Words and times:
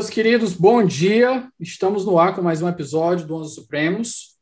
Meus 0.00 0.08
queridos, 0.08 0.54
bom 0.54 0.82
dia. 0.82 1.46
Estamos 1.60 2.06
no 2.06 2.18
ar 2.18 2.34
com 2.34 2.40
mais 2.40 2.62
um 2.62 2.68
episódio 2.70 3.26
do 3.26 3.36
Onze 3.36 3.54
Supremos. 3.54 4.34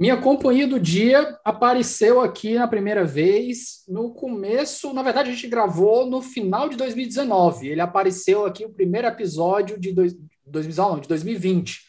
Minha 0.00 0.16
companhia 0.16 0.66
do 0.66 0.80
dia 0.80 1.38
apareceu 1.44 2.22
aqui 2.22 2.54
na 2.54 2.66
primeira 2.66 3.04
vez 3.04 3.84
no 3.86 4.14
começo, 4.14 4.94
na 4.94 5.02
verdade 5.02 5.28
a 5.28 5.34
gente 5.34 5.46
gravou 5.46 6.06
no 6.06 6.22
final 6.22 6.70
de 6.70 6.76
2019. 6.78 7.68
Ele 7.68 7.82
apareceu 7.82 8.46
aqui 8.46 8.64
o 8.64 8.70
primeiro 8.70 9.06
episódio 9.06 9.78
de, 9.78 9.92
dois, 9.92 10.14
2019, 10.46 11.02
de 11.02 11.08
2020. 11.08 11.80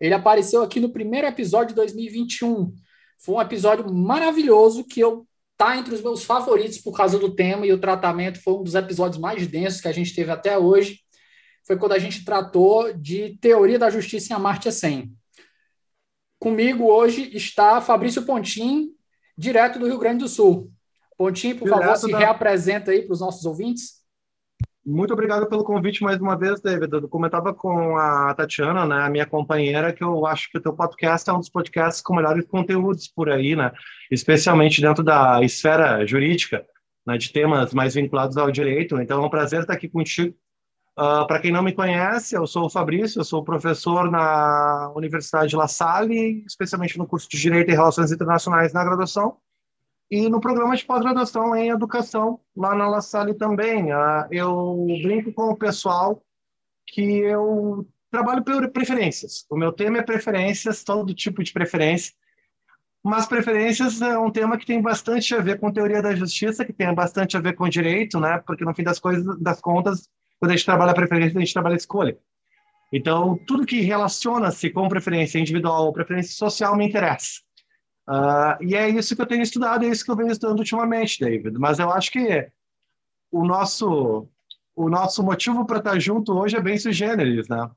Ele 0.00 0.14
apareceu 0.14 0.62
aqui 0.62 0.78
no 0.78 0.90
primeiro 0.90 1.26
episódio 1.26 1.70
de 1.70 1.74
2021. 1.74 2.72
Foi 3.18 3.34
um 3.34 3.40
episódio 3.40 3.92
maravilhoso 3.92 4.84
que 4.84 5.00
eu 5.00 5.26
tá 5.56 5.76
entre 5.76 5.92
os 5.92 6.02
meus 6.02 6.22
favoritos 6.22 6.78
por 6.78 6.96
causa 6.96 7.18
do 7.18 7.34
tema 7.34 7.66
e 7.66 7.72
o 7.72 7.80
tratamento 7.80 8.40
foi 8.40 8.54
um 8.54 8.62
dos 8.62 8.76
episódios 8.76 9.20
mais 9.20 9.44
densos 9.48 9.80
que 9.80 9.88
a 9.88 9.92
gente 9.92 10.14
teve 10.14 10.30
até 10.30 10.56
hoje 10.56 11.00
foi 11.68 11.76
quando 11.76 11.92
a 11.92 11.98
gente 11.98 12.24
tratou 12.24 12.94
de 12.94 13.36
teoria 13.42 13.78
da 13.78 13.90
justiça 13.90 14.32
em 14.32 14.36
Amartya 14.36 14.72
Sen. 14.72 15.12
Comigo 16.38 16.84
hoje 16.84 17.30
está 17.36 17.78
Fabrício 17.82 18.24
Pontim, 18.24 18.88
direto 19.36 19.78
do 19.78 19.86
Rio 19.86 19.98
Grande 19.98 20.20
do 20.20 20.28
Sul. 20.28 20.72
Pontim, 21.18 21.54
por 21.54 21.64
direto 21.66 21.82
favor, 21.82 21.96
se 21.96 22.10
da... 22.10 22.18
reapresenta 22.18 22.90
aí 22.90 23.02
para 23.02 23.12
os 23.12 23.20
nossos 23.20 23.44
ouvintes. 23.44 23.98
Muito 24.82 25.12
obrigado 25.12 25.46
pelo 25.46 25.62
convite 25.62 26.02
mais 26.02 26.18
uma 26.18 26.38
vez, 26.38 26.58
David. 26.62 26.90
Eu 26.90 27.06
comentava 27.06 27.52
com 27.52 27.98
a 27.98 28.32
Tatiana, 28.34 28.86
né, 28.86 29.02
a 29.02 29.10
minha 29.10 29.26
companheira, 29.26 29.92
que 29.92 30.02
eu 30.02 30.24
acho 30.24 30.50
que 30.50 30.56
o 30.56 30.62
teu 30.62 30.72
podcast 30.72 31.28
é 31.28 31.32
um 31.34 31.38
dos 31.38 31.50
podcasts 31.50 32.00
com 32.00 32.16
melhores 32.16 32.46
conteúdos 32.46 33.08
por 33.08 33.28
aí, 33.28 33.54
né? 33.54 33.70
Especialmente 34.10 34.80
dentro 34.80 35.04
da 35.04 35.42
esfera 35.42 36.06
jurídica, 36.06 36.64
né, 37.06 37.18
de 37.18 37.30
temas 37.30 37.74
mais 37.74 37.92
vinculados 37.92 38.38
ao 38.38 38.50
direito. 38.50 38.98
Então 38.98 39.22
é 39.22 39.26
um 39.26 39.28
prazer 39.28 39.60
estar 39.60 39.74
aqui 39.74 39.86
contigo 39.86 40.34
Uh, 40.98 41.22
ah, 41.22 41.24
Para 41.26 41.40
quem 41.40 41.52
não 41.52 41.62
me 41.62 41.72
conhece, 41.72 42.34
eu 42.34 42.44
sou 42.44 42.66
o 42.66 42.70
Fabrício, 42.70 43.20
eu 43.20 43.24
sou 43.24 43.44
professor 43.44 44.10
na 44.10 44.92
Universidade 44.96 45.54
La 45.54 45.68
Salle, 45.68 46.42
especialmente 46.44 46.98
no 46.98 47.06
curso 47.06 47.28
de 47.30 47.38
Direito 47.40 47.70
e 47.70 47.74
Relações 47.74 48.10
Internacionais 48.10 48.72
na 48.72 48.82
graduação, 48.82 49.36
e 50.10 50.28
no 50.28 50.40
programa 50.40 50.74
de 50.74 50.84
pós-graduação 50.84 51.54
em 51.54 51.68
Educação, 51.68 52.40
lá 52.56 52.74
na 52.74 52.88
La 52.88 53.00
Salle 53.00 53.32
também. 53.32 53.92
Uh, 53.92 54.26
eu 54.32 54.86
brinco 55.00 55.32
com 55.32 55.50
o 55.50 55.56
pessoal 55.56 56.20
que 56.84 57.00
eu 57.00 57.86
trabalho 58.10 58.42
por 58.42 58.68
preferências. 58.70 59.46
O 59.48 59.56
meu 59.56 59.72
tema 59.72 59.98
é 59.98 60.02
preferências, 60.02 60.82
todo 60.82 61.14
tipo 61.14 61.44
de 61.44 61.52
preferência, 61.52 62.12
mas 63.04 63.24
preferências 63.24 64.02
é 64.02 64.18
um 64.18 64.32
tema 64.32 64.58
que 64.58 64.66
tem 64.66 64.82
bastante 64.82 65.32
a 65.32 65.40
ver 65.40 65.60
com 65.60 65.72
teoria 65.72 66.02
da 66.02 66.12
justiça, 66.12 66.64
que 66.64 66.72
tem 66.72 66.92
bastante 66.92 67.36
a 67.36 67.40
ver 67.40 67.54
com 67.54 67.68
direito, 67.68 68.18
né? 68.18 68.42
Porque 68.44 68.64
no 68.64 68.74
fim 68.74 68.82
das 68.82 68.98
coisas, 68.98 69.40
das 69.40 69.60
contas, 69.60 70.08
quando 70.38 70.52
a 70.52 70.56
gente 70.56 70.66
trabalha 70.66 70.94
preferência, 70.94 71.36
a 71.36 71.40
gente 71.40 71.52
trabalha 71.52 71.76
escolha. 71.76 72.18
Então, 72.92 73.38
tudo 73.46 73.66
que 73.66 73.80
relaciona-se 73.80 74.70
com 74.70 74.88
preferência 74.88 75.38
individual 75.38 75.86
ou 75.86 75.92
preferência 75.92 76.34
social 76.34 76.76
me 76.76 76.86
interessa. 76.86 77.40
Uh, 78.08 78.64
e 78.64 78.74
é 78.74 78.88
isso 78.88 79.14
que 79.14 79.20
eu 79.20 79.26
tenho 79.26 79.42
estudado, 79.42 79.84
é 79.84 79.88
isso 79.88 80.04
que 80.04 80.10
eu 80.10 80.16
venho 80.16 80.32
estudando 80.32 80.60
ultimamente, 80.60 81.20
David. 81.20 81.58
Mas 81.58 81.78
eu 81.78 81.90
acho 81.90 82.10
que 82.10 82.50
o 83.30 83.44
nosso, 83.44 84.26
o 84.74 84.88
nosso 84.88 85.22
motivo 85.22 85.66
para 85.66 85.78
estar 85.78 85.98
junto 85.98 86.32
hoje 86.32 86.56
é 86.56 86.60
bem 86.60 86.78
sugêneres, 86.78 87.46
né? 87.48 87.70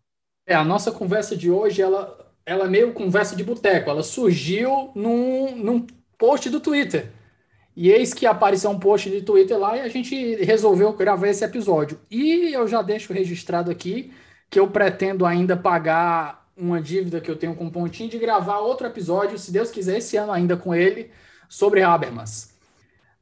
É, 0.47 0.55
a 0.55 0.63
nossa 0.63 0.91
conversa 0.91 1.35
de 1.35 1.51
hoje, 1.51 1.81
ela, 1.81 2.33
ela 2.45 2.65
é 2.65 2.69
meio 2.69 2.93
conversa 2.93 3.35
de 3.35 3.43
boteco. 3.43 3.89
Ela 3.89 4.03
surgiu 4.03 4.91
num, 4.95 5.55
num 5.57 5.87
post 6.17 6.49
do 6.49 6.59
Twitter. 6.59 7.11
E 7.81 7.89
eis 7.89 8.13
que 8.13 8.27
apareceu 8.27 8.69
um 8.69 8.77
post 8.77 9.09
de 9.09 9.23
Twitter 9.23 9.57
lá 9.57 9.75
e 9.75 9.81
a 9.81 9.87
gente 9.87 10.35
resolveu 10.35 10.93
gravar 10.93 11.27
esse 11.29 11.43
episódio. 11.43 11.99
E 12.11 12.53
eu 12.53 12.67
já 12.67 12.83
deixo 12.83 13.11
registrado 13.11 13.71
aqui 13.71 14.13
que 14.51 14.59
eu 14.59 14.67
pretendo 14.67 15.25
ainda 15.25 15.57
pagar 15.57 16.45
uma 16.55 16.79
dívida 16.79 17.19
que 17.19 17.31
eu 17.31 17.35
tenho 17.35 17.55
com 17.55 17.65
o 17.65 17.71
Pontinho 17.71 18.07
de 18.07 18.19
gravar 18.19 18.59
outro 18.59 18.85
episódio, 18.85 19.35
se 19.39 19.51
Deus 19.51 19.71
quiser, 19.71 19.97
esse 19.97 20.15
ano 20.15 20.31
ainda 20.31 20.55
com 20.55 20.75
ele, 20.75 21.09
sobre 21.49 21.81
Habermas. 21.81 22.53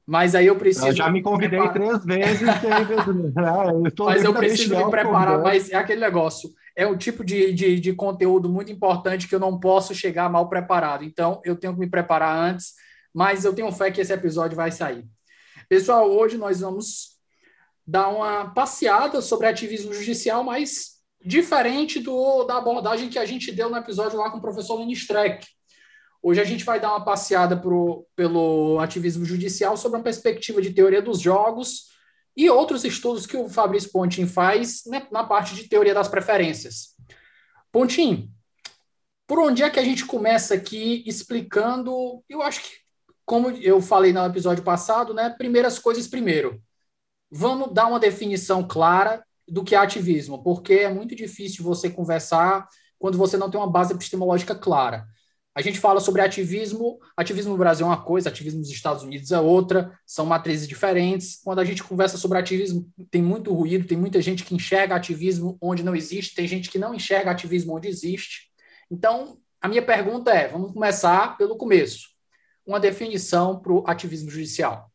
Mas 0.05 0.35
aí 0.35 0.47
eu 0.47 0.57
preciso. 0.57 0.87
Eu 0.87 0.93
já 0.93 1.09
me 1.09 1.21
convidei 1.21 1.65
três 1.69 2.03
vezes, 2.03 2.41
David. 2.59 3.93
mas 3.97 4.25
eu 4.25 4.33
preciso 4.33 4.75
me 4.75 4.91
preparar. 4.91 5.41
Mas 5.41 5.71
é 5.71 5.77
aquele 5.77 6.01
negócio. 6.01 6.49
É 6.75 6.85
um 6.85 6.97
tipo 6.97 7.23
de, 7.23 7.53
de, 7.53 7.79
de 7.79 7.93
conteúdo 7.93 8.49
muito 8.49 8.73
importante 8.73 9.25
que 9.25 9.35
eu 9.35 9.39
não 9.39 9.57
posso 9.57 9.95
chegar 9.95 10.29
mal 10.29 10.49
preparado. 10.49 11.05
Então, 11.05 11.39
eu 11.45 11.55
tenho 11.55 11.73
que 11.73 11.79
me 11.79 11.87
preparar 11.87 12.35
antes 12.37 12.73
mas 13.13 13.45
eu 13.45 13.53
tenho 13.53 13.71
fé 13.71 13.91
que 13.91 14.01
esse 14.01 14.13
episódio 14.13 14.55
vai 14.55 14.71
sair. 14.71 15.05
Pessoal, 15.67 16.09
hoje 16.09 16.37
nós 16.37 16.61
vamos 16.61 17.19
dar 17.85 18.09
uma 18.09 18.51
passeada 18.53 19.21
sobre 19.21 19.47
ativismo 19.47 19.93
judicial, 19.93 20.43
mas 20.43 20.99
diferente 21.23 21.99
do, 21.99 22.43
da 22.45 22.57
abordagem 22.57 23.09
que 23.09 23.19
a 23.19 23.25
gente 23.25 23.51
deu 23.51 23.69
no 23.69 23.77
episódio 23.77 24.19
lá 24.19 24.29
com 24.29 24.37
o 24.37 24.41
professor 24.41 24.75
Lenny 24.75 24.93
Streck. 24.93 25.45
Hoje 26.21 26.41
a 26.41 26.43
gente 26.43 26.65
vai 26.65 26.79
dar 26.79 26.89
uma 26.89 27.03
passeada 27.03 27.57
pro, 27.57 28.05
pelo 28.15 28.79
ativismo 28.79 29.25
judicial 29.25 29.77
sobre 29.77 29.97
uma 29.97 30.03
perspectiva 30.03 30.61
de 30.61 30.73
teoria 30.73 31.01
dos 31.01 31.19
jogos 31.19 31.89
e 32.35 32.49
outros 32.49 32.83
estudos 32.83 33.25
que 33.25 33.37
o 33.37 33.49
Fabrício 33.49 33.91
Pontin 33.91 34.27
faz 34.27 34.83
né, 34.85 35.07
na 35.11 35.23
parte 35.23 35.55
de 35.55 35.67
teoria 35.67 35.93
das 35.93 36.07
preferências. 36.07 36.95
Pontin, 37.71 38.31
por 39.25 39.39
onde 39.39 39.63
é 39.63 39.69
que 39.69 39.79
a 39.79 39.83
gente 39.83 40.05
começa 40.05 40.53
aqui 40.53 41.03
explicando? 41.05 42.23
Eu 42.27 42.41
acho 42.41 42.61
que 42.61 42.69
como 43.29 43.51
eu 43.51 43.79
falei 43.79 44.11
no 44.11 44.25
episódio 44.25 44.63
passado, 44.63 45.13
né, 45.13 45.29
primeiras 45.29 45.77
coisas 45.77 46.07
primeiro. 46.07 46.59
Vamos 47.29 47.71
dar 47.71 47.85
uma 47.85 47.99
definição 47.99 48.67
clara 48.67 49.23
do 49.47 49.63
que 49.63 49.75
é 49.75 49.77
ativismo, 49.77 50.41
porque 50.41 50.73
é 50.73 50.89
muito 50.91 51.15
difícil 51.15 51.63
você 51.63 51.91
conversar 51.91 52.67
quando 52.97 53.19
você 53.19 53.37
não 53.37 53.47
tem 53.47 53.59
uma 53.59 53.69
base 53.69 53.93
epistemológica 53.93 54.55
clara. 54.55 55.05
A 55.53 55.61
gente 55.61 55.79
fala 55.79 55.99
sobre 55.99 56.23
ativismo, 56.23 56.97
ativismo 57.15 57.51
no 57.51 57.57
Brasil 57.59 57.85
é 57.85 57.89
uma 57.89 58.01
coisa, 58.01 58.29
ativismo 58.29 58.61
nos 58.61 58.69
Estados 58.71 59.03
Unidos 59.03 59.31
é 59.31 59.39
outra, 59.39 59.95
são 60.07 60.25
matrizes 60.25 60.67
diferentes. 60.67 61.39
Quando 61.43 61.59
a 61.59 61.65
gente 61.65 61.83
conversa 61.83 62.17
sobre 62.17 62.39
ativismo, 62.39 62.89
tem 63.11 63.21
muito 63.21 63.53
ruído, 63.53 63.85
tem 63.85 63.97
muita 63.97 64.19
gente 64.23 64.43
que 64.43 64.55
enxerga 64.55 64.95
ativismo 64.95 65.55
onde 65.61 65.83
não 65.83 65.95
existe, 65.95 66.33
tem 66.33 66.47
gente 66.47 66.67
que 66.67 66.79
não 66.79 66.95
enxerga 66.95 67.29
ativismo 67.29 67.75
onde 67.75 67.87
existe. 67.87 68.49
Então, 68.89 69.37
a 69.61 69.67
minha 69.67 69.83
pergunta 69.83 70.31
é: 70.31 70.47
vamos 70.47 70.73
começar 70.73 71.37
pelo 71.37 71.55
começo 71.55 72.17
uma 72.69 72.79
definição 72.79 73.59
para 73.59 73.73
o 73.73 73.83
ativismo 73.87 74.29
judicial? 74.29 74.91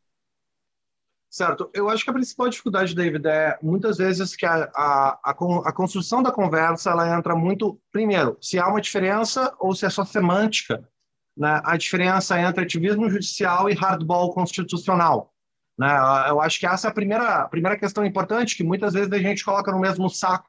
Certo. 1.28 1.68
Eu 1.74 1.88
acho 1.88 2.04
que 2.04 2.10
a 2.10 2.12
principal 2.12 2.48
dificuldade, 2.48 2.94
David, 2.94 3.26
é 3.26 3.58
muitas 3.60 3.98
vezes 3.98 4.36
que 4.36 4.46
a, 4.46 4.70
a, 4.72 5.18
a, 5.24 5.30
a, 5.30 5.72
construção 5.72 6.22
da 6.22 6.30
conversa 6.30 6.90
ela 6.90 7.18
entra 7.18 7.34
muito, 7.34 7.80
primeiro, 7.90 8.38
se 8.40 8.56
há 8.56 8.68
uma 8.68 8.80
diferença 8.80 9.52
ou 9.58 9.74
se 9.74 9.84
é 9.84 9.90
só 9.90 10.04
semântica, 10.04 10.88
né? 11.36 11.60
a 11.64 11.76
diferença 11.76 12.40
entre 12.40 12.62
ativismo 12.62 13.10
judicial 13.10 13.68
e 13.68 13.74
hardball 13.74 14.32
constitucional. 14.32 15.34
Né? 15.76 15.88
Eu 16.28 16.40
acho 16.40 16.60
que 16.60 16.66
essa 16.68 16.86
é 16.86 16.90
a 16.90 16.94
primeira, 16.94 17.48
primeira 17.48 17.76
questão 17.76 18.04
importante 18.04 18.56
que 18.56 18.62
muitas 18.62 18.94
vezes 18.94 19.12
a 19.12 19.18
gente 19.18 19.44
coloca 19.44 19.72
no 19.72 19.80
mesmo 19.80 20.08
saco. 20.08 20.48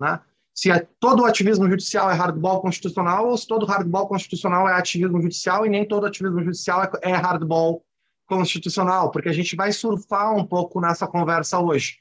Né? 0.00 0.18
Se 0.56 0.70
é, 0.70 0.88
todo 0.98 1.22
o 1.22 1.26
ativismo 1.26 1.68
judicial 1.68 2.10
é 2.10 2.14
hardball 2.14 2.62
constitucional 2.62 3.28
ou 3.28 3.36
se 3.36 3.46
todo 3.46 3.66
hardball 3.66 4.08
constitucional 4.08 4.66
é 4.66 4.72
ativismo 4.72 5.20
judicial 5.20 5.66
e 5.66 5.68
nem 5.68 5.86
todo 5.86 6.06
ativismo 6.06 6.42
judicial 6.42 6.82
é, 6.82 6.90
é 7.02 7.12
hardball 7.12 7.84
constitucional, 8.26 9.10
porque 9.10 9.28
a 9.28 9.32
gente 9.32 9.54
vai 9.54 9.70
surfar 9.70 10.34
um 10.34 10.44
pouco 10.44 10.80
nessa 10.80 11.06
conversa 11.06 11.60
hoje, 11.60 11.98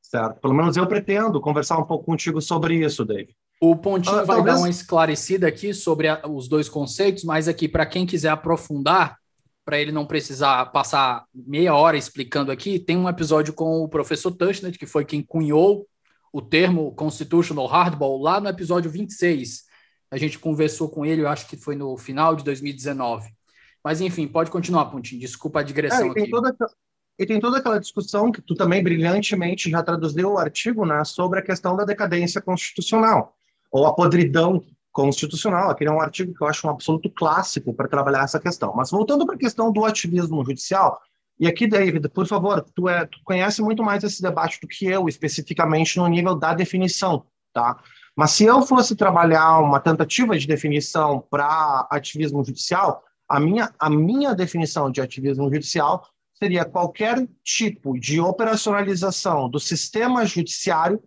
certo? 0.00 0.40
Pelo 0.40 0.54
menos 0.54 0.76
eu 0.76 0.86
pretendo 0.86 1.40
conversar 1.40 1.76
um 1.76 1.84
pouco 1.84 2.04
contigo 2.04 2.40
sobre 2.40 2.76
isso, 2.76 3.04
Dave. 3.04 3.34
O 3.60 3.74
Pontinho 3.74 4.22
uh, 4.22 4.26
vai 4.26 4.36
talvez... 4.36 4.56
dar 4.56 4.62
uma 4.62 4.70
esclarecida 4.70 5.48
aqui 5.48 5.74
sobre 5.74 6.06
a, 6.06 6.22
os 6.26 6.48
dois 6.48 6.68
conceitos, 6.68 7.24
mas 7.24 7.48
aqui, 7.48 7.68
para 7.68 7.84
quem 7.84 8.06
quiser 8.06 8.30
aprofundar, 8.30 9.18
para 9.64 9.78
ele 9.78 9.92
não 9.92 10.06
precisar 10.06 10.64
passar 10.66 11.24
meia 11.34 11.74
hora 11.74 11.96
explicando 11.96 12.52
aqui, 12.52 12.78
tem 12.78 12.96
um 12.96 13.08
episódio 13.08 13.52
com 13.52 13.82
o 13.82 13.88
professor 13.88 14.30
Tushnet, 14.30 14.78
que 14.78 14.86
foi 14.86 15.04
quem 15.04 15.20
cunhou 15.20 15.86
o 16.32 16.42
termo 16.42 16.92
constitutional 16.94 17.66
hardball 17.66 18.20
lá 18.20 18.40
no 18.40 18.48
episódio 18.48 18.90
26. 18.90 19.64
A 20.10 20.16
gente 20.16 20.38
conversou 20.38 20.88
com 20.88 21.04
ele, 21.04 21.22
eu 21.22 21.28
acho 21.28 21.46
que 21.46 21.56
foi 21.56 21.74
no 21.76 21.96
final 21.96 22.34
de 22.34 22.44
2019. 22.44 23.28
Mas, 23.84 24.00
enfim, 24.00 24.26
pode 24.26 24.50
continuar, 24.50 24.86
Pontinho. 24.86 25.20
Desculpa 25.20 25.60
a 25.60 25.62
digressão 25.62 26.08
é, 26.08 26.10
e 26.10 26.14
tem 26.14 26.22
aqui. 26.24 26.30
Toda, 26.30 26.56
e 27.18 27.26
tem 27.26 27.40
toda 27.40 27.58
aquela 27.58 27.80
discussão 27.80 28.30
que 28.30 28.40
tu 28.40 28.54
também 28.54 28.82
brilhantemente 28.82 29.70
já 29.70 29.82
traduziu 29.82 30.32
o 30.32 30.38
artigo 30.38 30.84
né, 30.86 31.04
sobre 31.04 31.40
a 31.40 31.42
questão 31.42 31.76
da 31.76 31.84
decadência 31.84 32.40
constitucional, 32.40 33.34
ou 33.70 33.86
a 33.86 33.94
podridão 33.94 34.64
constitucional. 34.92 35.70
Aquele 35.70 35.90
é 35.90 35.92
um 35.92 36.00
artigo 36.00 36.34
que 36.34 36.42
eu 36.42 36.46
acho 36.46 36.66
um 36.66 36.70
absoluto 36.70 37.10
clássico 37.10 37.74
para 37.74 37.88
trabalhar 37.88 38.24
essa 38.24 38.40
questão. 38.40 38.72
Mas 38.74 38.90
voltando 38.90 39.26
para 39.26 39.34
a 39.34 39.38
questão 39.38 39.72
do 39.72 39.84
ativismo 39.84 40.44
judicial, 40.44 41.00
e 41.38 41.46
aqui, 41.46 41.66
David, 41.66 42.08
por 42.08 42.26
favor, 42.26 42.64
tu, 42.74 42.88
é, 42.88 43.06
tu 43.06 43.18
conhece 43.24 43.62
muito 43.62 43.82
mais 43.82 44.02
esse 44.02 44.20
debate 44.20 44.60
do 44.60 44.66
que 44.66 44.86
eu, 44.86 45.08
especificamente 45.08 45.96
no 45.96 46.06
nível 46.08 46.34
da 46.34 46.52
definição, 46.52 47.24
tá? 47.52 47.78
Mas 48.16 48.32
se 48.32 48.44
eu 48.44 48.62
fosse 48.62 48.96
trabalhar 48.96 49.60
uma 49.60 49.78
tentativa 49.78 50.36
de 50.36 50.46
definição 50.46 51.24
para 51.30 51.86
ativismo 51.90 52.44
judicial, 52.44 53.04
a 53.28 53.38
minha, 53.38 53.72
a 53.78 53.88
minha 53.88 54.34
definição 54.34 54.90
de 54.90 55.00
ativismo 55.00 55.44
judicial 55.52 56.04
seria 56.34 56.64
qualquer 56.64 57.28
tipo 57.44 57.98
de 57.98 58.20
operacionalização 58.20 59.48
do 59.48 59.60
sistema 59.60 60.24
judiciário 60.24 61.00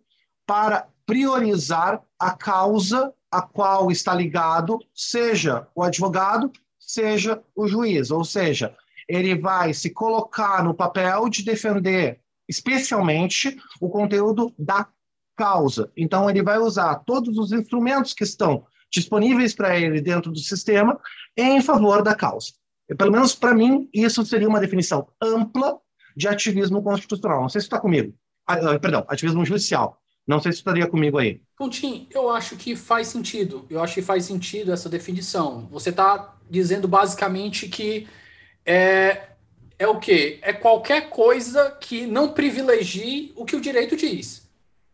para 0.46 0.88
priorizar 1.06 2.02
a 2.18 2.32
causa 2.32 3.14
a 3.30 3.42
qual 3.42 3.92
está 3.92 4.14
ligado, 4.14 4.80
seja 4.94 5.68
o 5.74 5.84
advogado, 5.84 6.52
seja 6.78 7.42
o 7.56 7.68
juiz, 7.68 8.12
ou 8.12 8.24
seja, 8.26 8.76
ele 9.12 9.36
vai 9.36 9.74
se 9.74 9.90
colocar 9.90 10.64
no 10.64 10.74
papel 10.74 11.28
de 11.28 11.44
defender 11.44 12.22
especialmente 12.48 13.58
o 13.80 13.90
conteúdo 13.90 14.54
da 14.58 14.88
causa. 15.36 15.92
Então, 15.98 16.30
ele 16.30 16.42
vai 16.42 16.58
usar 16.58 16.96
todos 17.06 17.38
os 17.38 17.52
instrumentos 17.52 18.14
que 18.14 18.24
estão 18.24 18.66
disponíveis 18.90 19.54
para 19.54 19.78
ele 19.78 20.02
dentro 20.02 20.32
do 20.32 20.40
sistema 20.40 21.00
em 21.36 21.62
favor 21.62 22.02
da 22.02 22.16
causa. 22.16 22.54
Pelo 22.98 23.12
menos 23.12 23.36
para 23.36 23.54
mim, 23.54 23.90
isso 23.94 24.26
seria 24.26 24.48
uma 24.48 24.60
definição 24.60 25.08
ampla 25.22 25.78
de 26.16 26.28
ativismo 26.28 26.82
constitucional. 26.82 27.42
Não 27.42 27.50
sei 27.50 27.62
se 27.62 27.68
está 27.68 27.80
comigo. 27.80 28.14
Ah, 28.48 28.74
ah, 28.74 28.80
perdão, 28.80 29.06
ativismo 29.08 29.46
judicial. 29.46 29.98
Não 30.28 30.42
sei 30.42 30.52
se 30.52 30.60
estaria 30.60 30.88
comigo 30.88 31.18
aí. 31.18 31.42
Pontinho, 31.58 32.08
eu 32.12 32.30
acho 32.30 32.56
que 32.56 32.76
faz 32.76 33.08
sentido. 33.08 33.66
Eu 33.70 33.82
acho 33.82 33.96
que 33.96 34.02
faz 34.02 34.26
sentido 34.26 34.72
essa 34.72 34.90
definição. 34.90 35.68
Você 35.72 35.90
está 35.90 36.38
dizendo 36.50 36.88
basicamente 36.88 37.68
que 37.68 38.08
é, 38.66 39.30
é 39.78 39.88
o 39.88 40.00
quê? 40.00 40.40
É 40.42 40.54
qualquer 40.54 41.10
coisa 41.10 41.72
que 41.80 42.06
não 42.06 42.30
privilegie 42.30 43.34
o 43.36 43.46
que 43.46 43.56
o 43.56 43.62
direito 43.62 43.96
diz. 43.96 44.50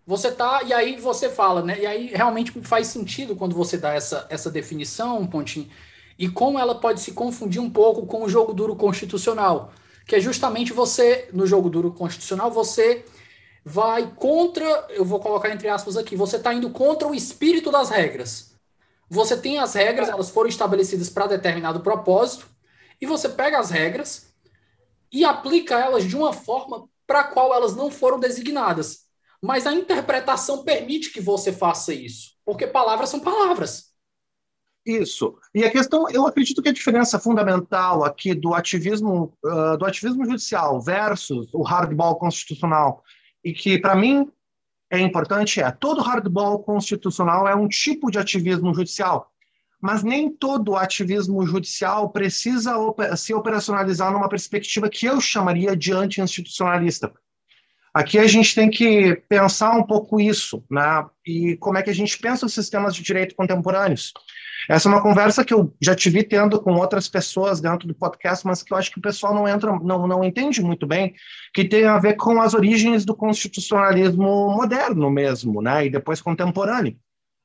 Você 0.05 0.31
tá, 0.31 0.61
e 0.63 0.73
aí 0.73 0.95
você 0.95 1.29
fala, 1.29 1.61
né? 1.61 1.81
E 1.81 1.85
aí 1.85 2.07
realmente 2.07 2.51
faz 2.61 2.87
sentido 2.87 3.35
quando 3.35 3.53
você 3.55 3.77
dá 3.77 3.93
essa, 3.93 4.25
essa 4.29 4.49
definição, 4.49 5.27
Pontinho, 5.27 5.69
e 6.17 6.29
como 6.29 6.57
ela 6.57 6.75
pode 6.75 7.01
se 7.01 7.11
confundir 7.11 7.61
um 7.61 7.69
pouco 7.69 8.05
com 8.05 8.23
o 8.23 8.29
jogo 8.29 8.53
duro 8.53 8.75
constitucional, 8.75 9.73
que 10.07 10.15
é 10.15 10.19
justamente 10.21 10.71
você, 10.71 11.27
no 11.33 11.45
jogo 11.45 11.69
duro 11.69 11.91
constitucional, 11.91 12.49
você 12.49 13.03
vai 13.65 14.09
contra, 14.15 14.63
eu 14.91 15.03
vou 15.03 15.19
colocar 15.19 15.51
entre 15.51 15.67
aspas 15.67 15.97
aqui, 15.97 16.15
você 16.15 16.37
está 16.37 16.53
indo 16.53 16.69
contra 16.69 17.05
o 17.05 17.13
espírito 17.13 17.69
das 17.69 17.89
regras. 17.89 18.53
Você 19.09 19.35
tem 19.35 19.59
as 19.59 19.73
regras, 19.73 20.07
elas 20.07 20.29
foram 20.29 20.47
estabelecidas 20.47 21.09
para 21.09 21.27
determinado 21.27 21.81
propósito, 21.81 22.47
e 22.99 23.05
você 23.05 23.29
pega 23.29 23.59
as 23.59 23.69
regras 23.69 24.33
e 25.11 25.23
aplica 25.23 25.79
elas 25.79 26.03
de 26.03 26.15
uma 26.15 26.33
forma 26.33 26.87
para 27.05 27.21
a 27.21 27.23
qual 27.25 27.53
elas 27.53 27.75
não 27.75 27.89
foram 27.89 28.19
designadas. 28.19 29.05
Mas 29.41 29.67
a 29.67 29.73
interpretação 29.73 30.63
permite 30.63 31.11
que 31.11 31.21
você 31.21 31.53
faça 31.53 31.93
isso, 31.93 32.31
porque 32.43 32.67
palavras 32.67 33.09
são 33.09 33.19
palavras. 33.19 33.87
Isso. 34.85 35.37
E 35.53 35.65
a 35.65 35.71
questão, 35.71 36.09
eu 36.09 36.25
acredito 36.25 36.61
que 36.61 36.69
a 36.69 36.73
diferença 36.73 37.19
fundamental 37.19 38.05
aqui 38.05 38.33
do 38.33 38.53
ativismo, 38.53 39.37
uh, 39.43 39.77
do 39.77 39.85
ativismo 39.85 40.25
judicial 40.25 40.81
versus 40.81 41.53
o 41.53 41.61
hardball 41.61 42.15
constitucional 42.15 43.03
e 43.43 43.53
que, 43.53 43.77
para 43.77 43.95
mim, 43.95 44.31
é 44.89 44.99
importante 44.99 45.61
é 45.61 45.69
todo 45.71 46.01
hardball 46.01 46.63
constitucional 46.63 47.47
é 47.47 47.53
um 47.53 47.67
tipo 47.67 48.09
de 48.09 48.17
ativismo 48.17 48.73
judicial, 48.73 49.29
mas 49.81 50.03
nem 50.03 50.29
todo 50.29 50.75
ativismo 50.75 51.45
judicial 51.45 52.09
precisa 52.09 52.73
se 53.15 53.33
operacionalizar 53.33 54.11
numa 54.11 54.29
perspectiva 54.29 54.89
que 54.89 55.05
eu 55.05 55.21
chamaria 55.21 55.75
de 55.75 55.93
anti-institucionalista. 55.93 57.11
Aqui 57.93 58.19
a 58.19 58.27
gente 58.27 58.53
tem 58.53 58.69
que 58.69 59.15
pensar 59.27 59.71
um 59.71 59.81
pouco 59.81 60.19
isso, 60.19 60.63
né? 60.69 61.03
E 61.25 61.57
como 61.57 61.79
é 61.79 61.81
que 61.81 61.89
a 61.89 61.95
gente 61.95 62.17
pensa 62.19 62.45
os 62.45 62.53
sistemas 62.53 62.95
de 62.95 63.01
direito 63.01 63.33
contemporâneos. 63.33 64.13
Essa 64.69 64.87
é 64.87 64.91
uma 64.91 65.01
conversa 65.01 65.43
que 65.43 65.53
eu 65.53 65.73
já 65.81 65.95
tive 65.95 66.23
tendo 66.23 66.61
com 66.61 66.73
outras 66.73 67.07
pessoas 67.07 67.59
dentro 67.59 67.87
do 67.87 67.95
podcast, 67.95 68.45
mas 68.45 68.61
que 68.61 68.71
eu 68.71 68.77
acho 68.77 68.91
que 68.91 68.99
o 68.99 69.01
pessoal 69.01 69.33
não 69.33 69.47
entra, 69.47 69.71
não, 69.79 70.05
não 70.05 70.23
entende 70.23 70.61
muito 70.61 70.85
bem, 70.85 71.15
que 71.51 71.65
tem 71.65 71.85
a 71.85 71.97
ver 71.97 72.15
com 72.17 72.39
as 72.39 72.53
origens 72.53 73.03
do 73.03 73.15
constitucionalismo 73.15 74.51
moderno 74.55 75.09
mesmo, 75.09 75.59
né? 75.59 75.85
E 75.85 75.89
depois 75.89 76.21
contemporâneo. 76.21 76.95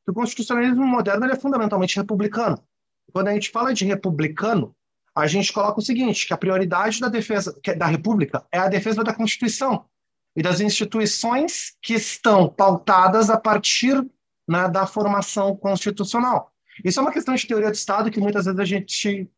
O 0.09 0.13
constitucionalismo 0.13 0.87
moderno 0.87 1.27
é 1.27 1.37
fundamentalmente 1.37 1.97
republicano. 1.97 2.63
Quando 3.13 3.29
a 3.29 3.33
gente 3.33 3.51
fala 3.51 3.73
de 3.73 3.85
republicano, 3.85 4.75
a 5.15 5.27
gente 5.27 5.53
coloca 5.53 5.79
o 5.79 5.83
seguinte, 5.83 6.27
que 6.27 6.33
a 6.33 6.39
prioridade 6.39 6.99
da 7.01 7.09
defesa 7.09 7.59
é 7.67 7.75
da 7.75 7.87
República 7.87 8.45
é 8.51 8.59
a 8.59 8.69
defesa 8.69 9.05
da 9.05 9.15
Constituição 9.15 9.85
e 10.35 10.43
das 10.43 10.61
instituições 10.61 11.77
que 11.83 11.95
estão 11.95 12.49
pautadas 12.49 13.29
a 13.29 13.39
partir 13.39 14.03
né, 14.49 14.69
da 14.69 14.87
formação 14.87 15.55
constitucional. 15.55 16.51
Isso 16.83 16.99
é 16.99 17.03
uma 17.03 17.13
questão 17.13 17.35
de 17.35 17.47
teoria 17.47 17.71
do 17.71 17.75
Estado 17.75 18.11
que 18.11 18.21
muitas 18.21 18.47
vezes 18.47 18.59
a 18.59 18.65
gente 18.65 19.31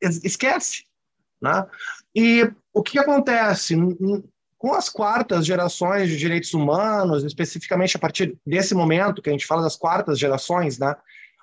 esquece. 0.00 0.84
Né? 1.42 1.66
E 2.14 2.50
o 2.72 2.82
que 2.82 2.98
acontece? 2.98 3.76
Com 4.60 4.74
as 4.74 4.90
quartas 4.90 5.46
gerações 5.46 6.10
de 6.10 6.18
direitos 6.18 6.52
humanos, 6.52 7.24
especificamente 7.24 7.96
a 7.96 7.98
partir 7.98 8.36
desse 8.46 8.74
momento 8.74 9.22
que 9.22 9.30
a 9.30 9.32
gente 9.32 9.46
fala 9.46 9.62
das 9.62 9.74
quartas 9.74 10.18
gerações, 10.18 10.78
né, 10.78 10.94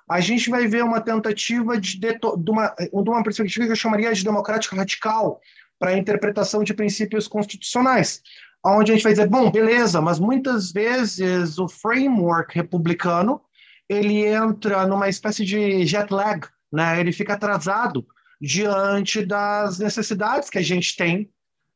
a 0.08 0.20
gente 0.20 0.48
vai 0.48 0.68
ver 0.68 0.84
uma 0.84 1.00
tentativa 1.00 1.76
de, 1.80 1.98
de, 1.98 2.50
uma, 2.50 2.72
de 2.78 3.10
uma 3.10 3.24
perspectiva 3.24 3.66
que 3.66 3.72
eu 3.72 3.76
chamaria 3.76 4.12
de 4.12 4.22
democrática 4.22 4.76
radical 4.76 5.40
para 5.80 5.90
a 5.90 5.98
interpretação 5.98 6.62
de 6.62 6.72
princípios 6.72 7.26
constitucionais, 7.26 8.22
onde 8.64 8.92
a 8.92 8.94
gente 8.94 9.02
vai 9.02 9.14
dizer, 9.14 9.28
bom, 9.28 9.50
beleza, 9.50 10.00
mas 10.00 10.20
muitas 10.20 10.70
vezes 10.70 11.58
o 11.58 11.66
framework 11.66 12.54
republicano 12.54 13.40
ele 13.88 14.24
entra 14.26 14.86
numa 14.86 15.08
espécie 15.08 15.44
de 15.44 15.84
jet 15.84 16.14
lag, 16.14 16.46
né? 16.72 17.00
Ele 17.00 17.10
fica 17.10 17.34
atrasado 17.34 18.06
diante 18.40 19.26
das 19.26 19.80
necessidades 19.80 20.48
que 20.48 20.58
a 20.58 20.62
gente 20.62 20.96
tem 20.96 21.28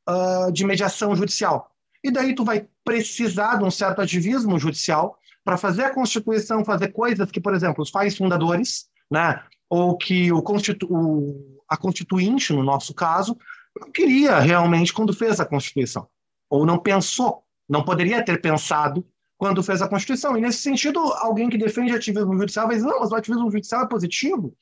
uh, 0.08 0.52
de 0.52 0.64
mediação 0.64 1.14
judicial. 1.14 1.70
E 2.02 2.10
daí 2.10 2.34
tu 2.34 2.44
vai 2.44 2.66
precisar 2.84 3.56
de 3.56 3.64
um 3.64 3.70
certo 3.70 4.00
ativismo 4.00 4.58
judicial 4.58 5.18
para 5.44 5.56
fazer 5.56 5.84
a 5.84 5.94
Constituição 5.94 6.64
fazer 6.64 6.88
coisas 6.88 7.30
que, 7.30 7.40
por 7.40 7.54
exemplo, 7.54 7.82
os 7.82 7.90
pais 7.90 8.16
fundadores, 8.16 8.86
né, 9.10 9.42
ou 9.68 9.96
que 9.96 10.32
o, 10.32 10.42
constitu 10.42 10.88
a 11.68 11.76
Constituinte, 11.76 12.52
no 12.52 12.62
nosso 12.62 12.94
caso, 12.94 13.36
não 13.80 13.90
queria 13.90 14.38
realmente 14.38 14.92
quando 14.92 15.14
fez 15.14 15.40
a 15.40 15.46
Constituição, 15.46 16.06
ou 16.50 16.66
não 16.66 16.78
pensou, 16.78 17.44
não 17.68 17.84
poderia 17.84 18.24
ter 18.24 18.40
pensado 18.40 19.04
quando 19.38 19.62
fez 19.62 19.80
a 19.80 19.88
Constituição. 19.88 20.36
E, 20.36 20.40
nesse 20.40 20.58
sentido, 20.58 21.00
alguém 21.00 21.48
que 21.48 21.58
defende 21.58 21.92
ativismo 21.92 22.38
judicial 22.38 22.66
vai 22.66 22.76
dizer, 22.76 22.88
não, 22.88 23.00
mas 23.00 23.10
o 23.10 23.16
ativismo 23.16 23.50
judicial 23.50 23.82
é 23.82 23.88
positivo 23.88 24.54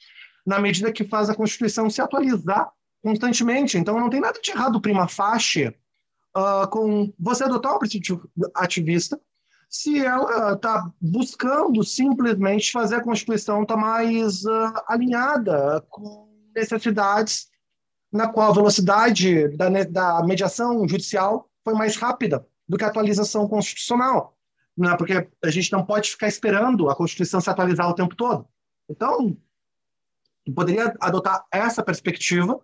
na 0.47 0.59
medida 0.59 0.93
que 0.93 1.05
faz 1.05 1.29
a 1.29 1.35
Constituição 1.35 1.91
se 1.91 2.01
atualizar 2.01 2.71
constantemente. 3.03 3.79
Então, 3.79 3.99
não 3.99 4.11
tem 4.11 4.21
nada 4.21 4.41
de 4.41 4.51
errado, 4.51 4.81
prima 4.81 5.09
facie, 5.09 5.69
uh, 6.37 6.69
com 6.71 7.13
você 7.19 7.45
adotar 7.45 7.73
uma 7.73 7.79
princípio 7.79 8.31
ativista 8.55 9.21
se 9.69 10.05
ela 10.05 10.55
está 10.55 10.91
buscando 11.01 11.85
simplesmente 11.85 12.73
fazer 12.73 12.97
a 12.97 13.05
Constituição 13.05 13.63
estar 13.63 13.77
tá 13.77 13.81
mais 13.81 14.45
uh, 14.45 14.73
alinhada 14.89 15.85
com 15.89 16.29
necessidades 16.55 17.49
na 18.13 18.27
qual 18.27 18.51
a 18.51 18.55
velocidade 18.55 19.49
da, 19.57 19.69
da 19.85 20.25
mediação 20.25 20.89
judicial 20.89 21.49
foi 21.63 21.75
mais 21.75 21.95
rápida 21.95 22.45
do 22.69 22.77
que 22.77 22.83
a 22.83 22.89
atualização 22.89 23.47
constitucional 23.47 24.37
né? 24.81 24.97
porque 24.97 25.29
a 25.45 25.51
gente 25.51 25.71
não 25.73 25.85
pode 25.85 26.11
ficar 26.11 26.27
esperando 26.27 26.89
a 26.89 26.97
Constituição 26.97 27.41
se 27.41 27.51
atualizar 27.51 27.89
o 27.89 27.95
tempo 27.95 28.17
todo. 28.17 28.49
Então, 28.89 29.37
poderia 30.55 30.95
adotar 31.01 31.45
essa 31.53 31.83
perspectiva, 31.83 32.59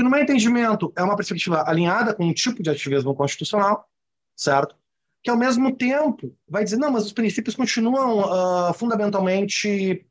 que 0.00 0.04
no 0.04 0.08
meu 0.08 0.20
entendimento 0.20 0.90
é 0.96 1.02
uma 1.02 1.14
perspectiva 1.14 1.62
alinhada 1.68 2.14
com 2.14 2.24
um 2.24 2.32
tipo 2.32 2.62
de 2.62 2.70
ativismo 2.70 3.14
constitucional, 3.14 3.86
certo? 4.34 4.74
Que 5.22 5.28
ao 5.28 5.36
mesmo 5.36 5.76
tempo 5.76 6.34
vai 6.48 6.64
dizer, 6.64 6.78
não, 6.78 6.90
mas 6.90 7.04
os 7.04 7.12
princípios 7.12 7.54
continuam 7.54 8.20
uh, 8.20 8.72
fundamentalmente 8.72 10.06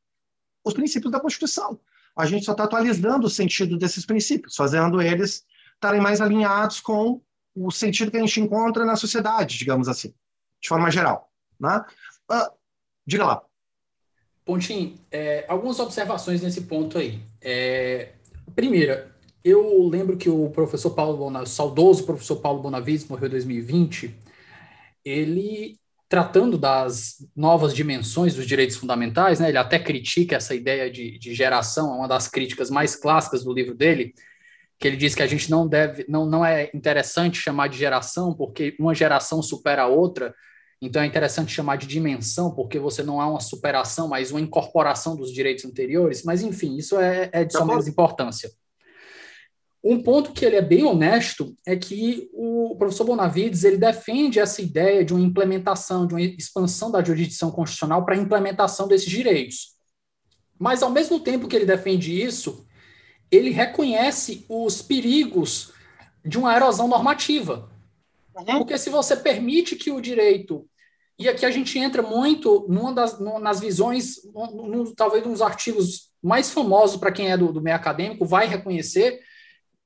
os 0.64 0.76
princípios 0.76 1.12
da 1.12 1.20
Constituição. 1.20 1.80
A 2.16 2.28
gente 2.28 2.46
só 2.46 2.52
está 2.52 2.66
atualizando 2.66 3.26
o 3.26 3.30
sentido 3.32 3.80
desses 3.80 4.06
princípios, 4.06 4.56
fazendo 4.56 5.02
eles 5.02 5.44
estarem 5.74 6.00
mais 6.00 6.22
alinhados 6.22 6.80
com 6.80 7.20
o 7.56 7.72
sentido 7.72 8.12
que 8.12 8.18
a 8.18 8.20
gente 8.20 8.40
encontra 8.40 8.86
na 8.86 8.96
sociedade, 8.96 9.58
digamos 9.58 9.88
assim, 9.88 10.14
de 10.62 10.70
forma 10.70 10.92
geral. 10.92 11.32
Né? 11.60 11.84
Uh, 12.32 12.52
diga 13.08 13.26
lá. 13.26 13.42
Pontinho, 14.46 15.00
é, 15.12 15.46
algumas 15.48 15.80
observações 15.80 16.44
nesse 16.44 16.62
ponto 16.62 17.00
aí. 17.00 17.24
É, 17.42 18.14
primeira, 18.56 19.19
eu 19.44 19.88
lembro 19.88 20.18
que 20.18 20.30
o 20.30 20.50
professor 20.50 20.92
Paulo 20.92 21.18
Bonavides, 21.18 21.54
saudoso 21.54 22.06
professor 22.06 22.38
Paulo 22.38 22.62
Bonavides, 22.62 23.08
morreu 23.08 23.28
em 23.28 23.32
2020, 23.32 24.16
ele 25.04 25.80
tratando 26.10 26.58
das 26.58 27.18
novas 27.36 27.74
dimensões 27.74 28.34
dos 28.34 28.48
direitos 28.48 28.76
fundamentais, 28.76 29.40
né, 29.40 29.50
ele 29.50 29.60
até 29.60 29.78
critica 29.78 30.38
essa 30.38 30.56
ideia 30.56 30.90
de, 30.90 31.20
de 31.20 31.36
geração, 31.36 31.94
é 31.94 31.98
uma 31.98 32.08
das 32.08 32.28
críticas 32.28 32.72
mais 32.72 32.96
clássicas 32.96 33.44
do 33.44 33.54
livro 33.54 33.76
dele, 33.76 34.16
que 34.80 34.88
ele 34.88 34.98
diz 34.98 35.14
que 35.14 35.22
a 35.22 35.28
gente 35.28 35.52
não 35.52 35.68
deve, 35.68 36.06
não, 36.10 36.26
não 36.26 36.44
é 36.44 36.72
interessante 36.74 37.38
chamar 37.38 37.68
de 37.68 37.78
geração, 37.78 38.34
porque 38.34 38.76
uma 38.80 38.96
geração 38.96 39.44
supera 39.44 39.84
a 39.84 39.88
outra, 39.88 40.34
então 40.82 41.02
é 41.02 41.06
interessante 41.06 41.54
chamar 41.54 41.76
de 41.76 41.86
dimensão, 41.86 42.56
porque 42.56 42.80
você 42.80 43.04
não 43.04 43.22
há 43.22 43.30
uma 43.30 43.42
superação, 43.42 44.08
mas 44.08 44.32
uma 44.32 44.42
incorporação 44.42 45.16
dos 45.16 45.32
direitos 45.32 45.64
anteriores, 45.64 46.24
mas 46.24 46.42
enfim, 46.42 46.76
isso 46.76 47.00
é, 47.00 47.30
é 47.32 47.44
de 47.44 47.54
tá 47.54 47.60
só 47.60 47.66
menos 47.66 47.88
importância. 47.88 48.50
Um 49.84 50.04
ponto 50.04 50.34
que 50.34 50.44
ele 50.44 50.58
é 50.58 50.62
bem 50.62 50.84
honesto 50.84 51.56
é 51.66 51.76
que 51.76 52.30
o 52.34 52.76
professor 52.78 53.06
Bonavides 53.06 53.64
ele 53.64 53.78
defende 53.78 54.40
essa 54.40 54.62
ideia 54.62 55.06
de 55.06 55.14
uma 55.14 55.24
implementação, 55.24 56.06
de 56.06 56.14
uma 56.14 56.22
expansão 56.22 56.92
da 56.92 57.04
jurisdição 57.04 57.50
constitucional 57.50 58.04
para 58.04 58.16
a 58.16 58.18
implementação 58.18 58.88
desses 58.88 59.10
direitos. 59.10 59.78
Mas, 60.60 60.84
ao 60.84 60.90
mesmo 60.90 61.22
tempo 61.22 61.48
que 61.48 61.56
ele 61.56 61.66
defende 61.66 62.22
isso, 62.22 62.68
ele 63.32 63.50
reconhece 63.50 64.46
os 64.50 64.82
perigos 64.82 65.72
de 66.26 66.38
uma 66.38 66.54
erosão 66.54 66.88
normativa. 66.88 67.70
Uhum. 68.36 68.60
Porque 68.60 68.78
se 68.78 68.90
você 68.90 69.16
permite 69.16 69.76
que 69.76 69.92
o 69.92 70.02
direito. 70.02 70.68
E 71.18 71.28
aqui 71.28 71.46
a 71.46 71.52
gente 71.52 71.78
entra 71.78 72.02
muito 72.02 72.66
numa 72.70 72.94
das, 72.94 73.20
numa, 73.20 73.40
nas 73.40 73.60
visões, 73.60 74.18
num, 74.34 74.94
talvez 74.94 75.26
um 75.26 75.32
dos 75.32 75.42
artigos 75.42 76.10
mais 76.22 76.50
famosos 76.50 76.98
para 76.98 77.12
quem 77.12 77.32
é 77.32 77.38
do, 77.38 77.52
do 77.52 77.62
meio 77.62 77.76
acadêmico, 77.76 78.26
vai 78.26 78.48
reconhecer, 78.48 79.22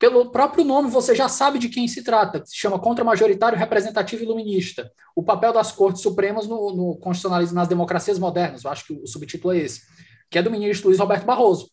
pelo 0.03 0.29
próprio 0.29 0.65
nome 0.65 0.89
você 0.89 1.15
já 1.15 1.29
sabe 1.29 1.57
de 1.57 1.69
quem 1.69 1.87
se 1.87 2.03
trata, 2.03 2.45
se 2.45 2.57
chama 2.57 2.77
contra-majoritário 2.77 3.57
representativo 3.57 4.21
iluminista. 4.21 4.91
O 5.15 5.23
papel 5.23 5.53
das 5.53 5.71
cortes 5.71 6.01
supremas 6.01 6.45
no, 6.45 6.75
no 6.75 6.97
constitucionalismo 6.97 7.55
nas 7.55 7.69
democracias 7.69 8.19
modernas, 8.19 8.65
eu 8.65 8.69
acho 8.69 8.85
que 8.85 8.91
o 8.91 9.07
subtítulo 9.07 9.53
é 9.53 9.59
esse, 9.59 9.83
que 10.29 10.37
é 10.37 10.43
do 10.43 10.51
ministro 10.51 10.89
Luiz 10.89 10.99
Roberto 10.99 11.23
Barroso. 11.23 11.67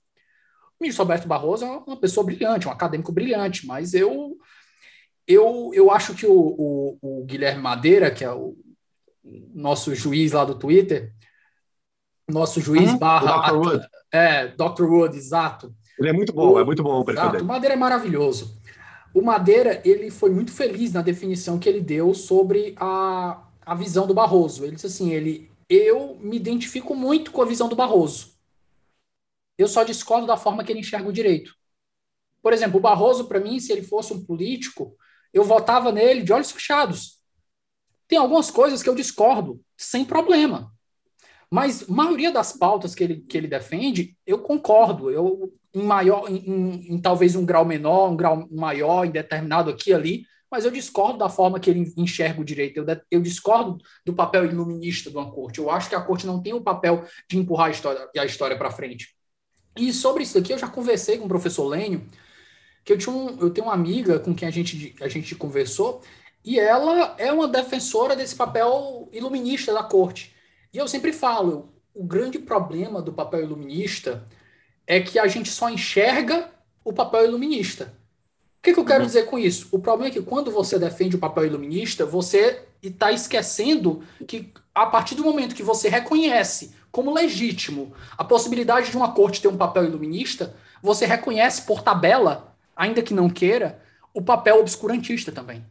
O 0.78 0.84
ministro 0.84 1.02
Roberto 1.02 1.26
Barroso 1.26 1.64
é 1.64 1.68
uma 1.68 1.96
pessoa 1.96 2.24
brilhante, 2.24 2.68
um 2.68 2.70
acadêmico 2.70 3.10
brilhante, 3.10 3.66
mas 3.66 3.94
eu 3.94 4.36
eu, 5.26 5.72
eu 5.74 5.90
acho 5.90 6.14
que 6.14 6.24
o, 6.24 6.32
o, 6.32 6.98
o 7.02 7.24
Guilherme 7.24 7.60
Madeira, 7.60 8.12
que 8.12 8.22
é 8.22 8.30
o 8.30 8.56
nosso 9.52 9.92
juiz 9.92 10.30
lá 10.30 10.44
do 10.44 10.54
Twitter, 10.54 11.12
nosso 12.28 12.60
juiz 12.60 12.92
uhum, 12.92 12.98
barra. 12.98 13.48
Dr. 13.50 13.56
Wood. 13.56 13.88
É, 14.12 14.46
Dr. 14.46 14.84
Wood, 14.84 15.16
exato. 15.16 15.74
Ele 16.00 16.08
é 16.08 16.12
muito 16.14 16.32
bom, 16.32 16.54
o, 16.54 16.58
é 16.58 16.64
muito 16.64 16.82
bom 16.82 17.04
o 17.04 17.10
Exato, 17.10 17.42
o 17.42 17.44
Madeira 17.44 17.74
é 17.74 17.76
maravilhoso. 17.76 18.58
O 19.12 19.20
Madeira, 19.20 19.82
ele 19.84 20.10
foi 20.10 20.30
muito 20.30 20.50
feliz 20.50 20.94
na 20.94 21.02
definição 21.02 21.58
que 21.58 21.68
ele 21.68 21.80
deu 21.80 22.14
sobre 22.14 22.74
a, 22.78 23.46
a 23.60 23.74
visão 23.74 24.06
do 24.06 24.14
Barroso. 24.14 24.64
Ele 24.64 24.76
disse 24.76 24.86
assim, 24.86 25.12
ele, 25.12 25.50
eu 25.68 26.16
me 26.18 26.36
identifico 26.36 26.94
muito 26.94 27.30
com 27.30 27.42
a 27.42 27.44
visão 27.44 27.68
do 27.68 27.76
Barroso. 27.76 28.34
Eu 29.58 29.68
só 29.68 29.84
discordo 29.84 30.26
da 30.26 30.38
forma 30.38 30.64
que 30.64 30.72
ele 30.72 30.80
enxerga 30.80 31.08
o 31.08 31.12
direito. 31.12 31.54
Por 32.40 32.54
exemplo, 32.54 32.78
o 32.78 32.82
Barroso, 32.82 33.26
para 33.26 33.38
mim, 33.38 33.60
se 33.60 33.70
ele 33.70 33.82
fosse 33.82 34.14
um 34.14 34.24
político, 34.24 34.96
eu 35.34 35.44
votava 35.44 35.92
nele 35.92 36.22
de 36.22 36.32
olhos 36.32 36.50
fechados. 36.50 37.18
Tem 38.08 38.18
algumas 38.18 38.50
coisas 38.50 38.82
que 38.82 38.88
eu 38.88 38.94
discordo, 38.94 39.60
sem 39.76 40.02
problema. 40.02 40.72
Mas 41.50 41.88
a 41.88 41.92
maioria 41.92 42.30
das 42.30 42.52
pautas 42.52 42.94
que 42.94 43.02
ele, 43.02 43.20
que 43.22 43.36
ele 43.36 43.48
defende, 43.48 44.16
eu 44.24 44.38
concordo. 44.38 45.10
Eu, 45.10 45.52
em 45.74 45.82
maior, 45.82 46.30
em, 46.30 46.36
em, 46.36 46.94
em 46.94 47.00
talvez 47.00 47.34
um 47.34 47.44
grau 47.44 47.64
menor, 47.64 48.10
um 48.10 48.16
grau 48.16 48.46
maior, 48.50 49.04
indeterminado 49.04 49.70
aqui 49.70 49.92
ali, 49.92 50.24
mas 50.50 50.64
eu 50.64 50.70
discordo 50.70 51.18
da 51.18 51.28
forma 51.28 51.60
que 51.60 51.70
ele 51.70 51.92
enxerga 51.96 52.40
o 52.40 52.44
direito. 52.44 52.78
Eu, 52.78 52.86
eu 53.10 53.20
discordo 53.20 53.78
do 54.04 54.12
papel 54.12 54.46
iluminista 54.46 55.10
de 55.10 55.16
uma 55.16 55.30
corte. 55.30 55.58
Eu 55.58 55.70
acho 55.70 55.88
que 55.88 55.94
a 55.94 56.00
corte 56.00 56.26
não 56.26 56.42
tem 56.42 56.52
o 56.52 56.60
papel 56.60 57.04
de 57.28 57.38
empurrar 57.38 57.68
a 57.68 57.70
história, 57.70 58.08
a 58.16 58.24
história 58.24 58.56
para 58.56 58.70
frente. 58.70 59.14
E 59.76 59.92
sobre 59.92 60.24
isso 60.24 60.36
aqui, 60.38 60.52
eu 60.52 60.58
já 60.58 60.68
conversei 60.68 61.18
com 61.18 61.26
o 61.26 61.28
professor 61.28 61.66
Lênio, 61.66 62.04
que 62.84 62.92
eu, 62.92 62.98
tinha 62.98 63.14
um, 63.14 63.38
eu 63.40 63.50
tenho 63.50 63.68
uma 63.68 63.74
amiga 63.74 64.18
com 64.18 64.34
quem 64.34 64.48
a 64.48 64.50
gente, 64.50 64.96
a 65.00 65.08
gente 65.08 65.34
conversou, 65.36 66.02
e 66.44 66.58
ela 66.58 67.14
é 67.18 67.32
uma 67.32 67.46
defensora 67.46 68.16
desse 68.16 68.34
papel 68.34 69.08
iluminista 69.12 69.72
da 69.72 69.84
corte. 69.84 70.29
E 70.72 70.78
eu 70.78 70.86
sempre 70.86 71.12
falo, 71.12 71.72
o 71.94 72.04
grande 72.04 72.38
problema 72.38 73.02
do 73.02 73.12
papel 73.12 73.42
iluminista 73.42 74.26
é 74.86 75.00
que 75.00 75.18
a 75.18 75.26
gente 75.26 75.50
só 75.50 75.68
enxerga 75.68 76.50
o 76.84 76.92
papel 76.92 77.24
iluminista. 77.24 77.92
O 78.58 78.62
que, 78.62 78.74
que 78.74 78.80
eu 78.80 78.84
quero 78.84 79.00
uhum. 79.00 79.06
dizer 79.06 79.24
com 79.24 79.38
isso? 79.38 79.68
O 79.72 79.78
problema 79.78 80.08
é 80.08 80.12
que 80.12 80.22
quando 80.22 80.50
você 80.50 80.78
defende 80.78 81.16
o 81.16 81.18
papel 81.18 81.46
iluminista, 81.46 82.04
você 82.04 82.64
está 82.82 83.10
esquecendo 83.10 84.02
que 84.26 84.52
a 84.74 84.86
partir 84.86 85.14
do 85.14 85.24
momento 85.24 85.54
que 85.54 85.62
você 85.62 85.88
reconhece 85.88 86.74
como 86.92 87.12
legítimo 87.12 87.92
a 88.18 88.24
possibilidade 88.24 88.90
de 88.90 88.96
uma 88.96 89.12
corte 89.12 89.40
ter 89.40 89.48
um 89.48 89.56
papel 89.56 89.84
iluminista, 89.84 90.54
você 90.82 91.06
reconhece 91.06 91.62
por 91.62 91.82
tabela, 91.82 92.54
ainda 92.76 93.02
que 93.02 93.14
não 93.14 93.28
queira, 93.28 93.80
o 94.12 94.22
papel 94.22 94.60
obscurantista 94.60 95.30
também. 95.30 95.64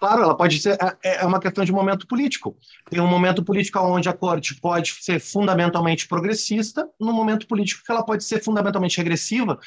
Claro, 0.00 0.22
ela 0.22 0.34
pode 0.34 0.58
ser. 0.58 0.78
É, 1.04 1.22
é 1.22 1.26
uma 1.26 1.38
questão 1.38 1.62
de 1.62 1.70
momento 1.70 2.06
político. 2.06 2.56
Tem 2.88 3.00
um 3.00 3.06
momento 3.06 3.44
político 3.44 3.78
onde 3.80 4.08
a 4.08 4.14
corte 4.14 4.58
pode 4.58 4.94
ser 4.98 5.20
fundamentalmente 5.20 6.08
progressista, 6.08 6.88
no 6.98 7.12
momento 7.12 7.46
político 7.46 7.82
que 7.84 7.92
ela 7.92 8.02
pode 8.02 8.24
ser 8.24 8.42
fundamentalmente 8.42 8.96
regressiva, 8.96 9.58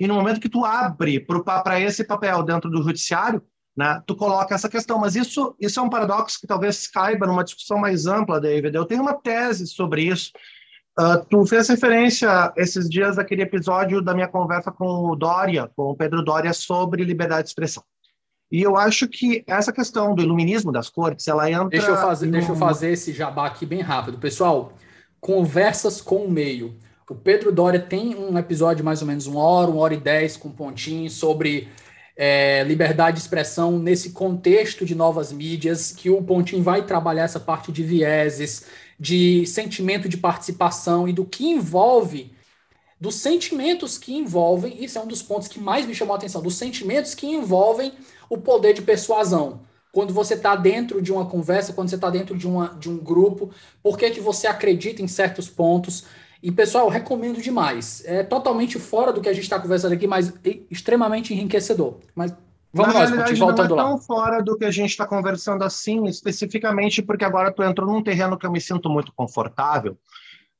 e 0.00 0.06
no 0.06 0.14
momento 0.14 0.40
que 0.40 0.48
tu 0.48 0.64
abre 0.64 1.20
para 1.20 1.78
esse 1.78 2.04
papel 2.04 2.42
dentro 2.42 2.70
do 2.70 2.82
judiciário, 2.82 3.42
né, 3.76 4.02
tu 4.06 4.16
coloca 4.16 4.54
essa 4.54 4.66
questão. 4.66 4.98
Mas 4.98 5.14
isso, 5.14 5.54
isso 5.60 5.78
é 5.78 5.82
um 5.82 5.90
paradoxo 5.90 6.40
que 6.40 6.46
talvez 6.46 6.86
caiba 6.86 7.26
numa 7.26 7.44
discussão 7.44 7.76
mais 7.76 8.06
ampla, 8.06 8.40
David. 8.40 8.74
Eu 8.74 8.86
tenho 8.86 9.02
uma 9.02 9.14
tese 9.14 9.66
sobre 9.66 10.04
isso. 10.04 10.30
Uh, 10.98 11.22
tu 11.28 11.44
fez 11.44 11.68
referência 11.68 12.50
esses 12.56 12.88
dias 12.88 13.16
daquele 13.16 13.42
episódio 13.42 14.00
da 14.00 14.14
minha 14.14 14.28
conversa 14.28 14.72
com 14.72 15.10
o 15.10 15.16
Dória, 15.16 15.70
com 15.76 15.90
o 15.90 15.96
Pedro 15.96 16.22
Dória, 16.22 16.52
sobre 16.54 17.04
liberdade 17.04 17.42
de 17.42 17.48
expressão. 17.50 17.82
E 18.52 18.60
eu 18.60 18.76
acho 18.76 19.08
que 19.08 19.42
essa 19.46 19.72
questão 19.72 20.14
do 20.14 20.22
iluminismo 20.22 20.70
das 20.70 20.90
cortes, 20.90 21.26
ela 21.26 21.50
entra. 21.50 21.70
Deixa 21.70 21.88
eu 21.88 21.96
fazer, 21.96 22.26
no... 22.26 22.32
deixa 22.32 22.52
eu 22.52 22.56
fazer 22.56 22.92
esse 22.92 23.10
jabá 23.10 23.46
aqui 23.46 23.64
bem 23.64 23.80
rápido. 23.80 24.18
Pessoal, 24.18 24.74
conversas 25.18 26.02
com 26.02 26.26
o 26.26 26.30
meio. 26.30 26.76
O 27.08 27.14
Pedro 27.14 27.50
Doria 27.50 27.80
tem 27.80 28.14
um 28.14 28.36
episódio 28.36 28.84
mais 28.84 29.00
ou 29.00 29.08
menos 29.08 29.26
uma 29.26 29.40
hora, 29.40 29.70
uma 29.70 29.80
hora 29.80 29.94
e 29.94 30.00
dez, 30.00 30.36
com 30.36 30.50
pontinho, 30.50 31.10
sobre 31.10 31.68
é, 32.16 32.62
liberdade 32.64 33.16
de 33.16 33.22
expressão 33.22 33.78
nesse 33.78 34.10
contexto 34.10 34.84
de 34.84 34.94
novas 34.94 35.32
mídias, 35.32 35.90
que 35.90 36.10
o 36.10 36.22
Pontinho 36.22 36.62
vai 36.62 36.84
trabalhar 36.84 37.24
essa 37.24 37.40
parte 37.40 37.72
de 37.72 37.82
vieses, 37.82 38.66
de 38.98 39.46
sentimento 39.46 40.08
de 40.08 40.16
participação 40.16 41.08
e 41.08 41.12
do 41.12 41.24
que 41.24 41.46
envolve, 41.46 42.32
dos 43.00 43.16
sentimentos 43.16 43.98
que 43.98 44.14
envolvem, 44.14 44.82
isso 44.82 44.96
é 44.96 45.02
um 45.02 45.06
dos 45.08 45.22
pontos 45.22 45.48
que 45.48 45.58
mais 45.58 45.84
me 45.84 45.94
chamou 45.94 46.14
a 46.14 46.18
atenção, 46.18 46.40
dos 46.40 46.54
sentimentos 46.54 47.14
que 47.14 47.26
envolvem 47.26 47.92
o 48.32 48.38
poder 48.38 48.72
de 48.72 48.80
persuasão. 48.80 49.60
Quando 49.92 50.14
você 50.14 50.32
está 50.32 50.56
dentro 50.56 51.02
de 51.02 51.12
uma 51.12 51.26
conversa, 51.26 51.74
quando 51.74 51.90
você 51.90 51.96
está 51.96 52.08
dentro 52.08 52.34
de, 52.36 52.46
uma, 52.48 52.68
de 52.68 52.88
um 52.88 52.96
grupo, 52.96 53.50
por 53.82 53.98
que, 53.98 54.10
que 54.10 54.20
você 54.20 54.46
acredita 54.46 55.02
em 55.02 55.06
certos 55.06 55.50
pontos. 55.50 56.06
E, 56.42 56.50
pessoal, 56.50 56.88
recomendo 56.88 57.42
demais. 57.42 58.02
É 58.06 58.22
totalmente 58.22 58.78
fora 58.78 59.12
do 59.12 59.20
que 59.20 59.28
a 59.28 59.34
gente 59.34 59.44
está 59.44 59.60
conversando 59.60 59.92
aqui, 59.92 60.06
mas 60.06 60.32
extremamente 60.70 61.34
enriquecedor. 61.34 61.98
Mas 62.14 62.34
Vamos 62.74 62.94
Na 62.94 63.00
lá, 63.00 63.06
voltando 63.06 63.38
não 63.38 63.50
é 63.50 63.68
tão 63.68 63.92
lá. 63.92 63.98
fora 63.98 64.42
do 64.42 64.56
que 64.56 64.64
a 64.64 64.70
gente 64.70 64.88
está 64.88 65.06
conversando 65.06 65.62
assim, 65.62 66.06
especificamente 66.06 67.02
porque 67.02 67.22
agora 67.22 67.52
tu 67.52 67.62
entrou 67.62 67.86
num 67.86 68.02
terreno 68.02 68.38
que 68.38 68.46
eu 68.46 68.50
me 68.50 68.62
sinto 68.62 68.88
muito 68.88 69.12
confortável, 69.14 69.94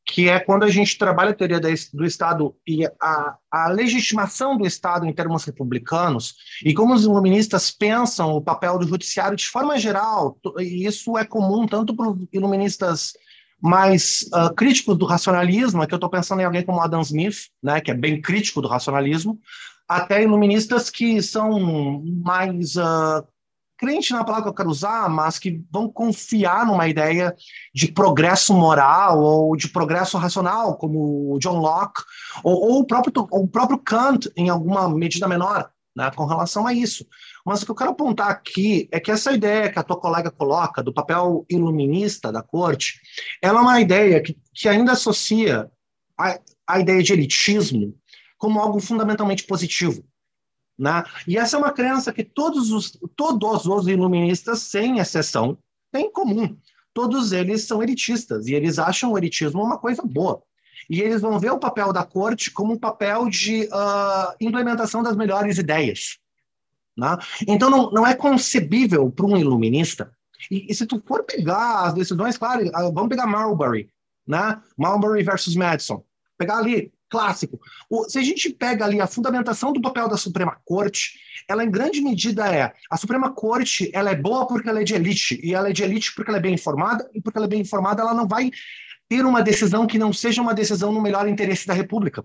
que 0.05 0.29
é 0.29 0.41
quando 0.41 0.65
a 0.65 0.69
gente 0.69 0.99
trabalha 0.99 1.31
a 1.31 1.35
teoria 1.35 1.61
do 1.61 2.05
Estado 2.05 2.55
e 2.67 2.85
a, 3.01 3.37
a 3.51 3.69
legitimação 3.69 4.57
do 4.57 4.67
Estado 4.67 5.07
em 5.07 5.13
termos 5.13 5.45
republicanos, 5.45 6.35
e 6.65 6.75
como 6.75 6.93
os 6.95 7.05
iluministas 7.05 7.71
pensam 7.71 8.33
o 8.33 8.43
papel 8.43 8.79
do 8.79 8.89
judiciário 8.89 9.37
de 9.37 9.47
forma 9.47 9.79
geral, 9.79 10.39
e 10.59 10.87
isso 10.87 11.17
é 11.17 11.25
comum 11.25 11.67
tanto 11.67 11.95
para 11.95 12.13
iluministas 12.33 13.13
mais 13.61 14.29
uh, 14.35 14.53
críticos 14.55 14.99
do 14.99 15.07
racionalismo, 15.07 15.87
que 15.87 15.95
eu 15.95 15.97
estou 15.97 16.11
pensando 16.11 16.41
em 16.41 16.45
alguém 16.45 16.65
como 16.65 16.81
Adam 16.81 17.01
Smith, 17.01 17.47
né, 17.63 17.81
que 17.81 17.93
é 17.93 17.95
bem 17.95 18.21
crítico 18.21 18.61
do 18.61 18.67
racionalismo, 18.67 19.39
até 19.89 20.23
iluministas 20.23 20.91
que 20.91 21.23
são 21.23 22.03
mais 22.25 22.75
uh, 22.75 23.25
crente 23.83 24.13
na 24.13 24.23
palavra 24.23 24.45
que 24.45 24.49
eu 24.51 24.55
quero 24.55 24.71
usar, 24.71 25.09
mas 25.11 25.41
que 25.41 25.61
vão 25.69 25.91
confiar 25.91 26.65
numa 26.65 26.87
ideia 26.87 27.35
de 27.75 27.91
progresso 27.91 28.55
moral 28.55 29.21
ou 29.21 29.57
de 29.57 29.69
progresso 29.69 30.17
racional, 30.17 30.77
como 30.77 31.37
John 31.41 31.59
Locke, 31.59 32.01
ou, 32.45 32.55
ou 32.55 32.79
o, 32.79 32.87
próprio, 32.87 33.13
o 33.33 33.49
próprio 33.49 33.79
Kant, 33.79 34.31
em 34.37 34.49
alguma 34.49 34.89
medida 34.89 35.27
menor, 35.27 35.69
né, 35.97 36.13
com 36.15 36.25
relação 36.27 36.65
a 36.65 36.73
isso. 36.73 37.05
Mas 37.45 37.61
o 37.61 37.65
que 37.65 37.73
eu 37.73 37.75
quero 37.75 37.91
apontar 37.91 38.31
aqui 38.31 38.89
é 38.93 39.01
que 39.01 39.11
essa 39.11 39.33
ideia 39.33 39.69
que 39.69 39.81
a 39.81 39.83
tua 39.83 39.99
colega 39.99 40.31
coloca 40.31 40.81
do 40.81 40.95
papel 40.95 41.45
iluminista 41.51 42.31
da 42.31 42.41
corte, 42.41 43.01
ela 43.43 43.59
é 43.59 43.63
uma 43.63 43.81
ideia 43.81 44.23
que, 44.23 44.39
que 44.55 44.69
ainda 44.69 44.93
associa 44.93 45.69
a, 46.17 46.39
a 46.69 46.79
ideia 46.79 47.03
de 47.03 47.13
elitismo 47.13 47.97
como 48.39 48.61
algo 48.61 48.79
fundamentalmente 48.79 49.43
positivo. 49.43 50.05
Né? 50.79 51.05
E 51.27 51.37
essa 51.37 51.57
é 51.57 51.59
uma 51.59 51.73
crença 51.73 52.13
que 52.13 52.25
todos 52.25 52.71
os, 52.71 52.99
todos 53.17 53.67
os 53.67 53.87
iluministas, 53.87 54.61
sem 54.61 54.99
exceção, 54.99 55.59
têm 55.91 56.07
em 56.07 56.13
comum. 56.13 56.57
Todos 56.95 57.33
eles 57.33 57.65
são 57.65 57.83
elitistas 57.83 58.47
e 58.47 58.55
eles 58.55 58.79
acham 58.79 59.13
o 59.13 59.19
elitismo 59.19 59.63
uma 59.63 59.79
coisa 59.79 60.03
boa. 60.03 60.43
E 60.91 61.01
eles 61.01 61.21
vão 61.21 61.39
ver 61.39 61.53
o 61.53 61.59
papel 61.59 61.93
da 61.93 62.05
corte 62.05 62.51
como 62.51 62.75
um 62.75 62.79
papel 62.79 63.29
de 63.29 63.65
uh, 63.65 64.35
implementação 64.41 65.03
das 65.03 65.17
melhores 65.17 65.59
ideias. 65.59 66.19
Né? 66.97 67.17
Então, 67.47 67.71
não, 67.71 67.91
não 67.91 68.07
é 68.07 68.15
concebível 68.15 69.11
para 69.11 69.27
um 69.27 69.37
iluminista. 69.37 70.13
E, 70.51 70.67
e, 70.71 70.75
se 70.75 70.87
tu 70.87 71.03
for 71.07 71.25
pegar 71.25 71.85
as 71.87 71.95
decisões, 71.95 72.37
claro, 72.37 72.69
ah, 72.75 72.91
vamos 72.91 73.09
pegar 73.09 73.27
Marbury, 73.27 73.89
né? 74.27 74.61
Marbury 74.77 75.23
versus 75.23 75.55
Madison. 75.55 76.03
Pegar 76.37 76.59
ali, 76.59 76.93
clássico. 77.13 77.61
O, 77.91 78.09
se 78.09 78.19
a 78.19 78.23
gente 78.23 78.49
pega 78.49 78.87
ali 78.87 78.99
a 78.99 79.07
fundamentação 79.07 79.71
do 79.71 79.83
papel 79.83 80.09
da 80.09 80.17
Suprema 80.17 80.57
Corte, 80.65 81.21
ela 81.47 81.63
em 81.63 81.71
grande 81.71 82.01
medida 82.01 82.49
é 82.49 82.73
a 82.91 82.97
Suprema 82.97 83.31
Corte, 83.31 83.91
ela 83.93 84.11
é 84.11 84.17
boa 84.17 84.47
porque 84.47 84.69
ela 84.69 84.81
é 84.81 84.85
de 84.85 84.95
elite 84.95 85.39
e 85.45 85.55
ela 85.55 85.69
é 85.69 85.73
de 85.73 85.83
elite 85.83 86.15
porque 86.15 86.31
ela 86.31 86.39
é 86.39 86.43
bem 86.43 86.55
informada 86.55 87.09
e 87.15 87.21
porque 87.21 87.37
ela 87.37 87.47
é 87.47 87.51
bem 87.51 87.61
informada, 87.61 88.01
ela 88.01 88.15
não 88.15 88.27
vai 88.27 88.51
ter 89.11 89.27
uma 89.27 89.43
decisão 89.43 89.87
que 89.87 89.99
não 89.99 90.11
seja 90.11 90.41
uma 90.41 90.55
decisão 90.55 90.91
no 90.91 91.03
melhor 91.03 91.29
interesse 91.29 91.67
da 91.67 91.75
República. 91.75 92.25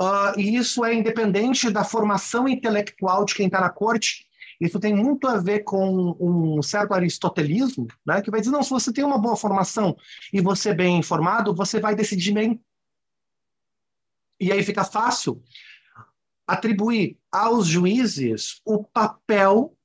Uh, 0.00 0.36
e 0.36 0.56
isso 0.56 0.84
é 0.84 0.92
independente 0.92 1.70
da 1.70 1.84
formação 1.84 2.48
intelectual 2.48 3.24
de 3.24 3.32
quem 3.32 3.46
está 3.46 3.60
na 3.60 3.70
corte. 3.70 4.26
Isso 4.60 4.80
tem 4.80 4.92
muito 4.92 5.28
a 5.28 5.36
ver 5.36 5.60
com 5.60 6.16
um 6.18 6.60
certo 6.62 6.94
aristotelismo, 6.94 7.86
né, 8.04 8.20
que 8.20 8.30
vai 8.30 8.40
dizer, 8.40 8.52
não, 8.52 8.62
se 8.62 8.70
você 8.70 8.92
tem 8.92 9.04
uma 9.04 9.18
boa 9.18 9.36
formação 9.36 9.96
e 10.32 10.40
você 10.40 10.70
é 10.70 10.74
bem 10.74 10.98
informado, 10.98 11.54
você 11.54 11.78
vai 11.78 11.94
decidir 11.94 12.32
bem. 12.32 12.60
E 14.40 14.52
aí 14.52 14.62
fica 14.62 14.84
fácil 14.84 15.42
atribuir 16.46 17.18
aos 17.32 17.66
juízes 17.66 18.60
o 18.64 18.84
papel 18.84 19.76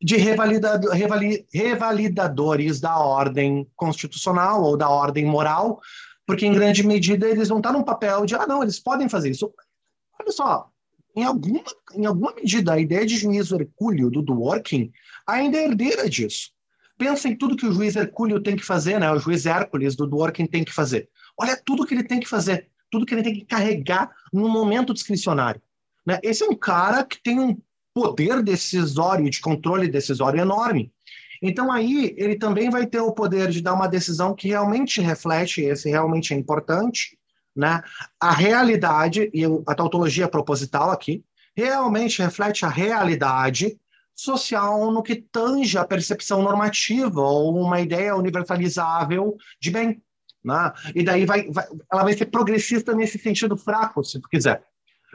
de 0.00 0.16
revali, 0.16 1.46
revalidadores 1.52 2.80
da 2.80 2.98
ordem 2.98 3.66
constitucional 3.74 4.62
ou 4.62 4.76
da 4.76 4.88
ordem 4.88 5.24
moral, 5.24 5.80
porque 6.26 6.44
em 6.44 6.52
grande 6.52 6.86
medida 6.86 7.26
eles 7.26 7.48
vão 7.48 7.58
estar 7.58 7.72
num 7.72 7.82
papel 7.82 8.26
de, 8.26 8.34
ah, 8.34 8.46
não, 8.46 8.62
eles 8.62 8.78
podem 8.78 9.08
fazer 9.08 9.30
isso. 9.30 9.52
Olha 10.20 10.32
só, 10.32 10.70
em 11.16 11.24
alguma, 11.24 11.64
em 11.94 12.04
alguma 12.04 12.34
medida, 12.34 12.74
a 12.74 12.78
ideia 12.78 13.06
de 13.06 13.16
juiz 13.16 13.50
hercúleo 13.50 14.10
do 14.10 14.20
Dworkin 14.20 14.92
ainda 15.26 15.56
é 15.56 15.64
herdeira 15.64 16.10
disso. 16.10 16.50
Pensa 16.98 17.28
em 17.28 17.36
tudo 17.36 17.56
que 17.56 17.66
o 17.66 17.72
juiz 17.72 17.96
hercúleo 17.96 18.42
tem 18.42 18.56
que 18.56 18.64
fazer, 18.64 18.98
né? 18.98 19.10
o 19.10 19.18
juiz 19.18 19.46
Hércules 19.46 19.96
do 19.96 20.06
Dworkin 20.06 20.46
tem 20.46 20.64
que 20.64 20.72
fazer. 20.72 21.08
Olha 21.38 21.56
tudo 21.56 21.86
que 21.86 21.94
ele 21.94 22.04
tem 22.04 22.20
que 22.20 22.28
fazer, 22.28 22.70
tudo 22.90 23.06
que 23.06 23.14
ele 23.14 23.22
tem 23.22 23.34
que 23.34 23.44
carregar 23.44 24.10
no 24.32 24.48
momento 24.48 24.94
discricionário. 24.94 25.60
Né? 26.06 26.18
Esse 26.22 26.44
é 26.44 26.46
um 26.46 26.54
cara 26.54 27.04
que 27.04 27.22
tem 27.22 27.38
um 27.40 27.56
poder 27.94 28.42
decisório, 28.42 29.30
de 29.30 29.40
controle 29.40 29.88
decisório 29.88 30.40
enorme. 30.40 30.92
Então, 31.42 31.70
aí, 31.70 32.14
ele 32.16 32.36
também 32.36 32.70
vai 32.70 32.86
ter 32.86 33.00
o 33.00 33.12
poder 33.12 33.50
de 33.50 33.62
dar 33.62 33.74
uma 33.74 33.88
decisão 33.88 34.34
que 34.34 34.48
realmente 34.48 35.00
reflete, 35.00 35.62
esse 35.62 35.88
realmente 35.88 36.32
é 36.32 36.36
importante, 36.36 37.18
né? 37.54 37.82
a 38.20 38.32
realidade, 38.32 39.30
e 39.32 39.44
a 39.66 39.74
tautologia 39.74 40.28
proposital 40.28 40.90
aqui, 40.90 41.24
realmente 41.56 42.22
reflete 42.22 42.64
a 42.64 42.68
realidade 42.68 43.78
social 44.14 44.90
no 44.90 45.02
que 45.02 45.16
tange 45.16 45.76
a 45.76 45.84
percepção 45.84 46.42
normativa 46.42 47.20
ou 47.20 47.54
uma 47.58 47.80
ideia 47.80 48.16
universalizável 48.16 49.36
de 49.60 49.70
bem. 49.70 50.02
Né? 50.46 50.72
E 50.94 51.02
daí 51.02 51.26
vai, 51.26 51.50
vai, 51.50 51.66
ela 51.92 52.04
vai 52.04 52.12
ser 52.16 52.26
progressista 52.26 52.94
nesse 52.94 53.18
sentido 53.18 53.56
fraco, 53.56 54.04
se 54.04 54.20
tu 54.20 54.28
quiser. 54.28 54.64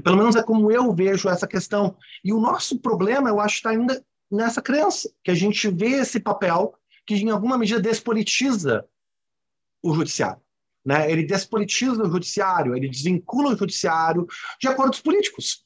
Pelo 0.03 0.17
menos 0.17 0.35
é 0.35 0.43
como 0.43 0.69
eu 0.69 0.93
vejo 0.93 1.29
essa 1.29 1.47
questão. 1.47 1.95
E 2.23 2.33
o 2.33 2.39
nosso 2.39 2.79
problema, 2.79 3.29
eu 3.29 3.39
acho, 3.39 3.55
está 3.55 3.69
ainda 3.69 4.03
nessa 4.29 4.61
crença, 4.61 5.09
que 5.23 5.31
a 5.31 5.35
gente 5.35 5.69
vê 5.69 6.01
esse 6.01 6.19
papel 6.19 6.73
que, 7.05 7.15
em 7.15 7.29
alguma 7.29 7.57
medida, 7.57 7.79
despolitiza 7.79 8.85
o 9.81 9.93
judiciário. 9.93 10.41
Né? 10.85 11.09
Ele 11.09 11.23
despolitiza 11.23 12.03
o 12.03 12.11
judiciário, 12.11 12.75
ele 12.75 12.89
desvincula 12.89 13.53
o 13.53 13.57
judiciário 13.57 14.27
de 14.59 14.67
acordos 14.67 14.99
políticos. 14.99 15.65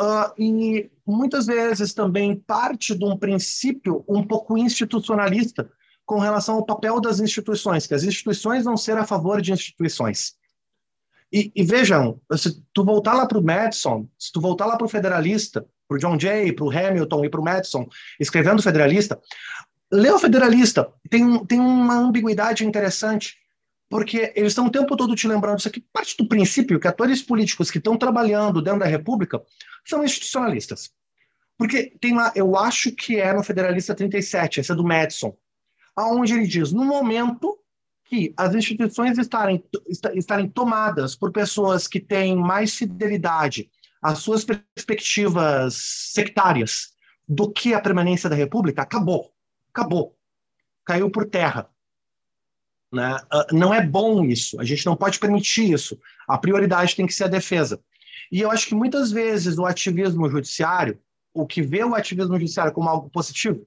Uh, 0.00 0.42
e 0.42 0.90
muitas 1.06 1.46
vezes 1.46 1.94
também 1.94 2.36
parte 2.36 2.94
de 2.94 3.04
um 3.04 3.16
princípio 3.16 4.04
um 4.06 4.22
pouco 4.22 4.58
institucionalista 4.58 5.70
com 6.06 6.20
relação 6.20 6.54
ao 6.54 6.64
papel 6.64 7.00
das 7.00 7.18
instituições, 7.18 7.86
que 7.86 7.94
as 7.94 8.04
instituições 8.04 8.64
vão 8.64 8.76
ser 8.76 8.96
a 8.96 9.04
favor 9.04 9.42
de 9.42 9.52
instituições. 9.52 10.36
E, 11.32 11.50
e 11.54 11.64
vejam, 11.64 12.20
se 12.36 12.62
tu 12.72 12.84
voltar 12.84 13.12
lá 13.12 13.26
para 13.26 13.38
o 13.38 13.44
Madison, 13.44 14.08
se 14.16 14.30
tu 14.32 14.40
voltar 14.40 14.66
lá 14.66 14.76
para 14.76 14.86
o 14.86 14.88
Federalista, 14.88 15.66
para 15.88 15.96
o 15.96 15.98
John 15.98 16.18
Jay, 16.18 16.52
para 16.52 16.64
o 16.64 16.70
Hamilton 16.70 17.24
e 17.24 17.28
para 17.28 17.40
o 17.40 17.44
Madison, 17.44 17.88
escrevendo 18.20 18.62
Federalista, 18.62 19.20
lê 19.92 20.10
o 20.10 20.18
Federalista, 20.18 20.88
tem, 21.10 21.44
tem 21.44 21.58
uma 21.58 21.96
ambiguidade 21.96 22.64
interessante, 22.64 23.36
porque 23.88 24.32
eles 24.36 24.52
estão 24.52 24.66
o 24.66 24.70
tempo 24.70 24.96
todo 24.96 25.16
te 25.16 25.26
lembrando 25.26 25.58
isso 25.58 25.68
aqui, 25.68 25.84
parte 25.92 26.16
do 26.16 26.28
princípio 26.28 26.78
que 26.78 26.88
atores 26.88 27.22
políticos 27.22 27.70
que 27.70 27.78
estão 27.78 27.96
trabalhando 27.96 28.62
dentro 28.62 28.80
da 28.80 28.86
República 28.86 29.42
são 29.84 30.04
institucionalistas. 30.04 30.90
Porque 31.58 31.92
tem 32.00 32.14
lá, 32.14 32.32
eu 32.36 32.56
acho 32.56 32.92
que 32.92 33.18
é 33.18 33.32
no 33.32 33.42
Federalista 33.42 33.94
37, 33.94 34.60
esse 34.60 34.70
é 34.70 34.74
do 34.74 34.84
Madison, 34.84 35.36
aonde 35.96 36.34
ele 36.34 36.46
diz, 36.46 36.72
no 36.72 36.84
momento 36.84 37.58
que 38.04 38.32
as 38.36 38.54
instituições 38.54 39.18
estarem, 39.18 39.64
estarem 40.14 40.48
tomadas 40.48 41.16
por 41.16 41.32
pessoas 41.32 41.88
que 41.88 41.98
têm 41.98 42.36
mais 42.36 42.74
fidelidade 42.74 43.68
às 44.00 44.18
suas 44.18 44.44
perspectivas 44.44 45.74
sectárias 46.12 46.94
do 47.28 47.50
que 47.50 47.74
a 47.74 47.80
permanência 47.80 48.30
da 48.30 48.36
República, 48.36 48.82
acabou. 48.82 49.32
Acabou. 49.70 50.16
Caiu 50.84 51.10
por 51.10 51.28
terra. 51.28 51.68
Né? 52.92 53.18
Ah, 53.30 53.46
não 53.50 53.74
é 53.74 53.84
bom 53.84 54.24
isso. 54.24 54.60
A 54.60 54.64
gente 54.64 54.86
não 54.86 54.94
pode 54.94 55.18
permitir 55.18 55.72
isso. 55.72 55.98
A 56.28 56.38
prioridade 56.38 56.94
tem 56.94 57.06
que 57.06 57.14
ser 57.14 57.24
a 57.24 57.28
defesa. 57.28 57.80
E 58.30 58.40
eu 58.40 58.50
acho 58.50 58.68
que 58.68 58.74
muitas 58.74 59.10
vezes 59.10 59.58
o 59.58 59.66
ativismo 59.66 60.28
judiciário, 60.28 61.00
o 61.34 61.46
que 61.46 61.60
vê 61.60 61.82
o 61.84 61.94
ativismo 61.94 62.34
judiciário 62.34 62.72
como 62.72 62.88
algo 62.88 63.10
positivo, 63.10 63.66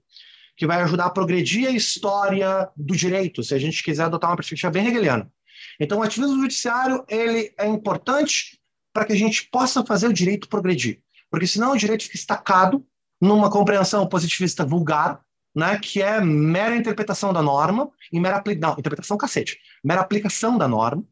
que 0.60 0.68
vai 0.68 0.82
ajudar 0.82 1.06
a 1.06 1.10
progredir 1.10 1.70
a 1.70 1.72
história 1.72 2.70
do 2.76 2.94
direito, 2.94 3.42
se 3.42 3.56
a 3.56 3.58
gente 3.58 3.82
quiser 3.82 4.04
adotar 4.04 4.30
uma 4.30 4.36
perspectiva 4.36 4.70
bem 4.70 4.88
hegeliana. 4.88 5.32
Então, 5.80 6.00
o 6.00 6.04
ativismo 6.04 6.42
judiciário 6.42 7.06
ele 7.08 7.54
é 7.58 7.66
importante 7.66 8.60
para 8.94 9.06
que 9.06 9.14
a 9.14 9.16
gente 9.16 9.48
possa 9.50 9.86
fazer 9.86 10.08
o 10.08 10.14
direito 10.14 10.50
progredir, 10.50 11.02
porque 11.32 11.48
senão 11.48 11.72
o 11.72 11.78
direito 11.78 12.04
fica 12.04 12.18
estacado 12.18 12.86
numa 13.22 13.50
compreensão 13.50 14.06
positivista 14.06 14.66
vulgar, 14.66 15.22
né, 15.56 15.80
que 15.80 16.02
é 16.02 16.20
mera 16.20 16.76
interpretação 16.76 17.32
da 17.32 17.42
norma 17.42 17.90
e 18.12 18.20
mera 18.20 18.44
não, 18.60 18.76
interpretação 18.78 19.16
cacete, 19.16 19.58
mera 19.82 20.02
aplicação 20.02 20.58
da 20.58 20.68
norma, 20.68 21.06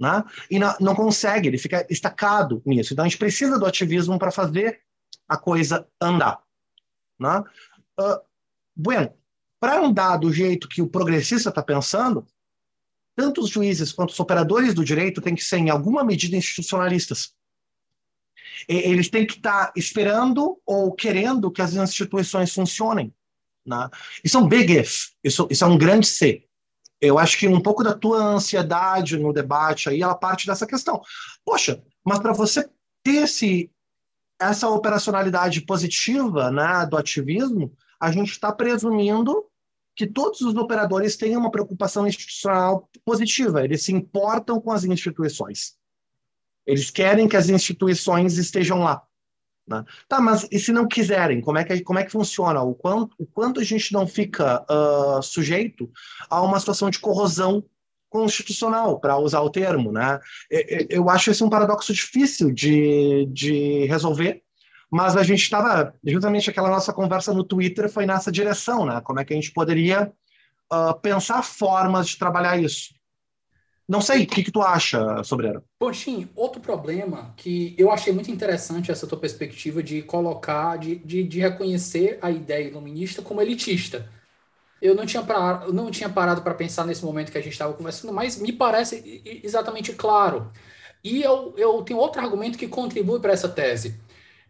né, 0.00 0.24
e 0.50 0.58
não, 0.58 0.74
não 0.80 0.94
consegue, 0.96 1.46
ele 1.46 1.58
fica 1.58 1.86
estacado 1.88 2.60
nisso. 2.66 2.92
Então, 2.92 3.04
a 3.04 3.08
gente 3.08 3.18
precisa 3.18 3.56
do 3.56 3.66
ativismo 3.66 4.18
para 4.18 4.32
fazer 4.32 4.80
a 5.28 5.36
coisa 5.36 5.86
andar. 6.00 6.40
Né? 7.20 7.44
Uh, 7.96 8.29
Bueno, 8.80 9.12
para 9.60 9.78
andar 9.78 10.16
do 10.16 10.32
jeito 10.32 10.66
que 10.66 10.80
o 10.80 10.88
progressista 10.88 11.50
está 11.50 11.62
pensando, 11.62 12.26
tanto 13.14 13.42
os 13.42 13.50
juízes 13.50 13.92
quanto 13.92 14.10
os 14.10 14.20
operadores 14.20 14.72
do 14.72 14.82
direito 14.82 15.20
têm 15.20 15.34
que 15.34 15.44
ser, 15.44 15.58
em 15.58 15.68
alguma 15.68 16.02
medida, 16.02 16.34
institucionalistas. 16.34 17.34
Eles 18.66 19.10
têm 19.10 19.26
que 19.26 19.34
estar 19.34 19.66
tá 19.66 19.72
esperando 19.76 20.58
ou 20.64 20.92
querendo 20.92 21.50
que 21.50 21.60
as 21.60 21.74
instituições 21.74 22.54
funcionem. 22.54 23.14
Né? 23.66 23.88
Isso 24.24 24.38
é 24.38 24.40
um 24.40 24.48
big 24.48 24.72
if, 24.78 25.10
isso, 25.22 25.46
isso 25.50 25.62
é 25.62 25.66
um 25.66 25.76
grande 25.76 26.06
C. 26.06 26.46
Eu 26.98 27.18
acho 27.18 27.38
que 27.38 27.46
um 27.46 27.60
pouco 27.60 27.84
da 27.84 27.94
tua 27.94 28.18
ansiedade 28.18 29.18
no 29.18 29.32
debate 29.32 29.90
aí, 29.90 30.02
ela 30.02 30.14
parte 30.14 30.46
dessa 30.46 30.66
questão. 30.66 31.02
Poxa, 31.44 31.82
mas 32.02 32.18
para 32.18 32.32
você 32.32 32.66
ter 33.02 33.24
esse, 33.24 33.70
essa 34.38 34.68
operacionalidade 34.68 35.60
positiva 35.62 36.50
né, 36.50 36.86
do 36.86 36.96
ativismo, 36.96 37.74
a 38.00 38.10
gente 38.10 38.32
está 38.32 38.50
presumindo 38.50 39.44
que 39.94 40.06
todos 40.06 40.40
os 40.40 40.54
operadores 40.56 41.16
têm 41.16 41.36
uma 41.36 41.50
preocupação 41.50 42.06
institucional 42.06 42.88
positiva, 43.04 43.62
eles 43.62 43.84
se 43.84 43.92
importam 43.92 44.60
com 44.60 44.72
as 44.72 44.84
instituições. 44.84 45.74
Eles 46.66 46.90
querem 46.90 47.28
que 47.28 47.36
as 47.36 47.48
instituições 47.48 48.38
estejam 48.38 48.78
lá. 48.80 49.02
Né? 49.68 49.84
Tá, 50.08 50.20
mas 50.20 50.48
e 50.50 50.58
se 50.58 50.72
não 50.72 50.88
quiserem, 50.88 51.40
como 51.40 51.58
é 51.58 51.64
que, 51.64 51.80
como 51.82 51.98
é 51.98 52.04
que 52.04 52.12
funciona? 52.12 52.62
O 52.62 52.74
quanto, 52.74 53.14
o 53.18 53.26
quanto 53.26 53.60
a 53.60 53.64
gente 53.64 53.92
não 53.92 54.06
fica 54.06 54.64
uh, 54.70 55.22
sujeito 55.22 55.90
a 56.28 56.40
uma 56.40 56.58
situação 56.58 56.90
de 56.90 56.98
corrosão 56.98 57.64
constitucional, 58.08 58.98
para 58.98 59.16
usar 59.16 59.40
o 59.40 59.50
termo. 59.50 59.92
Né? 59.92 60.18
Eu 60.88 61.08
acho 61.08 61.30
esse 61.30 61.44
um 61.44 61.48
paradoxo 61.48 61.94
difícil 61.94 62.50
de, 62.50 63.26
de 63.26 63.84
resolver, 63.86 64.42
mas 64.90 65.16
a 65.16 65.22
gente 65.22 65.42
estava, 65.42 65.94
justamente 66.04 66.50
aquela 66.50 66.68
nossa 66.68 66.92
conversa 66.92 67.32
no 67.32 67.44
Twitter 67.44 67.88
foi 67.88 68.06
nessa 68.06 68.32
direção, 68.32 68.84
né? 68.84 69.00
Como 69.02 69.20
é 69.20 69.24
que 69.24 69.32
a 69.32 69.36
gente 69.36 69.52
poderia 69.52 70.12
uh, 70.72 70.98
pensar 71.00 71.42
formas 71.42 72.08
de 72.08 72.18
trabalhar 72.18 72.60
isso. 72.60 72.94
Não 73.88 74.00
sei, 74.00 74.22
o 74.22 74.26
que, 74.26 74.44
que 74.44 74.52
tu 74.52 74.62
acha, 74.62 75.22
Sobreira? 75.24 75.64
Poxinho, 75.76 76.28
outro 76.36 76.60
problema 76.60 77.34
que 77.36 77.74
eu 77.76 77.90
achei 77.90 78.12
muito 78.12 78.30
interessante 78.30 78.90
essa 78.90 79.04
tua 79.04 79.18
perspectiva 79.18 79.82
de 79.82 80.00
colocar, 80.02 80.78
de, 80.78 80.94
de, 80.96 81.24
de 81.24 81.40
reconhecer 81.40 82.16
a 82.22 82.30
ideia 82.30 82.68
iluminista 82.68 83.20
como 83.20 83.42
elitista. 83.42 84.08
Eu 84.80 84.94
não 84.94 85.04
tinha, 85.04 85.22
pra, 85.24 85.66
não 85.72 85.90
tinha 85.90 86.08
parado 86.08 86.42
para 86.42 86.54
pensar 86.54 86.86
nesse 86.86 87.04
momento 87.04 87.32
que 87.32 87.38
a 87.38 87.42
gente 87.42 87.52
estava 87.52 87.74
conversando, 87.74 88.12
mas 88.12 88.40
me 88.40 88.52
parece 88.52 89.22
exatamente 89.42 89.92
claro. 89.92 90.52
E 91.02 91.20
eu, 91.20 91.54
eu 91.56 91.82
tenho 91.82 91.98
outro 91.98 92.22
argumento 92.22 92.56
que 92.56 92.68
contribui 92.68 93.18
para 93.18 93.32
essa 93.32 93.48
tese. 93.48 94.00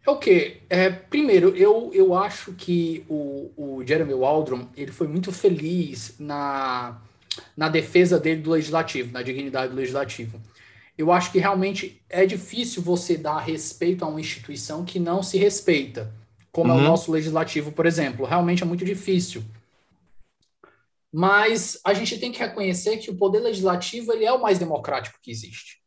É 0.05 0.09
o 0.09 0.17
quê? 0.17 0.61
É, 0.69 0.89
primeiro, 0.89 1.55
eu, 1.55 1.91
eu 1.93 2.15
acho 2.15 2.53
que 2.53 3.05
o, 3.07 3.51
o 3.55 3.83
Jeremy 3.85 4.13
Waldron 4.13 4.67
ele 4.75 4.91
foi 4.91 5.07
muito 5.07 5.31
feliz 5.31 6.15
na 6.19 6.99
na 7.55 7.69
defesa 7.69 8.19
dele 8.19 8.41
do 8.41 8.51
legislativo, 8.51 9.11
na 9.11 9.21
dignidade 9.21 9.71
do 9.71 9.77
legislativo. 9.77 10.41
Eu 10.97 11.11
acho 11.11 11.31
que 11.31 11.39
realmente 11.39 12.01
é 12.09 12.25
difícil 12.25 12.81
você 12.81 13.17
dar 13.17 13.39
respeito 13.39 14.03
a 14.03 14.07
uma 14.07 14.19
instituição 14.19 14.85
que 14.85 14.99
não 14.99 15.23
se 15.23 15.37
respeita, 15.37 16.13
como 16.51 16.71
uhum. 16.71 16.77
é 16.77 16.81
o 16.81 16.83
uhum. 16.83 16.89
nosso 16.89 17.11
legislativo, 17.11 17.71
por 17.71 17.85
exemplo. 17.85 18.25
Realmente 18.25 18.63
é 18.63 18.65
muito 18.65 18.85
difícil. 18.85 19.43
Mas 21.11 21.79
a 21.83 21.93
gente 21.93 22.17
tem 22.19 22.31
que 22.31 22.39
reconhecer 22.39 22.97
que 22.97 23.09
o 23.09 23.17
poder 23.17 23.39
legislativo 23.39 24.13
ele 24.13 24.25
é 24.25 24.31
o 24.31 24.41
mais 24.41 24.59
democrático 24.59 25.19
que 25.21 25.31
existe. 25.31 25.80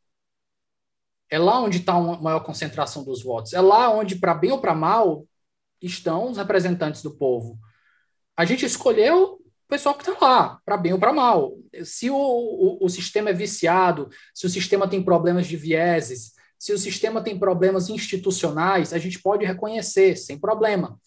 É 1.34 1.38
lá 1.38 1.60
onde 1.60 1.78
está 1.78 1.94
a 1.94 2.00
maior 2.00 2.38
concentração 2.44 3.02
dos 3.02 3.20
votos. 3.20 3.54
É 3.54 3.60
lá 3.60 3.90
onde, 3.90 4.14
para 4.14 4.34
bem 4.34 4.52
ou 4.52 4.60
para 4.60 4.72
mal, 4.72 5.26
estão 5.82 6.30
os 6.30 6.38
representantes 6.38 7.02
do 7.02 7.10
povo. 7.10 7.58
A 8.36 8.44
gente 8.44 8.64
escolheu 8.64 9.40
pessoal 9.68 9.96
que 9.96 10.08
está 10.08 10.24
lá, 10.24 10.60
para 10.64 10.76
bem 10.76 10.92
ou 10.92 10.98
para 11.00 11.12
mal. 11.12 11.56
Se 11.82 12.08
o, 12.08 12.16
o, 12.16 12.84
o, 12.84 12.88
sistema 12.88 13.30
é 13.30 13.32
viciado, 13.32 14.08
se 14.32 14.46
o 14.46 14.48
sistema 14.48 14.86
tem 14.86 15.02
problemas 15.02 15.48
de 15.48 15.56
vieses, 15.56 16.34
se 16.56 16.72
o 16.72 16.78
sistema 16.78 17.20
tem 17.20 17.36
problemas 17.36 17.88
institucionais, 17.88 18.92
a 18.92 18.98
gente 18.98 19.20
pode 19.20 19.44
reconhecer, 19.44 20.14
sem 20.14 20.38
problema. 20.38 21.00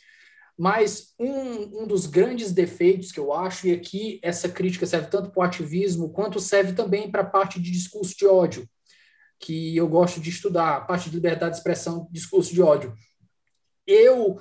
Mas 0.58 1.14
um, 1.18 1.84
um 1.84 1.88
dos 1.88 2.06
grandes 2.06 2.52
defeitos 2.52 3.14
que 3.14 3.20
eu 3.22 3.32
acho, 3.32 3.66
e 3.66 3.72
aqui 3.72 4.20
essa 4.22 4.50
crítica 4.50 4.86
serve 4.86 5.08
tanto 5.08 5.30
para 5.30 5.40
o 5.40 5.44
ativismo, 5.44 6.12
quanto 6.12 6.38
serve 6.38 6.74
também 6.74 7.10
para 7.10 7.22
a 7.22 7.30
parte 7.30 7.62
de 7.62 7.72
discurso 7.72 8.14
de 8.18 8.26
ódio, 8.26 8.68
que 9.40 9.76
eu 9.76 9.88
gosto 9.88 10.20
de 10.20 10.30
estudar, 10.30 10.78
a 10.78 10.82
parte 10.82 11.10
de 11.10 11.16
liberdade 11.16 11.52
de 11.52 11.58
expressão, 11.58 12.08
discurso 12.12 12.54
de 12.54 12.62
ódio. 12.62 12.94
Eu 13.86 14.40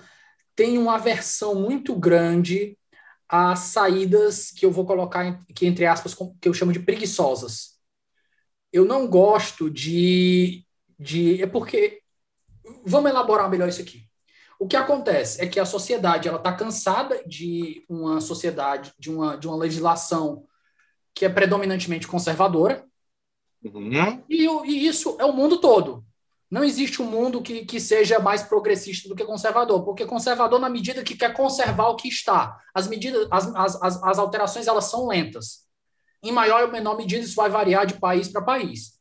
tenho 0.55 0.81
uma 0.81 0.95
aversão 0.95 1.55
muito 1.55 1.95
grande 1.95 2.77
as 3.29 3.59
saídas 3.59 4.51
que 4.51 4.65
eu 4.65 4.71
vou 4.71 4.87
colocar 4.87 5.45
aqui 5.51 5.67
entre 5.67 5.85
aspas 5.85 6.15
que 6.15 6.49
eu 6.49 6.55
chamo 6.55 6.73
de 6.73 6.81
preguiçosas. 6.81 7.77
Eu 8.73 8.85
não 8.85 9.07
gosto 9.07 9.71
de 9.71 10.65
de 10.99 11.43
é 11.43 11.47
porque 11.47 12.01
vamos 12.85 13.11
elaborar 13.11 13.51
melhor 13.51 13.69
isso 13.69 13.83
aqui. 13.83 14.07
O 14.59 14.67
que 14.67 14.77
acontece 14.77 15.43
é 15.43 15.47
que 15.47 15.61
a 15.61 15.67
sociedade 15.67 16.29
ela 16.29 16.39
está 16.39 16.53
cansada 16.53 17.23
de 17.27 17.85
uma 17.89 18.21
sociedade 18.21 18.93
de 18.99 19.11
uma 19.11 19.37
de 19.37 19.47
uma 19.47 19.57
legislação 19.57 20.47
que 21.15 21.25
é 21.25 21.29
predominantemente 21.29 22.07
conservadora. 22.07 22.87
Uhum. 23.65 24.23
E, 24.29 24.47
e 24.47 24.87
isso 24.87 25.17
é 25.19 25.25
o 25.25 25.33
mundo 25.33 25.59
todo. 25.59 26.05
Não 26.51 26.63
existe 26.63 27.03
um 27.03 27.07
mundo 27.07 27.43
que, 27.43 27.65
que 27.65 27.81
seja 27.81 28.21
mais 28.21 28.43
progressista 28.43 29.09
do 29.09 29.17
que 29.17 29.25
conservador, 29.25 29.85
porque 29.85 30.07
conservador 30.07 30.61
na 30.61 30.69
medida 30.69 31.03
que 31.03 31.17
quer 31.17 31.35
conservar 31.35 31.89
o 31.89 31.97
que 31.97 32.09
está. 32.09 32.61
As 32.73 32.87
medidas, 32.87 33.27
as, 33.31 33.83
as, 33.83 34.03
as 34.03 34.19
alterações 34.19 34.67
elas 34.69 34.85
são 34.85 35.09
lentas. 35.09 35.67
Em 36.23 36.31
maior 36.31 36.63
ou 36.65 36.73
menor 36.73 36.97
medida 36.97 37.25
isso 37.25 37.35
vai 37.35 37.51
variar 37.51 37.85
de 37.85 37.95
país 37.95 38.29
para 38.29 38.43
país. 38.43 38.97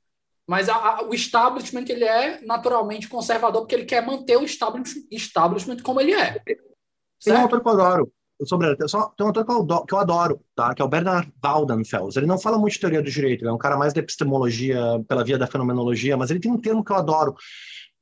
Mas 0.48 0.70
a, 0.70 0.76
a, 0.76 1.04
o 1.04 1.14
establishment 1.14 1.86
ele 1.90 2.04
é 2.04 2.42
naturalmente 2.42 3.08
conservador 3.08 3.62
porque 3.62 3.76
ele 3.76 3.86
quer 3.86 4.06
manter 4.06 4.38
o 4.38 4.44
establishment, 4.44 5.04
establishment 5.12 5.78
como 5.84 6.02
ele 6.02 6.14
é. 6.14 6.40
Que 6.40 7.30
eu 7.30 7.38
adoro, 7.38 8.12
sobre 8.44 8.76
só 8.88 9.10
tem 9.10 9.26
um 9.26 9.30
autor 9.30 9.46
que 9.46 9.52
eu, 9.52 9.86
que 9.86 9.94
eu 9.94 9.98
adoro, 9.98 10.42
tá? 10.56 10.74
Que 10.74 10.82
é 10.82 10.86
o 10.86 10.90
Bernard 10.90 11.32
Waldenfels. 11.44 12.18
Ele 12.18 12.26
não 12.26 12.38
fala 12.38 12.58
muito 12.58 12.74
de 12.74 12.80
teoria 12.80 13.02
do 13.02 13.10
direito, 13.10 13.42
ele 13.42 13.50
é 13.50 13.54
um 13.54 13.58
cara 13.58 13.78
mais 13.78 13.94
da 13.94 14.02
epistemologia 14.02 14.80
pela 15.08 15.24
via 15.24 15.38
da 15.38 15.48
fenomenologia, 15.48 16.18
mas 16.18 16.30
ele 16.30 16.40
tem 16.40 16.52
um 16.52 16.60
termo 16.60 16.84
que 16.84 16.92
eu 16.92 16.98
adoro, 16.98 17.36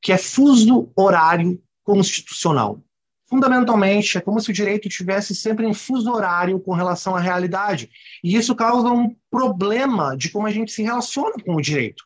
que 0.02 0.12
é 0.12 0.18
fuso 0.18 0.92
horário 0.96 1.62
constitucional. 1.84 2.82
Fundamentalmente, 3.30 4.18
é 4.18 4.22
como 4.22 4.40
se 4.40 4.50
o 4.52 4.54
direito 4.54 4.90
tivesse 4.90 5.36
sempre 5.36 5.66
em 5.66 5.74
fuso 5.74 6.12
horário 6.12 6.60
com 6.60 6.74
relação 6.74 7.16
à 7.16 7.20
realidade. 7.20 7.90
E 8.24 8.36
isso 8.36 8.54
causa 8.54 8.90
um 8.90 9.16
problema 9.32 10.16
de 10.16 10.30
como 10.30 10.46
a 10.46 10.52
gente 10.52 10.72
se 10.72 10.84
relaciona 10.84 11.36
com 11.44 11.56
o 11.56 11.62
direito. 11.62 12.04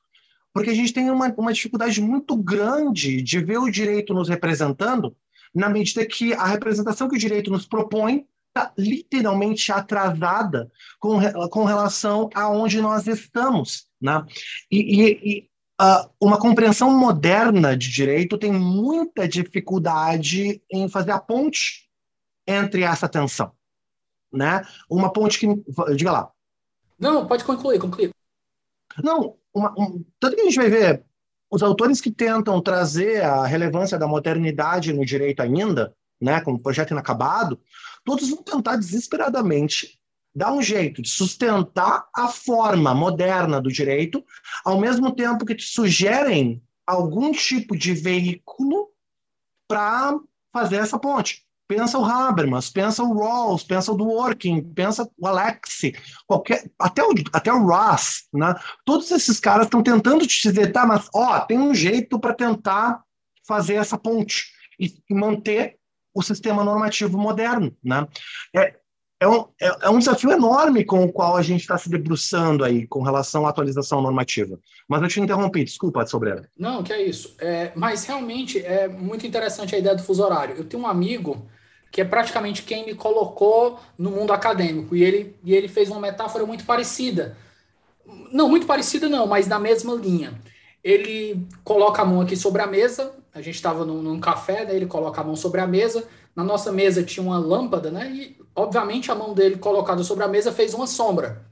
Porque 0.54 0.70
a 0.70 0.74
gente 0.74 0.94
tem 0.94 1.12
uma, 1.12 1.34
uma 1.38 1.54
dificuldade 1.54 2.02
muito 2.02 2.36
grande 2.36 3.22
de 3.22 3.40
ver 3.40 3.58
o 3.58 3.70
direito 3.70 4.14
nos 4.14 4.30
representando 4.30 5.16
na 5.58 5.70
medida 5.70 6.06
que 6.06 6.34
a 6.34 6.46
representação 6.46 7.10
que 7.10 7.16
o 7.16 7.20
direito 7.20 7.50
nos 7.50 7.66
propõe 7.66 8.28
está 8.50 8.72
literalmente 8.78 9.72
atrasada 9.72 10.72
com, 11.00 11.20
com 11.50 11.64
relação 11.64 12.30
a 12.36 12.48
onde 12.48 12.80
nós 12.80 13.08
estamos. 13.08 13.88
Né? 14.00 14.24
E, 14.70 14.78
e, 14.78 15.12
e 15.24 15.50
uh, 15.82 16.10
uma 16.22 16.40
compreensão 16.40 16.96
moderna 16.96 17.76
de 17.76 17.92
direito 17.92 18.38
tem 18.38 18.52
muita 18.52 19.28
dificuldade 19.28 20.62
em 20.72 20.88
fazer 20.88 21.12
a 21.12 21.20
ponte 21.20 21.90
entre 22.46 22.84
essa 22.84 23.10
tensão. 23.10 23.52
Né? 24.32 24.62
Uma 24.88 25.12
ponte 25.12 25.40
que. 25.40 25.48
Diga 25.96 26.12
lá. 26.12 26.32
Não, 27.00 27.26
pode 27.26 27.44
concluir, 27.44 27.80
concluir. 27.80 28.12
Não, 29.04 29.38
uma, 29.52 29.72
um, 29.72 30.06
tanto 30.20 30.36
que 30.36 30.42
a 30.42 30.46
gente 30.46 30.58
vai 30.58 30.70
ver 30.70 31.04
os 31.50 31.64
autores 31.64 32.02
que 32.02 32.12
tentam 32.12 32.62
trazer 32.62 33.24
a 33.24 33.46
relevância 33.46 33.98
da 33.98 34.08
modernidade 34.08 34.94
no 34.94 35.06
direito 35.06 35.42
ainda, 35.42 35.96
né, 36.20 36.42
como 36.42 36.60
projeto 36.60 36.92
inacabado, 36.92 37.60
todos 38.04 38.30
vão 38.30 38.44
tentar 38.44 38.76
desesperadamente 38.76 40.00
dar 40.36 40.52
um 40.52 40.62
jeito 40.62 41.02
de 41.02 41.10
sustentar 41.10 42.08
a 42.14 42.28
forma 42.28 42.94
moderna 42.94 43.60
do 43.60 43.72
direito, 43.72 44.24
ao 44.64 44.80
mesmo 44.80 45.12
tempo 45.16 45.46
que 45.46 45.56
te 45.56 45.66
sugerem 45.66 46.62
algum 46.86 47.32
tipo 47.32 47.76
de 47.76 47.94
veículo 47.94 48.90
para 49.68 50.20
fazer 50.54 50.78
essa 50.78 51.00
ponte. 51.00 51.47
Pensa 51.68 52.00
o 52.00 52.06
Habermas, 52.06 52.70
pensa 52.70 53.04
o 53.04 53.14
Rawls, 53.14 53.64
pensa 53.64 53.92
o 53.92 53.98
Dworkin, 53.98 54.62
pensa 54.74 55.10
o 55.18 55.28
Alexi, 55.28 55.94
qualquer, 56.26 56.72
até 56.80 57.04
o, 57.04 57.14
até 57.34 57.52
o 57.52 57.66
Ross, 57.66 58.28
né? 58.34 58.56
Todos 58.86 59.12
esses 59.12 59.38
caras 59.38 59.66
estão 59.66 59.84
tentando 59.84 60.26
te 60.26 60.42
dizer, 60.42 60.72
tá, 60.72 60.86
mas 60.86 61.10
ó, 61.14 61.42
tem 61.42 61.60
um 61.60 61.76
jeito 61.76 62.18
para 62.20 62.34
tentar 62.34 63.04
fazer 63.46 63.76
essa 63.76 63.98
ponte 63.98 64.46
e, 64.80 64.94
e, 65.10 65.14
manter 65.14 65.78
o 66.14 66.22
sistema 66.22 66.64
normativo 66.64 67.18
moderno, 67.18 67.76
né? 67.84 68.08
É, 68.56 68.74
é 69.20 69.28
um, 69.28 69.46
é, 69.60 69.76
é, 69.82 69.90
um 69.90 70.00
desafio 70.00 70.32
enorme 70.32 70.86
com 70.86 71.04
o 71.04 71.12
qual 71.12 71.36
a 71.36 71.42
gente 71.42 71.62
está 71.62 71.78
se 71.78 71.90
debruçando 71.90 72.64
aí 72.64 72.88
com 72.88 73.02
relação 73.02 73.46
à 73.46 73.50
atualização 73.50 74.02
normativa. 74.02 74.60
Mas 74.88 75.02
eu 75.02 75.08
te 75.08 75.20
interrompi, 75.20 75.64
desculpa, 75.64 76.06
Sobreira. 76.06 76.48
Não, 76.58 76.84
que 76.84 76.94
é 76.94 77.02
isso. 77.02 77.36
É, 77.40 77.72
mas 77.76 78.06
realmente 78.06 78.64
é 78.64 78.88
muito 78.88 79.26
interessante 79.26 79.76
a 79.76 79.80
ideia 79.80 79.96
do 79.96 80.04
fuso 80.04 80.24
horário. 80.24 80.56
Eu 80.56 80.64
tenho 80.64 80.84
um 80.84 80.88
amigo 80.88 81.50
que 81.92 82.02
é 82.02 82.06
praticamente 82.06 82.64
quem 82.64 82.86
me 82.86 82.96
colocou 82.96 83.80
no 83.98 84.12
mundo 84.12 84.34
acadêmico. 84.34 84.96
E 84.96 85.04
ele, 85.04 85.36
e 85.44 85.54
ele 85.54 85.68
fez 85.68 85.90
uma 85.90 86.00
metáfora 86.00 86.46
muito 86.46 86.66
parecida. 86.66 87.38
Não, 88.32 88.48
muito 88.48 88.66
parecida 88.66 89.10
não, 89.10 89.28
mas 89.28 89.48
na 89.48 89.60
mesma 89.60 89.94
linha. 89.96 90.42
Ele 90.84 91.46
coloca 91.64 92.02
a 92.02 92.06
mão 92.06 92.22
aqui 92.22 92.36
sobre 92.36 92.62
a 92.62 92.68
mesa, 92.68 93.14
a 93.34 93.42
gente 93.42 93.56
estava 93.56 93.86
num, 93.86 94.02
num, 94.02 94.20
café, 94.20 94.66
né, 94.66 94.76
ele 94.76 94.86
coloca 94.86 95.20
a 95.20 95.24
mão 95.24 95.36
sobre 95.36 95.60
a 95.60 95.68
mesa, 95.68 96.08
na 96.36 96.44
nossa 96.44 96.72
mesa 96.72 97.04
tinha 97.04 97.26
uma 97.26 97.38
lâmpada, 97.38 97.92
né, 97.92 98.10
e 98.10 98.38
obviamente 98.56 99.12
a 99.12 99.16
mão 99.16 99.34
dele 99.34 99.58
colocada 99.58 100.04
sobre 100.04 100.24
a 100.24 100.28
mesa 100.28 100.52
fez 100.52 100.74
uma 100.74 100.88
sombra. 100.88 101.46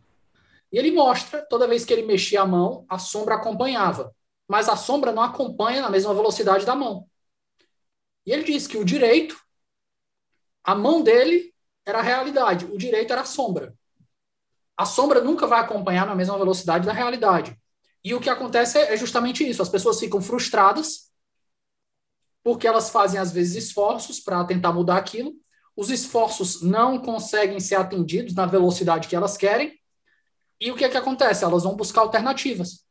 E 0.71 0.77
ele 0.77 0.91
mostra, 0.91 1.41
toda 1.41 1.67
vez 1.67 1.85
que 1.85 1.93
ele 1.93 2.03
mexia 2.03 2.41
a 2.41 2.47
mão, 2.47 2.85
a 2.89 2.97
sombra 2.97 3.35
acompanhava. 3.35 4.13
Mas 4.47 4.69
a 4.69 4.75
sombra 4.75 5.11
não 5.11 5.23
acompanha 5.23 5.81
na 5.81 5.89
mesma 5.89 6.13
velocidade 6.13 6.65
da 6.65 6.75
mão. 6.75 7.07
E 8.25 8.31
ele 8.31 8.43
diz 8.43 8.67
que 8.67 8.77
o 8.77 8.85
direito 8.85 9.37
a 10.65 10.73
mão 10.73 11.01
dele 11.03 11.53
era 11.85 11.99
a 11.99 12.01
realidade, 12.01 12.65
o 12.65 12.77
direito 12.77 13.11
era 13.11 13.21
a 13.21 13.25
sombra. 13.25 13.73
A 14.75 14.85
sombra 14.85 15.21
nunca 15.21 15.45
vai 15.45 15.61
acompanhar 15.61 16.05
na 16.07 16.15
mesma 16.15 16.37
velocidade 16.37 16.85
da 16.85 16.91
realidade. 16.91 17.55
E 18.03 18.13
o 18.13 18.19
que 18.19 18.29
acontece 18.29 18.77
é 18.77 18.97
justamente 18.97 19.47
isso: 19.47 19.61
as 19.61 19.69
pessoas 19.69 19.99
ficam 19.99 20.21
frustradas, 20.21 21.11
porque 22.43 22.67
elas 22.67 22.89
fazem, 22.89 23.19
às 23.19 23.31
vezes, 23.31 23.63
esforços 23.63 24.19
para 24.19 24.43
tentar 24.43 24.73
mudar 24.73 24.97
aquilo, 24.97 25.33
os 25.75 25.89
esforços 25.89 26.61
não 26.61 26.99
conseguem 26.99 27.59
ser 27.59 27.75
atendidos 27.75 28.33
na 28.33 28.45
velocidade 28.45 29.07
que 29.07 29.15
elas 29.15 29.37
querem, 29.37 29.79
e 30.59 30.71
o 30.71 30.75
que, 30.75 30.85
é 30.85 30.89
que 30.89 30.97
acontece? 30.97 31.43
Elas 31.43 31.63
vão 31.63 31.75
buscar 31.75 32.01
alternativas. 32.01 32.85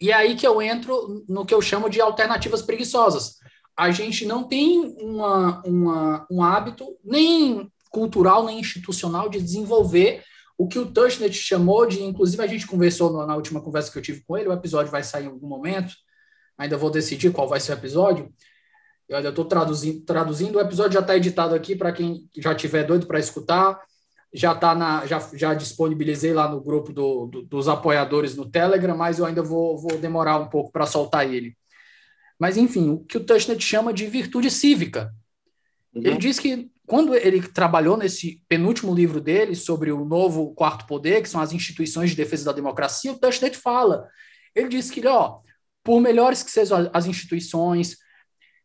E 0.00 0.10
é 0.10 0.14
aí 0.14 0.36
que 0.36 0.46
eu 0.46 0.60
entro 0.60 1.24
no 1.28 1.44
que 1.44 1.54
eu 1.54 1.62
chamo 1.62 1.88
de 1.88 2.00
alternativas 2.00 2.62
preguiçosas 2.62 3.38
a 3.76 3.90
gente 3.90 4.24
não 4.24 4.44
tem 4.44 4.96
uma, 4.98 5.62
uma, 5.64 6.26
um 6.30 6.42
hábito 6.42 6.96
nem 7.04 7.70
cultural 7.90 8.44
nem 8.44 8.60
institucional 8.60 9.28
de 9.28 9.40
desenvolver 9.40 10.22
o 10.58 10.66
que 10.66 10.78
o 10.78 10.86
Tushnet 10.86 11.34
chamou 11.34 11.86
de, 11.86 12.02
inclusive 12.02 12.42
a 12.42 12.46
gente 12.46 12.66
conversou 12.66 13.26
na 13.26 13.36
última 13.36 13.60
conversa 13.60 13.92
que 13.92 13.98
eu 13.98 14.02
tive 14.02 14.24
com 14.26 14.36
ele, 14.36 14.48
o 14.48 14.52
episódio 14.52 14.90
vai 14.90 15.02
sair 15.02 15.24
em 15.24 15.28
algum 15.28 15.46
momento, 15.46 15.94
ainda 16.56 16.78
vou 16.78 16.90
decidir 16.90 17.30
qual 17.30 17.46
vai 17.46 17.60
ser 17.60 17.72
o 17.72 17.74
episódio. 17.74 18.32
Eu 19.08 19.18
ainda 19.18 19.28
estou 19.28 19.44
traduzindo, 19.44 20.04
traduzindo, 20.04 20.56
o 20.56 20.60
episódio 20.60 20.94
já 20.94 21.00
está 21.00 21.16
editado 21.16 21.54
aqui 21.54 21.76
para 21.76 21.92
quem 21.92 22.28
já 22.36 22.54
tiver 22.54 22.84
doido 22.84 23.06
para 23.06 23.20
escutar. 23.20 23.80
Já 24.32 24.54
tá 24.54 24.74
na, 24.74 25.06
já, 25.06 25.18
já 25.34 25.54
disponibilizei 25.54 26.34
lá 26.34 26.48
no 26.48 26.60
grupo 26.60 26.92
do, 26.92 27.26
do, 27.26 27.42
dos 27.42 27.68
apoiadores 27.68 28.34
no 28.34 28.50
Telegram, 28.50 28.96
mas 28.96 29.18
eu 29.18 29.26
ainda 29.26 29.42
vou, 29.42 29.78
vou 29.78 29.96
demorar 29.98 30.38
um 30.38 30.48
pouco 30.48 30.72
para 30.72 30.86
soltar 30.86 31.32
ele. 31.32 31.56
Mas 32.38 32.56
enfim, 32.56 32.90
o 32.90 32.98
que 33.00 33.16
o 33.16 33.24
Tushnet 33.24 33.62
chama 33.62 33.92
de 33.92 34.06
virtude 34.06 34.50
cívica. 34.50 35.14
Uhum. 35.94 36.02
Ele 36.04 36.18
diz 36.18 36.38
que 36.38 36.70
quando 36.86 37.14
ele 37.14 37.42
trabalhou 37.48 37.96
nesse 37.96 38.42
penúltimo 38.48 38.94
livro 38.94 39.20
dele 39.20 39.54
sobre 39.54 39.90
o 39.90 40.04
novo 40.04 40.54
quarto 40.54 40.86
poder, 40.86 41.22
que 41.22 41.28
são 41.28 41.40
as 41.40 41.52
instituições 41.52 42.10
de 42.10 42.16
defesa 42.16 42.44
da 42.44 42.52
democracia, 42.52 43.12
o 43.12 43.18
Tushnet 43.18 43.56
fala. 43.56 44.08
Ele 44.54 44.68
diz 44.68 44.90
que, 44.90 45.04
ó, 45.06 45.40
por 45.82 46.00
melhores 46.00 46.42
que 46.42 46.50
sejam 46.50 46.90
as 46.92 47.06
instituições, 47.06 47.96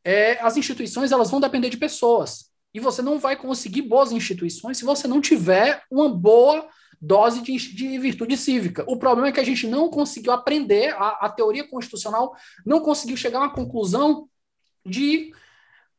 é, 0.04 0.40
as 0.42 0.58
instituições 0.58 1.12
elas 1.12 1.32
vão 1.32 1.40
depender 1.40 1.70
de 1.70 1.78
pessoas. 1.78 2.52
E 2.74 2.80
você 2.80 3.02
não 3.02 3.20
vai 3.20 3.36
conseguir 3.36 3.82
boas 3.82 4.12
instituições 4.12 4.78
se 4.78 4.86
você 4.86 5.08
não 5.08 5.20
tiver 5.20 5.84
uma 5.90 6.10
boa 6.10 6.68
dose 7.02 7.42
de, 7.42 7.58
de 7.58 7.98
virtude 7.98 8.38
cívica. 8.38 8.86
O 8.88 8.98
problema 8.98 9.30
é 9.30 9.32
que 9.32 9.40
a 9.40 9.46
gente 9.46 9.66
não 9.66 9.90
conseguiu 9.90 10.32
aprender, 10.32 10.94
a, 10.96 11.18
a 11.22 11.30
teoria 11.30 11.68
constitucional 11.68 12.36
não 12.66 12.80
conseguiu 12.80 13.18
chegar 13.18 13.40
a 13.40 13.42
uma 13.44 13.54
conclusão 13.54 14.30
de 14.86 15.34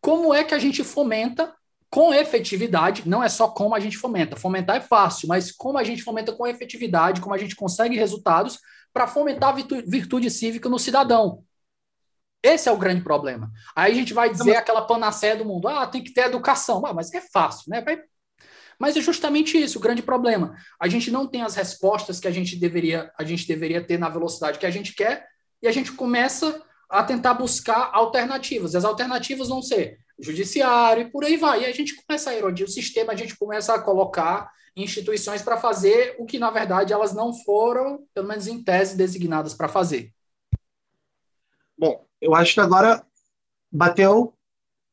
como 0.01 0.33
é 0.33 0.45
que 0.45 0.55
a 0.55 0.59
gente 0.59 0.85
fomenta 0.85 1.53
com 1.91 2.15
efetividade, 2.15 3.07
não 3.07 3.23
é 3.23 3.29
só 3.29 3.49
como 3.49 3.75
a 3.75 3.81
gente 3.81 3.99
fomenta. 3.99 4.37
Fomentar 4.37 4.77
é 4.77 4.81
fácil, 4.81 5.29
mas 5.29 5.53
como 5.53 5.77
a 5.77 5.85
gente 5.85 6.03
fomenta 6.03 6.33
com 6.33 6.47
efetividade, 6.47 7.21
como 7.21 7.35
a 7.35 7.39
gente 7.39 7.55
consegue 7.55 7.97
resultados 7.97 8.59
para 8.93 9.07
fomentar 9.07 9.51
a 9.51 9.53
virtude, 9.53 9.91
virtude 9.91 10.31
cívica 10.31 10.69
no 10.69 10.79
cidadão. 10.79 11.45
Esse 12.43 12.69
é 12.69 12.73
o 12.73 12.79
grande 12.79 13.03
problema. 13.03 13.51
Aí 13.77 13.93
a 13.93 13.95
gente 13.95 14.15
vai 14.15 14.31
dizer 14.31 14.57
aquela 14.57 14.83
panaceia 14.83 15.37
do 15.37 15.45
mundo, 15.45 15.69
ah, 15.69 15.87
tem 15.87 16.03
que 16.03 16.13
ter 16.13 16.23
educação. 16.23 16.85
Ah, 16.85 16.95
mas 16.95 17.13
é 17.13 17.21
fácil, 17.21 17.71
né? 17.71 17.85
Mas 18.79 18.97
é 18.97 19.01
justamente 19.01 19.61
isso, 19.61 19.79
o 19.79 19.81
grande 19.83 20.03
problema. 20.03 20.57
A 20.81 20.89
gente 20.89 21.11
não 21.11 21.27
tem 21.27 21.43
as 21.43 21.55
respostas 21.55 22.19
que 22.19 22.29
a 22.29 22.31
gente 22.31 22.57
deveria, 22.57 23.13
a 23.19 23.25
gente 23.25 23.47
deveria 23.47 23.83
ter 23.83 23.99
na 23.99 24.09
velocidade 24.09 24.59
que 24.59 24.67
a 24.67 24.71
gente 24.71 24.95
quer, 24.95 25.27
e 25.63 25.69
a 25.69 25.73
gente 25.73 25.93
começa 25.93 26.63
a 26.91 27.03
tentar 27.03 27.35
buscar 27.35 27.91
alternativas. 27.93 28.75
As 28.75 28.85
alternativas 28.85 29.49
vão 29.49 29.63
ser 29.63 29.99
judiciário 30.19 31.05
e 31.05 31.11
por 31.11 31.25
aí 31.25 31.37
vai. 31.37 31.63
E 31.63 31.67
a 31.67 31.73
gente 31.73 31.95
começa 31.97 32.31
a 32.31 32.35
erodir 32.35 32.67
o 32.67 32.71
sistema, 32.71 33.13
a 33.13 33.17
gente 33.17 33.37
começa 33.37 33.75
a 33.75 33.81
colocar 33.81 34.51
instituições 34.77 35.43
para 35.43 35.57
fazer 35.57 36.17
o 36.19 36.25
que, 36.25 36.39
na 36.39 36.51
verdade, 36.51 36.93
elas 36.93 37.15
não 37.15 37.33
foram, 37.33 38.07
pelo 38.15 38.29
menos 38.29 38.47
em 38.47 38.63
tese, 38.63 38.97
designadas 38.97 39.55
para 39.55 39.69
fazer. 39.69 40.13
Bom, 41.77 42.07
eu 42.21 42.35
acho 42.35 42.55
que 42.55 42.61
agora 42.61 43.05
bateu 43.71 44.35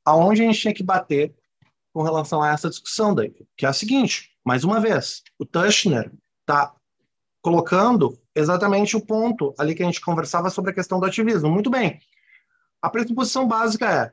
aonde 0.03 0.41
a 0.41 0.45
gente 0.45 0.59
tinha 0.59 0.73
que 0.73 0.83
bater 0.83 1.35
com 1.93 2.03
relação 2.03 2.41
a 2.41 2.51
essa 2.51 2.69
discussão, 2.69 3.13
daí, 3.13 3.33
que 3.57 3.65
é 3.65 3.69
a 3.69 3.73
seguinte, 3.73 4.31
mais 4.45 4.63
uma 4.63 4.79
vez, 4.79 5.23
o 5.37 5.45
Tushner 5.45 6.11
está 6.41 6.73
colocando 7.41 8.19
exatamente 8.35 8.95
o 8.95 9.05
ponto 9.05 9.53
ali 9.57 9.73
que 9.73 9.83
a 9.83 9.85
gente 9.85 10.01
conversava 10.01 10.49
sobre 10.49 10.71
a 10.71 10.73
questão 10.73 10.99
do 10.99 11.05
ativismo. 11.05 11.49
Muito 11.49 11.69
bem. 11.69 11.99
A 12.81 12.89
pressuposição 12.89 13.47
básica 13.47 13.89
é, 13.89 14.11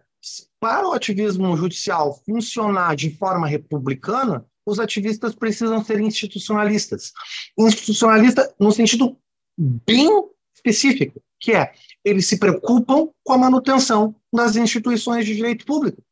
para 0.60 0.88
o 0.88 0.92
ativismo 0.92 1.56
judicial 1.56 2.20
funcionar 2.24 2.96
de 2.96 3.10
forma 3.16 3.46
republicana, 3.46 4.44
os 4.64 4.80
ativistas 4.80 5.34
precisam 5.34 5.84
ser 5.84 6.00
institucionalistas. 6.00 7.12
Institucionalista 7.56 8.52
no 8.58 8.72
sentido 8.72 9.16
bem 9.56 10.10
específico, 10.54 11.22
que 11.38 11.52
é 11.52 11.72
eles 12.04 12.26
se 12.26 12.38
preocupam 12.38 13.08
com 13.24 13.32
a 13.32 13.38
manutenção 13.38 14.14
das 14.32 14.56
instituições 14.56 15.24
de 15.24 15.34
direito 15.34 15.64
público. 15.64 16.02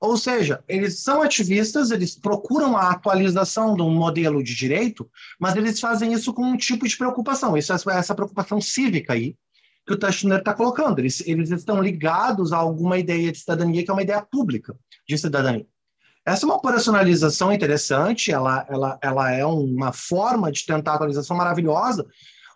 Ou 0.00 0.16
seja, 0.16 0.62
eles 0.68 1.00
são 1.00 1.22
ativistas, 1.22 1.90
eles 1.90 2.14
procuram 2.14 2.76
a 2.76 2.90
atualização 2.90 3.74
de 3.74 3.82
um 3.82 3.90
modelo 3.90 4.42
de 4.42 4.54
direito, 4.54 5.10
mas 5.40 5.56
eles 5.56 5.80
fazem 5.80 6.12
isso 6.12 6.34
com 6.34 6.42
um 6.42 6.56
tipo 6.56 6.86
de 6.86 6.96
preocupação. 6.96 7.56
Isso 7.56 7.72
é 7.72 7.96
essa 7.96 8.14
preocupação 8.14 8.60
cívica 8.60 9.14
aí 9.14 9.34
que 9.86 9.94
o 9.94 9.98
Tachner 9.98 10.38
está 10.38 10.52
colocando. 10.52 10.98
Eles, 10.98 11.22
eles 11.26 11.50
estão 11.50 11.80
ligados 11.80 12.52
a 12.52 12.58
alguma 12.58 12.98
ideia 12.98 13.32
de 13.32 13.38
cidadania 13.38 13.84
que 13.84 13.90
é 13.90 13.92
uma 13.94 14.02
ideia 14.02 14.20
pública 14.20 14.76
de 15.08 15.16
cidadania. 15.16 15.66
Essa 16.26 16.44
é 16.44 16.46
uma 16.46 16.56
operacionalização 16.56 17.52
interessante, 17.52 18.32
ela, 18.32 18.66
ela, 18.68 18.98
ela 19.00 19.30
é 19.30 19.46
uma 19.46 19.92
forma 19.92 20.50
de 20.50 20.66
tentar 20.66 20.94
atualização 20.94 21.36
maravilhosa, 21.36 22.04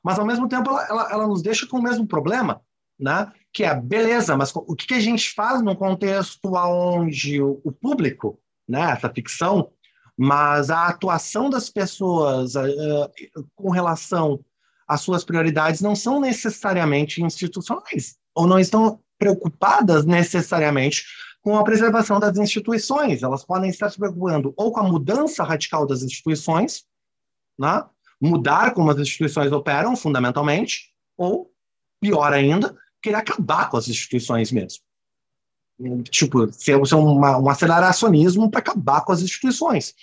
mas 0.03 0.19
ao 0.19 0.27
mesmo 0.27 0.49
tempo 0.49 0.71
ela, 0.71 0.87
ela, 0.89 1.13
ela 1.13 1.27
nos 1.29 1.41
deixa 1.41 1.69
com 1.69 1.79
o 1.79 1.83
mesmo 1.83 2.05
problema, 2.05 2.61
né? 2.99 3.31
Que 3.53 3.65
é, 3.65 3.75
beleza, 3.75 4.37
mas 4.37 4.53
o 4.55 4.75
que, 4.77 4.95
a 4.95 5.01
gente 5.01 5.33
faz 5.33 5.61
num 5.63 5.75
contexto 5.75 6.55
onde 6.55 7.43
o, 7.43 7.61
o, 7.65 7.73
público, 7.73 8.39
né, 8.69 8.93
essa 8.93 9.09
ficção, 9.09 9.71
mas 10.17 10.71
a 10.71 10.87
atuação 10.87 11.51
das 11.51 11.69
pessoas 11.69 12.55
uh, 12.55 13.11
com 13.57 13.71
relação 13.71 14.45
às 14.87 15.01
suas 15.01 15.25
prioridades 15.25 15.81
não 15.81 15.97
são 15.97 16.21
necessariamente 16.21 17.23
institucionais, 17.23 18.17
ou 18.35 18.47
não 18.47 18.59
estão 18.59 19.01
preocupadas 19.19 20.05
necessariamente 20.05 21.05
com 21.43 21.57
a 21.57 21.65
preservação 21.65 22.21
das 22.21 22.37
instituições. 22.37 23.23
Elas 23.23 23.45
podem 23.45 23.71
estar 23.71 23.91
se 23.91 23.99
preocupando 23.99 24.53
ou 24.57 24.73
com 24.73 24.81
a 24.81 24.89
mudança 24.89 25.43
radical 25.43 25.87
das 25.87 26.03
instituições, 26.03 26.85
né? 27.59 27.85
mudar 28.21 28.75
como 28.75 28.91
as 28.91 28.99
instituições 28.99 29.51
operam, 29.51 29.97
fundamentalmente, 29.97 30.93
ou, 31.17 31.51
pior 32.01 32.33
ainda, 32.33 32.77
querer 33.03 33.17
acabar 33.17 33.69
com 33.71 33.77
as 33.77 33.89
instituições 33.89 34.53
mesmo. 34.53 34.83
Tipo, 36.11 36.53
ser, 36.53 36.77
uma, 36.95 37.39
um 37.39 37.49
aceleracionismo 37.49 38.51
para 38.51 38.61
acabar 38.61 39.03
com 39.03 39.13
as 39.13 39.23
instituições. 39.23 39.95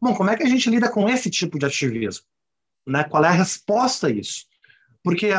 Bom, 0.00 0.14
como 0.14 0.30
é 0.30 0.36
que 0.36 0.42
a 0.42 0.48
gente 0.48 0.68
lida 0.68 0.90
com 0.90 1.08
esse 1.08 1.30
tipo 1.30 1.58
de 1.58 1.66
ativismo? 1.66 2.24
Né? 2.86 3.04
Qual 3.04 3.24
é 3.24 3.28
a 3.28 3.32
resposta 3.32 4.08
a 4.08 4.10
isso? 4.10 4.46
Porque, 5.02 5.30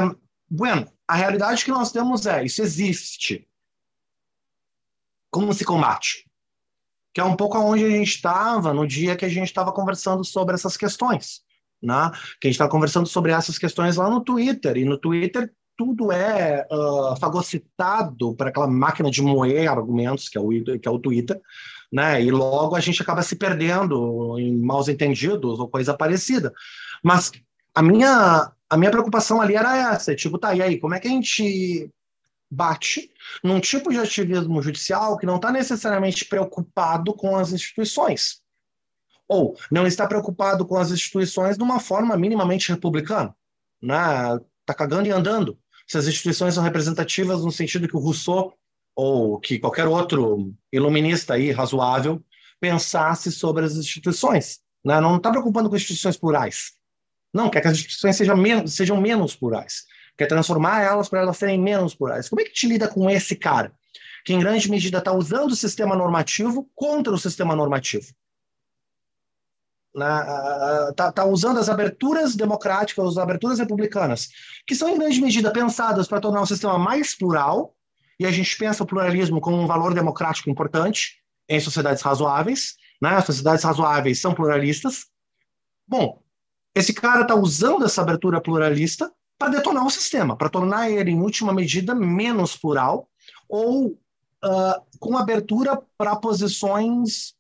bueno, 0.50 0.90
a 1.08 1.16
realidade 1.16 1.66
que 1.66 1.72
nós 1.72 1.92
temos 1.92 2.26
é, 2.26 2.46
isso 2.46 2.62
existe. 2.62 3.48
Como 5.30 5.54
se 5.54 5.66
combate? 5.66 6.30
Que 7.14 7.20
é 7.20 7.24
um 7.24 7.36
pouco 7.36 7.58
aonde 7.58 7.84
a 7.84 7.90
gente 7.90 8.16
estava 8.16 8.74
no 8.74 8.88
dia 8.88 9.18
que 9.18 9.26
a 9.26 9.30
gente 9.30 9.48
estava 9.48 9.74
conversando 9.74 10.24
sobre 10.24 10.56
essas 10.56 10.78
questões. 10.78 11.42
Né? 11.82 12.12
Que 12.40 12.48
a 12.48 12.50
gente 12.50 12.56
estava 12.56 12.70
conversando 12.70 13.08
sobre 13.08 13.34
essas 13.34 13.58
questões 13.58 13.98
lá 13.98 14.10
no 14.10 14.24
Twitter. 14.24 14.78
E 14.78 14.86
no 14.86 14.98
Twitter 14.98 15.54
tudo 15.82 16.12
é 16.12 16.68
uh, 16.72 17.16
fagocitado 17.20 18.36
para 18.36 18.50
aquela 18.50 18.68
máquina 18.68 19.10
de 19.10 19.20
moer 19.20 19.68
argumentos 19.68 20.30
que 20.30 20.38
é 20.38 20.42
o, 20.42 20.50
que 20.80 20.88
é 20.88 20.92
o 20.92 21.00
Twitter, 21.00 21.42
né? 21.92 22.22
E 22.22 22.30
logo 22.30 22.76
a 22.76 22.80
gente 22.80 23.02
acaba 23.02 23.24
se 23.24 23.36
perdendo 23.36 24.38
em 24.38 24.56
maus 24.64 24.88
entendidos 24.88 25.60
ou 25.60 25.68
coisa 25.68 25.98
parecida. 25.98 26.54
Mas 27.04 27.32
a 27.74 27.82
minha 27.82 28.52
a 28.70 28.78
minha 28.78 28.92
preocupação 28.92 29.42
ali 29.42 29.56
era 29.56 29.92
essa, 29.92 30.16
tipo, 30.16 30.38
tá, 30.38 30.54
e 30.54 30.62
aí, 30.62 30.80
como 30.80 30.94
é 30.94 31.00
que 31.00 31.08
a 31.08 31.12
gente 31.12 31.90
bate 32.50 33.12
num 33.44 33.60
tipo 33.60 33.90
de 33.90 33.98
ativismo 33.98 34.62
judicial 34.62 35.18
que 35.18 35.26
não 35.26 35.38
está 35.38 35.52
necessariamente 35.52 36.26
preocupado 36.26 37.12
com 37.16 37.36
as 37.36 37.52
instituições? 37.52 38.40
Ou 39.28 39.58
não 39.72 39.88
está 39.88 40.06
preocupado 40.06 40.64
com 40.64 40.78
as 40.78 40.92
instituições 40.92 41.58
de 41.58 41.64
uma 41.64 41.80
forma 41.80 42.16
minimamente 42.16 42.70
republicana, 42.70 43.36
né? 43.82 44.40
Tá 44.64 44.76
cagando 44.76 45.08
e 45.08 45.12
andando 45.12 45.58
se 45.92 45.98
as 45.98 46.08
instituições 46.08 46.54
são 46.54 46.64
representativas 46.64 47.44
no 47.44 47.52
sentido 47.52 47.86
que 47.86 47.98
o 47.98 48.00
Rousseau 48.00 48.54
ou 48.96 49.38
que 49.38 49.60
qualquer 49.60 49.90
outro 49.90 50.54
iluminista 50.72 51.34
aí 51.34 51.52
razoável 51.52 52.24
pensasse 52.62 53.30
sobre 53.30 53.66
as 53.66 53.74
instituições. 53.74 54.60
Né? 54.86 55.02
Não 55.02 55.18
está 55.18 55.30
preocupando 55.30 55.70
com 55.70 55.76
instituições 55.76 56.16
plurais. 56.16 56.72
Não, 57.34 57.50
quer 57.50 57.60
que 57.60 57.68
as 57.68 57.74
instituições 57.74 58.16
sejam 58.16 58.38
menos, 58.38 58.74
sejam 58.74 59.02
menos 59.02 59.36
plurais. 59.36 59.84
Quer 60.18 60.28
transformar 60.28 60.82
elas 60.82 61.10
para 61.10 61.20
elas 61.20 61.36
serem 61.36 61.60
menos 61.60 61.94
plurais. 61.94 62.30
Como 62.30 62.42
é 62.42 62.46
que 62.46 62.54
te 62.54 62.68
lida 62.68 62.88
com 62.88 63.10
esse 63.10 63.36
cara? 63.36 63.74
Que 64.24 64.34
em 64.34 64.40
grande 64.40 64.72
medida 64.72 65.00
está 65.00 65.12
usando 65.12 65.52
o 65.52 65.56
sistema 65.58 65.94
normativo 65.94 66.70
contra 66.74 67.12
o 67.12 67.20
sistema 67.20 67.54
normativo 67.54 68.14
está 69.94 71.06
né, 71.08 71.12
tá 71.14 71.26
usando 71.26 71.60
as 71.60 71.68
aberturas 71.68 72.36
democráticas, 72.36 73.06
as 73.06 73.18
aberturas 73.18 73.60
republicanas, 73.60 74.30
que 74.66 74.76
são 74.76 74.90
em 74.90 74.98
grande 74.98 75.22
medida 75.22 75.52
pensadas 75.52 76.08
para 76.08 76.22
tornar 76.22 76.42
o 76.42 76.46
sistema 76.46 76.78
mais 76.78 77.18
plural, 77.18 77.76
e 78.20 78.26
a 78.26 78.32
gente 78.32 78.58
pensa 78.58 78.84
o 78.84 78.88
pluralismo 78.88 79.42
como 79.42 79.58
um 79.58 79.68
valor 79.68 79.94
democrático 79.94 80.50
importante 80.50 81.22
em 81.50 81.60
sociedades 81.60 82.02
razoáveis, 82.02 82.76
né? 83.02 83.16
As 83.16 83.26
sociedades 83.26 83.64
razoáveis 83.64 84.22
são 84.22 84.34
pluralistas. 84.34 85.08
Bom, 85.88 86.22
esse 86.76 86.94
cara 86.94 87.24
está 87.24 87.36
usando 87.36 87.84
essa 87.84 88.02
abertura 88.02 88.40
pluralista 88.40 89.12
para 89.38 89.50
detonar 89.50 89.86
o 89.86 89.90
sistema, 89.90 90.38
para 90.38 90.50
tornar 90.50 90.90
ele, 90.90 91.12
em 91.12 91.20
última 91.20 91.52
medida, 91.52 91.96
menos 91.96 92.56
plural 92.56 93.10
ou 93.50 93.88
uh, 93.88 95.00
com 95.00 95.18
abertura 95.18 95.82
para 95.98 96.16
posições 96.16 97.34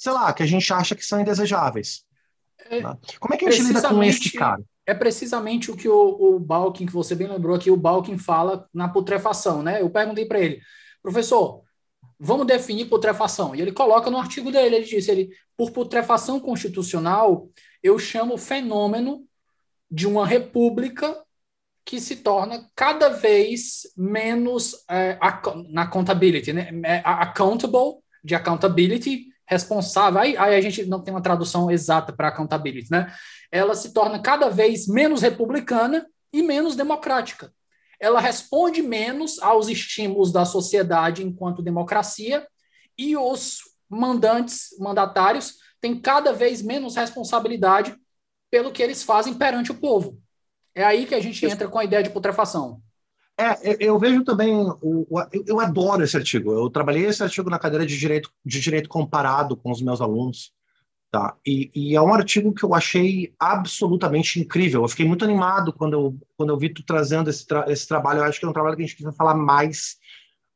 sei 0.00 0.12
lá, 0.12 0.32
que 0.32 0.42
a 0.42 0.46
gente 0.46 0.72
acha 0.72 0.94
que 0.94 1.04
são 1.04 1.20
indesejáveis. 1.20 2.06
É, 2.70 2.80
né? 2.80 2.96
Como 3.18 3.34
é 3.34 3.36
que 3.36 3.44
a 3.44 3.50
gente 3.50 3.66
lida 3.66 3.86
com 3.86 4.02
esse 4.02 4.32
cara? 4.32 4.62
É 4.86 4.94
precisamente 4.94 5.70
o 5.70 5.76
que 5.76 5.86
o, 5.90 6.16
o 6.18 6.40
Balkin, 6.40 6.86
que 6.86 6.92
você 6.92 7.14
bem 7.14 7.28
lembrou 7.28 7.54
aqui, 7.54 7.70
o 7.70 7.76
Balkin 7.76 8.16
fala 8.16 8.66
na 8.72 8.88
putrefação, 8.88 9.62
né? 9.62 9.82
Eu 9.82 9.90
perguntei 9.90 10.24
para 10.24 10.40
ele, 10.40 10.58
professor, 11.02 11.62
vamos 12.18 12.46
definir 12.46 12.88
putrefação. 12.88 13.54
E 13.54 13.60
ele 13.60 13.72
coloca 13.72 14.10
no 14.10 14.16
artigo 14.16 14.50
dele, 14.50 14.76
ele 14.76 14.86
disse, 14.86 15.10
ele, 15.10 15.28
por 15.54 15.70
putrefação 15.70 16.40
constitucional, 16.40 17.50
eu 17.82 17.98
chamo 17.98 18.34
o 18.34 18.38
fenômeno 18.38 19.26
de 19.90 20.06
uma 20.06 20.26
república 20.26 21.14
que 21.84 22.00
se 22.00 22.16
torna 22.16 22.66
cada 22.74 23.10
vez 23.10 23.82
menos 23.94 24.82
é, 24.88 25.18
na 25.68 25.82
accountability, 25.82 26.54
né? 26.54 26.70
É, 26.84 27.02
accountable, 27.04 28.00
de 28.24 28.34
accountability, 28.34 29.29
responsável. 29.50 30.20
Aí, 30.20 30.36
aí, 30.36 30.54
a 30.54 30.60
gente 30.60 30.86
não 30.86 31.02
tem 31.02 31.12
uma 31.12 31.22
tradução 31.22 31.70
exata 31.70 32.12
para 32.12 32.28
accountability, 32.28 32.90
né? 32.90 33.12
Ela 33.50 33.74
se 33.74 33.92
torna 33.92 34.20
cada 34.20 34.48
vez 34.48 34.86
menos 34.86 35.22
republicana 35.22 36.06
e 36.32 36.40
menos 36.40 36.76
democrática. 36.76 37.52
Ela 37.98 38.20
responde 38.20 38.80
menos 38.80 39.40
aos 39.40 39.68
estímulos 39.68 40.32
da 40.32 40.44
sociedade 40.44 41.26
enquanto 41.26 41.62
democracia 41.62 42.46
e 42.96 43.16
os 43.16 43.58
mandantes, 43.88 44.68
mandatários, 44.78 45.56
têm 45.80 46.00
cada 46.00 46.32
vez 46.32 46.62
menos 46.62 46.94
responsabilidade 46.94 47.96
pelo 48.50 48.70
que 48.70 48.82
eles 48.82 49.02
fazem 49.02 49.34
perante 49.34 49.72
o 49.72 49.80
povo. 49.80 50.18
É 50.74 50.84
aí 50.84 51.06
que 51.06 51.14
a 51.14 51.20
gente 51.20 51.44
entra 51.44 51.68
com 51.68 51.78
a 51.78 51.84
ideia 51.84 52.02
de 52.02 52.10
putrefação. 52.10 52.80
É, 53.40 53.76
eu 53.80 53.98
vejo 53.98 54.22
também, 54.22 54.54
o, 54.54 55.06
o, 55.08 55.18
eu 55.46 55.58
adoro 55.58 56.04
esse 56.04 56.14
artigo. 56.14 56.52
Eu 56.52 56.68
trabalhei 56.68 57.06
esse 57.06 57.22
artigo 57.22 57.48
na 57.48 57.58
cadeira 57.58 57.86
de 57.86 57.96
direito, 57.96 58.30
de 58.44 58.60
direito 58.60 58.86
comparado 58.86 59.56
com 59.56 59.70
os 59.70 59.80
meus 59.80 60.02
alunos, 60.02 60.52
tá? 61.10 61.34
E, 61.46 61.70
e, 61.74 61.96
é 61.96 62.02
um 62.02 62.12
artigo 62.12 62.52
que 62.52 62.62
eu 62.62 62.74
achei 62.74 63.32
absolutamente 63.38 64.38
incrível. 64.38 64.82
Eu 64.82 64.88
fiquei 64.88 65.06
muito 65.06 65.24
animado 65.24 65.72
quando 65.72 65.94
eu, 65.94 66.18
quando 66.36 66.50
eu 66.50 66.58
vi 66.58 66.68
tu 66.68 66.84
trazendo 66.84 67.30
esse, 67.30 67.46
tra 67.46 67.64
esse 67.72 67.88
trabalho. 67.88 68.18
Eu 68.18 68.24
acho 68.24 68.38
que 68.38 68.44
é 68.44 68.48
um 68.48 68.52
trabalho 68.52 68.76
que 68.76 68.82
a 68.82 68.86
gente 68.86 68.94
precisa 68.94 69.16
falar 69.16 69.34
mais, 69.34 69.96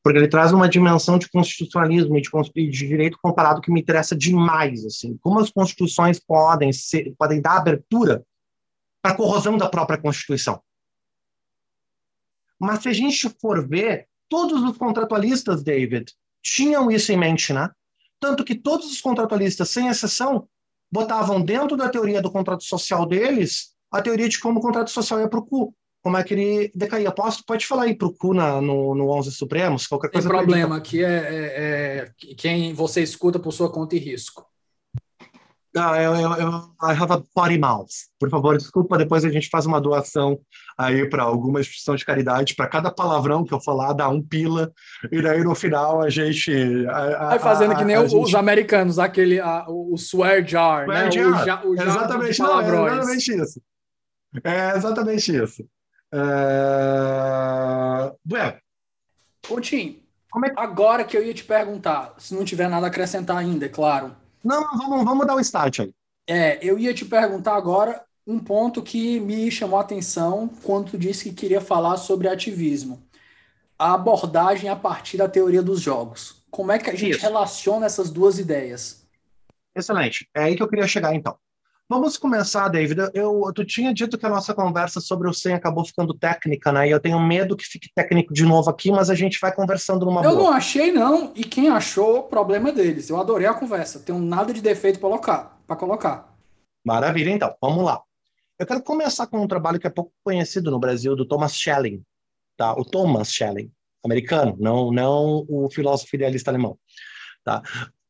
porque 0.02 0.18
ele 0.18 0.28
traz 0.28 0.52
uma 0.52 0.68
dimensão 0.68 1.18
de 1.18 1.30
constitucionalismo 1.30 2.18
e 2.18 2.20
de, 2.20 2.30
de 2.70 2.86
direito 2.86 3.18
comparado 3.22 3.62
que 3.62 3.72
me 3.72 3.80
interessa 3.80 4.14
demais, 4.14 4.84
assim. 4.84 5.16
Como 5.22 5.40
as 5.40 5.50
constituições 5.50 6.20
podem 6.20 6.70
ser, 6.70 7.14
podem 7.16 7.40
dar 7.40 7.56
abertura 7.56 8.22
para 9.02 9.14
corrosão 9.14 9.56
da 9.56 9.70
própria 9.70 9.96
Constituição. 9.96 10.60
Mas 12.58 12.82
se 12.82 12.88
a 12.88 12.92
gente 12.92 13.28
for 13.40 13.66
ver, 13.66 14.06
todos 14.28 14.62
os 14.62 14.76
contratualistas, 14.76 15.62
David, 15.62 16.12
tinham 16.42 16.90
isso 16.90 17.12
em 17.12 17.16
mente, 17.16 17.52
né? 17.52 17.70
Tanto 18.20 18.44
que 18.44 18.54
todos 18.54 18.90
os 18.90 19.00
contratualistas, 19.00 19.70
sem 19.70 19.88
exceção, 19.88 20.48
botavam 20.90 21.40
dentro 21.40 21.76
da 21.76 21.88
teoria 21.88 22.22
do 22.22 22.30
contrato 22.30 22.64
social 22.64 23.06
deles 23.06 23.74
a 23.90 24.02
teoria 24.02 24.28
de 24.28 24.40
como 24.40 24.58
o 24.58 24.62
contrato 24.62 24.90
social 24.90 25.20
ia 25.20 25.28
para 25.28 25.38
o 25.38 25.46
cu. 25.46 25.74
Como 26.02 26.16
é 26.16 26.24
que 26.24 26.34
ele 26.34 26.72
decaía. 26.74 27.10
Posso, 27.10 27.44
pode 27.46 27.66
falar 27.66 27.84
aí 27.84 27.96
para 27.96 28.08
o 28.08 28.12
cu 28.12 28.34
na, 28.34 28.60
no, 28.60 28.94
no 28.94 29.08
11 29.08 29.32
Supremos? 29.32 29.86
Qualquer 29.86 30.10
coisa. 30.10 30.28
Tem 30.28 30.36
problema, 30.36 30.80
que 30.80 31.02
é, 31.02 31.08
é, 31.08 32.12
é, 32.28 32.34
quem 32.36 32.74
você 32.74 33.02
escuta 33.02 33.38
por 33.38 33.52
sua 33.52 33.70
conta 33.70 33.96
e 33.96 33.98
risco. 33.98 34.44
Ah, 35.76 36.00
eu, 36.00 36.14
eu, 36.14 36.32
eu, 36.34 36.50
I 36.80 36.92
have 36.92 37.12
a 37.12 37.20
potty 37.34 37.58
mouth. 37.58 37.90
Por 38.20 38.30
favor, 38.30 38.56
desculpa, 38.56 38.96
depois 38.96 39.24
a 39.24 39.28
gente 39.28 39.48
faz 39.48 39.66
uma 39.66 39.80
doação 39.80 40.38
aí 40.78 41.10
para 41.10 41.24
alguma 41.24 41.60
instituição 41.60 41.96
de 41.96 42.04
caridade. 42.04 42.54
Para 42.54 42.68
cada 42.68 42.92
palavrão 42.92 43.42
que 43.44 43.52
eu 43.52 43.60
falar, 43.60 43.92
dá 43.92 44.08
um 44.08 44.22
pila. 44.22 44.72
E 45.10 45.20
daí 45.20 45.42
no 45.42 45.52
final 45.54 46.00
a 46.00 46.08
gente. 46.08 46.52
A, 46.88 47.30
Vai 47.30 47.40
fazendo 47.40 47.72
a, 47.72 47.74
que 47.74 47.84
nem 47.84 47.98
os 47.98 48.12
gente... 48.12 48.37
americanos, 48.37 49.00
aquele 49.00 49.40
o 49.66 49.96
swear 49.96 50.46
jar, 50.46 50.84
swear 50.84 51.06
né? 51.06 51.10
Jar. 51.10 51.66
O, 51.66 51.72
o 51.72 51.76
jar 51.76 51.88
exatamente, 51.88 52.38
não, 52.38 52.60
é 52.60 52.64
exatamente 52.64 53.42
isso. 53.42 53.60
É 54.44 54.76
exatamente 54.76 55.37
isso. 55.37 55.68
É... 56.12 56.22
Bueno. 58.24 58.54
Ô, 59.50 59.60
Tim, 59.60 60.00
é... 60.44 60.52
agora 60.56 61.04
que 61.04 61.16
eu 61.16 61.24
ia 61.24 61.34
te 61.34 61.42
perguntar, 61.42 62.14
se 62.18 62.32
não 62.32 62.44
tiver 62.44 62.68
nada 62.68 62.87
a 62.87 62.88
acrescentar 62.88 63.37
ainda, 63.37 63.66
é 63.66 63.68
claro 63.68 64.22
não, 64.44 64.76
vamos, 64.76 65.04
vamos 65.04 65.26
dar 65.26 65.35
o 65.35 65.40
start 65.40 65.80
aí. 65.80 65.94
É, 66.26 66.59
eu 66.62 66.78
ia 66.78 66.94
te 66.94 67.04
perguntar 67.04 67.57
agora 67.57 68.04
um 68.26 68.38
ponto 68.38 68.83
que 68.83 69.20
me 69.20 69.50
chamou 69.50 69.78
a 69.78 69.83
atenção 69.83 70.48
quando 70.62 70.92
tu 70.92 70.98
disse 70.98 71.28
que 71.28 71.35
queria 71.35 71.61
falar 71.61 71.96
sobre 71.96 72.28
ativismo. 72.28 73.02
A 73.78 73.94
abordagem 73.94 74.70
a 74.70 74.76
partir 74.76 75.16
da 75.16 75.28
teoria 75.28 75.62
dos 75.62 75.80
jogos. 75.80 76.42
Como 76.50 76.70
é 76.72 76.78
que 76.78 76.88
a 76.88 76.94
gente 76.94 77.16
Isso. 77.16 77.22
relaciona 77.22 77.87
essas 77.87 78.11
duas 78.11 78.38
ideias? 78.38 79.04
Excelente. 79.74 80.28
É 80.35 80.44
aí 80.44 80.57
que 80.57 80.62
eu 80.62 80.68
queria 80.68 80.87
chegar, 80.87 81.14
então. 81.14 81.37
Vamos 81.88 82.16
começar, 82.16 82.68
David. 82.68 83.10
Eu, 83.12 83.52
tu 83.54 83.62
tinha 83.64 83.92
dito 83.92 84.16
que 84.16 84.24
a 84.24 84.30
nossa 84.30 84.54
conversa 84.54 85.00
sobre 85.00 85.28
o 85.28 85.34
SEM 85.34 85.54
acabou 85.54 85.84
ficando 85.84 86.14
técnica, 86.14 86.72
né? 86.72 86.88
E 86.88 86.90
eu 86.90 86.98
tenho 86.98 87.20
medo 87.20 87.56
que 87.56 87.64
fique 87.64 87.90
técnico 87.94 88.32
de 88.32 88.44
novo 88.44 88.70
aqui, 88.70 88.90
mas 88.90 89.10
a 89.10 89.14
gente 89.14 89.38
vai 89.38 89.54
conversando 89.54 90.06
numa 90.06 90.22
eu 90.22 90.30
boa. 90.30 90.32
Eu 90.32 90.44
não 90.44 90.52
achei, 90.52 90.90
não. 90.90 91.30
E 91.34 91.44
quem 91.44 91.68
achou, 91.68 92.22
problema 92.22 92.72
deles. 92.72 93.10
Eu 93.10 93.20
adorei 93.20 93.46
a 93.46 93.52
conversa. 93.52 94.00
Tenho 94.00 94.18
nada 94.18 94.52
de 94.52 94.62
defeito 94.62 94.98
para 94.98 95.08
colocar, 95.08 95.60
para 95.66 95.76
colocar. 95.76 96.34
Maravilha, 96.82 97.30
então. 97.30 97.54
Vamos 97.60 97.84
lá. 97.84 98.00
Eu 98.58 98.66
quero 98.66 98.82
começar 98.82 99.26
com 99.26 99.42
um 99.42 99.48
trabalho 99.48 99.78
que 99.78 99.86
é 99.86 99.90
pouco 99.90 100.12
conhecido 100.24 100.70
no 100.70 100.78
Brasil, 100.78 101.14
do 101.14 101.26
Thomas 101.26 101.54
Schelling. 101.54 102.02
Tá? 102.56 102.72
O 102.72 102.84
Thomas 102.84 103.30
Schelling, 103.30 103.70
americano, 104.02 104.56
não, 104.58 104.90
não 104.90 105.44
o 105.48 105.68
filósofo 105.70 106.16
idealista 106.16 106.50
alemão. 106.50 106.78
Tá? 107.44 107.62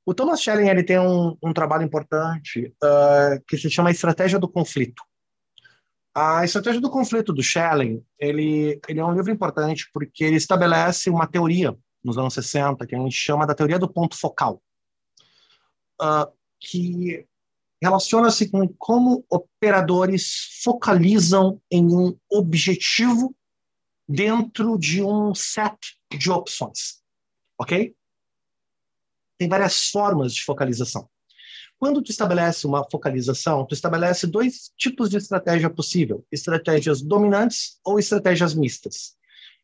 O 0.06 0.12
Thomas 0.12 0.40
Schelling 0.40 0.68
ele 0.68 0.82
tem 0.82 0.98
um, 0.98 1.36
um 1.42 1.52
trabalho 1.52 1.82
importante 1.82 2.74
uh, 2.82 3.42
que 3.48 3.56
se 3.56 3.70
chama 3.70 3.90
Estratégia 3.90 4.38
do 4.38 4.48
Conflito. 4.48 5.02
A 6.14 6.44
Estratégia 6.44 6.80
do 6.80 6.90
Conflito 6.90 7.32
do 7.32 7.42
Schelling 7.42 8.04
ele, 8.18 8.80
ele 8.86 9.00
é 9.00 9.04
um 9.04 9.14
livro 9.14 9.32
importante 9.32 9.88
porque 9.92 10.24
ele 10.24 10.36
estabelece 10.36 11.08
uma 11.08 11.26
teoria 11.26 11.76
nos 12.04 12.18
anos 12.18 12.34
60 12.34 12.86
que 12.86 12.94
a 12.94 12.98
gente 12.98 13.16
chama 13.16 13.46
da 13.46 13.54
teoria 13.54 13.78
do 13.78 13.88
ponto 13.88 14.16
focal, 14.16 14.62
uh, 16.02 16.30
que 16.60 17.26
relaciona-se 17.82 18.50
com 18.50 18.68
como 18.78 19.24
operadores 19.30 20.60
focalizam 20.62 21.60
em 21.70 21.84
um 21.84 22.16
objetivo 22.30 23.34
dentro 24.06 24.78
de 24.78 25.02
um 25.02 25.34
set 25.34 25.98
de 26.12 26.30
opções, 26.30 27.02
ok? 27.58 27.94
Tem 29.38 29.48
várias 29.48 29.88
formas 29.88 30.34
de 30.34 30.44
focalização. 30.44 31.08
Quando 31.78 32.00
tu 32.02 32.10
estabelece 32.10 32.66
uma 32.66 32.88
focalização, 32.88 33.66
tu 33.66 33.74
estabelece 33.74 34.26
dois 34.26 34.72
tipos 34.76 35.10
de 35.10 35.16
estratégia 35.16 35.68
possível: 35.68 36.24
estratégias 36.30 37.02
dominantes 37.02 37.78
ou 37.84 37.98
estratégias 37.98 38.54
mistas. 38.54 39.16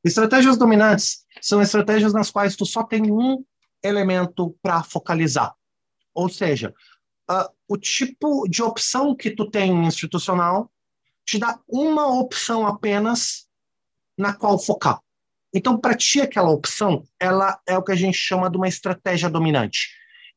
Estratégias 0.04 0.56
dominantes 0.56 1.24
são 1.40 1.61
estratégias 1.61 2.12
nas 2.12 2.30
quais 2.30 2.56
tu 2.56 2.66
só 2.66 2.83
tem 2.83 3.11
um 3.11 3.44
elemento 3.83 4.56
para 4.62 4.83
focalizar. 4.83 5.54
Ou 6.14 6.28
seja, 6.28 6.74
uh, 7.30 7.48
o 7.68 7.76
tipo 7.76 8.46
de 8.48 8.62
opção 8.62 9.14
que 9.14 9.30
tu 9.30 9.50
tem 9.50 9.72
institucional 9.87 10.70
te 11.24 11.38
dá 11.38 11.61
uma 11.68 12.06
opção 12.06 12.66
apenas 12.66 13.46
na 14.18 14.35
qual 14.35 14.59
focar. 14.59 15.00
Então, 15.52 15.78
para 15.78 15.96
ti, 15.96 16.20
aquela 16.20 16.50
opção, 16.50 17.04
ela 17.18 17.58
é 17.66 17.76
o 17.76 17.82
que 17.82 17.92
a 17.92 17.96
gente 17.96 18.16
chama 18.16 18.48
de 18.48 18.56
uma 18.56 18.68
estratégia 18.68 19.28
dominante. 19.28 19.88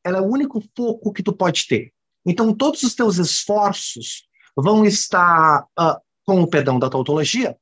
Ela 0.02 0.18
é 0.18 0.20
o 0.20 0.26
único 0.26 0.62
foco 0.76 1.12
que 1.12 1.22
tu 1.22 1.32
pode 1.32 1.66
ter. 1.66 1.92
Então, 2.26 2.54
todos 2.54 2.82
os 2.82 2.94
teus 2.94 3.18
esforços 3.18 4.26
vão 4.56 4.84
estar, 4.84 5.64
uh, 5.78 6.00
com 6.24 6.40
o 6.40 6.46
perdão 6.48 6.78
da 6.78 6.90
tautologia, 6.90 7.56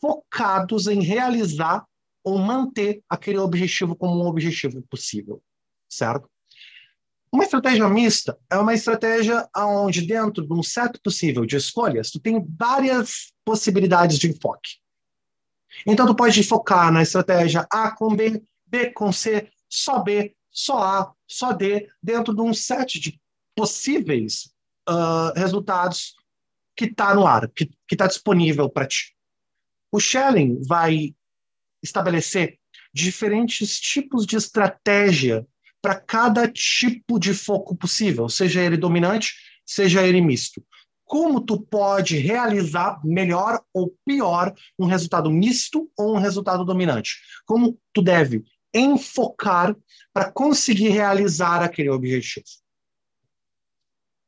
focados 0.00 0.86
em 0.86 1.00
realizar 1.00 1.84
ou 2.24 2.38
manter 2.38 3.02
aquele 3.08 3.38
objetivo 3.38 3.94
como 3.94 4.24
um 4.24 4.26
objetivo 4.26 4.82
possível, 4.90 5.40
certo? 5.88 6.28
Uma 7.32 7.44
estratégia 7.44 7.88
mista 7.88 8.38
é 8.50 8.56
uma 8.56 8.74
estratégia 8.74 9.48
onde, 9.56 10.06
dentro 10.06 10.46
de 10.46 10.52
um 10.52 10.62
set 10.62 10.98
possível 11.02 11.44
de 11.44 11.56
escolhas, 11.56 12.10
tu 12.10 12.18
tem 12.18 12.44
várias 12.58 13.32
possibilidades 13.44 14.18
de 14.18 14.28
enfoque. 14.28 14.78
Então, 15.86 16.06
tu 16.06 16.14
pode 16.14 16.42
focar 16.42 16.92
na 16.92 17.02
estratégia 17.02 17.66
A 17.70 17.90
com 17.90 18.14
B, 18.14 18.42
B 18.66 18.90
com 18.90 19.12
C, 19.12 19.50
só 19.68 20.02
B, 20.02 20.34
só 20.50 20.78
A, 20.78 21.12
só 21.26 21.52
D, 21.52 21.88
dentro 22.02 22.34
de 22.34 22.40
um 22.40 22.54
set 22.54 23.00
de 23.00 23.20
possíveis 23.54 24.50
uh, 24.88 25.32
resultados 25.34 26.14
que 26.76 26.84
está 26.84 27.14
no 27.14 27.26
ar, 27.26 27.48
que 27.48 27.68
está 27.90 28.06
disponível 28.06 28.68
para 28.68 28.86
ti. 28.86 29.14
O 29.90 29.98
Schelling 29.98 30.62
vai 30.66 31.14
estabelecer 31.82 32.58
diferentes 32.92 33.80
tipos 33.80 34.26
de 34.26 34.36
estratégia 34.36 35.46
para 35.80 35.94
cada 35.98 36.48
tipo 36.48 37.18
de 37.18 37.32
foco 37.32 37.76
possível, 37.76 38.28
seja 38.28 38.62
ele 38.62 38.76
dominante, 38.76 39.34
seja 39.64 40.06
ele 40.06 40.20
misto 40.20 40.62
como 41.06 41.40
tu 41.40 41.58
pode 41.58 42.18
realizar 42.18 43.00
melhor 43.04 43.62
ou 43.72 43.94
pior 44.04 44.52
um 44.78 44.86
resultado 44.86 45.30
misto 45.30 45.88
ou 45.96 46.16
um 46.16 46.18
resultado 46.18 46.64
dominante. 46.64 47.16
Como 47.46 47.78
tu 47.94 48.02
deve 48.02 48.44
enfocar 48.74 49.74
para 50.12 50.30
conseguir 50.30 50.88
realizar 50.88 51.62
aquele 51.62 51.88
objetivo. 51.88 52.44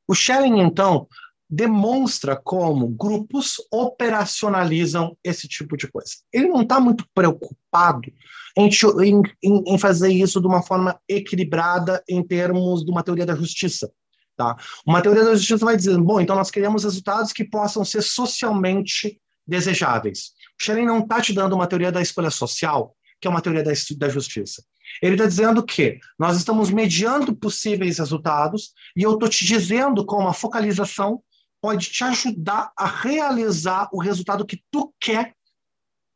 O 0.09 0.15
Schelling, 0.15 0.61
então, 0.61 1.07
demonstra 1.51 2.37
como 2.37 2.89
grupos 2.89 3.57
operacionalizam 3.71 5.17
esse 5.25 5.49
tipo 5.49 5.77
de 5.77 5.91
coisa. 5.91 6.13
Ele 6.33 6.49
não 6.49 6.63
está 6.63 6.79
muito 6.79 7.05
preocupado 7.15 8.11
em, 8.57 8.69
em, 9.03 9.23
em, 9.43 9.79
fazer 9.79 10.13
isso 10.13 10.41
de 10.41 10.47
uma 10.47 10.63
forma 10.63 10.99
equilibrada 11.09 12.03
em 12.09 12.23
termos 12.23 12.85
de 12.85 12.91
uma 12.91 13.03
teoria 13.03 13.27
da 13.27 13.35
justiça. 13.35 13.91
Tá? 14.39 14.57
Uma 14.87 15.03
teoria 15.03 15.25
da 15.25 15.35
justiça 15.35 15.65
vai 15.65 15.77
dizer, 15.77 15.99
bom, 15.99 16.21
então 16.21 16.37
nós 16.37 16.49
queremos 16.49 16.85
resultados 16.85 17.33
que 17.33 17.43
possam 17.43 17.85
ser 17.85 18.03
socialmente 18.03 19.21
desejáveis. 19.45 20.31
O 20.57 20.65
Schelling 20.65 20.87
não 20.87 21.01
está 21.01 21.21
te 21.21 21.33
dando 21.33 21.57
uma 21.57 21.67
teoria 21.67 21.91
da 21.91 22.01
escolha 22.01 22.31
social, 22.31 22.95
que 23.21 23.27
é 23.27 23.31
uma 23.31 23.41
teoria 23.41 23.65
da, 23.65 23.73
da 23.97 24.09
justiça. 24.09 24.63
Ele 25.03 25.17
está 25.17 25.27
dizendo 25.27 25.61
que 25.61 25.99
nós 26.17 26.37
estamos 26.37 26.71
mediando 26.71 27.35
possíveis 27.35 27.99
resultados 27.99 28.73
e 28.97 29.03
eu 29.03 29.15
estou 29.15 29.29
te 29.29 29.45
dizendo 29.45 30.07
como 30.07 30.29
a 30.29 30.33
focalização 30.33 31.21
pode 31.61 31.91
te 31.91 32.05
ajudar 32.05 32.71
a 32.79 32.87
realizar 32.87 33.89
o 33.93 34.01
resultado 34.01 34.47
que 34.47 34.63
tu 34.71 34.95
quer 35.01 35.35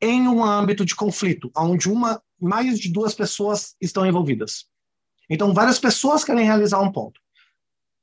em 0.01 0.29
um 0.29 0.45
âmbito 0.45 0.85
de 0.85 0.95
conflito, 0.95 1.51
onde 1.57 1.91
uma 1.91 2.23
mais 2.41 2.79
de 2.79 2.89
duas 2.89 3.17
pessoas 3.17 3.75
estão 3.81 4.07
envolvidas. 4.07 4.67
Então, 5.29 5.53
várias 5.53 5.81
pessoas 5.81 6.23
querem 6.23 6.45
realizar 6.45 6.81
um 6.81 6.93
ponto. 6.93 7.21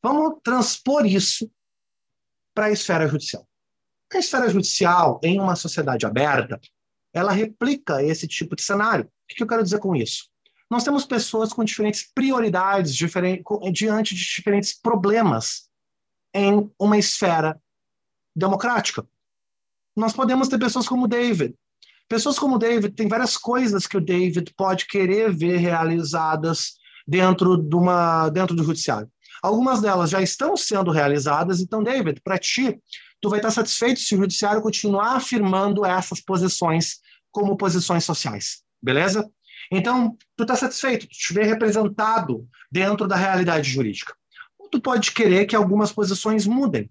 Vamos 0.02 0.40
transpor 0.44 1.06
isso 1.06 1.52
para 2.54 2.66
a 2.66 2.72
esfera 2.72 3.08
judicial. 3.08 3.48
A 4.14 4.18
esfera 4.18 4.50
judicial, 4.50 5.20
em 5.24 5.40
uma 5.40 5.56
sociedade 5.56 6.06
aberta, 6.06 6.60
ela 7.14 7.32
replica 7.32 8.04
esse 8.04 8.28
tipo 8.28 8.56
de 8.56 8.64
cenário. 8.64 9.06
O 9.06 9.36
que 9.36 9.44
eu 9.44 9.48
quero 9.48 9.64
dizer 9.64 9.80
com 9.80 9.96
isso? 9.96 10.30
Nós 10.70 10.84
temos 10.84 11.06
pessoas 11.06 11.52
com 11.52 11.64
diferentes 11.64 12.10
prioridades 12.14 12.96
diferente, 12.96 13.44
diante 13.72 14.16
de 14.16 14.22
diferentes 14.22 14.74
problemas 14.80 15.70
em 16.34 16.72
uma 16.80 16.98
esfera 16.98 17.60
democrática. 18.36 19.08
Nós 19.96 20.14
podemos 20.14 20.48
ter 20.48 20.60
pessoas 20.60 20.88
como 20.88 21.08
David. 21.08 21.56
Pessoas 22.08 22.40
como 22.40 22.58
David, 22.58 22.96
tem 22.96 23.08
várias 23.08 23.38
coisas 23.38 23.86
que 23.86 23.98
o 23.98 24.02
David 24.02 24.54
pode 24.56 24.86
querer 24.86 25.32
ver 25.32 25.58
realizadas 25.58 26.76
dentro, 27.08 27.58
de 27.58 27.76
uma, 27.76 28.30
dentro 28.30 28.56
do 28.56 28.64
judiciário. 28.64 29.12
Algumas 29.42 29.82
delas 29.82 30.10
já 30.10 30.22
estão 30.22 30.56
sendo 30.58 30.92
realizadas, 30.92 31.60
então, 31.60 31.84
David, 31.84 32.22
para 32.22 32.38
ti, 32.38 32.80
tu 33.22 33.30
vai 33.30 33.40
estar 33.40 33.52
satisfeito 33.52 34.00
se 34.00 34.16
o 34.16 34.18
judiciário 34.18 34.62
continuar 34.62 35.16
afirmando 35.16 35.86
essas 35.86 36.22
posições 36.22 37.00
como 37.32 37.58
posições 37.58 38.04
sociais, 38.04 38.64
beleza? 38.82 39.30
Então, 39.72 40.18
tu 40.36 40.44
está 40.44 40.56
satisfeito, 40.56 41.08
tu 41.08 41.18
te 41.18 41.34
vê 41.34 41.44
representado 41.44 42.48
dentro 42.72 43.08
da 43.08 43.16
realidade 43.16 43.70
jurídica 43.70 44.14
tu 44.70 44.80
pode 44.80 45.12
querer 45.12 45.46
que 45.46 45.56
algumas 45.56 45.92
posições 45.92 46.46
mudem, 46.46 46.90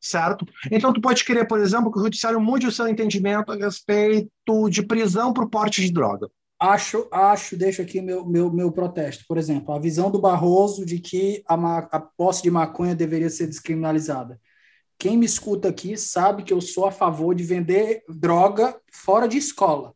certo? 0.00 0.46
Então, 0.70 0.92
tu 0.92 1.00
pode 1.00 1.24
querer, 1.24 1.46
por 1.46 1.60
exemplo, 1.60 1.90
que 1.90 1.98
o 1.98 2.02
judiciário 2.02 2.40
mude 2.40 2.66
o 2.66 2.72
seu 2.72 2.88
entendimento 2.88 3.52
a 3.52 3.56
respeito 3.56 4.68
de 4.70 4.82
prisão 4.82 5.32
por 5.32 5.48
porte 5.48 5.80
de 5.80 5.92
droga. 5.92 6.28
Acho, 6.60 7.08
acho, 7.10 7.56
deixo 7.56 7.80
aqui 7.80 8.02
meu, 8.02 8.26
meu, 8.26 8.52
meu 8.52 8.70
protesto. 8.70 9.24
Por 9.26 9.38
exemplo, 9.38 9.74
a 9.74 9.78
visão 9.78 10.10
do 10.10 10.20
Barroso 10.20 10.84
de 10.84 10.98
que 10.98 11.42
a, 11.48 11.54
a 11.78 12.00
posse 12.00 12.42
de 12.42 12.50
maconha 12.50 12.94
deveria 12.94 13.30
ser 13.30 13.46
descriminalizada. 13.46 14.38
Quem 14.98 15.16
me 15.16 15.24
escuta 15.24 15.68
aqui 15.68 15.96
sabe 15.96 16.42
que 16.42 16.52
eu 16.52 16.60
sou 16.60 16.84
a 16.84 16.92
favor 16.92 17.34
de 17.34 17.42
vender 17.42 18.02
droga 18.06 18.78
fora 18.92 19.26
de 19.26 19.38
escola. 19.38 19.94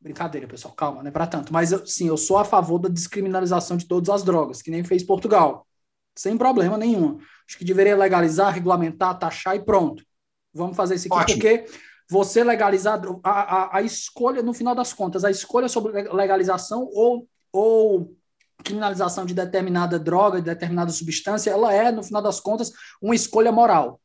Brincadeira, 0.00 0.48
pessoal, 0.48 0.74
calma, 0.74 1.02
não 1.02 1.08
é 1.08 1.12
para 1.12 1.26
tanto. 1.26 1.52
Mas 1.52 1.70
eu, 1.70 1.86
sim, 1.86 2.08
eu 2.08 2.16
sou 2.16 2.38
a 2.38 2.44
favor 2.44 2.78
da 2.78 2.88
descriminalização 2.88 3.76
de 3.76 3.86
todas 3.86 4.08
as 4.08 4.22
drogas, 4.22 4.62
que 4.62 4.70
nem 4.70 4.82
fez 4.82 5.02
Portugal 5.02 5.66
sem 6.14 6.36
problema 6.36 6.76
nenhum. 6.76 7.18
Acho 7.48 7.58
que 7.58 7.64
deveria 7.64 7.96
legalizar, 7.96 8.52
regulamentar, 8.52 9.18
taxar 9.18 9.56
e 9.56 9.64
pronto. 9.64 10.04
Vamos 10.52 10.76
fazer 10.76 10.96
isso 10.96 11.08
aqui, 11.08 11.22
Ótimo. 11.22 11.38
porque 11.38 11.64
você 12.12 12.44
legalizar 12.44 13.00
a, 13.24 13.30
a, 13.30 13.78
a, 13.78 13.82
escolha, 13.82 14.42
no 14.42 14.52
final 14.52 14.74
das 14.74 14.92
contas, 14.92 15.24
a 15.24 15.30
escolha 15.30 15.66
sobre 15.66 16.02
legalização 16.12 16.86
ou, 16.92 17.26
ou 17.50 18.14
criminalização 18.62 19.24
de 19.24 19.32
determinada 19.32 19.98
droga, 19.98 20.38
de 20.38 20.44
determinada 20.44 20.92
substância, 20.92 21.50
ela 21.50 21.72
é, 21.72 21.90
no 21.90 22.02
final 22.02 22.20
das 22.20 22.38
contas, 22.38 22.70
uma 23.00 23.14
escolha 23.14 23.50
moral. 23.50 23.98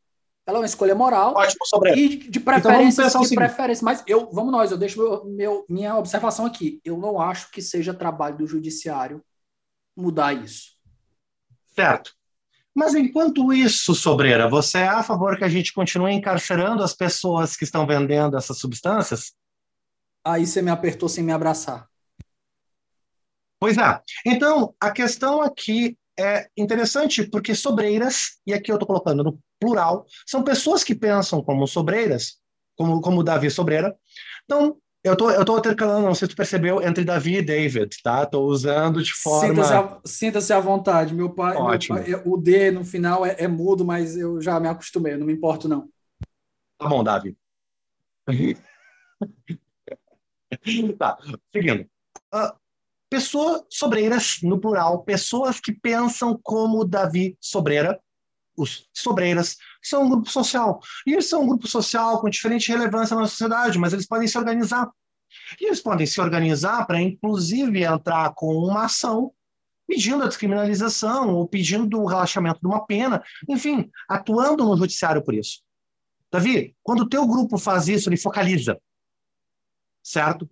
Ela 0.45 0.59
é 0.59 0.61
uma 0.61 0.65
escolha 0.65 0.95
moral 0.95 1.35
Ótimo, 1.35 1.65
sobre 1.65 1.93
e 1.95 2.29
de 2.29 2.39
preferência, 2.39 3.03
então 3.03 3.21
de 3.21 3.35
preferência. 3.35 3.83
Mas 3.83 4.01
eu, 4.07 4.29
vamos 4.31 4.53
nós, 4.53 4.71
eu 4.71 4.77
deixo 4.77 4.97
meu, 4.97 5.25
meu, 5.25 5.65
minha 5.67 5.97
observação 5.97 6.45
aqui. 6.45 6.79
Eu 6.85 6.97
não 6.97 7.19
acho 7.19 7.51
que 7.51 7.61
seja 7.61 7.93
trabalho 7.93 8.37
do 8.37 8.47
judiciário 8.47 9.21
mudar 9.93 10.31
isso. 10.31 10.77
Certo. 11.75 12.13
Mas 12.77 12.93
enquanto 12.93 13.51
isso, 13.51 13.95
Sobreira, 13.95 14.47
você 14.47 14.77
é 14.77 14.87
a 14.87 15.01
favor 15.01 15.35
que 15.35 15.43
a 15.43 15.49
gente 15.49 15.73
continue 15.73 16.13
encarcerando 16.13 16.83
as 16.83 16.93
pessoas 16.93 17.57
que 17.57 17.63
estão 17.63 17.87
vendendo 17.87 18.37
essas 18.37 18.59
substâncias? 18.59 19.33
Aí 20.23 20.45
você 20.45 20.61
me 20.61 20.69
apertou 20.69 21.09
sem 21.09 21.23
me 21.23 21.31
abraçar. 21.31 21.89
Pois 23.59 23.79
é. 23.79 23.99
Então, 24.23 24.75
a 24.79 24.91
questão 24.91 25.41
aqui 25.41 25.97
é 26.19 26.47
interessante 26.55 27.23
porque 27.23 27.55
sobreiras, 27.55 28.37
e 28.45 28.53
aqui 28.53 28.71
eu 28.71 28.75
estou 28.75 28.85
colocando 28.85 29.23
no 29.23 29.39
plural, 29.59 30.05
são 30.23 30.43
pessoas 30.43 30.83
que 30.83 30.93
pensam 30.93 31.41
como 31.41 31.65
sobreiras, 31.65 32.37
como, 32.77 33.01
como 33.01 33.23
Davi 33.23 33.49
Sobreira. 33.49 33.97
Então, 34.45 34.77
eu 35.03 35.15
tô, 35.15 35.31
eu 35.31 35.45
tô 35.45 35.57
intercalando, 35.57 36.05
não 36.05 36.15
sei 36.15 36.27
se 36.27 36.33
tu 36.33 36.37
percebeu, 36.37 36.81
entre 36.81 37.03
Davi 37.03 37.37
e 37.37 37.41
David, 37.41 38.01
tá? 38.03 38.25
Tô 38.25 38.45
usando 38.45 39.01
de 39.01 39.13
forma. 39.13 39.47
Sinta-se 39.47 39.73
à, 39.73 40.01
sinta 40.05 40.55
à 40.55 40.59
vontade. 40.59 41.13
Meu 41.13 41.29
pai, 41.29 41.53
meu 41.53 41.79
pai, 41.87 42.21
o 42.25 42.37
D 42.37 42.71
no 42.71 42.83
final 42.83 43.25
é, 43.25 43.35
é, 43.39 43.47
mudo, 43.47 43.85
mas 43.85 44.17
eu 44.17 44.41
já 44.41 44.59
me 44.59 44.67
acostumei, 44.67 45.15
não 45.15 45.25
me 45.25 45.33
importo, 45.33 45.69
não. 45.69 45.89
Tá 46.77 46.87
bom, 46.87 47.03
Davi. 47.03 47.37
tá, 50.97 51.17
seguindo. 51.53 51.87
Uh, 52.33 52.51
pessoas 53.09 53.63
sobreiras, 53.69 54.39
no 54.43 54.59
plural, 54.59 55.03
pessoas 55.03 55.59
que 55.59 55.71
pensam 55.71 56.39
como 56.43 56.85
Davi 56.85 57.37
Sobreira, 57.39 57.99
os 58.57 58.89
sobreiras, 58.91 59.55
são 59.81 60.03
um 60.03 60.09
grupo 60.09 60.29
social. 60.29 60.81
E 61.05 61.13
eles 61.13 61.29
são 61.29 61.43
um 61.43 61.47
grupo 61.47 61.67
social 61.67 62.19
com 62.19 62.29
diferente 62.29 62.69
relevância 62.69 63.15
na 63.15 63.27
sociedade, 63.27 63.77
mas 63.77 63.93
eles 63.93 64.07
podem 64.07 64.27
se 64.27 64.37
organizar. 64.37 64.89
E 65.61 65.67
eles 65.67 65.79
podem 65.79 66.07
se 66.07 66.19
organizar 66.19 66.85
para, 66.87 66.99
inclusive, 66.99 67.83
entrar 67.83 68.33
com 68.33 68.53
uma 68.55 68.85
ação 68.85 69.31
pedindo 69.87 70.23
a 70.23 70.27
descriminalização 70.27 71.33
ou 71.35 71.47
pedindo 71.47 72.01
o 72.01 72.07
relaxamento 72.07 72.59
de 72.59 72.67
uma 72.67 72.85
pena, 72.85 73.23
enfim, 73.47 73.89
atuando 74.09 74.65
no 74.65 74.75
judiciário 74.75 75.23
por 75.23 75.33
isso. 75.33 75.61
Davi, 76.29 76.75
quando 76.83 77.01
o 77.01 77.09
teu 77.09 77.25
grupo 77.25 77.57
faz 77.57 77.87
isso, 77.87 78.09
ele 78.09 78.17
focaliza, 78.17 78.77
certo? 80.03 80.49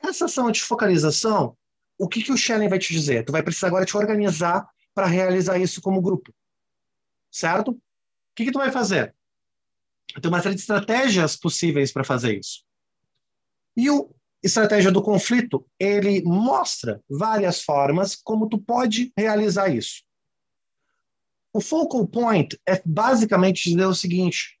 Essa 0.00 0.26
ação 0.26 0.52
de 0.52 0.62
focalização, 0.62 1.56
o 1.98 2.06
que, 2.06 2.22
que 2.22 2.30
o 2.30 2.36
Schelling 2.36 2.68
vai 2.68 2.78
te 2.78 2.92
dizer? 2.92 3.24
Tu 3.24 3.32
vai 3.32 3.42
precisar 3.42 3.68
agora 3.68 3.84
te 3.84 3.96
organizar 3.96 4.68
para 4.94 5.06
realizar 5.06 5.58
isso 5.58 5.80
como 5.80 6.00
grupo 6.00 6.32
certo? 7.34 7.72
O 7.72 7.80
que, 8.36 8.44
que 8.44 8.52
tu 8.52 8.58
vai 8.58 8.70
fazer? 8.70 9.14
Tem 10.20 10.30
uma 10.30 10.40
série 10.40 10.54
de 10.54 10.60
estratégias 10.60 11.36
possíveis 11.36 11.92
para 11.92 12.04
fazer 12.04 12.38
isso. 12.38 12.62
E 13.76 13.90
o 13.90 14.14
estratégia 14.42 14.92
do 14.92 15.02
conflito, 15.02 15.66
ele 15.78 16.22
mostra 16.22 17.02
várias 17.08 17.62
formas 17.62 18.14
como 18.14 18.48
tu 18.48 18.58
pode 18.58 19.12
realizar 19.16 19.68
isso. 19.68 20.02
O 21.52 21.60
focal 21.60 22.06
point 22.06 22.60
é 22.66 22.80
basicamente 22.84 23.70
dizer 23.70 23.86
o 23.86 23.94
seguinte: 23.94 24.58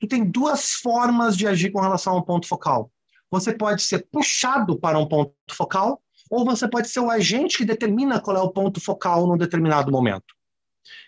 tu 0.00 0.08
tem 0.08 0.24
duas 0.24 0.72
formas 0.72 1.36
de 1.36 1.46
agir 1.46 1.70
com 1.70 1.80
relação 1.80 2.14
a 2.14 2.18
um 2.18 2.22
ponto 2.22 2.46
focal. 2.46 2.92
Você 3.30 3.54
pode 3.54 3.82
ser 3.82 4.08
puxado 4.10 4.78
para 4.78 4.98
um 4.98 5.06
ponto 5.06 5.32
focal, 5.52 6.02
ou 6.28 6.44
você 6.44 6.68
pode 6.68 6.88
ser 6.88 7.00
o 7.00 7.10
agente 7.10 7.58
que 7.58 7.64
determina 7.64 8.20
qual 8.20 8.36
é 8.36 8.40
o 8.40 8.50
ponto 8.50 8.80
focal 8.80 9.26
num 9.26 9.38
determinado 9.38 9.92
momento. 9.92 10.34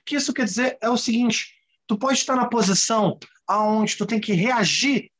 O 0.00 0.04
que 0.06 0.16
isso 0.16 0.32
quer 0.32 0.44
dizer 0.44 0.78
é 0.80 0.88
o 0.88 0.96
seguinte: 0.96 1.54
tu 1.86 1.98
pode 1.98 2.18
estar 2.18 2.36
na 2.36 2.46
posição 2.48 3.18
aonde 3.46 3.96
tu 3.96 4.06
tem 4.06 4.20
que 4.20 4.32
reagir 4.32 5.10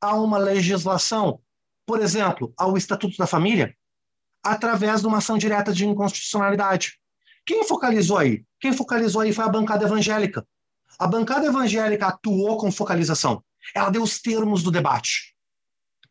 a 0.00 0.14
uma 0.14 0.38
legislação, 0.38 1.40
por 1.86 2.00
exemplo, 2.00 2.52
ao 2.56 2.76
Estatuto 2.76 3.16
da 3.16 3.26
Família, 3.26 3.76
através 4.42 5.00
de 5.00 5.06
uma 5.06 5.18
ação 5.18 5.38
direta 5.38 5.72
de 5.72 5.86
inconstitucionalidade. 5.86 6.98
Quem 7.46 7.64
focalizou 7.64 8.18
aí? 8.18 8.44
Quem 8.60 8.72
focalizou 8.72 9.22
aí 9.22 9.32
foi 9.32 9.44
a 9.44 9.48
bancada 9.48 9.84
evangélica. 9.84 10.46
A 10.98 11.06
bancada 11.06 11.46
evangélica 11.46 12.06
atuou 12.06 12.56
com 12.56 12.70
focalização. 12.70 13.42
Ela 13.74 13.90
deu 13.90 14.02
os 14.02 14.20
termos 14.20 14.62
do 14.62 14.70
debate. 14.70 15.34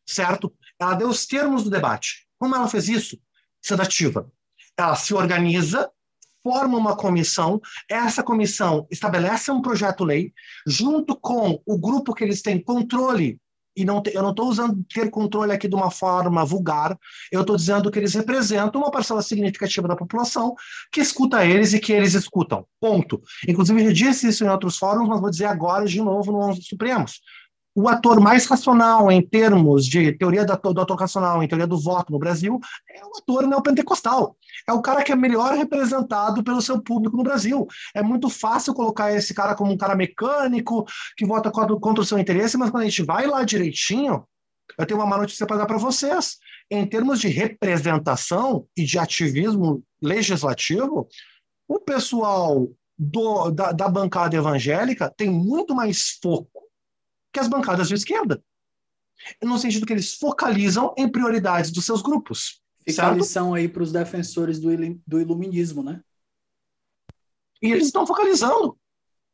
Certo? 0.06 0.54
Ela 0.80 0.96
deu 0.96 1.10
os 1.10 1.26
termos 1.26 1.64
do 1.64 1.70
debate. 1.70 2.28
Como 2.38 2.56
ela 2.56 2.68
fez 2.68 2.90
isso? 2.90 3.18
Sedativa. 3.62 4.30
Ela 4.78 4.96
se 4.96 5.14
organiza 5.14 5.90
forma 6.44 6.78
uma 6.78 6.96
comissão, 6.96 7.62
essa 7.90 8.22
comissão 8.22 8.86
estabelece 8.92 9.50
um 9.50 9.62
projeto-lei, 9.62 10.34
junto 10.68 11.16
com 11.16 11.62
o 11.66 11.78
grupo 11.78 12.14
que 12.14 12.24
eles 12.24 12.42
têm 12.42 12.62
controle 12.62 13.40
e 13.76 13.84
não 13.84 14.02
eu 14.14 14.22
não 14.22 14.30
estou 14.30 14.48
usando 14.48 14.84
ter 14.94 15.10
controle 15.10 15.52
aqui 15.52 15.68
de 15.68 15.76
uma 15.76 15.90
forma 15.90 16.46
vulgar, 16.46 16.98
eu 17.32 17.42
estou 17.42 17.56
dizendo 17.56 17.90
que 17.90 18.00
eles 18.00 18.14
representam 18.14 18.82
uma 18.82 18.92
parcela 18.92 19.22
significativa 19.22 19.88
da 19.88 19.96
população 19.96 20.54
que 20.92 21.02
escuta 21.02 21.46
eles 21.46 21.74
e 21.74 21.80
que 21.80 21.92
eles 21.92 22.14
escutam. 22.14 22.66
Ponto. 22.80 23.22
Inclusive, 23.48 23.84
eu 23.84 23.94
disse 23.94 24.28
isso 24.28 24.44
em 24.44 24.50
outros 24.50 24.78
fóruns, 24.78 25.08
mas 25.08 25.20
vou 25.20 25.30
dizer 25.30 25.46
agora 25.46 25.86
de 25.86 26.02
novo 26.02 26.32
no 26.32 26.40
11 26.50 26.62
Supremos 26.62 27.20
o 27.76 27.88
ator 27.88 28.20
mais 28.20 28.46
racional 28.46 29.12
em 29.12 29.22
termos 29.22 29.86
de 29.86 30.12
teoria 30.14 30.46
do 30.46 30.54
ator, 30.54 30.74
do 30.74 30.82
ator 30.82 31.00
racional, 31.00 31.42
em 31.42 31.48
teoria 31.48 31.66
do 31.66 31.80
voto 31.80 32.12
no 32.12 32.20
Brasil, 32.20 32.60
é 32.90 33.04
o 33.04 33.18
ator 33.18 33.48
neopentecostal. 33.48 34.38
É 34.68 34.74
o 34.74 34.82
cara 34.82 35.04
que 35.04 35.12
é 35.12 35.16
melhor 35.16 35.54
representado 35.56 36.44
pelo 36.44 36.62
seu 36.62 36.82
público 36.82 37.18
no 37.18 37.24
Brasil. 37.24 37.68
É 37.96 38.04
muito 38.04 38.30
fácil 38.30 38.74
colocar 38.74 39.12
esse 39.12 39.34
cara 39.34 39.56
como 39.56 39.72
um 39.72 39.78
cara 39.78 39.96
mecânico, 39.96 40.86
que 41.18 41.26
vota 41.26 41.52
contra 41.52 42.02
o 42.02 42.06
seu 42.06 42.20
interesse, 42.20 42.58
mas 42.58 42.70
quando 42.70 42.84
a 42.84 42.88
gente 42.88 43.04
vai 43.04 43.26
lá 43.26 43.44
direitinho, 43.44 44.24
eu 44.78 44.86
tenho 44.86 45.00
uma 45.00 45.08
má 45.08 45.18
notícia 45.18 45.46
para 45.46 45.58
dar 45.58 45.66
para 45.66 45.78
vocês. 45.78 46.38
Em 46.70 46.86
termos 46.86 47.20
de 47.20 47.28
representação 47.28 48.66
e 48.78 48.86
de 48.86 49.00
ativismo 49.00 49.84
legislativo, 50.02 51.08
o 51.68 51.80
pessoal 51.80 52.70
do, 52.98 53.50
da, 53.50 53.72
da 53.72 53.90
bancada 53.90 54.36
evangélica 54.36 55.12
tem 55.16 55.30
muito 55.30 55.74
mais 55.74 56.20
foco 56.22 56.53
que 57.34 57.40
as 57.40 57.48
bancadas 57.48 57.88
de 57.88 57.96
esquerda. 57.96 58.42
No 59.42 59.58
sentido 59.58 59.86
que 59.86 59.94
eles 59.94 60.14
focalizam 60.14 60.94
em 60.98 61.10
prioridades 61.10 61.72
dos 61.72 61.86
seus 61.86 62.02
grupos. 62.02 62.62
Fica 62.80 63.02
certo? 63.02 63.12
a 63.12 63.16
lição 63.16 63.54
aí 63.54 63.68
para 63.68 63.84
os 63.84 63.92
defensores 63.92 64.60
do, 64.60 64.70
do 65.08 65.20
iluminismo, 65.20 65.82
né? 65.82 66.02
E 67.62 67.72
eles 67.72 67.86
estão 67.86 68.06
focalizando. 68.06 68.78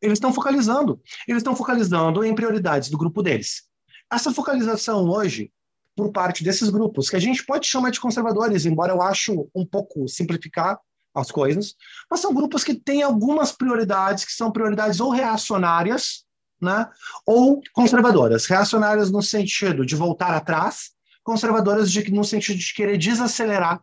Eles 0.02 0.18
estão 0.18 0.32
focalizando. 0.32 1.02
Eles 1.28 1.42
estão 1.42 1.56
focalizando 1.56 2.24
em 2.24 2.34
prioridades 2.34 2.90
do 2.90 2.98
grupo 2.98 3.22
deles. 3.22 3.64
Essa 4.12 4.32
focalização 4.32 5.10
hoje, 5.10 5.52
por 5.96 6.12
parte 6.12 6.44
desses 6.44 6.70
grupos, 6.70 7.10
que 7.10 7.16
a 7.16 7.20
gente 7.20 7.46
pode 7.46 7.68
chamar 7.68 7.90
de 7.90 8.00
conservadores, 8.00 8.66
embora 8.66 8.94
eu 8.94 9.02
acho 9.02 9.50
um 9.54 9.66
pouco 9.66 10.08
simplificar 10.08 10.80
as 11.14 11.32
coisas, 11.32 11.76
mas 12.10 12.20
são 12.20 12.34
grupos 12.34 12.64
que 12.64 12.76
têm 12.76 13.02
algumas 13.02 13.52
prioridades 13.52 14.24
que 14.24 14.32
são 14.32 14.52
prioridades 14.52 15.00
ou 15.00 15.10
reacionárias 15.10 16.24
né? 16.62 16.90
ou 17.26 17.62
conservadoras, 17.74 18.46
reacionárias 18.46 19.12
no 19.12 19.22
sentido 19.22 19.86
de 19.86 19.96
voltar 19.96 20.34
atrás, 20.34 20.92
conservadoras 21.24 21.92
de, 21.92 22.12
no 22.12 22.24
sentido 22.24 22.58
de 22.58 22.74
querer 22.74 22.98
desacelerar 22.98 23.82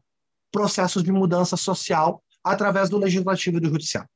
processos 0.50 1.02
de 1.02 1.12
mudança 1.12 1.56
social 1.56 2.22
através 2.42 2.88
do 2.88 2.98
legislativo 2.98 3.56
e 3.56 3.60
do 3.60 3.68
judiciário. 3.68 4.08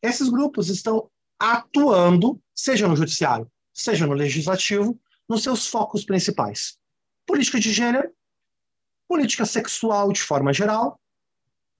Esses 0.00 0.28
grupos 0.28 0.68
estão 0.68 1.10
atuando, 1.38 2.40
seja 2.54 2.86
no 2.86 2.96
judiciário, 2.96 3.50
seja 3.72 4.06
no 4.06 4.14
legislativo, 4.14 4.98
nos 5.28 5.42
seus 5.42 5.66
focos 5.66 6.04
principais: 6.04 6.78
política 7.26 7.58
de 7.58 7.72
gênero, 7.72 8.10
política 9.08 9.44
sexual 9.44 10.12
de 10.12 10.22
forma 10.22 10.52
geral, 10.52 11.00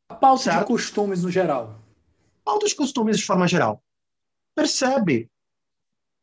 a 0.09 0.15
pauta 0.15 0.45
certo? 0.45 0.59
de 0.61 0.65
costumes 0.67 1.23
no 1.23 1.31
geral. 1.31 1.81
Pauta 2.45 2.67
de 2.67 2.75
costumes 2.75 3.19
de 3.19 3.25
forma 3.25 3.49
geral. 3.49 3.83
Percebe 4.55 5.31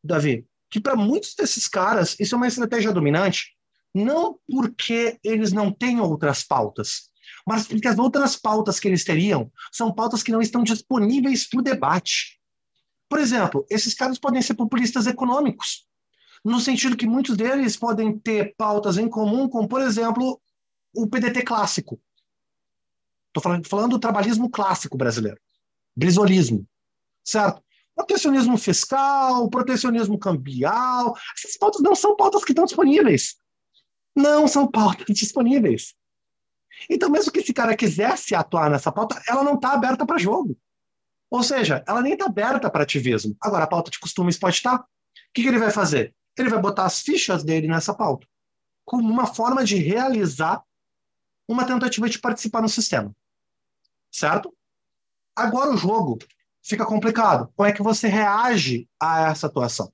Davi, 0.03 0.45
que 0.69 0.79
para 0.79 0.95
muitos 0.95 1.35
desses 1.35 1.67
caras 1.67 2.15
isso 2.19 2.35
é 2.35 2.37
uma 2.37 2.47
estratégia 2.47 2.91
dominante, 2.91 3.55
não 3.93 4.39
porque 4.47 5.17
eles 5.23 5.51
não 5.51 5.71
têm 5.71 5.99
outras 5.99 6.43
pautas, 6.43 7.09
mas 7.45 7.67
porque 7.67 7.87
as 7.87 7.97
outras 7.97 8.35
pautas 8.35 8.79
que 8.79 8.87
eles 8.87 9.03
teriam 9.03 9.51
são 9.71 9.93
pautas 9.93 10.21
que 10.21 10.31
não 10.31 10.41
estão 10.41 10.63
disponíveis 10.63 11.47
para 11.47 11.59
o 11.59 11.63
debate. 11.63 12.39
Por 13.09 13.19
exemplo, 13.19 13.65
esses 13.69 13.93
caras 13.93 14.19
podem 14.19 14.41
ser 14.41 14.53
populistas 14.53 15.07
econômicos, 15.07 15.87
no 16.45 16.59
sentido 16.59 16.95
que 16.95 17.07
muitos 17.07 17.35
deles 17.35 17.75
podem 17.75 18.17
ter 18.17 18.55
pautas 18.55 18.97
em 18.97 19.09
comum, 19.09 19.49
como, 19.49 19.67
por 19.67 19.81
exemplo, 19.81 20.39
o 20.93 21.07
PDT 21.07 21.41
clássico. 21.43 21.99
Estou 23.27 23.43
falando, 23.43 23.67
falando 23.67 23.91
do 23.91 23.99
trabalhismo 23.99 24.49
clássico 24.49 24.97
brasileiro, 24.97 25.39
brisolismo, 25.95 26.67
certo? 27.23 27.61
Protecionismo 27.99 28.57
fiscal, 28.57 29.49
protecionismo 29.49 30.17
cambial, 30.17 31.13
essas 31.35 31.57
pautas 31.57 31.81
não 31.81 31.93
são 31.93 32.15
pautas 32.15 32.45
que 32.45 32.53
estão 32.53 32.63
disponíveis. 32.63 33.35
Não 34.15 34.47
são 34.47 34.65
pautas 34.65 35.05
disponíveis. 35.13 35.93
Então, 36.89 37.09
mesmo 37.09 37.29
que 37.29 37.39
esse 37.39 37.53
cara 37.53 37.75
quisesse 37.75 38.33
atuar 38.33 38.69
nessa 38.69 38.89
pauta, 38.89 39.21
ela 39.27 39.43
não 39.43 39.55
está 39.55 39.73
aberta 39.73 40.05
para 40.05 40.17
jogo. 40.17 40.57
Ou 41.29 41.43
seja, 41.43 41.83
ela 41.85 42.01
nem 42.01 42.13
está 42.13 42.25
aberta 42.25 42.69
para 42.69 42.83
ativismo. 42.83 43.35
Agora, 43.41 43.65
a 43.65 43.67
pauta 43.67 43.91
de 43.91 43.99
costumes 43.99 44.39
pode 44.39 44.55
estar. 44.55 44.77
Tá. 44.77 44.83
O 44.83 44.87
que, 45.33 45.41
que 45.41 45.49
ele 45.49 45.59
vai 45.59 45.69
fazer? 45.69 46.15
Ele 46.37 46.49
vai 46.49 46.61
botar 46.61 46.85
as 46.85 47.01
fichas 47.01 47.43
dele 47.43 47.67
nessa 47.67 47.93
pauta, 47.93 48.25
como 48.85 49.11
uma 49.11 49.27
forma 49.27 49.65
de 49.65 49.75
realizar 49.75 50.63
uma 51.49 51.65
tentativa 51.65 52.07
de 52.07 52.17
participar 52.17 52.61
no 52.61 52.69
sistema. 52.69 53.13
Certo? 54.09 54.55
Agora 55.35 55.71
o 55.71 55.77
jogo 55.77 56.17
fica 56.61 56.85
complicado. 56.85 57.51
Como 57.55 57.67
é 57.67 57.73
que 57.73 57.81
você 57.81 58.07
reage 58.07 58.87
a 59.01 59.29
essa 59.29 59.47
atuação? 59.47 59.91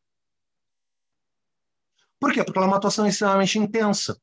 Por 2.20 2.34
quê? 2.34 2.44
Porque 2.44 2.58
ela 2.58 2.68
é 2.68 2.70
uma 2.70 2.78
atuação 2.78 3.06
extremamente 3.06 3.60
intensa. 3.60 4.20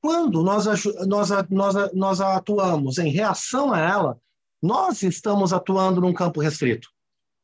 Quando 0.00 0.42
nós, 0.42 0.66
nós, 1.06 1.30
nós, 1.50 1.92
nós 1.92 2.20
atuamos 2.20 2.98
em 2.98 3.10
reação 3.10 3.72
a 3.72 3.80
ela, 3.80 4.20
nós 4.62 5.02
estamos 5.02 5.52
atuando 5.52 6.00
num 6.00 6.12
campo 6.12 6.40
restrito. 6.40 6.88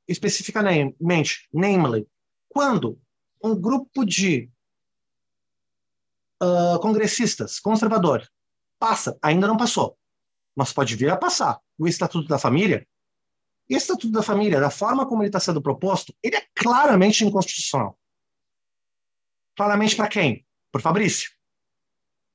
Especificamente, 0.07 1.49
namely, 1.53 2.07
quando 2.49 3.01
um 3.43 3.55
grupo 3.55 4.05
de 4.05 4.51
uh, 6.43 6.79
congressistas 6.81 7.59
conservadores 7.59 8.29
passa, 8.79 9.17
ainda 9.23 9.47
não 9.47 9.57
passou, 9.57 9.97
mas 10.55 10.73
pode 10.73 10.97
vir 10.97 11.11
a 11.11 11.17
passar, 11.17 11.61
o 11.79 11.89
Estatuto 11.89 12.29
da 12.29 12.39
Família, 12.39 12.87
esse 13.69 13.85
Estatuto 13.85 14.13
da 14.13 14.23
Família, 14.23 14.61
da 14.61 14.71
forma 14.71 15.07
como 15.07 15.23
ele 15.23 15.29
está 15.29 15.41
sendo 15.41 15.63
proposto, 15.63 16.15
ele 16.23 16.37
é 16.37 16.45
claramente 16.55 17.25
inconstitucional. 17.25 17.99
Claramente 19.57 19.97
para 19.97 20.09
quem? 20.09 20.45
Para 20.71 20.81
Fabrício. 20.81 21.31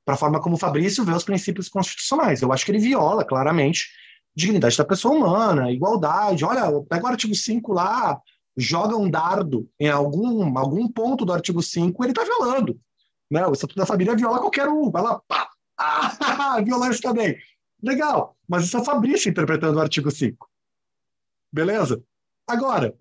Para 0.05 0.15
a 0.15 0.17
forma 0.17 0.41
como 0.41 0.55
o 0.55 0.59
Fabrício 0.59 1.03
vê 1.03 1.11
os 1.11 1.23
princípios 1.23 1.67
constitucionais. 1.69 2.41
Eu 2.41 2.51
acho 2.53 2.65
que 2.65 2.71
ele 2.71 2.79
viola 2.79 3.25
claramente 3.25 3.87
dignidade 4.35 4.77
da 4.77 4.85
pessoa 4.85 5.15
humana, 5.15 5.71
igualdade. 5.71 6.45
Olha, 6.45 6.63
pega 6.87 7.05
o 7.05 7.07
artigo 7.07 7.33
5 7.33 7.73
lá, 7.73 8.21
joga 8.55 8.95
um 8.95 9.09
dardo 9.09 9.69
em 9.79 9.89
algum, 9.89 10.57
algum 10.57 10.87
ponto 10.87 11.25
do 11.25 11.33
artigo 11.33 11.61
5, 11.61 12.03
ele 12.03 12.11
está 12.11 12.23
violando. 12.23 12.79
Né? 13.29 13.45
O 13.47 13.53
Estatuto 13.53 13.79
da 13.79 13.85
Família 13.85 14.15
viola 14.15 14.39
qualquer 14.39 14.67
um. 14.67 14.89
Vai 14.91 15.03
lá, 15.03 15.21
pá! 15.27 15.49
Ah, 15.79 16.59
violar 16.59 16.89
isso 16.89 17.01
também. 17.01 17.37
Legal, 17.83 18.35
mas 18.47 18.63
isso 18.63 18.77
é 18.77 18.79
o 18.79 18.83
Fabrício 18.83 19.29
interpretando 19.29 19.77
o 19.77 19.81
artigo 19.81 20.09
5. 20.09 20.49
Beleza? 21.51 22.03
Agora, 22.47 22.97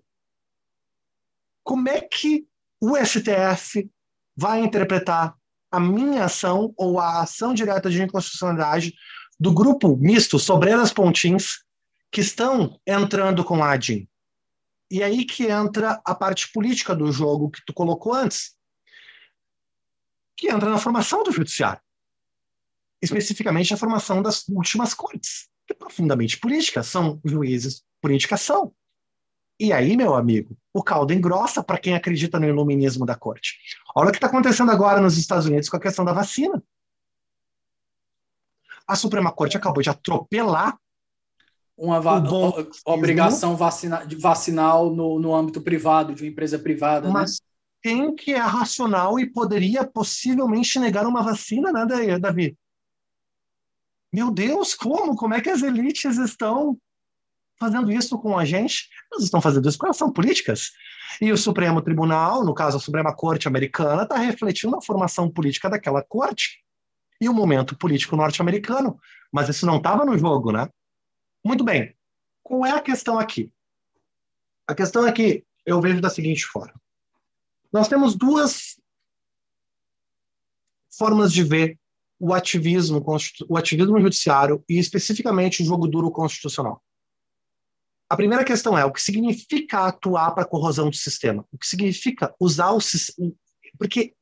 como 1.63 1.89
é 1.89 2.01
que 2.01 2.47
o 2.81 2.95
STF 2.97 3.89
vai 4.35 4.61
interpretar 4.61 5.35
a 5.71 5.79
minha 5.79 6.25
ação 6.25 6.73
ou 6.77 6.99
a 6.99 7.21
ação 7.21 7.53
direta 7.53 7.89
de 7.89 8.01
inconstitucionalidade 8.01 8.93
do 9.39 9.53
grupo 9.53 9.97
misto 9.97 10.39
Sobreiras 10.39 10.93
Pontins 10.93 11.63
que 12.11 12.21
estão 12.21 12.79
entrando 12.85 13.43
com 13.43 13.63
a 13.63 13.73
ADIM? 13.73 14.07
E 14.89 15.03
aí 15.03 15.25
que 15.25 15.47
entra 15.47 16.01
a 16.05 16.15
parte 16.15 16.49
política 16.53 16.95
do 16.95 17.11
jogo 17.11 17.51
que 17.51 17.61
tu 17.65 17.73
colocou 17.73 18.13
antes, 18.13 18.55
que 20.37 20.49
entra 20.49 20.69
na 20.69 20.77
formação 20.77 21.23
do 21.23 21.31
judiciário, 21.31 21.81
especificamente 23.01 23.73
a 23.73 23.77
formação 23.77 24.21
das 24.21 24.47
últimas 24.47 24.93
cortes, 24.93 25.49
que 25.67 25.73
é 25.73 25.75
profundamente 25.75 26.39
política, 26.39 26.81
são 26.81 27.19
juízes 27.25 27.83
por 28.01 28.11
indicação. 28.11 28.73
E 29.59 29.73
aí, 29.73 29.97
meu 29.97 30.13
amigo, 30.13 30.55
o 30.73 30.83
caldo 30.83 31.13
engrossa 31.13 31.63
para 31.63 31.79
quem 31.79 31.95
acredita 31.95 32.39
no 32.39 32.47
iluminismo 32.47 33.05
da 33.05 33.15
corte. 33.15 33.57
Olha 33.95 34.09
o 34.09 34.11
que 34.11 34.17
está 34.17 34.27
acontecendo 34.27 34.71
agora 34.71 35.01
nos 35.01 35.17
Estados 35.17 35.47
Unidos 35.47 35.67
com 35.67 35.77
a 35.77 35.81
questão 35.81 36.05
da 36.05 36.13
vacina. 36.13 36.63
A 38.87 38.95
Suprema 38.95 39.31
Corte 39.31 39.57
acabou 39.57 39.81
de 39.81 39.89
atropelar 39.89 40.77
uma 41.75 41.99
va 41.99 42.23
obrigação 42.85 43.55
vacina 43.55 44.07
vacinal 44.19 44.89
no, 44.95 45.19
no 45.19 45.35
âmbito 45.35 45.61
privado, 45.61 46.15
de 46.15 46.23
uma 46.23 46.29
empresa 46.29 46.57
privada. 46.57 47.07
Né? 47.07 47.13
Mas 47.13 47.39
né? 47.39 47.45
quem 47.83 48.15
que 48.15 48.33
é 48.33 48.39
racional 48.39 49.19
e 49.19 49.29
poderia 49.29 49.85
possivelmente 49.85 50.79
negar 50.79 51.05
uma 51.05 51.21
vacina, 51.21 51.71
né, 51.71 52.19
Davi? 52.19 52.57
Meu 54.11 54.31
Deus, 54.31 54.73
como? 54.73 55.15
Como 55.15 55.33
é 55.33 55.41
que 55.41 55.49
as 55.49 55.61
elites 55.61 56.17
estão 56.17 56.77
fazendo 57.59 57.91
isso 57.91 58.17
com 58.19 58.37
a 58.37 58.45
gente, 58.45 58.87
elas 59.11 59.23
estão 59.23 59.41
fazendo 59.41 59.67
isso 59.67 59.77
com 59.77 59.87
ação 59.87 60.11
políticas. 60.11 60.71
E 61.19 61.31
o 61.31 61.37
Supremo 61.37 61.81
Tribunal, 61.81 62.45
no 62.45 62.53
caso 62.53 62.77
a 62.77 62.79
Suprema 62.79 63.15
Corte 63.15 63.47
Americana, 63.47 64.03
está 64.03 64.17
refletindo 64.17 64.75
a 64.75 64.81
formação 64.81 65.29
política 65.29 65.69
daquela 65.69 66.03
corte 66.03 66.63
e 67.19 67.27
o 67.27 67.33
momento 67.33 67.75
político 67.75 68.15
norte-americano. 68.15 68.99
Mas 69.31 69.49
isso 69.49 69.65
não 69.65 69.77
estava 69.77 70.05
no 70.05 70.17
jogo, 70.17 70.51
né? 70.51 70.69
Muito 71.43 71.63
bem. 71.63 71.95
Qual 72.43 72.65
é 72.65 72.71
a 72.71 72.81
questão 72.81 73.17
aqui? 73.17 73.51
A 74.67 74.75
questão 74.75 75.07
é 75.07 75.11
que 75.11 75.43
eu 75.65 75.81
vejo 75.81 75.99
da 75.99 76.09
seguinte 76.09 76.45
forma. 76.45 76.79
Nós 77.73 77.87
temos 77.87 78.15
duas 78.15 78.79
formas 80.97 81.33
de 81.33 81.43
ver 81.43 81.77
o 82.19 82.33
ativismo, 82.33 83.03
o 83.47 83.57
ativismo 83.57 83.99
judiciário 83.99 84.63
e 84.67 84.79
especificamente 84.79 85.61
o 85.61 85.65
jogo 85.65 85.87
duro 85.87 86.11
constitucional. 86.11 86.81
A 88.09 88.15
primeira 88.15 88.43
questão 88.43 88.77
é 88.77 88.85
o 88.85 88.91
que 88.91 89.01
significa 89.01 89.87
atuar 89.87 90.31
para 90.31 90.43
a 90.43 90.47
corrosão 90.47 90.89
do 90.89 90.95
sistema? 90.95 91.45
O 91.51 91.57
que 91.57 91.67
significa 91.67 92.33
usar 92.39 92.71
o? 92.71 92.79
Porque 93.77 94.13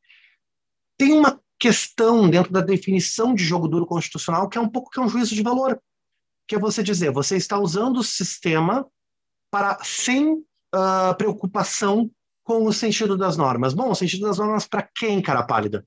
tem 0.98 1.14
uma 1.14 1.39
questão 1.60 2.30
dentro 2.30 2.52
da 2.52 2.62
definição 2.62 3.34
de 3.34 3.43
jogo 3.43 3.68
duro 3.68 3.86
constitucional 3.86 4.50
que 4.50 4.58
é 4.58 4.62
um 4.62 4.70
pouco 4.70 4.89
que 4.89 5.00
é 5.00 5.04
um 5.04 5.10
juízo 5.10 5.36
de 5.36 5.43
valor, 5.43 5.80
que 6.48 6.56
é 6.56 6.60
você 6.60 6.84
dizer, 6.84 7.12
você 7.12 7.38
está 7.38 7.58
usando 7.58 7.98
o 7.98 8.04
sistema 8.04 8.86
para 9.52 9.78
sem 9.84 10.34
uh, 10.34 11.16
preocupação 11.18 12.12
com 12.43 12.66
o 12.66 12.74
sentido 12.74 13.18
das 13.18 13.38
normas. 13.38 13.74
Bom, 13.74 13.89
o 13.89 13.96
sentido 13.96 14.28
das 14.28 14.38
normas 14.38 14.68
para 14.68 14.84
quem, 14.84 15.22
cara 15.22 15.43
pálida? 15.43 15.86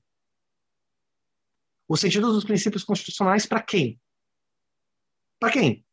O 1.89 1.97
sentido 1.97 2.31
dos 2.31 2.43
princípios 2.43 2.83
constitucionais 2.83 3.47
para 3.47 3.63
quem? 3.63 3.99
Para 5.39 5.51
quem? 5.51 5.83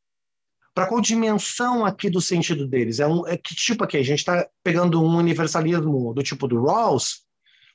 Para 0.74 0.86
qual 0.86 1.00
dimensão 1.00 1.86
aqui 1.86 2.10
do 2.10 2.20
sentido 2.20 2.68
deles? 2.68 3.00
É, 3.00 3.06
um, 3.06 3.26
é 3.26 3.38
que 3.38 3.54
tipo 3.54 3.82
aqui? 3.82 3.96
A 3.96 4.02
gente 4.02 4.18
está 4.18 4.46
pegando 4.62 5.02
um 5.02 5.16
universalismo 5.16 6.12
do 6.12 6.22
tipo 6.22 6.46
do 6.46 6.62
Rawls, 6.62 7.24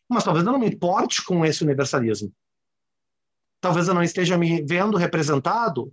mas 0.07 0.23
talvez 0.23 0.45
eu 0.45 0.51
não 0.51 0.59
me 0.59 0.67
importe 0.67 1.25
com 1.25 1.43
esse 1.43 1.63
universalismo. 1.63 2.31
Talvez 3.59 3.87
eu 3.87 3.95
não 3.95 4.03
esteja 4.03 4.37
me 4.37 4.61
vendo 4.61 4.97
representado, 4.97 5.91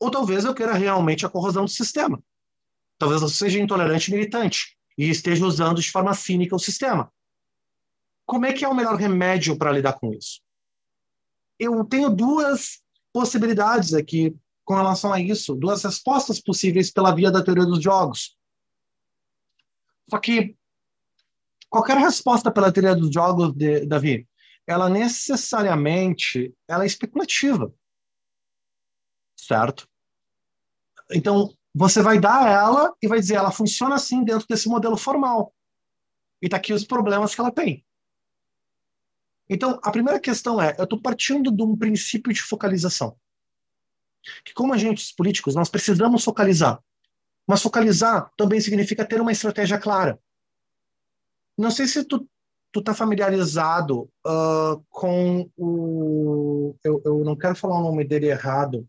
ou 0.00 0.10
talvez 0.10 0.44
eu 0.44 0.54
queira 0.54 0.72
realmente 0.72 1.24
a 1.24 1.28
corrosão 1.28 1.64
do 1.64 1.70
sistema. 1.70 2.20
Talvez 2.98 3.22
eu 3.22 3.28
seja 3.28 3.60
intolerante 3.60 4.10
e 4.10 4.14
militante 4.14 4.76
e 4.96 5.08
esteja 5.08 5.46
usando 5.46 5.80
de 5.80 5.92
forma 5.92 6.12
cínica 6.12 6.56
o 6.56 6.58
sistema. 6.58 7.12
Como 8.26 8.46
é 8.46 8.52
que 8.52 8.64
é 8.64 8.68
o 8.68 8.74
melhor 8.74 8.96
remédio 8.96 9.56
para 9.56 9.70
lidar 9.70 9.92
com 9.92 10.12
isso? 10.12 10.40
Eu 11.58 11.84
tenho 11.84 12.10
duas 12.10 12.82
possibilidades 13.12 13.94
aqui 13.94 14.36
com 14.64 14.74
relação 14.74 15.12
a 15.12 15.20
isso, 15.20 15.54
duas 15.54 15.82
respostas 15.82 16.40
possíveis 16.40 16.90
pela 16.90 17.14
via 17.14 17.30
da 17.30 17.42
teoria 17.42 17.64
dos 17.64 17.82
jogos. 17.82 18.36
Só 20.10 20.18
que 20.18 20.56
qualquer 21.68 21.96
resposta 21.96 22.50
pela 22.50 22.72
teoria 22.72 22.94
dos 22.94 23.12
jogos, 23.12 23.54
de, 23.54 23.86
Davi, 23.86 24.28
ela 24.66 24.88
necessariamente 24.88 26.54
ela 26.68 26.84
é 26.84 26.86
especulativa, 26.86 27.74
certo? 29.34 29.88
Então, 31.10 31.56
você 31.74 32.02
vai 32.02 32.20
dar 32.20 32.46
ela 32.46 32.94
e 33.02 33.08
vai 33.08 33.18
dizer, 33.18 33.36
ela 33.36 33.50
funciona 33.50 33.94
assim 33.94 34.22
dentro 34.22 34.46
desse 34.46 34.68
modelo 34.68 34.96
formal. 34.96 35.54
E 36.42 36.46
está 36.46 36.58
aqui 36.58 36.72
os 36.72 36.84
problemas 36.84 37.34
que 37.34 37.40
ela 37.40 37.50
tem. 37.50 37.84
Então, 39.48 39.80
a 39.82 39.90
primeira 39.90 40.20
questão 40.20 40.60
é, 40.60 40.74
eu 40.78 40.84
estou 40.84 41.00
partindo 41.00 41.50
de 41.50 41.62
um 41.62 41.76
princípio 41.76 42.32
de 42.32 42.42
focalização 42.42 43.16
que 44.44 44.54
como 44.54 44.74
agentes 44.74 45.12
políticos 45.12 45.54
nós 45.54 45.68
precisamos 45.68 46.24
focalizar. 46.24 46.82
Mas 47.46 47.62
focalizar 47.62 48.30
também 48.36 48.60
significa 48.60 49.06
ter 49.06 49.20
uma 49.20 49.32
estratégia 49.32 49.78
clara. 49.78 50.18
Não 51.56 51.70
sei 51.70 51.86
se 51.86 52.04
tu 52.04 52.28
tu 52.70 52.82
tá 52.82 52.92
familiarizado 52.92 54.10
uh, 54.26 54.84
com 54.90 55.50
o 55.56 56.76
eu, 56.84 57.00
eu 57.02 57.24
não 57.24 57.34
quero 57.34 57.56
falar 57.56 57.80
o 57.80 57.82
nome 57.82 58.04
dele 58.04 58.26
errado 58.26 58.86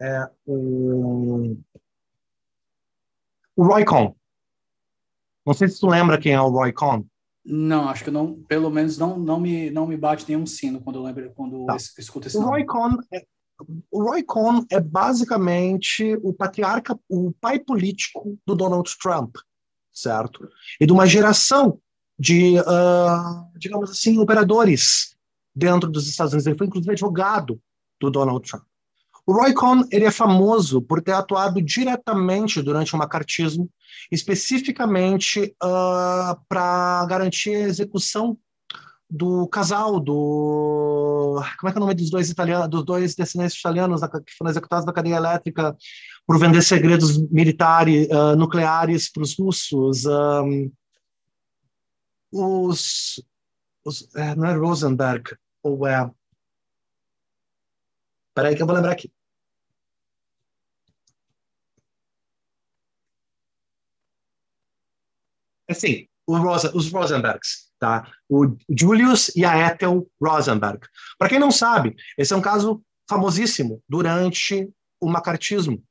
é 0.00 0.30
o 0.46 1.56
o 3.56 3.64
Roy 3.64 3.84
Cohn. 3.84 4.14
Não 5.44 5.52
sei 5.52 5.68
se 5.68 5.80
tu 5.80 5.88
lembra 5.88 6.18
quem 6.18 6.32
é 6.32 6.40
o 6.40 6.48
Roy 6.48 6.72
Cohn. 6.72 7.04
Não, 7.52 7.88
acho 7.88 8.04
que 8.04 8.10
não, 8.10 8.40
pelo 8.44 8.70
menos 8.70 8.96
não, 8.96 9.18
não 9.18 9.40
me 9.40 9.70
não 9.70 9.86
me 9.86 9.96
bate 9.96 10.24
nenhum 10.28 10.46
sino 10.46 10.80
quando 10.80 10.96
eu 10.96 11.02
lembro 11.02 11.32
quando 11.34 11.66
tá. 11.66 11.76
escuto 11.76 12.28
esse 12.28 12.36
o 12.36 12.40
nome. 12.40 12.52
Roy 12.52 12.64
Cohn 12.64 12.96
é, 13.12 13.24
o 13.90 14.02
Roy 14.02 14.22
Cohn 14.22 14.64
é 14.70 14.80
basicamente 14.80 16.18
o 16.22 16.32
patriarca, 16.32 16.98
o 17.08 17.32
pai 17.40 17.58
político 17.58 18.38
do 18.46 18.54
Donald 18.54 18.90
Trump, 19.02 19.36
certo? 19.92 20.48
E 20.80 20.86
de 20.86 20.92
uma 20.92 21.06
geração 21.06 21.80
de, 22.18 22.58
uh, 22.60 23.58
digamos 23.58 23.90
assim, 23.90 24.18
operadores 24.18 25.16
dentro 25.54 25.90
dos 25.90 26.06
Estados 26.06 26.32
Unidos. 26.32 26.46
Ele 26.46 26.58
foi, 26.58 26.66
inclusive, 26.66 26.92
advogado 26.92 27.60
do 28.00 28.10
Donald 28.10 28.48
Trump. 28.48 28.64
O 29.26 29.32
Roy 29.32 29.52
Cohn 29.52 29.82
ele 29.90 30.04
é 30.04 30.10
famoso 30.10 30.80
por 30.82 31.02
ter 31.02 31.12
atuado 31.12 31.60
diretamente 31.62 32.62
durante 32.62 32.94
o 32.94 32.98
macartismo, 32.98 33.70
especificamente 34.10 35.54
uh, 35.62 36.36
para 36.48 37.06
garantir 37.06 37.54
a 37.54 37.68
execução 37.68 38.36
do 39.10 39.48
casal, 39.48 39.98
do. 39.98 41.42
Como 41.58 41.68
é 41.68 41.72
que 41.72 41.78
é 41.78 41.80
o 41.80 41.84
nome 41.84 41.94
dos 41.94 42.10
dois 42.10 42.30
italianos, 42.30 42.68
dos 42.68 42.84
dois 42.84 43.14
descendentes 43.14 43.58
italianos 43.58 44.00
que 44.00 44.32
foram 44.38 44.50
executados 44.50 44.86
na 44.86 44.92
cadeia 44.92 45.16
elétrica 45.16 45.76
por 46.24 46.38
vender 46.38 46.62
segredos 46.62 47.18
militares, 47.30 48.06
uh, 48.08 48.36
nucleares 48.36 49.10
para 49.10 49.24
os 49.24 49.36
russos? 49.36 50.06
Um, 50.06 50.70
os. 52.32 53.20
os 53.84 54.08
é, 54.14 54.36
não 54.36 54.46
é 54.46 54.54
Rosenberg, 54.54 55.34
ou 55.62 55.86
é. 55.86 56.08
Peraí 58.40 58.56
que 58.56 58.62
eu 58.62 58.66
vou 58.66 58.74
lembrar 58.74 58.92
aqui. 58.92 59.12
Assim, 65.68 66.08
Rosa, 66.26 66.74
os 66.74 66.90
Rosenbergs 66.90 67.70
tá? 67.78 68.10
O 68.28 68.56
Julius 68.68 69.30
e 69.36 69.44
a 69.44 69.58
Ethel 69.66 70.06
Rosenberg. 70.18 70.86
Para 71.18 71.28
quem 71.28 71.38
não 71.38 71.50
sabe, 71.50 71.94
esse 72.16 72.32
é 72.32 72.36
um 72.36 72.40
caso 72.40 72.82
famosíssimo 73.08 73.82
durante 73.86 74.70
o 74.98 75.08
macartismo, 75.08 75.82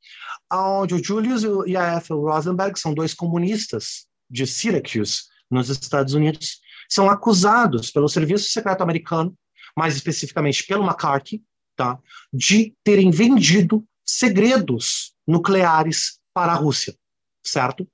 onde 0.51 0.95
o 0.95 1.03
Julius 1.03 1.43
e 1.67 1.77
a 1.77 1.97
Ethel 1.97 2.21
Rosenberg 2.21 2.79
são 2.79 2.95
dois 2.95 3.13
comunistas 3.13 4.07
de 4.29 4.47
Syracuse, 4.47 5.23
nos 5.51 5.69
Estados 5.69 6.15
Unidos, 6.15 6.61
são 6.87 7.09
acusados 7.09 7.91
pelo 7.91 8.09
Serviço 8.09 8.49
Secreto 8.49 8.81
Americano, 8.81 9.35
mais 9.75 9.95
especificamente 9.95 10.65
pelo 10.65 10.83
McCarthy, 10.83 11.43
tá? 11.79 11.97
de 12.33 12.75
terem 12.83 13.09
vendido 13.09 13.87
segredos 14.05 15.13
nucleares 15.25 16.19
para 16.33 16.51
a 16.51 16.55
Rússia, 16.55 16.93
certo? 17.41 17.87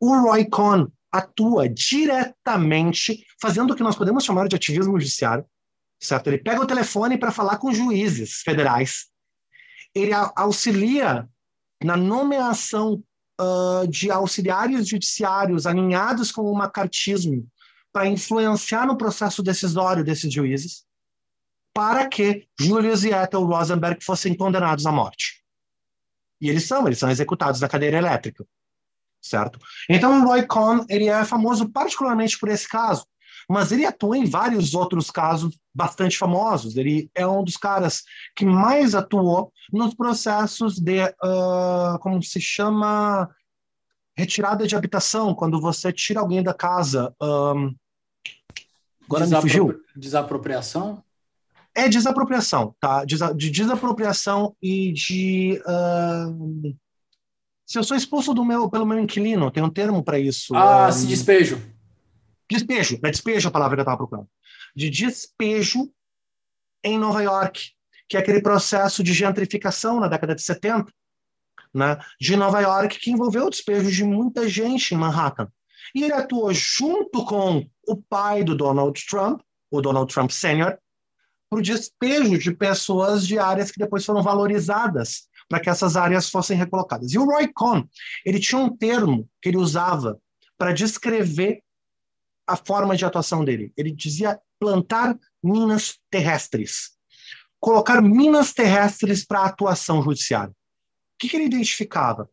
O 0.00 0.18
Roy 0.22 0.44
Cohn 0.46 0.88
atua 1.12 1.68
diretamente 1.68 3.24
fazendo 3.40 3.72
o 3.72 3.76
que 3.76 3.84
nós 3.84 3.94
podemos 3.94 4.24
chamar 4.24 4.48
de 4.48 4.56
ativismo 4.56 4.98
judiciário, 4.98 5.46
certo? 6.02 6.26
Ele 6.26 6.38
pega 6.38 6.60
o 6.60 6.66
telefone 6.66 7.16
para 7.16 7.30
falar 7.30 7.58
com 7.58 7.72
juízes 7.72 8.40
federais, 8.42 9.06
ele 9.94 10.12
auxilia 10.12 11.28
na 11.84 11.96
nomeação 11.96 13.00
uh, 13.40 13.86
de 13.86 14.10
auxiliares 14.10 14.88
judiciários 14.88 15.66
alinhados 15.66 16.32
com 16.32 16.42
o 16.42 16.54
macartismo 16.54 17.46
para 17.92 18.08
influenciar 18.08 18.88
no 18.88 18.98
processo 18.98 19.40
decisório 19.40 20.04
desses 20.04 20.32
juízes, 20.32 20.87
para 21.78 22.08
que 22.08 22.48
Julius 22.58 23.04
e 23.04 23.10
Ethel 23.10 23.44
Rosenberg 23.44 24.04
fossem 24.04 24.36
condenados 24.36 24.84
à 24.84 24.90
morte. 24.90 25.44
E 26.40 26.48
eles 26.48 26.66
são, 26.66 26.86
eles 26.86 26.98
são 26.98 27.08
executados 27.08 27.60
na 27.60 27.68
cadeira 27.68 27.96
elétrica 27.96 28.44
certo? 29.20 29.58
Então 29.88 30.22
o 30.22 30.26
Roy 30.26 30.46
Cohn 30.46 30.84
ele 30.88 31.06
é 31.06 31.24
famoso 31.24 31.68
particularmente 31.68 32.38
por 32.38 32.48
esse 32.48 32.68
caso, 32.68 33.04
mas 33.48 33.72
ele 33.72 33.84
atua 33.84 34.16
em 34.16 34.24
vários 34.24 34.74
outros 34.74 35.10
casos 35.10 35.58
bastante 35.74 36.16
famosos. 36.16 36.76
Ele 36.76 37.10
é 37.14 37.26
um 37.26 37.42
dos 37.42 37.56
caras 37.56 38.02
que 38.34 38.44
mais 38.44 38.94
atuou 38.94 39.52
nos 39.72 39.94
processos 39.94 40.78
de, 40.78 41.04
uh, 41.04 41.98
como 42.00 42.22
se 42.22 42.40
chama, 42.40 43.28
retirada 44.16 44.66
de 44.66 44.76
habitação, 44.76 45.34
quando 45.34 45.60
você 45.60 45.92
tira 45.92 46.20
alguém 46.20 46.42
da 46.42 46.54
casa. 46.54 47.14
Um, 47.20 47.74
agora 49.04 49.24
Desapro... 49.24 49.46
me 49.46 49.50
fugiu. 49.50 49.80
Desapropriação? 49.96 51.02
É 51.78 51.88
desapropriação, 51.88 52.74
tá? 52.80 53.04
De 53.04 53.50
desapropriação 53.50 54.56
e 54.60 54.92
de. 54.92 55.62
Uh, 55.64 56.76
se 57.64 57.78
eu 57.78 57.84
sou 57.84 57.96
expulso 57.96 58.34
do 58.34 58.44
meu, 58.44 58.68
pelo 58.68 58.84
meu 58.84 58.98
inquilino, 58.98 59.48
tem 59.48 59.62
um 59.62 59.70
termo 59.70 60.02
para 60.02 60.18
isso. 60.18 60.56
Ah, 60.56 60.88
um, 60.88 60.92
se 60.92 61.06
despejo. 61.06 61.62
Despejo, 62.50 62.98
é 63.00 63.10
despejo 63.12 63.48
a 63.48 63.52
palavra 63.52 63.76
que 63.76 63.80
eu 63.80 63.82
estava 63.82 63.96
procurando. 63.96 64.26
De 64.74 64.90
despejo 64.90 65.88
em 66.82 66.98
Nova 66.98 67.22
York, 67.22 67.70
que 68.08 68.16
é 68.16 68.20
aquele 68.20 68.42
processo 68.42 69.00
de 69.04 69.12
gentrificação 69.12 70.00
na 70.00 70.08
década 70.08 70.34
de 70.34 70.42
70, 70.42 70.92
né, 71.72 71.96
de 72.20 72.34
Nova 72.34 72.60
York, 72.60 72.98
que 72.98 73.12
envolveu 73.12 73.46
o 73.46 73.50
despejo 73.50 73.92
de 73.92 74.02
muita 74.02 74.48
gente 74.48 74.94
em 74.94 74.98
Manhattan. 74.98 75.48
E 75.94 76.02
ele 76.02 76.12
atuou 76.12 76.52
junto 76.52 77.24
com 77.24 77.64
o 77.86 77.96
pai 77.96 78.42
do 78.42 78.56
Donald 78.56 79.00
Trump, 79.06 79.42
o 79.70 79.80
Donald 79.80 80.12
Trump 80.12 80.32
Sr., 80.32 80.76
para 81.48 81.58
o 81.58 81.62
despejo 81.62 82.38
de 82.38 82.52
pessoas 82.52 83.26
de 83.26 83.38
áreas 83.38 83.70
que 83.70 83.78
depois 83.78 84.04
foram 84.04 84.22
valorizadas 84.22 85.28
para 85.48 85.60
que 85.60 85.70
essas 85.70 85.96
áreas 85.96 86.28
fossem 86.28 86.56
recolocadas. 86.56 87.12
E 87.12 87.18
o 87.18 87.24
Roy 87.24 87.48
Cohn, 87.52 87.84
ele 88.24 88.38
tinha 88.38 88.60
um 88.60 88.74
termo 88.74 89.28
que 89.40 89.48
ele 89.48 89.56
usava 89.56 90.20
para 90.58 90.72
descrever 90.72 91.62
a 92.46 92.56
forma 92.56 92.96
de 92.96 93.04
atuação 93.04 93.44
dele. 93.44 93.72
Ele 93.76 93.90
dizia 93.90 94.38
plantar 94.58 95.16
minas 95.42 95.98
terrestres, 96.10 96.90
colocar 97.60 98.02
minas 98.02 98.52
terrestres 98.52 99.24
para 99.24 99.44
atuação 99.44 100.02
judiciária. 100.02 100.50
O 100.50 100.54
que, 101.18 101.28
que 101.28 101.36
ele 101.36 101.46
identificava? 101.46 102.28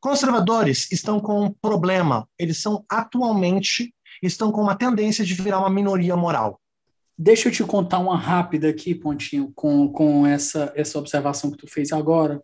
Conservadores 0.00 0.90
estão 0.90 1.20
com 1.20 1.44
um 1.44 1.52
problema. 1.52 2.28
Eles 2.38 2.58
são 2.58 2.84
atualmente 2.88 3.94
estão 4.22 4.52
com 4.52 4.60
uma 4.60 4.76
tendência 4.76 5.24
de 5.24 5.34
virar 5.34 5.60
uma 5.60 5.70
minoria 5.70 6.16
moral. 6.16 6.59
Deixa 7.22 7.50
eu 7.50 7.52
te 7.52 7.62
contar 7.64 7.98
uma 7.98 8.16
rápida 8.16 8.70
aqui, 8.70 8.94
Pontinho, 8.94 9.52
com, 9.54 9.86
com 9.92 10.26
essa, 10.26 10.72
essa 10.74 10.98
observação 10.98 11.50
que 11.50 11.58
tu 11.58 11.66
fez 11.66 11.92
agora. 11.92 12.42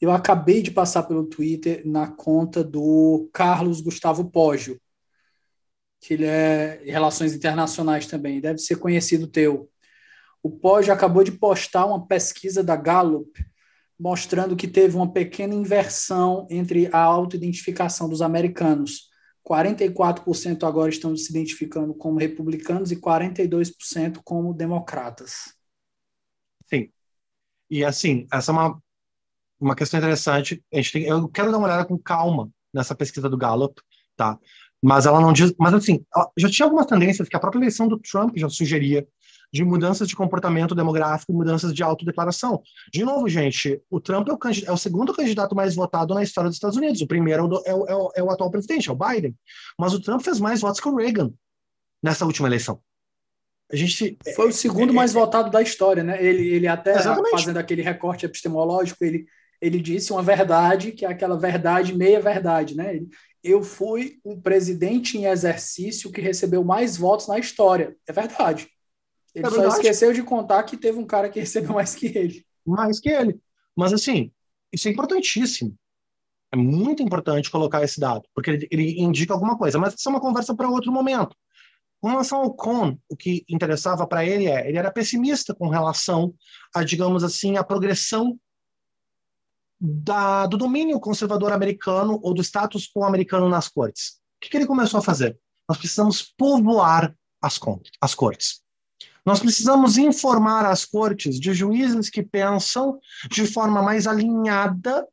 Eu 0.00 0.12
acabei 0.12 0.62
de 0.62 0.70
passar 0.70 1.02
pelo 1.02 1.26
Twitter 1.26 1.82
na 1.84 2.06
conta 2.06 2.62
do 2.62 3.28
Carlos 3.32 3.80
Gustavo 3.80 4.30
Poggio, 4.30 4.80
que 6.00 6.14
ele 6.14 6.24
é 6.24 6.80
Relações 6.84 7.34
Internacionais 7.34 8.06
também, 8.06 8.40
deve 8.40 8.60
ser 8.60 8.76
conhecido 8.76 9.26
teu. 9.26 9.68
O 10.40 10.48
Poggio 10.48 10.92
acabou 10.92 11.24
de 11.24 11.32
postar 11.32 11.84
uma 11.86 12.06
pesquisa 12.06 12.62
da 12.62 12.76
Gallup 12.76 13.28
mostrando 13.98 14.54
que 14.54 14.68
teve 14.68 14.94
uma 14.94 15.12
pequena 15.12 15.52
inversão 15.52 16.46
entre 16.48 16.88
a 16.92 17.00
autoidentificação 17.00 18.08
dos 18.08 18.22
americanos. 18.22 19.10
44% 19.46 20.64
agora 20.64 20.90
estão 20.90 21.16
se 21.16 21.30
identificando 21.30 21.92
como 21.94 22.18
republicanos 22.18 22.92
e 22.92 22.96
42% 22.96 24.20
como 24.24 24.54
democratas. 24.54 25.54
Sim. 26.68 26.90
E 27.70 27.84
assim, 27.84 28.26
essa 28.32 28.50
é 28.50 28.54
uma, 28.54 28.82
uma 29.60 29.74
questão 29.74 29.98
interessante. 29.98 30.62
A 30.72 30.76
gente 30.76 30.92
tem, 30.92 31.04
eu 31.04 31.28
quero 31.28 31.50
dar 31.50 31.58
uma 31.58 31.66
olhada 31.66 31.84
com 31.84 31.98
calma 31.98 32.50
nessa 32.72 32.94
pesquisa 32.94 33.28
do 33.28 33.36
Gallup, 33.36 33.80
tá? 34.16 34.38
Mas 34.82 35.06
ela 35.06 35.20
não 35.20 35.32
diz. 35.32 35.52
Mas 35.58 35.74
assim, 35.74 36.04
já 36.36 36.48
tinha 36.48 36.66
algumas 36.66 36.86
tendências 36.86 37.28
que 37.28 37.36
a 37.36 37.40
própria 37.40 37.60
eleição 37.60 37.88
do 37.88 37.98
Trump 37.98 38.36
já 38.36 38.48
sugeria 38.48 39.06
de 39.52 39.64
mudanças 39.64 40.08
de 40.08 40.16
comportamento 40.16 40.74
demográfico 40.74 41.32
e 41.32 41.34
mudanças 41.34 41.74
de 41.74 41.82
autodeclaração. 41.82 42.62
De 42.92 43.04
novo, 43.04 43.28
gente, 43.28 43.80
o 43.90 44.00
Trump 44.00 44.28
é 44.28 44.32
o, 44.32 44.38
é 44.66 44.72
o, 44.72 44.76
segundo 44.76 45.12
candidato 45.12 45.54
mais 45.54 45.74
votado 45.74 46.14
na 46.14 46.22
história 46.22 46.48
dos 46.48 46.56
Estados 46.56 46.76
Unidos. 46.76 47.02
O 47.02 47.06
primeiro 47.06 47.42
é 47.42 47.46
o, 47.46 47.62
é, 47.66 47.74
o, 47.74 47.86
é, 47.86 47.96
o, 47.96 48.12
é 48.16 48.22
o, 48.22 48.30
atual 48.30 48.50
presidente, 48.50 48.88
é 48.88 48.92
o 48.92 48.96
Biden. 48.96 49.36
Mas 49.78 49.92
o 49.92 50.00
Trump 50.00 50.22
fez 50.22 50.40
mais 50.40 50.60
votos 50.60 50.80
que 50.80 50.88
o 50.88 50.96
Reagan 50.96 51.30
nessa 52.02 52.24
última 52.24 52.48
eleição. 52.48 52.80
A 53.70 53.76
gente 53.76 54.18
foi 54.34 54.48
o 54.48 54.52
segundo 54.52 54.90
é, 54.90 54.94
mais 54.94 55.12
votado 55.12 55.50
da 55.50 55.62
história, 55.62 56.02
né? 56.02 56.22
Ele, 56.22 56.46
ele 56.48 56.66
até 56.66 56.94
exatamente. 56.94 57.30
fazendo 57.30 57.56
aquele 57.56 57.80
recorte 57.80 58.26
epistemológico, 58.26 59.02
ele, 59.02 59.24
ele 59.60 59.80
disse 59.80 60.12
uma 60.12 60.22
verdade 60.22 60.92
que 60.92 61.06
é 61.06 61.08
aquela 61.08 61.38
verdade 61.38 61.96
meia 61.96 62.20
verdade, 62.20 62.76
né? 62.76 62.96
Ele, 62.96 63.08
eu 63.42 63.62
fui 63.62 64.18
um 64.24 64.40
presidente 64.40 65.18
em 65.18 65.24
exercício 65.24 66.12
que 66.12 66.20
recebeu 66.20 66.62
mais 66.62 66.96
votos 66.96 67.26
na 67.26 67.38
história. 67.38 67.96
É 68.06 68.12
verdade. 68.12 68.68
Ele 69.34 69.46
é 69.46 69.50
só 69.50 69.66
esqueceu 69.68 70.12
de 70.12 70.22
contar 70.22 70.62
que 70.64 70.76
teve 70.76 70.98
um 70.98 71.06
cara 71.06 71.28
que 71.28 71.40
recebeu 71.40 71.74
mais 71.74 71.94
que 71.94 72.06
ele. 72.06 72.44
Mais 72.66 73.00
que 73.00 73.08
ele. 73.08 73.40
Mas, 73.76 73.92
assim, 73.92 74.30
isso 74.72 74.88
é 74.88 74.90
importantíssimo. 74.90 75.74
É 76.52 76.56
muito 76.56 77.02
importante 77.02 77.50
colocar 77.50 77.82
esse 77.82 77.98
dado, 77.98 78.28
porque 78.34 78.50
ele, 78.50 78.68
ele 78.70 79.00
indica 79.00 79.32
alguma 79.32 79.56
coisa. 79.56 79.78
Mas 79.78 79.94
isso 79.94 80.08
é 80.08 80.12
uma 80.12 80.20
conversa 80.20 80.54
para 80.54 80.68
outro 80.68 80.92
momento. 80.92 81.34
Com 82.00 82.08
relação 82.08 82.40
ao 82.40 82.52
Kohn, 82.52 82.98
o 83.08 83.16
que 83.16 83.44
interessava 83.48 84.06
para 84.06 84.24
ele 84.26 84.46
é, 84.46 84.68
ele 84.68 84.76
era 84.76 84.90
pessimista 84.90 85.54
com 85.54 85.68
relação 85.68 86.34
a, 86.74 86.82
digamos 86.82 87.22
assim, 87.22 87.56
a 87.56 87.62
progressão 87.62 88.38
da, 89.80 90.46
do 90.46 90.56
domínio 90.56 91.00
conservador 91.00 91.52
americano 91.52 92.18
ou 92.22 92.34
do 92.34 92.42
status 92.42 92.88
quo 92.88 93.04
americano 93.04 93.48
nas 93.48 93.68
cortes. 93.68 94.20
O 94.36 94.40
que, 94.40 94.50
que 94.50 94.56
ele 94.56 94.66
começou 94.66 94.98
a 94.98 95.02
fazer? 95.02 95.38
Nós 95.68 95.78
precisamos 95.78 96.22
povoar 96.36 97.14
as, 97.40 97.58
as 98.00 98.14
cortes. 98.14 98.61
Nós 99.24 99.40
precisamos 99.40 99.96
informar 99.98 100.66
as 100.66 100.84
cortes 100.84 101.38
de 101.38 101.54
juízes 101.54 102.10
que 102.10 102.22
pensam 102.22 102.98
de 103.30 103.46
forma 103.46 103.80
mais 103.82 104.06
alinhada 104.06 105.06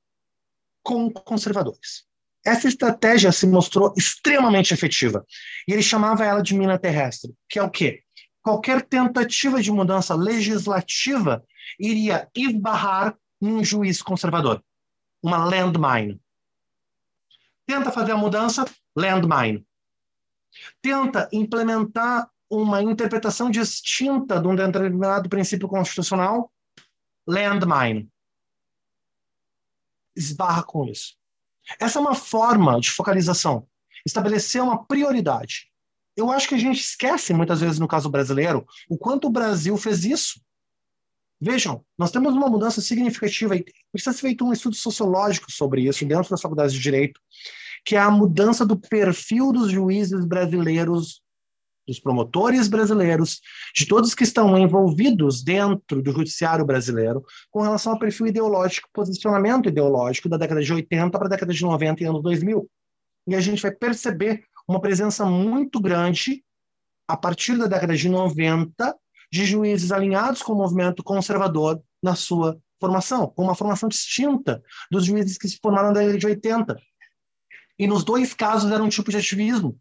com 0.82 1.12
conservadores. 1.12 2.08
Essa 2.44 2.68
estratégia 2.68 3.32
se 3.32 3.46
mostrou 3.46 3.94
extremamente 3.98 4.74
efetiva. 4.74 5.26
E 5.68 5.74
ele 5.74 5.84
chamava 5.84 6.26
ela 6.26 6.42
de 6.42 6.56
mina 6.56 6.80
terrestre, 6.80 7.34
que 7.48 7.60
é 7.60 7.64
o 7.64 7.70
quê? 7.70 8.02
Qualquer 8.42 8.82
tentativa 8.82 9.62
de 9.62 9.72
mudança 9.72 10.16
legislativa 10.16 11.44
iria 11.80 12.28
esbarrar 12.36 13.16
num 13.40 13.64
juiz 13.64 14.02
conservador, 14.02 14.64
uma 15.22 15.46
landmine. 15.46 16.20
Tenta 17.68 17.92
fazer 17.92 18.14
a 18.14 18.18
mudança, 18.18 18.66
landmine. 18.96 19.66
Tenta 20.82 21.30
implementar 21.32 22.28
uma 22.50 22.82
interpretação 22.82 23.50
distinta 23.50 24.40
de 24.40 24.48
um 24.48 24.56
determinado 24.56 25.30
princípio 25.30 25.68
constitucional, 25.68 26.52
landmine. 27.28 28.10
Esbarra 30.16 30.64
com 30.64 30.86
isso. 30.86 31.16
Essa 31.80 32.00
é 32.00 32.02
uma 32.02 32.16
forma 32.16 32.80
de 32.80 32.90
focalização, 32.90 33.68
estabelecer 34.06 34.62
uma 34.62 34.84
prioridade. 34.86 35.70
Eu 36.16 36.32
acho 36.32 36.50
que 36.50 36.56
a 36.56 36.60
gente 36.60 36.80
esquece, 36.80 37.34
muitas 37.34 37.62
vezes, 37.62 37.80
no 37.80 37.88
caso 37.88 38.10
brasileiro, 38.10 38.66
o 38.90 38.98
quanto 38.98 39.28
o 39.28 39.32
Brasil 39.32 39.78
fez 39.78 40.04
isso. 40.04 40.42
Vejam, 41.40 41.86
nós 41.98 42.12
temos 42.12 42.34
uma 42.34 42.50
mudança 42.50 42.82
significativa, 42.82 43.56
e 43.56 43.64
precisa 43.92 44.12
ser 44.12 44.22
feito 44.22 44.44
um 44.44 44.52
estudo 44.52 44.76
sociológico 44.76 45.50
sobre 45.52 45.88
isso 45.88 46.04
dentro 46.06 46.30
das 46.30 46.42
faculdades 46.42 46.74
de 46.74 46.82
direito, 46.82 47.22
que 47.86 47.96
é 47.96 48.00
a 48.00 48.12
mudança 48.12 48.66
do 48.66 48.78
perfil 48.78 49.54
dos 49.54 49.72
juízes 49.72 50.26
brasileiros 50.26 51.22
dos 51.90 52.00
promotores 52.00 52.68
brasileiros, 52.68 53.42
de 53.76 53.86
todos 53.88 54.14
que 54.14 54.24
estão 54.24 54.58
envolvidos 54.58 55.44
dentro 55.44 56.02
do 56.02 56.12
judiciário 56.12 56.64
brasileiro, 56.64 57.24
com 57.50 57.62
relação 57.62 57.94
ao 57.94 58.00
perfil 58.00 58.28
ideológico, 58.28 58.88
posicionamento 58.94 59.68
ideológico 59.68 60.30
da 60.30 60.38
década 60.38 60.62
de 60.62 60.72
80 60.72 61.18
para 61.18 61.26
a 61.26 61.30
década 61.30 61.52
de 61.52 61.62
90 61.62 62.04
e 62.04 62.06
anos 62.06 62.22
2000. 62.22 62.70
E 63.28 63.36
a 63.36 63.42
gente 63.42 63.62
vai 63.62 63.72
perceber 63.72 64.44
uma 64.68 64.80
presença 64.80 65.26
muito 65.26 65.80
grande, 65.80 66.44
a 67.08 67.18
partir 67.18 67.58
da 67.58 67.66
década 67.66 67.96
de 67.96 68.08
90, 68.08 68.96
de 69.32 69.46
juízes 69.46 69.92
alinhados 69.92 70.44
com 70.44 70.54
o 70.54 70.58
movimento 70.58 71.04
conservador 71.04 71.82
na 72.02 72.14
sua 72.14 72.60
formação, 72.80 73.28
com 73.28 73.44
uma 73.44 73.56
formação 73.56 73.90
distinta 73.90 74.62
dos 74.92 75.06
juízes 75.06 75.38
que 75.38 75.48
se 75.48 75.58
formaram 75.62 75.88
na 75.88 76.00
década 76.00 76.18
de 76.18 76.28
80. 76.28 76.78
E 77.80 77.88
nos 77.88 78.04
dois 78.04 78.34
casos 78.34 78.72
era 78.72 78.84
um 78.84 78.90
tipo 78.90 79.10
de 79.10 79.18
ativismo. 79.18 79.80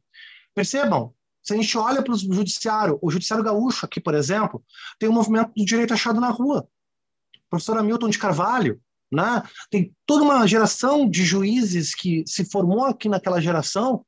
Percebam, 0.55 1.13
se 1.43 1.55
a 1.55 1.57
gente 1.57 1.77
olha 1.79 2.03
para 2.03 2.13
o 2.13 2.17
judiciário, 2.17 2.99
o 3.01 3.11
judiciário 3.11 3.45
gaúcho 3.45 3.87
aqui, 3.87 4.01
por 4.01 4.15
exemplo, 4.15 4.63
tem 4.99 5.09
o 5.09 5.13
um 5.13 5.15
movimento 5.15 5.53
do 5.57 5.65
direito 5.65 5.95
achado 5.95 6.21
na 6.21 6.29
rua. 6.29 6.69
O 7.37 7.51
professor 7.51 7.79
Hamilton 7.79 8.09
de 8.11 8.19
Carvalho, 8.19 8.81
né? 9.11 9.43
tem 9.71 9.95
toda 10.05 10.25
uma 10.25 10.47
geração 10.47 11.09
de 11.09 11.25
juízes 11.25 11.95
que 11.95 12.23
se 12.27 12.45
formou 12.45 12.85
aqui 12.85 13.09
naquela 13.09 13.41
geração, 13.41 14.05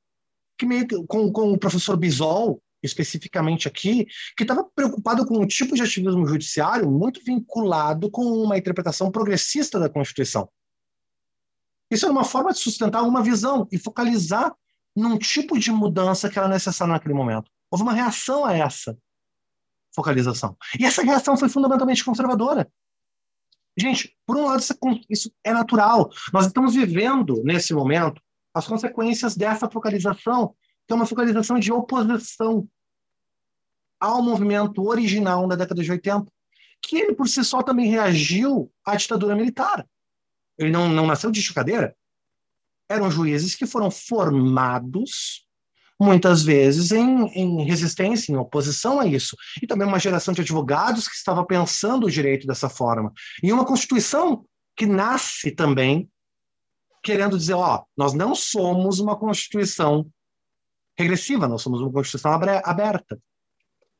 que 0.58 0.66
meio 0.66 0.86
que, 0.86 1.02
com, 1.06 1.32
com 1.32 1.52
o 1.52 1.58
professor 1.58 1.96
Bisol, 1.96 2.62
especificamente 2.82 3.68
aqui, 3.68 4.06
que 4.36 4.44
estava 4.44 4.64
preocupado 4.64 5.26
com 5.26 5.38
um 5.38 5.46
tipo 5.46 5.74
de 5.74 5.82
ativismo 5.82 6.26
judiciário 6.26 6.90
muito 6.90 7.22
vinculado 7.24 8.10
com 8.10 8.22
uma 8.22 8.58
interpretação 8.58 9.10
progressista 9.10 9.78
da 9.78 9.88
Constituição. 9.88 10.48
Isso 11.90 12.04
era 12.04 12.12
uma 12.12 12.24
forma 12.24 12.52
de 12.52 12.58
sustentar 12.58 13.02
uma 13.02 13.22
visão 13.22 13.66
e 13.72 13.78
focalizar 13.78 14.54
num 14.96 15.18
tipo 15.18 15.58
de 15.58 15.70
mudança 15.70 16.28
que 16.28 16.38
era 16.38 16.48
necessária 16.48 16.92
naquele 16.92 17.14
momento. 17.14 17.50
Houve 17.70 17.82
uma 17.82 17.92
reação 17.92 18.44
a 18.44 18.54
essa 18.54 18.96
focalização. 19.94 20.56
E 20.78 20.84
essa 20.84 21.02
reação 21.02 21.36
foi 21.36 21.48
fundamentalmente 21.48 22.04
conservadora. 22.04 22.70
Gente, 23.76 24.16
por 24.26 24.36
um 24.36 24.46
lado, 24.46 24.62
isso 25.08 25.32
é 25.44 25.52
natural. 25.52 26.10
Nós 26.32 26.46
estamos 26.46 26.74
vivendo, 26.74 27.42
nesse 27.44 27.72
momento, 27.72 28.20
as 28.52 28.66
consequências 28.66 29.36
dessa 29.36 29.70
focalização, 29.70 30.54
que 30.86 30.92
é 30.92 30.94
uma 30.94 31.06
focalização 31.06 31.58
de 31.58 31.72
oposição 31.72 32.68
ao 33.98 34.22
movimento 34.22 34.82
original 34.86 35.46
da 35.46 35.56
década 35.56 35.82
de 35.82 35.90
80, 35.90 36.30
que 36.82 36.96
ele, 36.96 37.14
por 37.14 37.28
si 37.28 37.44
só, 37.44 37.62
também 37.62 37.88
reagiu 37.88 38.72
à 38.84 38.96
ditadura 38.96 39.36
militar. 39.36 39.86
Ele 40.58 40.70
não, 40.70 40.88
não 40.88 41.06
nasceu 41.06 41.30
de 41.30 41.40
chocadeira 41.40 41.94
eram 42.90 43.10
juízes 43.10 43.54
que 43.54 43.66
foram 43.66 43.90
formados 43.90 45.46
muitas 45.98 46.42
vezes 46.42 46.92
em, 46.92 47.26
em, 47.34 47.64
resistência, 47.64 48.32
em 48.32 48.36
oposição 48.36 48.98
a 48.98 49.06
isso. 49.06 49.36
E 49.62 49.66
também 49.66 49.86
uma 49.86 49.98
geração 49.98 50.32
de 50.32 50.40
advogados 50.40 51.06
que 51.06 51.14
estava 51.14 51.44
pensando 51.44 52.06
o 52.06 52.10
direito 52.10 52.46
dessa 52.46 52.68
forma. 52.68 53.12
E 53.42 53.52
uma 53.52 53.66
Constituição 53.66 54.44
que 54.74 54.86
nasce 54.86 55.50
também 55.50 56.10
querendo 57.02 57.38
dizer, 57.38 57.54
ó, 57.54 57.84
nós 57.96 58.12
não 58.12 58.34
somos 58.34 58.98
uma 58.98 59.16
Constituição 59.16 60.06
regressiva, 60.98 61.48
nós 61.48 61.62
somos 61.62 61.80
uma 61.80 61.92
Constituição 61.92 62.32
aberta. 62.32 63.18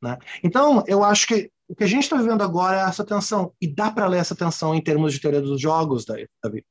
Né? 0.03 0.19
Então, 0.43 0.83
eu 0.87 1.05
acho 1.05 1.27
que 1.27 1.51
o 1.69 1.75
que 1.75 1.85
a 1.85 1.87
gente 1.87 2.03
está 2.03 2.17
vivendo 2.17 2.43
agora 2.43 2.79
é 2.79 2.89
essa 2.89 3.05
tensão, 3.05 3.55
e 3.61 3.67
dá 3.67 3.91
para 3.91 4.07
ler 4.07 4.19
essa 4.19 4.35
tensão 4.35 4.75
em 4.75 4.83
termos 4.83 5.13
de 5.13 5.21
teoria 5.21 5.41
dos 5.41 5.61
jogos, 5.61 6.05
Davi. 6.05 6.65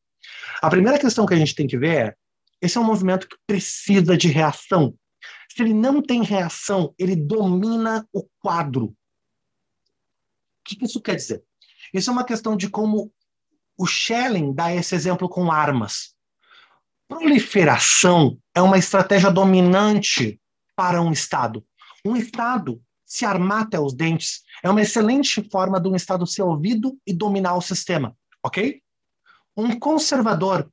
A 0.61 0.70
primeira 0.70 0.99
questão 0.99 1.26
que 1.26 1.34
a 1.34 1.38
gente 1.38 1.55
tem 1.55 1.67
que 1.67 1.78
ver 1.78 2.07
é: 2.07 2.15
esse 2.61 2.78
é 2.78 2.82
um 2.82 2.86
movimento 2.86 3.28
que 3.28 3.38
precisa 3.47 4.17
de 4.17 4.28
reação. 4.28 4.93
Se 5.51 5.61
ele 5.63 5.74
não 5.74 6.01
tem 6.01 6.24
reação, 6.24 6.93
ele 6.97 7.15
domina 7.15 8.07
o 8.13 8.28
quadro. 8.39 8.86
O 8.86 8.95
que 10.63 10.86
isso 10.86 11.01
quer 11.01 11.15
dizer? 11.15 11.43
Isso 11.93 12.09
é 12.09 12.13
uma 12.13 12.24
questão 12.24 12.55
de 12.55 12.70
como 12.70 13.11
o 13.78 13.86
Schelling 13.88 14.53
dá 14.53 14.74
esse 14.74 14.93
exemplo 14.93 15.28
com 15.28 15.51
armas. 15.51 16.13
Proliferação 17.07 18.38
é 18.53 18.61
uma 18.61 18.78
estratégia 18.78 19.32
dominante 19.32 20.39
para 20.76 21.01
um 21.01 21.11
Estado. 21.11 21.65
Um 22.05 22.15
Estado 22.15 22.82
se 23.05 23.26
armar 23.26 23.63
até 23.63 23.80
os 23.80 23.93
dentes 23.93 24.43
é 24.63 24.70
uma 24.70 24.82
excelente 24.82 25.41
forma 25.49 25.80
de 25.80 25.88
um 25.89 25.95
Estado 25.95 26.28
ser 26.28 26.43
ouvido 26.43 26.95
e 27.07 27.13
dominar 27.13 27.55
o 27.55 27.61
sistema, 27.61 28.15
ok? 28.43 28.82
Um 29.56 29.78
conservador 29.78 30.72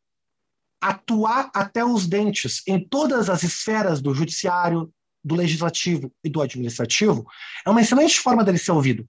atuar 0.80 1.50
até 1.54 1.84
os 1.84 2.06
dentes 2.06 2.62
em 2.66 2.86
todas 2.86 3.28
as 3.28 3.42
esferas 3.42 4.00
do 4.00 4.14
judiciário, 4.14 4.92
do 5.24 5.34
legislativo 5.34 6.12
e 6.22 6.30
do 6.30 6.40
administrativo 6.40 7.26
é 7.66 7.70
uma 7.70 7.80
excelente 7.80 8.20
forma 8.20 8.44
dele 8.44 8.58
ser 8.58 8.70
ouvido. 8.70 9.08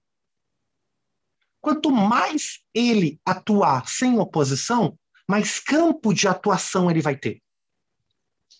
Quanto 1.60 1.90
mais 1.90 2.60
ele 2.74 3.20
atuar 3.24 3.88
sem 3.88 4.18
oposição, 4.18 4.98
mais 5.28 5.60
campo 5.60 6.12
de 6.12 6.26
atuação 6.26 6.90
ele 6.90 7.00
vai 7.00 7.16
ter. 7.16 7.40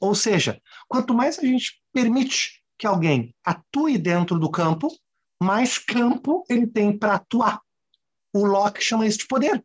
Ou 0.01 0.15
seja, 0.15 0.61
quanto 0.87 1.15
mais 1.15 1.39
a 1.39 1.43
gente 1.43 1.83
permite 1.93 2.63
que 2.79 2.87
alguém 2.87 3.35
atue 3.45 3.99
dentro 3.99 4.39
do 4.39 4.51
campo, 4.51 4.89
mais 5.43 5.79
campo 5.79 6.45
ele 6.49 6.67
tem 6.67 6.97
para 6.97 7.15
atuar. 7.15 7.61
O 8.33 8.45
Locke 8.45 8.83
chama 8.83 9.07
isso 9.07 9.19
de 9.19 9.27
poder. 9.27 9.65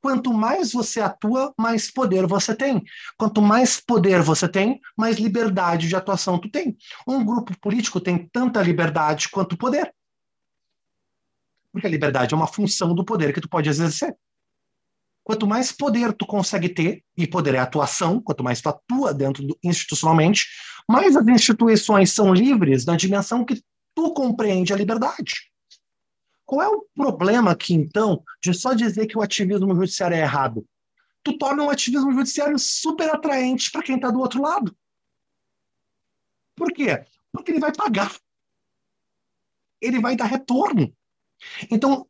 Quanto 0.00 0.32
mais 0.32 0.72
você 0.72 1.00
atua, 1.00 1.52
mais 1.58 1.90
poder 1.90 2.26
você 2.26 2.54
tem. 2.54 2.82
Quanto 3.16 3.42
mais 3.42 3.80
poder 3.80 4.22
você 4.22 4.48
tem, 4.48 4.80
mais 4.96 5.18
liberdade 5.18 5.88
de 5.88 5.96
atuação 5.96 6.38
tu 6.38 6.48
tem. 6.48 6.76
Um 7.06 7.24
grupo 7.24 7.58
político 7.60 8.00
tem 8.00 8.28
tanta 8.28 8.62
liberdade 8.62 9.28
quanto 9.28 9.56
poder. 9.56 9.92
Porque 11.72 11.86
a 11.86 11.90
liberdade 11.90 12.32
é 12.32 12.36
uma 12.36 12.46
função 12.46 12.94
do 12.94 13.04
poder 13.04 13.32
que 13.32 13.40
tu 13.40 13.48
pode 13.48 13.68
exercer. 13.68 14.16
Quanto 15.24 15.46
mais 15.46 15.70
poder 15.70 16.14
tu 16.14 16.26
consegue 16.26 16.70
ter, 16.70 17.04
e 17.14 17.26
poder 17.26 17.54
é 17.54 17.58
atuação, 17.58 18.18
quanto 18.18 18.42
mais 18.42 18.62
tu 18.62 18.68
atua 18.70 19.12
dentro 19.12 19.46
do, 19.46 19.58
institucionalmente, 19.62 20.46
mais 20.88 21.16
as 21.16 21.26
instituições 21.26 22.12
são 22.12 22.32
livres 22.32 22.86
na 22.86 22.96
dimensão 22.96 23.44
que 23.44 23.62
tu 23.94 24.14
compreende 24.14 24.72
a 24.72 24.76
liberdade. 24.76 25.47
Qual 26.48 26.62
é 26.62 26.66
o 26.66 26.86
problema 26.94 27.50
aqui, 27.50 27.74
então, 27.74 28.24
de 28.42 28.54
só 28.54 28.72
dizer 28.72 29.06
que 29.06 29.18
o 29.18 29.20
ativismo 29.20 29.74
judiciário 29.74 30.16
é 30.16 30.20
errado? 30.20 30.66
Tu 31.22 31.36
torna 31.36 31.62
um 31.62 31.68
ativismo 31.68 32.10
judiciário 32.10 32.58
super 32.58 33.10
atraente 33.10 33.70
para 33.70 33.82
quem 33.82 33.96
está 33.96 34.10
do 34.10 34.18
outro 34.18 34.40
lado. 34.40 34.74
Por 36.56 36.72
quê? 36.72 37.04
Porque 37.30 37.50
ele 37.50 37.60
vai 37.60 37.70
pagar. 37.70 38.16
Ele 39.78 40.00
vai 40.00 40.16
dar 40.16 40.24
retorno. 40.24 40.90
Então, 41.70 42.08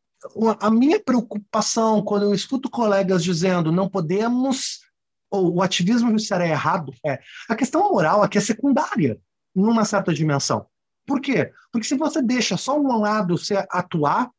a 0.61 0.71
minha 0.71 1.03
preocupação 1.03 2.01
quando 2.05 2.23
eu 2.23 2.33
escuto 2.33 2.71
colegas 2.71 3.25
dizendo 3.25 3.73
não 3.73 3.89
podemos, 3.89 4.83
ou 5.29 5.57
o 5.57 5.63
ativismo 5.63 6.11
judiciário 6.11 6.47
é 6.47 6.51
errado, 6.51 6.95
é 7.05 7.21
a 7.49 7.57
questão 7.57 7.91
moral 7.91 8.23
aqui 8.23 8.39
é 8.39 8.41
secundária, 8.41 9.21
numa 9.53 9.85
certa 9.85 10.15
dimensão. 10.15 10.65
Por 11.09 11.23
quê? 11.23 11.51
Porque 11.73 11.87
se 11.87 11.97
você 11.97 12.21
deixa 12.21 12.59
só 12.59 12.79
um 12.79 13.01
lado 13.01 13.39
você 13.39 13.67
atuar, 13.71 14.31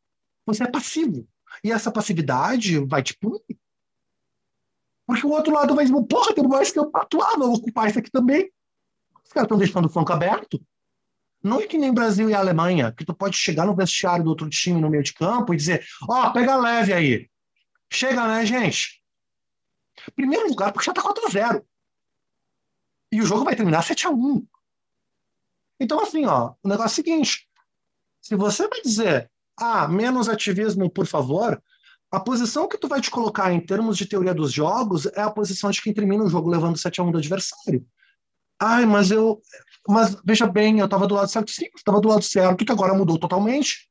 você 0.45 0.63
é 0.63 0.67
passivo. 0.67 1.27
E 1.63 1.71
essa 1.71 1.91
passividade 1.91 2.77
vai 2.85 3.01
te 3.01 3.17
punir. 3.17 3.57
Porque 5.07 5.25
o 5.25 5.31
outro 5.31 5.51
lado 5.51 5.73
vai 5.73 5.83
dizer, 5.83 5.99
porra, 6.03 6.35
tem 6.35 6.47
mais 6.47 6.69
que 6.69 6.77
eu 6.77 6.91
atuar, 6.93 7.35
vou 7.39 7.55
ocupar 7.55 7.89
isso 7.89 7.97
aqui 7.97 8.11
também. 8.11 8.51
Os 9.25 9.31
caras 9.31 9.45
estão 9.45 9.57
deixando 9.57 9.85
o 9.85 9.89
flanco 9.89 10.13
aberto. 10.13 10.63
Não 11.43 11.59
é 11.59 11.65
que 11.65 11.77
nem 11.77 11.91
Brasil 11.91 12.29
e 12.29 12.35
Alemanha, 12.35 12.91
que 12.91 13.03
tu 13.03 13.15
pode 13.15 13.35
chegar 13.35 13.65
no 13.65 13.75
vestiário 13.75 14.23
do 14.23 14.29
outro 14.29 14.47
time 14.47 14.79
no 14.79 14.91
meio 14.91 15.01
de 15.01 15.13
campo 15.13 15.51
e 15.51 15.57
dizer, 15.57 15.83
ó, 16.07 16.27
oh, 16.27 16.33
pega 16.33 16.55
leve 16.55 16.93
aí. 16.93 17.27
Chega, 17.91 18.27
né, 18.27 18.45
gente? 18.45 19.01
Primeiro 20.15 20.47
lugar, 20.47 20.71
porque 20.71 20.85
já 20.85 20.93
tá 20.93 21.01
4 21.01 21.25
a 21.25 21.29
0 21.29 21.65
E 23.11 23.21
o 23.21 23.25
jogo 23.25 23.43
vai 23.43 23.55
terminar 23.55 23.81
7 23.81 24.05
a 24.05 24.11
1 24.11 24.45
então, 25.79 26.01
assim, 26.01 26.25
ó, 26.25 26.53
o 26.63 26.67
negócio 26.67 26.99
é 26.99 27.03
o 27.03 27.05
seguinte: 27.05 27.47
se 28.21 28.35
você 28.35 28.67
vai 28.67 28.81
dizer, 28.81 29.31
ah, 29.57 29.87
menos 29.87 30.27
ativismo, 30.27 30.89
por 30.89 31.05
favor, 31.05 31.61
a 32.11 32.19
posição 32.19 32.67
que 32.67 32.77
tu 32.77 32.87
vai 32.87 33.01
te 33.01 33.11
colocar 33.11 33.51
em 33.53 33.59
termos 33.59 33.97
de 33.97 34.05
teoria 34.05 34.33
dos 34.33 34.51
jogos 34.51 35.05
é 35.07 35.21
a 35.21 35.29
posição 35.29 35.69
de 35.69 35.81
quem 35.81 35.93
termina 35.93 36.23
o 36.23 36.29
jogo 36.29 36.49
levando 36.49 36.77
7 36.77 36.99
a 36.99 37.03
1 37.03 37.11
do 37.11 37.17
adversário. 37.19 37.85
Ai, 38.59 38.85
mas 38.85 39.11
eu. 39.11 39.41
Mas 39.87 40.17
veja 40.25 40.45
bem, 40.45 40.79
eu 40.79 40.85
estava 40.85 41.07
do 41.07 41.15
lado 41.15 41.29
certo, 41.29 41.51
sim, 41.51 41.67
estava 41.75 42.01
do 42.01 42.09
lado 42.09 42.23
certo, 42.23 42.65
que 42.65 42.71
agora 42.71 42.93
mudou 42.93 43.17
totalmente. 43.17 43.89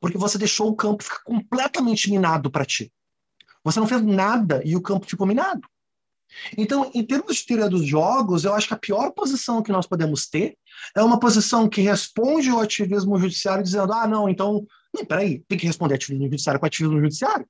Porque 0.00 0.18
você 0.18 0.36
deixou 0.36 0.68
o 0.68 0.74
campo 0.74 1.04
ficar 1.04 1.22
completamente 1.22 2.10
minado 2.10 2.50
para 2.50 2.64
ti. 2.64 2.92
Você 3.62 3.78
não 3.78 3.86
fez 3.86 4.02
nada 4.02 4.60
e 4.64 4.74
o 4.74 4.82
campo 4.82 5.06
ficou 5.06 5.26
minado. 5.26 5.62
Então, 6.56 6.90
em 6.94 7.04
termos 7.04 7.36
de 7.36 7.46
teoria 7.46 7.68
dos 7.68 7.86
jogos, 7.86 8.44
eu 8.44 8.54
acho 8.54 8.68
que 8.68 8.74
a 8.74 8.78
pior 8.78 9.10
posição 9.12 9.62
que 9.62 9.72
nós 9.72 9.86
podemos 9.86 10.26
ter 10.26 10.56
é 10.96 11.02
uma 11.02 11.18
posição 11.18 11.68
que 11.68 11.80
responde 11.80 12.48
ao 12.48 12.60
ativismo 12.60 13.18
judiciário 13.18 13.62
dizendo: 13.62 13.92
ah, 13.92 14.06
não, 14.06 14.28
então, 14.28 14.66
não, 14.94 15.04
peraí, 15.04 15.44
tem 15.48 15.58
que 15.58 15.66
responder 15.66 15.94
ativismo 15.94 16.24
judiciário 16.24 16.60
com 16.60 16.66
ativismo 16.66 17.00
judiciário. 17.00 17.46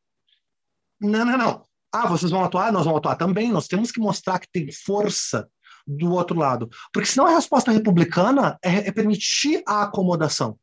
Não, 1.00 1.24
não, 1.24 1.38
não. 1.38 1.66
Ah, 1.92 2.06
vocês 2.08 2.30
vão 2.30 2.44
atuar? 2.44 2.72
Nós 2.72 2.84
vamos 2.84 2.98
atuar 2.98 3.16
também. 3.16 3.50
Nós 3.50 3.68
temos 3.68 3.90
que 3.90 4.00
mostrar 4.00 4.38
que 4.38 4.50
tem 4.50 4.70
força 4.72 5.48
do 5.86 6.12
outro 6.12 6.38
lado. 6.38 6.70
Porque 6.92 7.08
senão 7.08 7.26
a 7.26 7.34
resposta 7.34 7.70
republicana 7.70 8.58
é, 8.62 8.88
é 8.88 8.92
permitir 8.92 9.62
a 9.66 9.82
acomodação. 9.82 10.58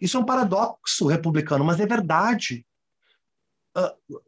Isso 0.00 0.16
é 0.16 0.20
um 0.20 0.24
paradoxo 0.24 1.06
republicano, 1.06 1.64
mas 1.64 1.80
é 1.80 1.86
verdade. 1.86 2.64
Uh, 3.76 4.20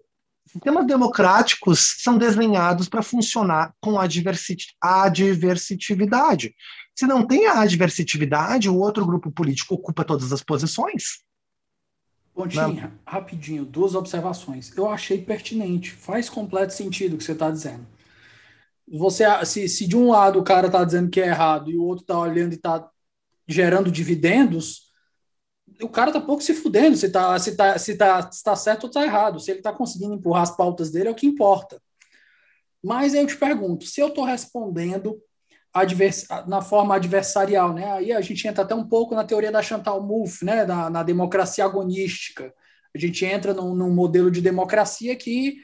Sistemas 0.47 0.86
democráticos 0.86 1.97
são 1.99 2.16
desenhados 2.18 2.88
para 2.88 3.03
funcionar 3.03 3.74
com 3.80 4.01
a 4.01 4.05
adversitividade. 4.05 6.55
Se 6.99 7.07
não 7.07 7.26
tem 7.26 7.47
a 7.47 7.61
adversitividade, 7.61 8.68
o 8.68 8.76
outro 8.76 9.07
grupo 9.07 9.30
político 9.30 9.74
ocupa 9.74 10.05
todas 10.05 10.32
as 10.32 10.43
posições. 10.43 11.20
Pontinha, 12.34 12.64
não. 12.64 12.93
rapidinho, 13.07 13.64
duas 13.64 13.95
observações. 13.95 14.76
Eu 14.76 14.88
achei 14.88 15.22
pertinente, 15.22 15.93
faz 15.93 16.28
completo 16.28 16.72
sentido 16.72 17.14
o 17.14 17.18
que 17.18 17.24
você 17.24 17.32
está 17.32 17.51
dizendo. 17.51 17.86
Você, 18.88 19.24
se, 19.45 19.68
se 19.68 19.86
de 19.86 19.97
um 19.97 20.11
lado 20.11 20.41
o 20.41 20.45
cara 20.45 20.66
está 20.66 20.84
dizendo 20.84 21.11
que 21.11 21.20
é 21.20 21.28
errado 21.28 21.70
e 21.70 21.76
o 21.76 21.84
outro 21.84 22.03
está 22.03 22.18
olhando 22.18 22.53
e 22.53 22.57
está 22.57 22.88
gerando 23.47 23.91
dividendos, 23.91 24.89
o 25.83 25.89
cara 25.89 26.12
tá 26.12 26.20
pouco 26.20 26.43
se 26.43 26.55
fudendo 26.55 26.97
se 26.97 27.11
tá, 27.11 27.39
se 27.39 27.57
tá, 27.57 27.78
se 27.78 27.97
tá, 27.97 28.31
se 28.33 28.43
tá 28.43 28.57
certo 28.57 28.85
ou 28.85 28.91
tá 28.91 29.05
errado. 29.05 29.41
Se 29.41 29.51
ele 29.51 29.62
tá 29.62 29.72
conseguindo 29.72 30.14
empurrar 30.14 30.43
as 30.43 30.57
pautas 30.57 30.91
dele, 30.91 31.09
é 31.09 31.11
o 31.11 31.14
que 31.14 31.26
importa. 31.26 31.81
Mas 32.83 33.14
aí 33.14 33.20
eu 33.20 33.26
te 33.26 33.37
pergunto, 33.37 33.85
se 33.85 34.01
eu 34.01 34.09
estou 34.09 34.24
respondendo 34.24 35.20
advers 35.72 36.26
na 36.47 36.61
forma 36.61 36.97
adversarial, 36.97 37.72
né? 37.72 37.93
Aí 37.93 38.12
a 38.12 38.20
gente 38.20 38.47
entra 38.47 38.64
até 38.64 38.74
um 38.74 38.87
pouco 38.87 39.14
na 39.14 39.24
teoria 39.24 39.53
da 39.53 39.62
Chantal 39.62 40.03
Mouffe, 40.03 40.45
né? 40.45 40.64
Da, 40.64 40.91
na 40.91 41.03
democracia 41.03 41.64
agonística. 41.64 42.53
A 42.95 42.99
gente 42.99 43.24
entra 43.24 43.55
num, 43.55 43.74
num 43.74 43.91
modelo 43.91 44.31
de 44.31 44.41
democracia 44.41 45.14
que 45.14 45.59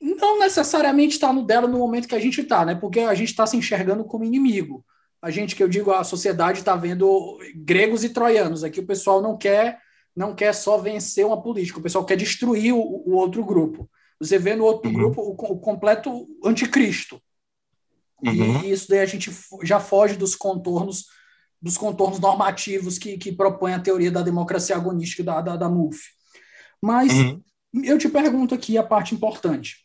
não 0.00 0.38
necessariamente 0.38 1.14
está 1.14 1.32
no 1.32 1.42
dela 1.42 1.66
no 1.66 1.78
momento 1.78 2.08
que 2.08 2.14
a 2.14 2.20
gente 2.20 2.42
está, 2.42 2.64
né? 2.64 2.74
Porque 2.74 3.00
a 3.00 3.14
gente 3.14 3.30
está 3.30 3.46
se 3.46 3.56
enxergando 3.56 4.04
como 4.04 4.24
inimigo 4.24 4.84
a 5.26 5.30
gente 5.30 5.56
que 5.56 5.62
eu 5.62 5.68
digo 5.68 5.90
a 5.90 6.04
sociedade 6.04 6.60
está 6.60 6.76
vendo 6.76 7.36
gregos 7.56 8.04
e 8.04 8.10
troianos. 8.10 8.62
Aqui 8.62 8.78
o 8.78 8.86
pessoal 8.86 9.20
não 9.20 9.36
quer 9.36 9.80
não 10.14 10.36
quer 10.36 10.54
só 10.54 10.78
vencer 10.78 11.26
uma 11.26 11.42
política, 11.42 11.80
o 11.80 11.82
pessoal 11.82 12.04
quer 12.04 12.16
destruir 12.16 12.72
o, 12.72 12.78
o 12.78 13.10
outro 13.14 13.44
grupo. 13.44 13.90
Você 14.20 14.38
vê 14.38 14.54
no 14.54 14.64
outro 14.64 14.88
uhum. 14.88 14.96
grupo 14.96 15.20
o, 15.20 15.32
o, 15.32 15.58
completo 15.58 16.28
anticristo. 16.44 17.20
Uhum. 18.22 18.62
E 18.62 18.70
isso 18.70 18.88
daí 18.88 19.00
a 19.00 19.06
gente 19.06 19.30
já 19.64 19.80
foge 19.80 20.16
dos 20.16 20.36
contornos 20.36 21.06
dos 21.60 21.76
contornos 21.76 22.20
normativos 22.20 22.96
que, 22.96 23.18
que 23.18 23.32
propõe 23.32 23.74
a 23.74 23.80
teoria 23.80 24.12
da 24.12 24.22
democracia 24.22 24.76
agonística 24.76 25.24
da, 25.24 25.40
da, 25.40 25.56
da 25.56 25.68
MUF. 25.68 25.98
Mas 26.80 27.12
uhum. 27.12 27.42
eu 27.82 27.98
te 27.98 28.08
pergunto 28.08 28.54
aqui 28.54 28.78
a 28.78 28.82
parte 28.84 29.12
importante. 29.12 29.78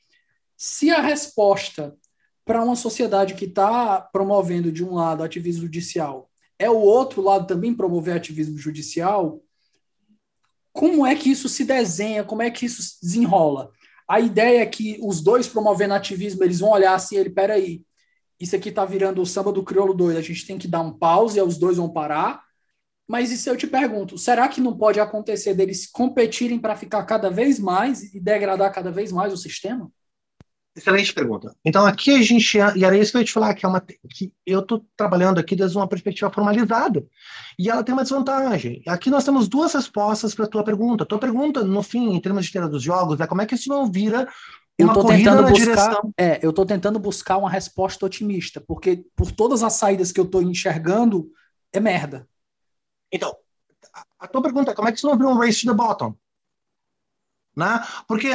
Se 0.56 0.92
a 0.92 1.02
resposta 1.02 1.96
para 2.46 2.64
uma 2.64 2.76
sociedade 2.76 3.36
que 3.36 3.46
está 3.46 4.02
promovendo, 4.02 4.72
de 4.72 4.84
um 4.84 4.96
lado, 4.96 5.24
ativismo 5.24 5.64
judicial, 5.64 6.30
é 6.58 6.70
o 6.70 6.78
outro 6.78 7.22
lado 7.22 7.48
também 7.48 7.74
promover 7.74 8.16
ativismo 8.16 8.58
judicial, 8.58 9.42
como 10.74 11.06
é 11.06 11.16
que 11.16 11.30
isso 11.30 11.50
se 11.50 11.66
desenha, 11.66 12.24
como 12.24 12.42
é 12.42 12.50
que 12.50 12.66
isso 12.66 12.82
se 12.82 13.02
desenrola? 13.02 13.72
A 14.08 14.20
ideia 14.20 14.62
é 14.62 14.66
que 14.66 15.00
os 15.02 15.22
dois 15.22 15.48
promovendo 15.48 15.94
ativismo, 15.94 16.44
eles 16.44 16.60
vão 16.60 16.72
olhar 16.72 16.94
assim, 16.94 17.18
ele, 17.18 17.30
peraí, 17.30 17.84
isso 18.40 18.56
aqui 18.56 18.70
está 18.70 18.86
virando 18.86 19.22
o 19.22 19.26
samba 19.26 19.52
do 19.52 19.64
crioulo 19.64 19.94
doido, 19.94 20.18
a 20.18 20.22
gente 20.22 20.46
tem 20.46 20.58
que 20.58 20.68
dar 20.68 20.82
um 20.82 20.94
pause, 20.94 21.38
e 21.38 21.42
os 21.42 21.58
dois 21.58 21.78
vão 21.78 21.92
parar, 21.92 22.42
mas 23.08 23.30
se 23.30 23.50
eu 23.50 23.58
te 23.58 23.68
pergunto, 23.68 24.18
será 24.18 24.48
que 24.48 24.62
não 24.62 24.78
pode 24.78 25.00
acontecer 25.00 25.54
deles 25.54 25.86
competirem 25.86 26.58
para 26.58 26.78
ficar 26.78 27.04
cada 27.04 27.30
vez 27.30 27.60
mais 27.60 28.14
e 28.14 28.20
degradar 28.22 28.74
cada 28.74 28.90
vez 28.90 29.12
mais 29.12 29.34
o 29.34 29.38
sistema? 29.38 29.92
Excelente 30.74 31.14
pergunta. 31.14 31.54
Então, 31.66 31.86
aqui 31.86 32.16
a 32.16 32.22
gente, 32.22 32.58
e 32.58 32.86
era 32.86 32.98
isso 32.98 33.12
que 33.12 33.18
eu 33.18 33.22
ia 33.22 33.26
te 33.26 33.34
falar, 33.34 33.54
que, 33.54 33.66
é 33.66 33.70
uma, 33.70 33.82
que 33.82 34.34
eu 34.46 34.62
estou 34.62 34.86
trabalhando 34.96 35.38
aqui 35.38 35.54
desde 35.54 35.78
uma 35.78 35.88
perspectiva 35.88 36.32
formalizada, 36.32 37.06
e 37.60 37.70
ela 37.70 37.84
tem 37.84 37.94
uma 37.94 38.04
desvantagem. 38.04 38.82
Aqui 38.88 39.10
nós 39.10 39.26
temos 39.26 39.50
duas 39.50 39.74
respostas 39.74 40.34
para 40.34 40.46
a 40.46 40.48
tua 40.48 40.64
pergunta. 40.64 41.06
Tua 41.06 41.20
pergunta, 41.20 41.62
no 41.62 41.84
fim, 41.84 42.14
em 42.14 42.22
termos 42.22 42.46
de 42.46 42.54
teoria 42.54 42.70
dos 42.70 42.82
jogos, 42.82 43.20
é 43.20 43.28
como 43.28 43.42
é 43.42 43.46
que 43.46 43.56
isso 43.56 43.68
não 43.68 43.92
vira 43.92 44.30
uma 44.80 44.94
eu 44.94 45.02
corrida 45.02 45.32
tentando 45.32 45.42
na 45.42 45.50
buscar, 45.50 45.90
direção... 45.90 46.14
É, 46.18 46.40
eu 46.42 46.52
estou 46.52 46.66
tentando 46.66 47.00
buscar 47.00 47.38
uma 47.38 47.50
resposta 47.50 48.06
otimista, 48.06 48.62
porque 48.62 49.06
por 49.14 49.32
todas 49.32 49.64
as 49.64 49.74
saídas 49.74 50.12
que 50.14 50.20
eu 50.22 50.26
estou 50.26 50.42
enxergando, 50.42 51.30
é 51.74 51.82
merda. 51.82 52.28
Então, 53.12 53.36
a 54.18 54.26
tua 54.26 54.42
pergunta 54.42 54.72
é 54.72 54.74
como 54.74 54.88
é 54.88 54.92
que 54.92 54.98
isso 54.98 55.08
não 55.08 55.18
vira 55.18 55.30
um 55.30 55.38
race 55.38 55.66
to 55.66 55.68
the 55.68 55.74
bottom? 55.74 56.16
Né? 57.56 57.86
Porque 58.08 58.30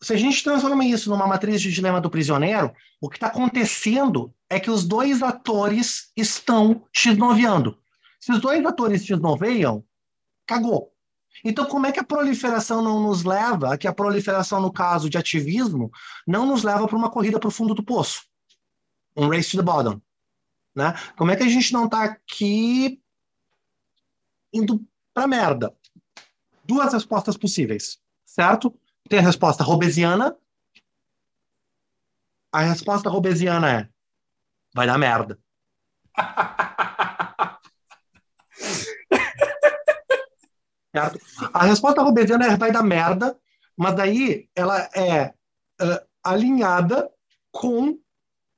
se 0.00 0.12
a 0.12 0.16
gente 0.16 0.44
transforma 0.44 0.84
isso 0.84 1.10
numa 1.10 1.26
matriz 1.26 1.60
de 1.60 1.72
dilema 1.72 2.00
do 2.00 2.10
prisioneiro, 2.10 2.72
o 3.00 3.08
que 3.08 3.16
está 3.16 3.26
acontecendo 3.26 4.32
é 4.48 4.60
que 4.60 4.70
os 4.70 4.84
dois 4.84 5.22
atores 5.22 6.12
estão 6.16 6.86
x-noveando. 6.92 7.78
Se 8.20 8.32
os 8.32 8.40
dois 8.40 8.64
atores 8.64 9.04
x-noveiam, 9.04 9.84
cagou. 10.46 10.92
Então, 11.44 11.66
como 11.66 11.86
é 11.86 11.92
que 11.92 12.00
a 12.00 12.04
proliferação 12.04 12.82
não 12.82 13.02
nos 13.02 13.24
leva, 13.24 13.76
que 13.76 13.86
a 13.86 13.92
proliferação, 13.92 14.60
no 14.60 14.72
caso 14.72 15.10
de 15.10 15.18
ativismo, 15.18 15.90
não 16.26 16.46
nos 16.46 16.62
leva 16.62 16.86
para 16.86 16.96
uma 16.96 17.10
corrida 17.10 17.38
para 17.38 17.48
o 17.48 17.52
fundo 17.52 17.74
do 17.74 17.82
poço? 17.82 18.22
Um 19.16 19.28
race 19.28 19.50
to 19.50 19.56
the 19.56 19.62
bottom. 19.62 20.00
Né? 20.74 20.94
Como 21.16 21.30
é 21.30 21.36
que 21.36 21.42
a 21.42 21.48
gente 21.48 21.72
não 21.72 21.86
está 21.86 22.04
aqui 22.04 23.00
indo 24.52 24.84
para 25.12 25.26
merda? 25.26 25.74
Duas 26.64 26.92
respostas 26.92 27.36
possíveis, 27.36 27.98
certo? 28.24 28.74
Tem 29.08 29.18
a 29.18 29.22
resposta 29.22 29.64
robesiana. 29.64 30.36
A 32.52 32.60
resposta 32.60 33.08
robesiana 33.08 33.72
é: 33.72 33.88
vai 34.74 34.86
dar 34.86 34.98
merda. 34.98 35.38
certo? 40.94 41.18
A 41.54 41.64
resposta 41.64 42.02
robesiana 42.02 42.46
é: 42.46 42.56
vai 42.56 42.70
dar 42.70 42.82
merda, 42.82 43.38
mas 43.76 43.94
daí 43.94 44.48
ela 44.54 44.78
é 44.94 45.34
uh, 45.80 46.06
alinhada 46.22 47.10
com 47.50 47.98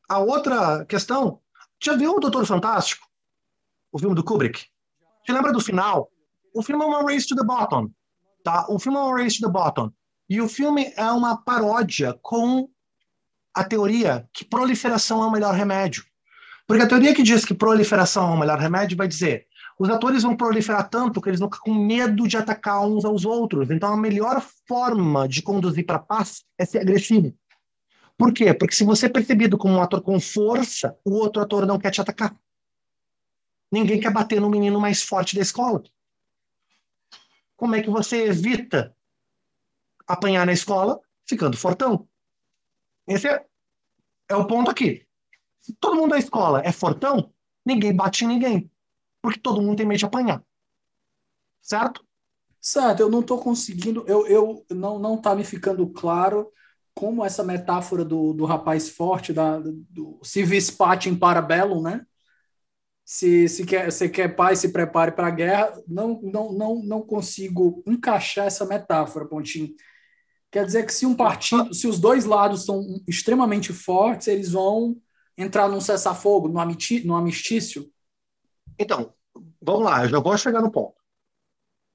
a 0.09 0.19
outra 0.19 0.85
questão. 0.87 1.41
Já 1.83 1.95
viu 1.95 2.17
o 2.17 2.21
Doutor 2.21 2.45
Fantástico? 2.45 3.07
O 3.93 3.99
filme 3.99 4.15
do 4.15 4.25
Kubrick? 4.25 4.67
Você 5.25 5.33
lembra 5.33 5.53
do 5.53 5.61
final? 5.61 6.11
O 6.55 6.63
filme 6.63 6.85
é 6.85 6.87
uma 6.87 7.03
race 7.03 7.27
to 7.27 7.37
the 7.37 7.45
bottom. 7.45 7.91
Tá? 8.43 8.67
O 8.69 8.79
filme 8.79 8.99
é 8.99 9.01
uma 9.01 9.17
race 9.17 9.41
to 9.41 9.47
the 9.47 9.53
bottom. 9.53 9.93
E 10.31 10.41
o 10.41 10.49
filme 10.49 10.93
é 10.97 11.11
uma 11.11 11.37
paródia 11.37 12.19
com 12.23 12.71
a 13.53 13.65
teoria 13.65 14.27
que 14.33 14.45
proliferação 14.45 15.23
é 15.23 15.27
o 15.27 15.31
melhor 15.31 15.53
remédio. 15.55 16.05
Porque 16.67 16.85
a 16.85 16.89
teoria 16.89 17.13
que 17.13 17.23
diz 17.23 17.45
que 17.45 17.53
proliferação 17.53 18.31
é 18.31 18.35
o 18.35 18.39
melhor 18.39 18.59
remédio 18.59 18.97
vai 18.97 19.09
dizer 19.09 19.47
os 19.81 19.89
atores 19.89 20.23
vão 20.23 20.37
proliferar 20.37 20.91
tanto 20.91 21.23
que 21.23 21.31
eles 21.31 21.41
vão 21.41 21.49
ficar 21.49 21.63
com 21.63 21.73
medo 21.73 22.29
de 22.29 22.37
atacar 22.37 22.87
uns 22.87 23.03
aos 23.03 23.25
outros. 23.25 23.71
Então, 23.71 23.91
a 23.91 23.97
melhor 23.97 24.39
forma 24.69 25.27
de 25.27 25.41
conduzir 25.41 25.87
para 25.87 25.97
a 25.97 26.01
paz 26.01 26.45
é 26.59 26.67
ser 26.67 26.81
agressivo. 26.81 27.35
Por 28.19 28.31
quê? 28.31 28.53
Porque 28.53 28.75
se 28.75 28.85
você 28.85 29.07
é 29.07 29.09
percebido 29.09 29.57
como 29.57 29.73
um 29.73 29.83
ator 29.83 30.03
com 30.03 30.21
força, 30.21 30.95
o 31.03 31.15
outro 31.15 31.41
ator 31.41 31.65
não 31.65 31.79
quer 31.79 31.93
te 31.93 31.99
atacar. 31.99 32.39
Ninguém 33.73 33.99
quer 33.99 34.13
bater 34.13 34.39
no 34.39 34.51
menino 34.51 34.79
mais 34.79 35.03
forte 35.03 35.35
da 35.35 35.41
escola. 35.41 35.83
Como 37.57 37.75
é 37.75 37.81
que 37.81 37.89
você 37.89 38.27
evita 38.27 38.95
apanhar 40.13 40.45
na 40.47 40.53
escola 40.53 41.01
ficando 41.27 41.57
fortão. 41.57 42.09
Esse 43.07 43.29
é, 43.29 43.45
é 44.29 44.35
o 44.35 44.47
ponto 44.47 44.71
aqui. 44.71 45.07
Se 45.61 45.75
todo 45.75 45.97
mundo 45.97 46.11
da 46.11 46.19
escola 46.19 46.63
é 46.65 46.73
fortão, 46.73 47.33
ninguém 47.65 47.95
bate 47.95 48.25
em 48.25 48.29
ninguém. 48.29 48.71
Porque 49.23 49.39
todo 49.39 49.61
mundo 49.63 49.77
tem 49.77 49.87
medo 49.87 49.99
de 49.99 50.05
apanhar. 50.07 50.43
Certo? 51.61 52.05
Certo, 52.61 53.01
eu 53.01 53.11
não 53.11 53.21
estou 53.21 53.39
conseguindo, 53.41 54.05
eu, 54.07 54.27
eu 54.27 54.67
não 54.71 54.99
não 54.99 55.15
está 55.15 55.35
me 55.35 55.45
ficando 55.45 55.89
claro 55.89 56.51
como 56.95 57.25
essa 57.25 57.43
metáfora 57.43 58.05
do, 58.05 58.35
do 58.35 58.45
rapaz 58.45 58.91
forte, 58.91 59.33
da, 59.33 59.59
do 59.59 60.21
civis 60.23 60.71
patim 60.71 61.17
parabellum, 61.17 61.81
né? 61.81 62.05
Se, 63.05 63.49
se, 63.49 63.65
quer, 63.65 63.91
se 63.91 64.09
quer 64.09 64.37
paz, 64.37 64.61
se 64.61 64.69
prepare 64.73 65.13
para 65.13 65.27
a 65.29 65.31
guerra. 65.31 65.83
Não, 65.89 66.21
não, 66.23 66.53
não, 66.53 66.83
não 66.83 67.03
consigo 67.03 67.83
encaixar 67.87 68.47
essa 68.47 68.65
metáfora, 68.67 69.27
Pontinho. 69.27 69.75
Quer 70.51 70.67
dizer 70.67 70.85
que 70.85 70.93
se 70.93 71.07
um 71.07 71.15
partido, 71.15 71.73
se 71.73 71.87
os 71.87 71.99
dois 72.01 72.25
lados 72.25 72.65
são 72.65 73.01
extremamente 73.07 73.73
fortes, 73.73 74.27
eles 74.27 74.51
vão 74.51 75.01
entrar 75.39 75.69
num 75.69 75.81
cessar-fogo, 75.81 76.49
no 76.49 77.15
amistício? 77.17 77.91
Então, 78.79 79.15
vamos 79.63 79.85
lá, 79.85 80.05
eu 80.05 80.09
já 80.09 80.19
vou 80.19 80.37
chegar 80.37 80.61
no 80.61 80.71
ponto. 80.71 80.95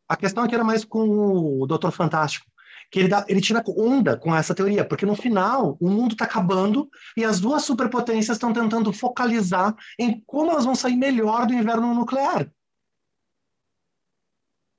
A 0.08 0.16
questão 0.16 0.44
aqui 0.44 0.56
era 0.56 0.64
mais 0.64 0.86
com 0.86 1.62
o 1.62 1.66
Doutor 1.66 1.92
Fantástico, 1.92 2.46
que 2.92 3.00
ele, 3.00 3.08
dá, 3.08 3.26
ele 3.28 3.42
tira 3.42 3.64
onda 3.68 4.18
com 4.18 4.34
essa 4.34 4.54
teoria, 4.54 4.88
porque 4.88 5.06
no 5.06 5.16
final 5.16 5.76
o 5.82 5.90
mundo 5.90 6.14
está 6.14 6.26
acabando 6.26 6.90
e 7.18 7.26
as 7.26 7.40
duas 7.40 7.64
superpotências 7.64 8.38
estão 8.38 8.54
tentando 8.54 8.94
focalizar 8.94 9.76
em 10.00 10.24
como 10.26 10.52
elas 10.52 10.64
vão 10.64 10.76
sair 10.76 10.96
melhor 10.96 11.46
do 11.48 11.54
inverno 11.54 11.94
nuclear. 11.94 12.50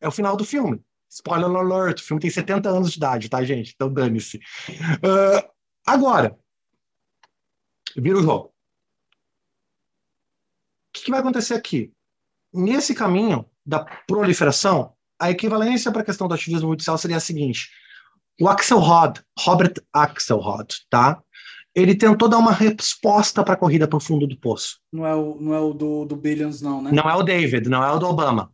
É 0.01 0.07
o 0.07 0.13
final 0.13 0.37
do 0.37 0.45
filme. 0.45 0.86
Spoiler 1.09 1.49
alert, 1.49 2.01
o 2.01 2.05
filme 2.05 2.21
tem 2.21 2.31
70 2.31 2.69
anos 2.69 2.91
de 2.91 2.97
idade, 2.97 3.29
tá, 3.29 3.43
gente? 3.45 3.73
Então 3.75 3.93
dane-se. 3.93 4.39
Uh, 4.39 5.49
agora, 5.87 6.37
vira 7.97 8.19
o 8.19 8.23
jogo. 8.23 8.47
O 8.47 8.53
que, 10.93 11.05
que 11.05 11.11
vai 11.11 11.21
acontecer 11.21 11.55
aqui? 11.55 11.93
Nesse 12.53 12.95
caminho 12.95 13.47
da 13.65 13.85
proliferação, 14.07 14.95
a 15.19 15.31
equivalência 15.31 15.91
para 15.91 16.03
a 16.03 16.05
questão 16.05 16.29
do 16.29 16.35
ativismo 16.35 16.71
judicial 16.71 16.99
seria 16.99 17.17
a 17.17 17.21
seguinte: 17.21 17.71
o 18.41 18.49
Axelrod, 18.49 19.23
Robert 19.39 19.75
Axelrod, 19.93 20.75
tá? 20.91 21.23
Ele 21.75 21.95
tentou 21.95 22.29
dar 22.29 22.39
uma 22.39 22.53
resposta 22.53 23.45
para 23.45 23.53
a 23.53 23.57
corrida 23.57 23.87
para 23.87 23.99
o 23.99 24.01
fundo 24.01 24.27
do 24.27 24.39
poço. 24.39 24.81
Não 24.91 25.07
é 25.07 25.15
o, 25.15 25.37
não 25.39 25.55
é 25.55 25.61
o 25.61 25.75
do, 25.75 26.07
do 26.07 26.17
Billions, 26.17 26.63
não, 26.63 26.81
né? 26.81 26.91
Não 26.91 27.09
é 27.09 27.15
o 27.15 27.23
David, 27.23 27.69
não 27.69 27.85
é 27.85 27.93
o 27.93 27.99
do 27.99 28.07
Obama. 28.07 28.51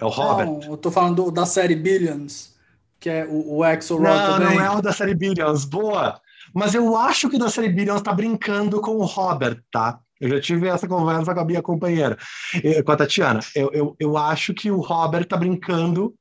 É 0.00 0.04
o 0.04 0.08
Robert. 0.08 0.46
Não, 0.46 0.62
eu 0.62 0.76
tô 0.76 0.90
falando 0.90 1.24
do, 1.24 1.30
da 1.30 1.44
série 1.44 1.76
Billions, 1.76 2.54
que 2.98 3.10
é 3.10 3.26
o, 3.26 3.56
o 3.56 3.64
Axel 3.64 4.00
Não, 4.00 4.38
também. 4.38 4.56
não 4.56 4.64
é 4.64 4.70
o 4.70 4.80
da 4.80 4.92
série 4.92 5.14
Billions. 5.14 5.64
Boa! 5.64 6.20
Mas 6.54 6.74
eu 6.74 6.96
acho 6.96 7.28
que 7.28 7.38
da 7.38 7.48
série 7.48 7.68
Billions 7.68 8.02
tá 8.02 8.12
brincando 8.12 8.80
com 8.80 8.96
o 8.96 9.04
Robert, 9.04 9.62
tá? 9.70 10.00
Eu 10.20 10.28
já 10.28 10.40
tive 10.40 10.68
essa 10.68 10.86
conversa 10.86 11.32
com 11.32 11.40
a 11.40 11.44
minha 11.44 11.62
companheira, 11.62 12.18
eh, 12.62 12.82
com 12.82 12.92
a 12.92 12.96
Tatiana. 12.96 13.40
Eu, 13.54 13.70
eu, 13.72 13.96
eu 13.98 14.16
acho 14.18 14.52
que 14.52 14.70
o 14.70 14.80
Robert 14.80 15.26
tá 15.26 15.36
brincando 15.36 16.14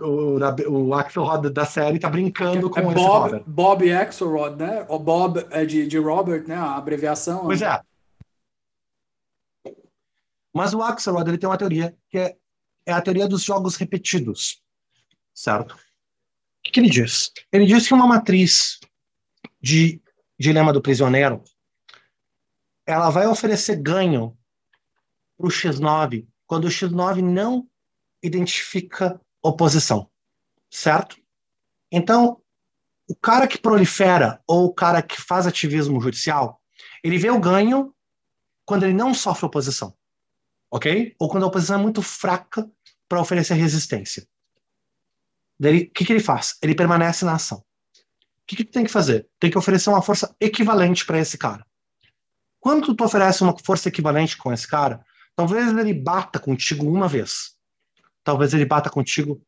o, 0.00 0.38
o 0.68 0.94
Axelrod 0.94 1.48
da 1.50 1.64
série 1.64 1.98
tá 1.98 2.10
brincando 2.10 2.66
é, 2.66 2.70
com 2.70 2.80
é 2.80 2.84
esse 2.84 2.94
Bob, 2.94 3.22
Robert. 3.22 3.44
Bob 3.46 3.92
Axelrod, 3.92 4.56
né? 4.56 4.86
O 4.88 4.98
Bob 4.98 5.46
é 5.50 5.64
de, 5.64 5.86
de 5.86 5.98
Robert, 5.98 6.46
né? 6.46 6.54
A 6.54 6.76
abreviação. 6.76 7.44
Pois 7.44 7.62
é. 7.62 7.80
Mas 10.54 10.74
o 10.74 10.82
Axelrod 10.82 11.28
ele 11.28 11.38
tem 11.38 11.48
uma 11.48 11.58
teoria 11.58 11.96
que 12.10 12.18
é 12.18 12.36
é 12.86 12.92
a 12.92 13.02
teoria 13.02 13.28
dos 13.28 13.42
jogos 13.42 13.76
repetidos, 13.76 14.62
certo? 15.34 15.74
O 15.74 15.78
que, 16.62 16.70
que 16.72 16.80
ele 16.80 16.88
diz? 16.88 17.32
Ele 17.52 17.66
diz 17.66 17.86
que 17.86 17.94
uma 17.94 18.06
matriz 18.06 18.78
de 19.60 20.00
dilema 20.38 20.72
do 20.72 20.80
prisioneiro 20.80 21.42
ela 22.86 23.10
vai 23.10 23.26
oferecer 23.26 23.76
ganho 23.76 24.38
para 25.36 25.46
o 25.46 25.50
X9 25.50 26.26
quando 26.46 26.66
o 26.66 26.70
X9 26.70 27.20
não 27.20 27.68
identifica 28.22 29.20
oposição, 29.42 30.08
certo? 30.70 31.16
Então, 31.90 32.40
o 33.08 33.14
cara 33.14 33.46
que 33.46 33.58
prolifera 33.58 34.40
ou 34.46 34.66
o 34.66 34.74
cara 34.74 35.02
que 35.02 35.20
faz 35.20 35.46
ativismo 35.46 36.00
judicial, 36.00 36.60
ele 37.02 37.18
vê 37.18 37.30
o 37.30 37.40
ganho 37.40 37.94
quando 38.64 38.84
ele 38.84 38.92
não 38.92 39.14
sofre 39.14 39.46
oposição, 39.46 39.96
ok? 40.70 41.14
Ou 41.18 41.28
quando 41.28 41.44
a 41.44 41.46
oposição 41.46 41.78
é 41.78 41.82
muito 41.82 42.02
fraca 42.02 42.68
para 43.08 43.20
oferecer 43.20 43.54
resistência. 43.54 44.26
O 45.58 45.90
que, 45.92 46.04
que 46.04 46.12
ele 46.12 46.20
faz? 46.20 46.56
Ele 46.62 46.74
permanece 46.74 47.24
na 47.24 47.34
ação. 47.34 47.58
O 47.58 47.64
que, 48.46 48.56
que 48.56 48.64
tu 48.64 48.72
tem 48.72 48.84
que 48.84 48.90
fazer? 48.90 49.28
Tem 49.40 49.50
que 49.50 49.58
oferecer 49.58 49.90
uma 49.90 50.02
força 50.02 50.34
equivalente 50.40 51.04
para 51.04 51.18
esse 51.18 51.36
cara. 51.36 51.66
Quando 52.60 52.94
tu 52.94 53.04
oferece 53.04 53.42
uma 53.42 53.56
força 53.58 53.88
equivalente 53.88 54.36
com 54.36 54.52
esse 54.52 54.66
cara, 54.66 55.04
talvez 55.34 55.68
ele 55.68 55.94
bata 55.94 56.38
contigo 56.38 56.86
uma 56.86 57.08
vez. 57.08 57.56
Talvez 58.22 58.54
ele 58.54 58.64
bata 58.64 58.90
contigo 58.90 59.42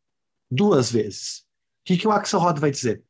duas 0.51 0.91
vezes. 0.91 1.41
O 1.41 1.85
que, 1.85 1.99
que 1.99 2.09
o 2.09 2.13
Axelrod 2.13 2.61
vai 2.61 2.71
dizer? 2.71 3.05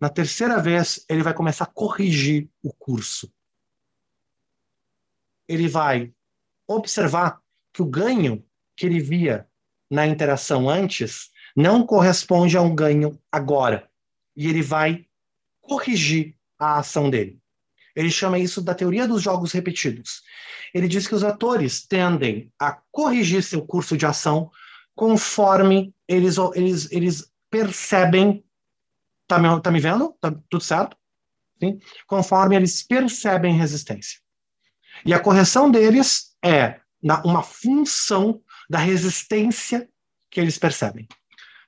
Na 0.00 0.08
terceira 0.08 0.60
vez, 0.60 1.04
ele 1.08 1.22
vai 1.22 1.32
começar 1.32 1.64
a 1.64 1.72
corrigir 1.72 2.48
o 2.62 2.72
curso. 2.72 3.32
Ele 5.48 5.68
vai 5.68 6.12
observar 6.66 7.40
que 7.72 7.82
o 7.82 7.86
ganho 7.86 8.44
que 8.76 8.86
ele 8.86 9.00
via 9.00 9.48
na 9.94 10.06
interação 10.06 10.68
antes 10.68 11.30
não 11.56 11.86
corresponde 11.86 12.56
a 12.56 12.60
um 12.60 12.74
ganho 12.74 13.18
agora. 13.30 13.88
E 14.36 14.48
ele 14.48 14.60
vai 14.60 15.06
corrigir 15.62 16.34
a 16.58 16.78
ação 16.78 17.08
dele. 17.08 17.38
Ele 17.94 18.10
chama 18.10 18.38
isso 18.38 18.60
da 18.60 18.74
teoria 18.74 19.06
dos 19.06 19.22
jogos 19.22 19.52
repetidos. 19.52 20.22
Ele 20.74 20.88
diz 20.88 21.06
que 21.06 21.14
os 21.14 21.22
atores 21.22 21.86
tendem 21.86 22.52
a 22.58 22.72
corrigir 22.90 23.42
seu 23.42 23.64
curso 23.64 23.96
de 23.96 24.04
ação 24.04 24.50
conforme 24.96 25.94
eles, 26.08 26.36
eles, 26.54 26.90
eles 26.90 27.32
percebem. 27.48 28.44
Tá 29.28 29.38
me, 29.38 29.60
tá 29.60 29.70
me 29.70 29.78
vendo? 29.78 30.12
Tá 30.20 30.34
tudo 30.50 30.62
certo? 30.62 30.96
Sim? 31.62 31.78
Conforme 32.08 32.56
eles 32.56 32.82
percebem 32.82 33.56
resistência. 33.56 34.18
E 35.06 35.14
a 35.14 35.20
correção 35.20 35.70
deles 35.70 36.34
é 36.44 36.80
uma 37.24 37.42
função 37.42 38.42
da 38.68 38.78
resistência 38.78 39.88
que 40.30 40.40
eles 40.40 40.58
percebem. 40.58 41.06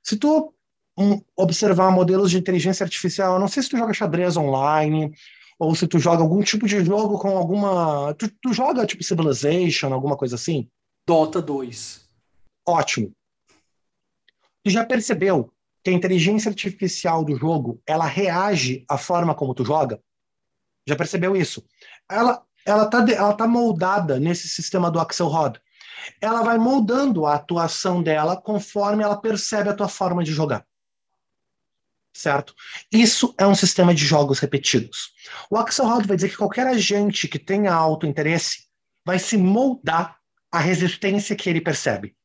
Se 0.02 0.16
tu 0.16 0.54
um, 0.98 1.20
observar 1.36 1.90
modelos 1.90 2.30
de 2.30 2.38
inteligência 2.38 2.84
artificial, 2.84 3.38
não 3.38 3.48
sei 3.48 3.62
se 3.62 3.68
tu 3.68 3.76
joga 3.76 3.92
xadrez 3.92 4.36
online, 4.36 5.12
ou 5.58 5.74
se 5.74 5.86
tu 5.86 5.98
joga 5.98 6.22
algum 6.22 6.42
tipo 6.42 6.66
de 6.66 6.84
jogo 6.84 7.18
com 7.18 7.36
alguma. 7.36 8.14
Tu, 8.14 8.30
tu 8.40 8.52
joga 8.52 8.86
tipo 8.86 9.02
Civilization, 9.02 9.92
alguma 9.92 10.16
coisa 10.16 10.34
assim? 10.34 10.68
Dota 11.06 11.40
2. 11.40 12.08
Ótimo. 12.66 13.12
Tu 14.64 14.70
já 14.70 14.84
percebeu 14.84 15.52
que 15.82 15.90
a 15.90 15.92
inteligência 15.92 16.48
artificial 16.48 17.24
do 17.24 17.36
jogo 17.36 17.80
ela 17.86 18.06
reage 18.06 18.84
à 18.88 18.98
forma 18.98 19.34
como 19.34 19.54
tu 19.54 19.64
joga? 19.64 20.00
Já 20.86 20.96
percebeu 20.96 21.36
isso? 21.36 21.64
Ela 22.10 22.44
ela 22.66 22.86
tá, 22.86 23.06
ela 23.08 23.32
tá 23.32 23.46
moldada 23.46 24.18
nesse 24.18 24.48
sistema 24.48 24.90
do 24.90 24.98
Axelrod. 24.98 25.60
Ela 26.20 26.42
vai 26.42 26.58
moldando 26.58 27.26
a 27.26 27.34
atuação 27.34 28.02
dela 28.02 28.36
conforme 28.36 29.02
ela 29.02 29.16
percebe 29.16 29.68
a 29.70 29.74
tua 29.74 29.88
forma 29.88 30.22
de 30.22 30.32
jogar 30.32 30.64
certo? 32.16 32.54
Isso 32.90 33.34
é 33.38 33.46
um 33.46 33.54
sistema 33.54 33.94
de 33.94 34.04
jogos 34.04 34.38
repetidos. 34.38 35.12
O 35.50 35.56
Axelrod 35.56 36.06
vai 36.06 36.16
dizer 36.16 36.30
que 36.30 36.36
qualquer 36.36 36.66
agente 36.66 37.28
que 37.28 37.38
tenha 37.38 37.72
alto 37.72 38.06
interesse 38.06 38.64
vai 39.04 39.18
se 39.18 39.36
moldar 39.36 40.16
à 40.50 40.58
resistência 40.58 41.36
que 41.36 41.48
ele 41.48 41.60
percebe. 41.60 42.16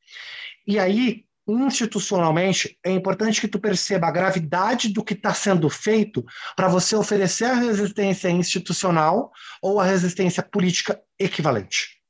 E 0.66 0.80
aí, 0.80 1.26
institucionalmente, 1.48 2.78
é 2.84 2.92
importante 2.92 3.42
que 3.42 3.48
tu 3.48 3.60
perceba 3.60 4.08
a 4.08 4.12
gravidade 4.12 4.90
do 4.90 5.04
que 5.04 5.14
está 5.14 5.34
sendo 5.34 5.70
feito 5.70 6.24
para 6.56 6.68
você 6.68 6.96
oferecer 6.96 7.46
a 7.46 7.56
resistência 7.56 8.30
institucional 8.30 9.32
ou 9.62 9.80
a 9.80 9.86
resistência 9.86 10.42
política 10.42 11.00
equivalente. 11.20 12.01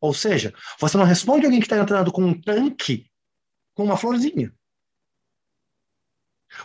Ou 0.00 0.14
seja, 0.14 0.54
você 0.78 0.96
não 0.96 1.04
responde 1.04 1.44
alguém 1.44 1.60
que 1.60 1.66
está 1.66 1.78
entrando 1.78 2.12
com 2.12 2.22
um 2.22 2.40
tanque 2.40 3.10
com 3.74 3.84
uma 3.84 3.96
florzinha. 3.96 4.52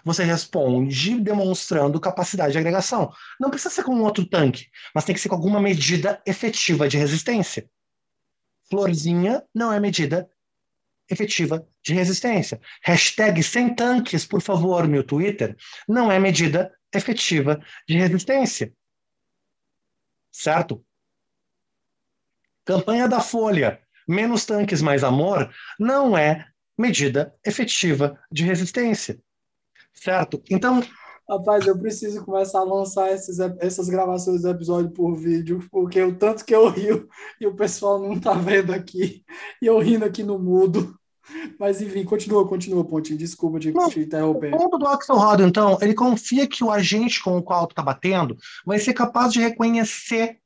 Você 0.04 0.24
responde 0.24 1.20
demonstrando 1.20 2.00
capacidade 2.00 2.54
de 2.54 2.58
agregação. 2.58 3.14
Não 3.40 3.50
precisa 3.50 3.70
ser 3.70 3.84
com 3.84 3.94
um 3.94 4.04
outro 4.04 4.26
tanque, 4.26 4.68
mas 4.96 5.04
tem 5.04 5.14
que 5.14 5.22
ser 5.22 5.30
com 5.30 5.36
alguma 5.36 5.60
medida 5.60 6.22
efetiva 6.26 6.88
de 6.88 6.98
resistência. 6.98 7.70
Florzinha 8.70 9.44
não 9.54 9.72
é 9.72 9.80
medida 9.80 10.30
efetiva 11.10 11.68
de 11.84 11.94
resistência. 11.94 12.62
Hashtag 12.82 13.44
sem 13.44 13.76
tanques, 13.76 14.26
por 14.26 14.42
favor, 14.42 14.88
no 14.88 15.04
Twitter, 15.04 15.56
não 15.88 16.12
é 16.12 16.18
medida 16.18 16.74
efetiva 16.94 17.62
de 17.88 17.98
resistência. 17.98 18.74
Certo? 20.32 20.84
Campanha 22.66 23.08
da 23.08 23.20
Folha, 23.20 23.80
menos 24.08 24.46
tanques, 24.46 24.82
mais 24.82 25.04
amor, 25.04 25.50
não 25.80 26.18
é 26.18 26.48
medida 26.78 27.34
efetiva 27.46 28.20
de 28.32 28.44
resistência. 28.44 29.20
Certo? 29.94 30.42
Então. 30.50 30.82
Rapaz, 31.30 31.66
eu 31.66 31.78
preciso 31.78 32.24
começar 32.26 32.60
a 32.60 32.66
lançar 32.66 33.12
esses, 33.12 33.40
essas 33.60 33.88
gravações 33.88 34.42
do 34.42 34.50
episódio 34.50 34.92
por 34.92 35.16
vídeo, 35.16 35.66
porque 35.72 36.02
o 36.02 36.16
tanto 36.16 36.44
que 36.44 36.54
eu 36.54 36.68
rio 36.68 37.08
e 37.40 37.48
o 37.48 37.56
pessoal 37.56 38.00
não 38.00 38.20
tá 38.20 38.34
vendo 38.34 38.74
aqui, 38.74 39.24
e 39.62 39.66
eu 39.66 39.80
rindo 39.80 40.04
aqui 40.04 40.24
no 40.24 40.38
mudo. 40.38 40.94
Mas 41.58 41.82
enfim, 41.82 42.04
continua, 42.04 42.46
continua, 42.46 42.84
Pontinho. 42.84 43.18
Desculpa 43.18 43.58
de 43.58 43.72
não, 43.72 43.90
te 43.90 44.02
interromper. 44.02 44.54
O 44.54 44.58
ponto 44.58 44.78
do 44.78 44.88
Axelrod, 44.88 45.42
então, 45.44 45.78
ele 45.82 45.94
confia 45.94 46.46
que 46.46 46.64
o 46.64 46.70
agente 46.70 47.24
com 47.24 47.38
o 47.38 47.44
qual 47.44 47.66
tu 47.68 47.72
está 47.72 47.82
batendo 47.82 48.36
vai 48.66 48.78
ser 48.78 48.94
capaz 48.94 49.32
de 49.32 49.40
reconhecer 49.40 50.40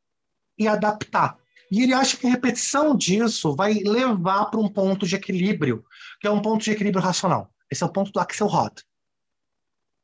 e 0.58 0.68
adaptar. 0.68 1.38
E 1.72 1.84
ele 1.84 1.94
acha 1.94 2.18
que 2.18 2.26
a 2.26 2.30
repetição 2.30 2.96
disso 2.96 3.56
vai 3.56 3.74
levar 3.74 4.46
para 4.46 4.60
um 4.60 4.70
ponto 4.70 5.06
de 5.06 5.16
equilíbrio, 5.16 5.86
que 6.20 6.28
é 6.28 6.32
um 6.32 6.42
ponto 6.42 6.64
de 6.64 6.72
equilíbrio 6.72 7.04
racional. 7.04 7.54
Esse 7.70 7.84
é 7.84 7.86
o 7.86 7.92
ponto 7.92 8.12
do 8.12 8.20
Axelrod 8.20 8.82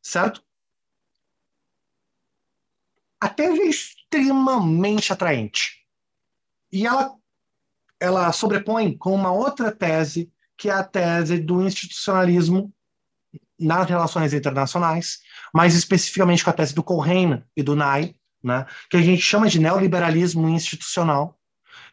certo? 0.04 0.44
A 3.20 3.30
tese 3.30 3.62
é 3.62 3.68
extremamente 3.68 5.14
atraente. 5.14 5.82
E 6.72 6.86
ela, 6.86 7.16
ela 8.00 8.32
sobrepõe 8.34 8.98
com 8.98 9.14
uma 9.16 9.32
outra 9.32 9.72
tese, 9.72 10.32
que 10.58 10.70
é 10.70 10.74
a 10.74 10.84
tese 10.84 11.40
do 11.40 11.62
institucionalismo 11.62 12.74
nas 13.58 13.88
relações 13.88 14.34
internacionais, 14.34 15.20
mais 15.54 15.74
especificamente 15.74 16.44
com 16.44 16.50
a 16.50 16.54
tese 16.54 16.76
do 16.76 16.84
Colhane 16.84 17.46
e 17.56 17.64
do 17.64 17.76
Nye, 17.76 18.16
né, 18.44 18.66
que 18.90 18.98
a 18.98 19.02
gente 19.02 19.22
chama 19.22 19.48
de 19.48 19.58
neoliberalismo 19.58 20.50
institucional, 20.50 21.40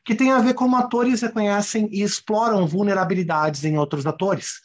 que 0.05 0.15
tem 0.15 0.33
a 0.33 0.39
ver 0.39 0.55
com 0.55 0.65
como 0.65 0.77
atores 0.77 1.21
reconhecem 1.21 1.89
e 1.93 2.03
exploram 2.03 2.67
vulnerabilidades 2.67 3.65
em 3.65 3.77
outros 3.77 4.07
atores. 4.07 4.61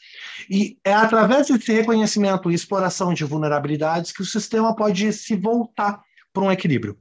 E 0.50 0.78
é 0.84 0.94
através 0.94 1.48
desse 1.48 1.74
reconhecimento 1.74 2.50
e 2.50 2.54
exploração 2.54 3.14
de 3.14 3.24
vulnerabilidades 3.24 4.12
que 4.12 4.22
o 4.22 4.26
sistema 4.26 4.76
pode 4.76 5.12
se 5.12 5.36
voltar 5.36 6.02
para 6.32 6.44
um 6.44 6.52
equilíbrio. 6.52 6.98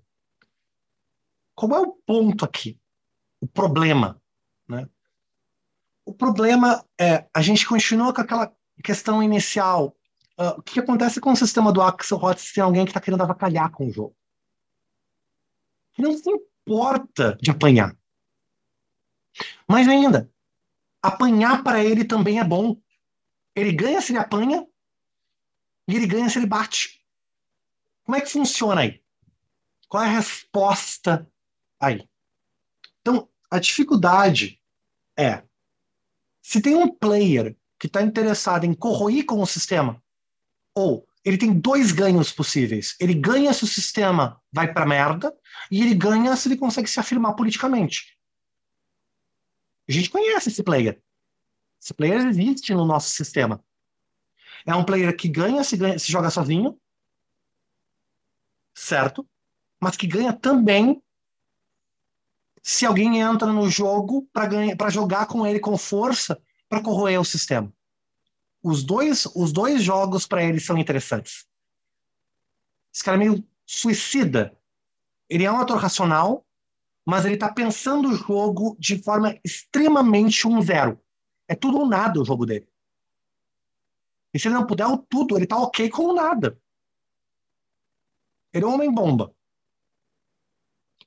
Qual 1.54 1.72
é 1.72 1.80
o 1.80 1.92
ponto 2.06 2.44
aqui? 2.44 2.78
O 3.40 3.46
problema. 3.46 4.20
Né? 4.68 4.88
O 6.04 6.12
problema 6.12 6.84
é 7.00 7.26
a 7.32 7.40
gente 7.40 7.66
continua 7.66 8.12
com 8.12 8.20
aquela 8.20 8.52
questão 8.82 9.22
inicial. 9.22 9.96
Uh, 10.38 10.58
o 10.58 10.62
que 10.62 10.80
acontece 10.80 11.20
com 11.20 11.30
o 11.30 11.36
sistema 11.36 11.72
do 11.72 11.80
Axelrod 11.80 12.40
se 12.40 12.54
tem 12.54 12.64
alguém 12.64 12.84
que 12.84 12.90
está 12.90 13.00
querendo 13.00 13.22
avacalhar 13.22 13.70
com 13.70 13.86
o 13.86 13.92
jogo? 13.92 14.16
Não 15.96 16.16
se 16.18 16.28
importa 16.28 17.38
de 17.40 17.52
apanhar. 17.52 17.96
Mais 19.68 19.88
ainda, 19.88 20.30
apanhar 21.02 21.62
para 21.62 21.84
ele 21.84 22.04
também 22.04 22.38
é 22.38 22.44
bom. 22.44 22.80
Ele 23.54 23.72
ganha 23.72 24.00
se 24.00 24.12
ele 24.12 24.18
apanha 24.18 24.66
e 25.88 25.94
ele 25.96 26.06
ganha 26.06 26.28
se 26.28 26.38
ele 26.38 26.46
bate. 26.46 27.04
Como 28.04 28.16
é 28.16 28.20
que 28.20 28.30
funciona 28.30 28.82
aí? 28.82 29.02
Qual 29.88 30.02
é 30.02 30.06
a 30.06 30.16
resposta 30.16 31.30
aí? 31.80 32.08
Então, 33.00 33.28
a 33.50 33.58
dificuldade 33.58 34.60
é: 35.16 35.42
se 36.42 36.60
tem 36.60 36.74
um 36.74 36.88
player 36.88 37.56
que 37.78 37.86
está 37.86 38.02
interessado 38.02 38.64
em 38.64 38.74
corroir 38.74 39.24
com 39.24 39.40
o 39.40 39.46
sistema, 39.46 40.02
ou 40.74 41.06
ele 41.24 41.38
tem 41.38 41.58
dois 41.58 41.92
ganhos 41.92 42.32
possíveis. 42.32 42.96
Ele 43.00 43.14
ganha 43.14 43.52
se 43.52 43.64
o 43.64 43.66
sistema 43.66 44.40
vai 44.52 44.72
para 44.72 44.86
merda, 44.86 45.34
e 45.70 45.80
ele 45.80 45.94
ganha 45.94 46.36
se 46.36 46.48
ele 46.48 46.56
consegue 46.56 46.88
se 46.88 47.00
afirmar 47.00 47.34
politicamente. 47.34 48.18
A 49.88 49.92
gente 49.92 50.10
conhece 50.10 50.48
esse 50.48 50.62
player. 50.62 51.02
Esse 51.80 51.92
player 51.92 52.26
existe 52.26 52.72
no 52.72 52.84
nosso 52.84 53.10
sistema. 53.10 53.62
É 54.66 54.74
um 54.74 54.84
player 54.84 55.14
que 55.14 55.28
ganha 55.28 55.62
se, 55.62 55.76
ganha, 55.76 55.98
se 55.98 56.10
joga 56.10 56.30
sozinho, 56.30 56.80
certo? 58.74 59.28
Mas 59.78 59.96
que 59.96 60.06
ganha 60.06 60.32
também 60.32 61.02
se 62.62 62.86
alguém 62.86 63.20
entra 63.20 63.52
no 63.52 63.68
jogo 63.68 64.26
para 64.32 64.88
jogar 64.88 65.26
com 65.26 65.46
ele 65.46 65.60
com 65.60 65.76
força 65.76 66.40
para 66.66 66.82
corroer 66.82 67.20
o 67.20 67.24
sistema. 67.24 67.70
Os 68.62 68.82
dois, 68.82 69.26
os 69.36 69.52
dois 69.52 69.82
jogos 69.82 70.26
para 70.26 70.42
ele 70.42 70.58
são 70.58 70.78
interessantes. 70.78 71.46
Esse 72.92 73.04
cara 73.04 73.18
é 73.18 73.18
meio 73.18 73.46
suicida. 73.66 74.56
Ele 75.28 75.44
é 75.44 75.52
um 75.52 75.58
ator 75.58 75.76
racional, 75.76 76.43
mas 77.04 77.24
ele 77.24 77.34
está 77.34 77.52
pensando 77.52 78.08
o 78.08 78.14
jogo 78.14 78.76
de 78.78 79.02
forma 79.02 79.38
extremamente 79.44 80.46
um 80.46 80.60
zero. 80.62 81.00
É 81.46 81.54
tudo 81.54 81.78
ou 81.78 81.86
nada 81.86 82.20
o 82.20 82.24
jogo 82.24 82.46
dele. 82.46 82.68
E 84.32 84.38
se 84.38 84.48
ele 84.48 84.54
não 84.54 84.66
puder 84.66 84.86
o 84.86 84.98
tudo, 84.98 85.36
ele 85.36 85.44
está 85.44 85.56
ok 85.58 85.88
com 85.90 86.04
o 86.06 86.14
nada. 86.14 86.58
Ele 88.52 88.64
é 88.64 88.68
um 88.68 88.74
homem-bomba. 88.74 89.34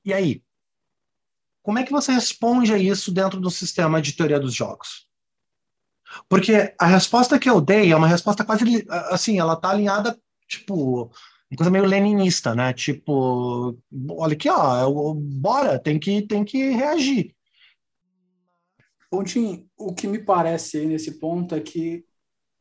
E 0.05 0.13
aí? 0.13 0.43
Como 1.63 1.79
é 1.79 1.83
que 1.83 1.91
você 1.91 2.13
responde 2.13 2.73
a 2.73 2.77
isso 2.77 3.11
dentro 3.11 3.41
do 3.41 3.49
sistema 3.49 4.01
de 4.01 4.13
teoria 4.13 4.39
dos 4.39 4.53
jogos? 4.53 5.09
Porque 6.29 6.73
a 6.79 6.85
resposta 6.85 7.37
que 7.37 7.49
eu 7.49 7.59
dei 7.59 7.91
é 7.91 7.95
uma 7.95 8.07
resposta 8.07 8.45
quase 8.45 8.85
assim, 9.11 9.39
ela 9.39 9.53
está 9.53 9.71
alinhada, 9.71 10.17
tipo, 10.47 11.11
uma 11.49 11.57
coisa 11.57 11.71
meio 11.71 11.85
leninista, 11.85 12.53
né? 12.53 12.73
Tipo, 12.73 13.77
olha 14.11 14.33
aqui, 14.33 14.49
ó, 14.49 15.13
bora, 15.13 15.79
tem 15.79 15.97
que, 15.97 16.21
tem 16.21 16.43
que 16.43 16.71
reagir. 16.71 17.33
Pontinho, 19.09 19.65
o 19.77 19.93
que 19.93 20.07
me 20.07 20.19
parece 20.19 20.77
aí 20.77 20.85
nesse 20.85 21.19
ponto 21.19 21.55
é 21.55 21.61
que 21.61 22.05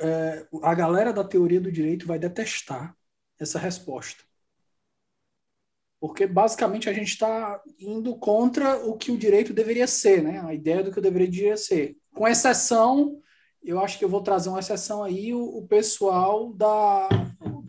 é, 0.01 0.47
a 0.63 0.75
galera 0.75 1.13
da 1.13 1.25
teoria 1.25 1.61
do 1.61 1.73
direito 1.73 2.07
vai 2.07 2.19
detestar 2.19 2.97
essa 3.41 3.59
resposta. 3.59 4.23
Porque 5.99 6.27
basicamente 6.27 6.89
a 6.89 6.93
gente 6.93 7.09
está 7.09 7.61
indo 7.81 8.17
contra 8.17 8.77
o 8.87 8.97
que 8.97 9.11
o 9.11 9.19
direito 9.19 9.53
deveria 9.53 9.89
ser, 9.89 10.23
né? 10.23 10.41
A 10.47 10.55
ideia 10.55 10.85
do 10.85 10.93
que 10.93 10.99
o 10.99 11.03
deveria 11.03 11.57
ser. 11.57 11.97
Com 12.15 12.29
exceção, 12.29 13.21
eu 13.65 13.81
acho 13.81 13.99
que 13.99 14.05
eu 14.05 14.09
vou 14.09 14.21
trazer 14.21 14.49
uma 14.49 14.61
exceção 14.61 15.03
aí, 15.03 15.35
o, 15.35 15.43
o 15.43 15.67
pessoal 15.67 16.53
da 16.53 17.09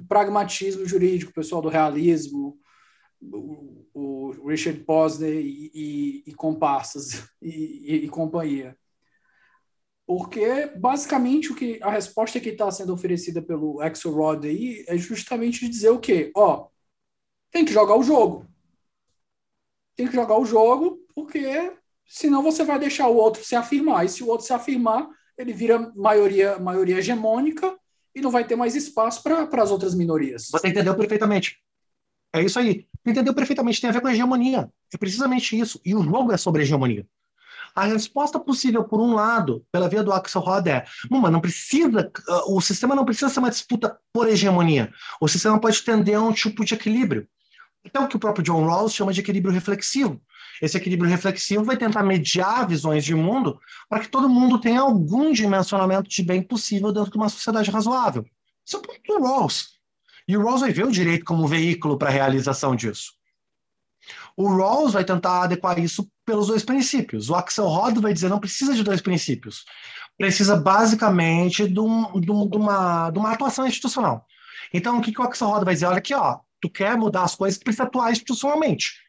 pragmatismo 0.08 0.86
jurídico, 0.86 1.32
o 1.32 1.34
pessoal 1.34 1.62
do 1.62 1.70
realismo, 1.70 2.60
o, 3.22 3.86
o 3.94 4.48
Richard 4.48 4.80
Posner 4.84 5.34
e, 5.34 5.72
e, 5.74 6.24
e 6.28 6.34
comparsas 6.34 7.30
e, 7.42 8.06
e, 8.06 8.10
companhia. 8.10 8.78
Porque, 10.06 10.68
basicamente, 10.78 11.52
o 11.52 11.56
que 11.56 11.80
a 11.82 11.90
resposta 11.90 12.40
que 12.40 12.50
está 12.50 12.72
sendo 12.72 12.94
oferecida 12.94 13.42
pelo 13.42 13.82
Axelrod 13.82 14.48
aí 14.48 14.86
é 14.88 14.98
justamente 14.98 15.68
dizer 15.68 15.90
o 15.90 16.00
quê? 16.00 16.32
Ó, 16.36 16.70
tem 17.52 17.66
que 17.66 17.74
jogar 17.74 17.96
o 17.96 18.04
jogo. 18.04 18.48
Tem 19.96 20.08
que 20.08 20.14
jogar 20.14 20.38
o 20.38 20.46
jogo, 20.46 21.00
porque 21.14 21.74
senão 22.06 22.42
você 22.42 22.64
vai 22.64 22.80
deixar 22.80 23.08
o 23.08 23.18
outro 23.18 23.44
se 23.44 23.56
afirmar. 23.56 24.06
E 24.06 24.10
se 24.10 24.24
o 24.24 24.28
outro 24.28 24.46
se 24.46 24.54
afirmar, 24.54 25.10
ele 25.38 25.52
vira 25.52 25.92
maioria, 25.96 26.58
maioria 26.58 27.00
hegemônica 27.00 27.78
e 28.18 28.22
não 28.22 28.32
vai 28.32 28.44
ter 28.44 28.56
mais 28.56 28.76
espaço 28.76 29.22
para 29.22 29.62
as 29.62 29.70
outras 29.70 29.94
minorias. 29.94 30.50
Você 30.52 30.68
entendeu 30.68 30.96
perfeitamente. 30.96 31.58
É 32.34 32.42
isso 32.42 32.58
aí. 32.58 32.88
Entendeu 33.06 33.34
perfeitamente. 33.34 33.80
Tem 33.80 33.90
a 33.90 33.94
ver 33.94 34.02
com 34.02 34.10
hegemonia. 34.10 34.70
É 34.92 34.98
precisamente 34.98 35.58
isso. 35.58 35.80
E 35.86 35.94
o 35.94 36.02
jogo 36.04 36.32
é 36.32 36.38
sobre 36.38 36.64
hegemonia. 36.64 37.06
A 37.76 37.86
resposta 37.86 38.40
possível, 38.40 38.84
por 38.84 39.00
um 39.00 39.14
lado, 39.14 39.64
pela 39.72 39.88
via 39.88 40.04
do 40.04 40.12
Axelrod 40.12 40.68
é: 40.68 40.84
mas 41.12 41.32
não 41.32 41.40
precisa, 41.40 42.12
uh, 42.28 42.56
o 42.56 42.60
sistema 42.60 42.96
não 42.96 43.06
precisa 43.06 43.30
ser 43.30 43.40
uma 43.40 43.52
disputa 43.52 43.96
por 44.12 44.28
hegemonia. 44.28 44.92
O 45.22 45.28
sistema 45.28 45.60
pode 45.60 45.84
tender 45.84 46.18
a 46.18 46.22
um 46.22 46.34
tipo 46.34 46.66
de 46.66 46.74
equilíbrio. 46.74 47.28
Então, 47.86 48.06
o 48.06 48.08
que 48.08 48.16
o 48.16 48.20
próprio 48.20 48.44
John 48.44 48.66
Rawls 48.66 48.94
chama 48.94 49.14
de 49.14 49.22
equilíbrio 49.22 49.54
reflexivo. 49.54 50.20
Esse 50.62 50.78
equilíbrio 50.78 51.10
reflexivo 51.10 51.64
vai 51.64 51.78
tentar 51.78 52.04
mediar 52.04 52.68
visões 52.68 53.04
de 53.04 53.14
mundo 53.14 53.60
para 53.90 54.00
que 54.00 54.10
todo 54.10 54.30
mundo 54.30 54.60
tenha 54.60 54.82
algum 54.82 55.32
dimensionamento 55.32 56.10
de 56.10 56.24
bem 56.24 56.42
possível 56.42 56.92
dentro 56.92 57.12
de 57.12 57.18
uma 57.18 57.30
sociedade 57.30 57.70
razoável. 57.70 58.26
Isso 58.66 58.78
é 58.78 58.80
o 58.80 58.82
ponto 58.82 59.02
do 59.08 59.24
Rawls. 59.24 59.78
E 60.28 60.36
o 60.36 60.44
Rawls 60.44 60.62
vai 60.62 60.72
ver 60.72 60.86
o 60.86 60.92
direito 60.92 61.24
como 61.24 61.48
veículo 61.48 61.98
para 61.98 62.10
a 62.10 62.12
realização 62.12 62.76
disso. 62.76 63.14
O 64.36 64.48
Rawls 64.56 64.94
vai 64.94 65.04
tentar 65.04 65.44
adequar 65.44 65.80
isso 65.80 66.10
pelos 66.26 66.48
dois 66.48 66.64
princípios. 66.64 67.30
O 67.30 67.36
Axelrod 67.36 68.00
vai 68.00 68.14
dizer 68.14 68.30
não 68.30 68.40
precisa 68.40 68.74
de 68.74 68.84
dois 68.84 69.02
princípios. 69.02 69.64
Precisa 70.18 70.56
basicamente 70.56 71.68
de, 71.68 71.80
um, 71.80 72.20
de, 72.20 72.32
um, 72.32 72.50
de, 72.50 72.58
uma, 72.58 73.10
de 73.10 73.20
uma 73.20 73.32
atuação 73.32 73.68
institucional. 73.68 74.26
Então, 74.74 74.98
o 74.98 75.02
que, 75.02 75.12
que 75.12 75.22
o 75.22 75.24
Axelrod 75.24 75.64
vai 75.64 75.74
dizer? 75.74 75.86
Olha 75.86 75.98
aqui, 75.98 76.14
ó, 76.14 76.40
tu 76.62 76.70
quer 76.70 76.98
mudar 76.98 77.24
as 77.24 77.36
coisas, 77.36 77.58
precisa 77.58 77.84
atuar 77.84 78.12
institucionalmente. 78.12 79.07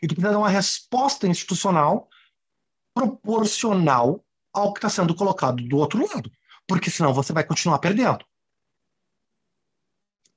E 0.00 0.06
tu 0.06 0.14
precisa 0.14 0.32
dar 0.32 0.38
uma 0.38 0.48
resposta 0.48 1.26
institucional 1.26 2.08
proporcional 2.94 4.24
ao 4.52 4.72
que 4.72 4.78
está 4.78 4.88
sendo 4.88 5.14
colocado 5.14 5.62
do 5.62 5.76
outro 5.78 6.06
lado. 6.06 6.30
Porque 6.66 6.90
senão 6.90 7.12
você 7.12 7.32
vai 7.32 7.44
continuar 7.44 7.78
perdendo. 7.78 8.24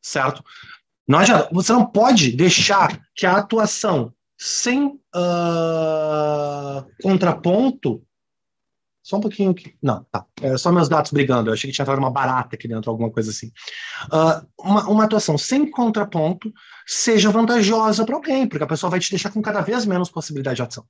Certo? 0.01 0.43
Não 1.07 1.19
adianta. 1.19 1.49
Você 1.51 1.71
não 1.73 1.85
pode 1.85 2.31
deixar 2.31 2.99
que 3.15 3.25
a 3.25 3.37
atuação 3.37 4.13
sem 4.37 4.87
uh, 4.87 6.85
contraponto 7.01 8.05
só 9.05 9.17
um 9.17 9.21
pouquinho 9.21 9.51
aqui. 9.51 9.77
Não, 9.83 10.03
tá. 10.11 10.25
É 10.41 10.57
só 10.57 10.71
meus 10.71 10.87
gatos 10.87 11.11
brigando. 11.11 11.51
Eu 11.51 11.53
achei 11.53 11.69
que 11.69 11.75
tinha 11.75 11.83
entrado 11.83 11.99
uma 11.99 12.09
barata 12.09 12.55
aqui 12.55 12.67
dentro, 12.67 12.89
alguma 12.89 13.11
coisa 13.11 13.29
assim. 13.29 13.51
Uh, 14.05 14.47
uma, 14.57 14.89
uma 14.89 15.03
atuação 15.03 15.37
sem 15.37 15.69
contraponto 15.69 16.51
seja 16.87 17.29
vantajosa 17.29 18.03
para 18.03 18.15
alguém, 18.15 18.47
porque 18.47 18.63
a 18.63 18.67
pessoa 18.67 18.89
vai 18.89 18.99
te 18.99 19.11
deixar 19.11 19.29
com 19.29 19.43
cada 19.43 19.61
vez 19.61 19.85
menos 19.85 20.09
possibilidade 20.09 20.55
de 20.55 20.63
ação. 20.63 20.83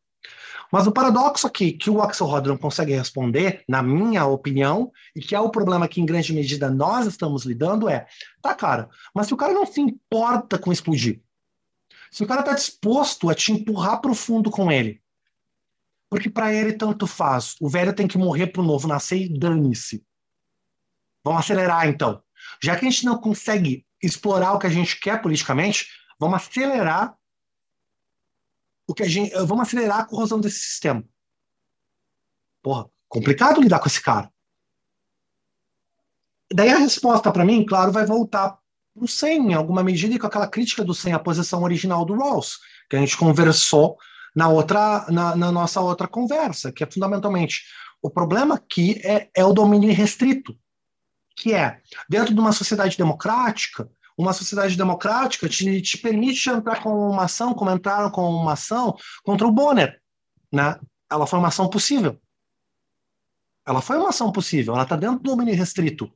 Mas 0.72 0.88
o 0.88 0.94
paradoxo 0.94 1.46
aqui 1.46 1.74
que 1.74 1.90
o 1.90 2.02
Axelrod 2.02 2.48
não 2.48 2.58
consegue 2.58 2.96
responder, 2.96 3.66
na 3.68 3.84
minha 3.84 4.26
opinião, 4.26 4.94
e 5.14 5.20
que 5.20 5.36
é 5.36 5.40
o 5.40 5.50
problema 5.50 5.86
que 5.86 6.00
em 6.00 6.06
grande 6.06 6.32
medida 6.32 6.72
nós 6.72 7.06
estamos 7.06 7.44
lidando, 7.44 7.90
é: 7.90 8.08
tá, 8.42 8.56
cara, 8.56 8.90
mas 9.14 9.28
se 9.28 9.34
o 9.34 9.38
cara 9.38 9.54
não 9.54 9.66
se 9.66 9.82
importa 9.82 10.58
com 10.58 10.72
explodir, 10.72 11.22
se 12.10 12.24
o 12.24 12.28
cara 12.28 12.40
está 12.40 12.54
disposto 12.54 13.30
a 13.30 13.36
te 13.36 13.52
empurrar 13.52 14.00
para 14.00 14.12
o 14.12 14.16
fundo 14.16 14.50
com 14.50 14.72
ele, 14.72 15.02
porque 16.16 16.30
para 16.30 16.54
ele 16.54 16.72
tanto 16.72 17.06
faz. 17.06 17.58
O 17.60 17.68
velho 17.68 17.94
tem 17.94 18.08
que 18.08 18.18
morrer 18.18 18.48
para 18.48 18.62
o 18.62 18.66
novo 18.66 18.88
nascer 18.88 19.18
e 19.18 19.38
dane-se. 19.38 20.02
Vamos 21.26 21.42
acelerar 21.42 21.90
então. 21.90 22.24
Já 22.64 22.80
que 22.80 22.86
a 22.86 22.90
gente 22.90 23.04
não 23.04 23.20
consegue 23.20 23.86
explorar 24.02 24.54
o 24.54 24.60
que 24.60 24.66
a 24.66 24.70
gente 24.70 24.98
quer 24.98 25.22
politicamente, 25.22 25.90
vamos 26.18 26.38
acelerar 26.38 27.18
o 28.88 28.94
que 28.94 29.04
a 29.04 29.10
gente, 29.10 29.36
vamos 29.44 29.68
acelerar 29.68 30.00
a 30.00 30.06
corrosão 30.06 30.40
desse 30.40 30.60
sistema. 30.60 31.04
Porra, 32.64 32.90
complicado 33.10 33.60
lidar 33.60 33.80
com 33.80 33.88
esse 33.88 34.02
cara. 34.02 34.32
Daí 36.50 36.70
a 36.70 36.78
resposta 36.78 37.30
para 37.30 37.44
mim, 37.44 37.66
claro, 37.66 37.92
vai 37.92 38.06
voltar 38.06 38.58
para 38.94 39.04
o 39.04 39.08
100, 39.08 39.52
em 39.52 39.54
alguma 39.54 39.84
medida, 39.84 40.16
e 40.16 40.20
com 40.20 40.28
aquela 40.28 40.48
crítica 40.48 40.82
do 40.82 40.94
100, 40.94 41.12
a 41.12 41.20
posição 41.20 41.62
original 41.64 42.06
do 42.06 42.16
Rawls, 42.16 42.58
que 42.90 42.96
a 42.96 43.00
gente 43.00 43.18
conversou 43.18 43.98
na 44.36 44.50
outra 44.50 45.06
na, 45.10 45.36
na, 45.36 45.52
nossa 45.52 45.80
outra 45.82 46.08
conversa, 46.08 46.72
que 46.72 46.84
é 46.84 46.92
fundamentalmente 46.92 47.64
o 48.02 48.10
problema 48.10 48.56
aqui 48.56 49.02
é, 49.04 49.30
é 49.36 49.44
o 49.44 49.54
domínio 49.54 49.94
restrito, 49.94 50.56
que 51.36 51.54
é 51.54 51.82
dentro 52.10 52.34
de 52.34 52.40
uma 52.40 52.52
sociedade 52.52 52.98
democrática, 52.98 53.90
uma 54.18 54.34
sociedade 54.34 54.78
democrática 54.78 55.50
te, 55.50 55.82
te 55.82 55.98
permite 55.98 56.50
entrar 56.50 56.82
com 56.82 57.10
uma 57.10 57.24
ação, 57.24 57.54
como 57.54 57.72
entraram 57.72 58.10
com 58.10 58.30
uma 58.30 58.54
ação 58.54 58.96
contra 59.24 59.48
o 59.48 59.52
Bonner, 59.52 60.00
né? 60.52 60.80
Ela 61.12 61.28
foi 61.28 61.40
uma 61.40 61.50
ação 61.50 61.70
possível. 61.70 62.20
Ela 63.68 63.82
foi 63.82 63.98
uma 63.98 64.10
ação 64.10 64.32
possível, 64.32 64.74
ela 64.74 64.84
está 64.84 64.96
dentro 64.96 65.18
do 65.18 65.32
domínio 65.32 65.56
restrito. 65.56 66.12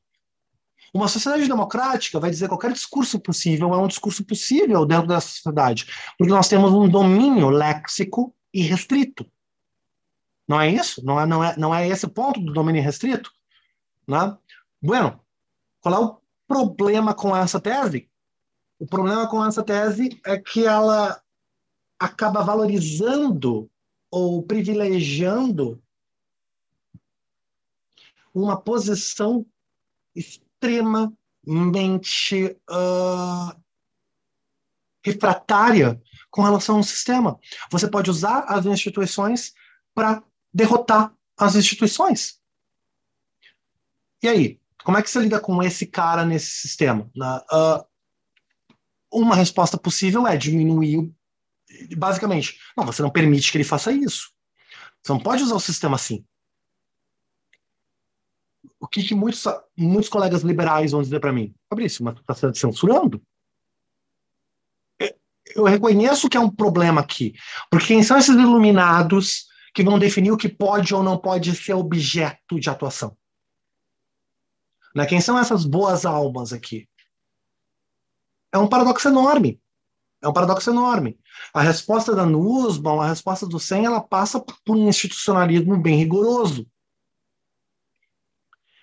Uma 0.93 1.07
sociedade 1.07 1.47
democrática 1.47 2.19
vai 2.19 2.29
dizer 2.29 2.45
que 2.45 2.49
qualquer 2.49 2.71
discurso 2.71 3.19
possível 3.19 3.73
é 3.73 3.77
um 3.77 3.87
discurso 3.87 4.23
possível 4.25 4.85
dentro 4.85 5.07
da 5.07 5.19
sociedade, 5.19 5.87
porque 6.17 6.33
nós 6.33 6.47
temos 6.47 6.71
um 6.71 6.89
domínio 6.89 7.49
léxico 7.49 8.35
e 8.53 8.61
restrito. 8.61 9.25
Não 10.47 10.59
é 10.59 10.69
isso? 10.69 11.05
Não 11.05 11.19
é, 11.19 11.25
não 11.25 11.43
é, 11.43 11.57
não 11.57 11.75
é 11.75 11.87
esse 11.87 12.05
o 12.05 12.09
ponto 12.09 12.39
do 12.39 12.51
domínio 12.51 12.81
restrito? 12.81 13.31
Né? 14.07 14.35
Bueno, 14.81 15.19
qual 15.79 15.95
é 15.95 15.99
o 15.99 16.21
problema 16.47 17.13
com 17.13 17.35
essa 17.35 17.59
tese? 17.59 18.09
O 18.79 18.87
problema 18.87 19.27
com 19.27 19.45
essa 19.45 19.61
tese 19.61 20.19
é 20.25 20.39
que 20.39 20.65
ela 20.65 21.21
acaba 21.99 22.41
valorizando 22.41 23.69
ou 24.09 24.41
privilegiando 24.41 25.81
uma 28.33 28.59
posição 28.59 29.45
extremamente 30.59 32.57
uh, 32.69 33.55
refratária 35.03 36.01
com 36.29 36.43
relação 36.43 36.77
ao 36.77 36.83
sistema. 36.83 37.39
Você 37.71 37.89
pode 37.89 38.09
usar 38.09 38.43
as 38.47 38.65
instituições 38.65 39.53
para 39.95 40.21
derrotar 40.53 41.13
as 41.37 41.55
instituições. 41.55 42.39
E 44.21 44.27
aí, 44.27 44.59
como 44.83 44.97
é 44.97 45.01
que 45.01 45.09
você 45.09 45.19
lida 45.19 45.39
com 45.39 45.63
esse 45.63 45.85
cara 45.85 46.25
nesse 46.25 46.67
sistema? 46.67 47.09
Uh, 47.15 47.85
uma 49.11 49.35
resposta 49.35 49.77
possível 49.77 50.27
é 50.27 50.35
diminuir, 50.35 51.09
basicamente, 51.97 52.59
não, 52.77 52.85
você 52.85 53.01
não 53.01 53.09
permite 53.09 53.51
que 53.51 53.57
ele 53.57 53.63
faça 53.63 53.91
isso. 53.91 54.31
Você 55.01 55.13
não 55.13 55.19
pode 55.19 55.41
usar 55.41 55.55
o 55.55 55.59
sistema 55.59 55.95
assim 55.95 56.25
o 58.79 58.87
que, 58.87 59.03
que 59.03 59.15
muitos, 59.15 59.43
muitos 59.77 60.09
colegas 60.09 60.41
liberais 60.41 60.91
vão 60.91 61.01
dizer 61.01 61.19
para 61.19 61.33
mim? 61.33 61.53
Fabrício, 61.69 62.03
mas 62.03 62.15
tu 62.15 62.21
está 62.21 62.53
censurando? 62.53 63.21
Eu 65.55 65.63
reconheço 65.63 66.29
que 66.29 66.37
é 66.37 66.39
um 66.39 66.49
problema 66.49 67.01
aqui, 67.01 67.33
porque 67.71 67.87
quem 67.87 68.03
são 68.03 68.17
esses 68.17 68.35
iluminados 68.35 69.47
que 69.73 69.83
vão 69.83 69.97
definir 69.97 70.31
o 70.31 70.37
que 70.37 70.47
pode 70.47 70.93
ou 70.93 71.01
não 71.01 71.17
pode 71.17 71.55
ser 71.55 71.73
objeto 71.73 72.59
de 72.59 72.69
atuação? 72.69 73.17
Né? 74.95 75.05
Quem 75.05 75.19
são 75.19 75.37
essas 75.37 75.65
boas 75.65 76.05
almas 76.05 76.53
aqui? 76.53 76.87
É 78.53 78.57
um 78.57 78.67
paradoxo 78.67 79.07
enorme. 79.07 79.59
É 80.21 80.27
um 80.27 80.33
paradoxo 80.33 80.69
enorme. 80.69 81.17
A 81.53 81.61
resposta 81.61 82.15
da 82.15 82.25
Nussbaum, 82.25 83.01
a 83.01 83.07
resposta 83.07 83.47
do 83.47 83.59
SEM, 83.59 83.85
ela 83.85 84.01
passa 84.01 84.39
por 84.39 84.75
um 84.75 84.89
institucionalismo 84.89 85.77
bem 85.77 85.97
rigoroso 85.97 86.67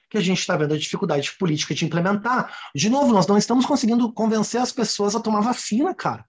que 0.08 0.18
a 0.18 0.20
gente 0.20 0.38
está 0.38 0.56
vendo 0.56 0.74
a 0.74 0.78
dificuldade 0.78 1.32
política 1.38 1.74
de 1.74 1.84
implementar. 1.84 2.56
De 2.74 2.88
novo, 2.88 3.12
nós 3.12 3.26
não 3.26 3.36
estamos 3.36 3.66
conseguindo 3.66 4.12
convencer 4.12 4.60
as 4.60 4.72
pessoas 4.72 5.14
a 5.14 5.20
tomar 5.20 5.40
vacina, 5.40 5.94
cara. 5.94 6.24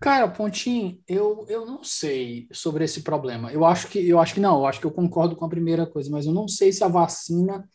Cara, 0.00 0.28
Pontinho, 0.28 0.98
eu, 1.06 1.44
eu 1.48 1.66
não 1.66 1.84
sei 1.84 2.48
sobre 2.50 2.84
esse 2.84 3.02
problema. 3.02 3.52
Eu 3.52 3.66
acho 3.66 3.86
que 3.88 4.08
eu 4.08 4.18
acho 4.18 4.32
que 4.32 4.40
não, 4.40 4.58
eu 4.60 4.66
acho 4.66 4.80
que 4.80 4.86
eu 4.86 4.90
concordo 4.90 5.36
com 5.36 5.44
a 5.44 5.48
primeira 5.48 5.86
coisa, 5.86 6.10
mas 6.10 6.24
eu 6.24 6.32
não 6.32 6.48
sei 6.48 6.72
se 6.72 6.82
a 6.82 6.88
vacina 6.88 7.68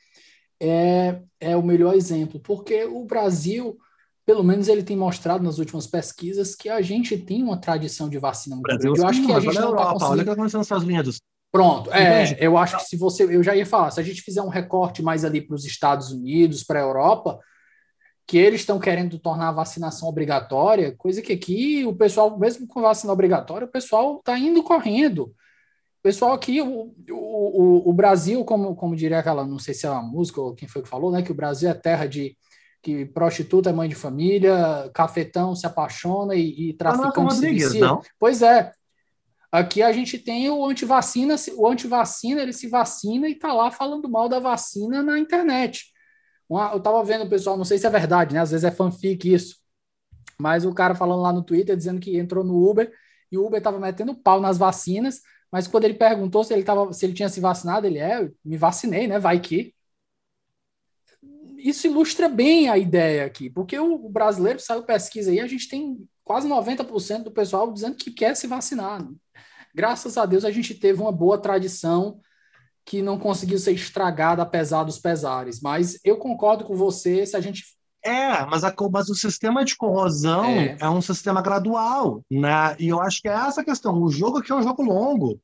é, 0.59 1.21
é 1.39 1.55
o 1.55 1.61
melhor 1.61 1.93
exemplo, 1.93 2.39
porque 2.39 2.83
o 2.85 3.05
Brasil 3.05 3.77
pelo 4.25 4.43
menos 4.43 4.67
ele 4.67 4.81
tem 4.81 4.97
mostrado 4.97 5.43
nas 5.43 5.59
últimas 5.59 5.85
pesquisas 5.85 6.55
que 6.55 6.67
a 6.67 6.81
gente 6.81 7.15
tem 7.15 7.43
uma 7.43 7.61
tradição 7.61 8.09
de 8.09 8.17
vacina 8.17 8.55
muito 8.55 8.65
Brasil, 8.65 8.93
grande. 8.93 9.01
Eu 9.01 9.07
acho 9.07 9.25
que 9.25 9.31
a 9.31 9.39
gente 9.39 9.59
não 9.59 9.71
está 9.71 9.85
conseguindo... 9.85 10.11
Olha 10.11 10.13
o 10.13 10.15
que 10.15 10.21
está 10.21 10.33
acontecendo 10.33 10.57
nos 10.57 10.65
Estados 10.65 10.83
Unidos. 10.83 11.21
Pronto, 11.55 11.89
é, 11.93 12.35
eu 12.37 12.57
acho 12.57 12.75
que 12.75 12.83
se 12.83 12.97
você, 12.97 13.23
eu 13.23 13.41
já 13.41 13.55
ia 13.55 13.65
falar, 13.65 13.89
se 13.89 13.97
a 13.97 14.03
gente 14.03 14.21
fizer 14.21 14.41
um 14.41 14.49
recorte 14.49 15.01
mais 15.01 15.23
ali 15.23 15.39
para 15.39 15.55
os 15.55 15.63
Estados 15.63 16.11
Unidos, 16.11 16.65
para 16.65 16.79
a 16.79 16.83
Europa, 16.83 17.39
que 18.27 18.37
eles 18.37 18.59
estão 18.59 18.77
querendo 18.77 19.17
tornar 19.17 19.47
a 19.47 19.53
vacinação 19.53 20.09
obrigatória, 20.09 20.93
coisa 20.97 21.21
que 21.21 21.31
aqui 21.31 21.85
o 21.85 21.95
pessoal, 21.95 22.37
mesmo 22.37 22.67
com 22.67 22.81
vacina 22.81 23.13
obrigatória, 23.13 23.65
o 23.65 23.71
pessoal 23.71 24.17
está 24.17 24.37
indo 24.37 24.61
correndo. 24.63 25.27
O 25.27 26.03
pessoal 26.03 26.33
aqui, 26.33 26.61
o, 26.61 26.93
o, 27.09 27.89
o, 27.89 27.93
Brasil, 27.93 28.43
como, 28.43 28.75
como 28.75 28.93
diria 28.93 29.19
aquela, 29.19 29.45
não 29.45 29.57
sei 29.57 29.73
se 29.73 29.85
é 29.85 29.89
uma 29.89 30.03
música 30.03 30.41
ou 30.41 30.53
quem 30.53 30.67
foi 30.67 30.81
que 30.81 30.89
falou, 30.89 31.09
né, 31.09 31.21
que 31.21 31.31
o 31.31 31.35
Brasil 31.35 31.69
é 31.69 31.73
terra 31.73 32.05
de 32.05 32.35
que 32.83 33.05
prostituta 33.05 33.69
é 33.69 33.73
mãe 33.73 33.87
de 33.87 33.95
família, 33.95 34.91
cafetão 34.93 35.55
se 35.55 35.65
apaixona 35.65 36.35
e, 36.35 36.69
e 36.69 36.73
traficante 36.73 37.35
se 37.35 37.49
vicia. 37.49 37.97
Pois 38.19 38.41
é, 38.41 38.71
Aqui 39.55 39.81
a 39.81 39.89
gente 39.93 40.19
tem 40.19 40.49
o 40.49 40.65
antivacina, 40.65 41.35
o 41.55 41.65
antivacina, 41.65 42.41
ele 42.41 42.51
se 42.51 42.67
vacina 42.67 43.25
e 43.29 43.31
está 43.31 43.53
lá 43.53 43.71
falando 43.71 44.09
mal 44.09 44.27
da 44.27 44.37
vacina 44.37 45.01
na 45.01 45.17
internet. 45.17 45.93
eu 46.49 46.77
estava 46.77 47.01
vendo 47.05 47.23
o 47.23 47.29
pessoal, 47.29 47.55
não 47.55 47.63
sei 47.63 47.77
se 47.77 47.87
é 47.87 47.89
verdade, 47.89 48.33
né? 48.33 48.41
Às 48.41 48.51
vezes 48.51 48.65
é 48.65 48.71
fanfic 48.71 49.33
isso. 49.33 49.55
Mas 50.37 50.65
o 50.65 50.73
cara 50.73 50.93
falando 50.93 51.21
lá 51.21 51.31
no 51.31 51.41
Twitter 51.41 51.77
dizendo 51.77 52.01
que 52.01 52.17
entrou 52.17 52.43
no 52.43 52.69
Uber 52.69 52.91
e 53.31 53.37
o 53.37 53.45
Uber 53.45 53.59
estava 53.59 53.79
metendo 53.79 54.13
pau 54.13 54.41
nas 54.41 54.57
vacinas, 54.57 55.21
mas 55.49 55.67
quando 55.67 55.85
ele 55.85 55.93
perguntou 55.93 56.43
se 56.43 56.53
ele, 56.53 56.63
tava, 56.63 56.91
se 56.91 57.05
ele 57.05 57.13
tinha 57.13 57.29
se 57.29 57.39
vacinado, 57.39 57.87
ele 57.87 57.99
é, 57.99 58.29
me 58.43 58.57
vacinei, 58.57 59.07
né? 59.07 59.19
Vai 59.19 59.39
que. 59.39 59.73
Isso 61.57 61.87
ilustra 61.87 62.27
bem 62.27 62.67
a 62.67 62.77
ideia 62.77 63.25
aqui, 63.25 63.49
porque 63.49 63.79
o 63.79 64.09
brasileiro 64.09 64.59
saiu 64.59 64.83
pesquisa 64.83 65.31
aí, 65.31 65.39
a 65.39 65.47
gente 65.47 65.69
tem 65.69 66.05
quase 66.25 66.49
90% 66.49 67.23
do 67.23 67.31
pessoal 67.31 67.71
dizendo 67.71 67.95
que 67.95 68.11
quer 68.11 68.35
se 68.35 68.47
vacinar 68.47 69.01
graças 69.75 70.17
a 70.17 70.25
Deus 70.25 70.45
a 70.45 70.51
gente 70.51 70.73
teve 70.73 71.01
uma 71.01 71.11
boa 71.11 71.37
tradição 71.37 72.19
que 72.85 73.01
não 73.01 73.19
conseguiu 73.19 73.57
ser 73.57 73.73
estragada 73.73 74.43
apesar 74.43 74.83
dos 74.83 74.99
pesares. 74.99 75.59
Mas 75.59 75.99
eu 76.03 76.17
concordo 76.17 76.63
com 76.63 76.75
você 76.75 77.25
se 77.25 77.35
a 77.35 77.41
gente 77.41 77.63
é, 78.03 78.45
mas, 78.45 78.63
a, 78.63 78.71
mas 78.91 79.09
o 79.09 79.15
sistema 79.15 79.65
de 79.65 79.75
corrosão 79.75 80.45
é. 80.45 80.77
é. 80.79 80.87
um 80.87 81.01
sistema 81.01 81.41
gradual, 81.41 82.21
né? 82.29 82.75
E 82.77 82.87
eu 82.87 83.01
acho 83.01 83.19
que 83.19 83.27
é 83.27 83.31
essa 83.31 83.61
a 83.61 83.65
questão. 83.65 83.99
O 83.99 84.11
jogo 84.11 84.37
aqui 84.37 84.51
é 84.51 84.55
um 84.55 84.61
jogo 84.61 84.83
longo. 84.83 85.41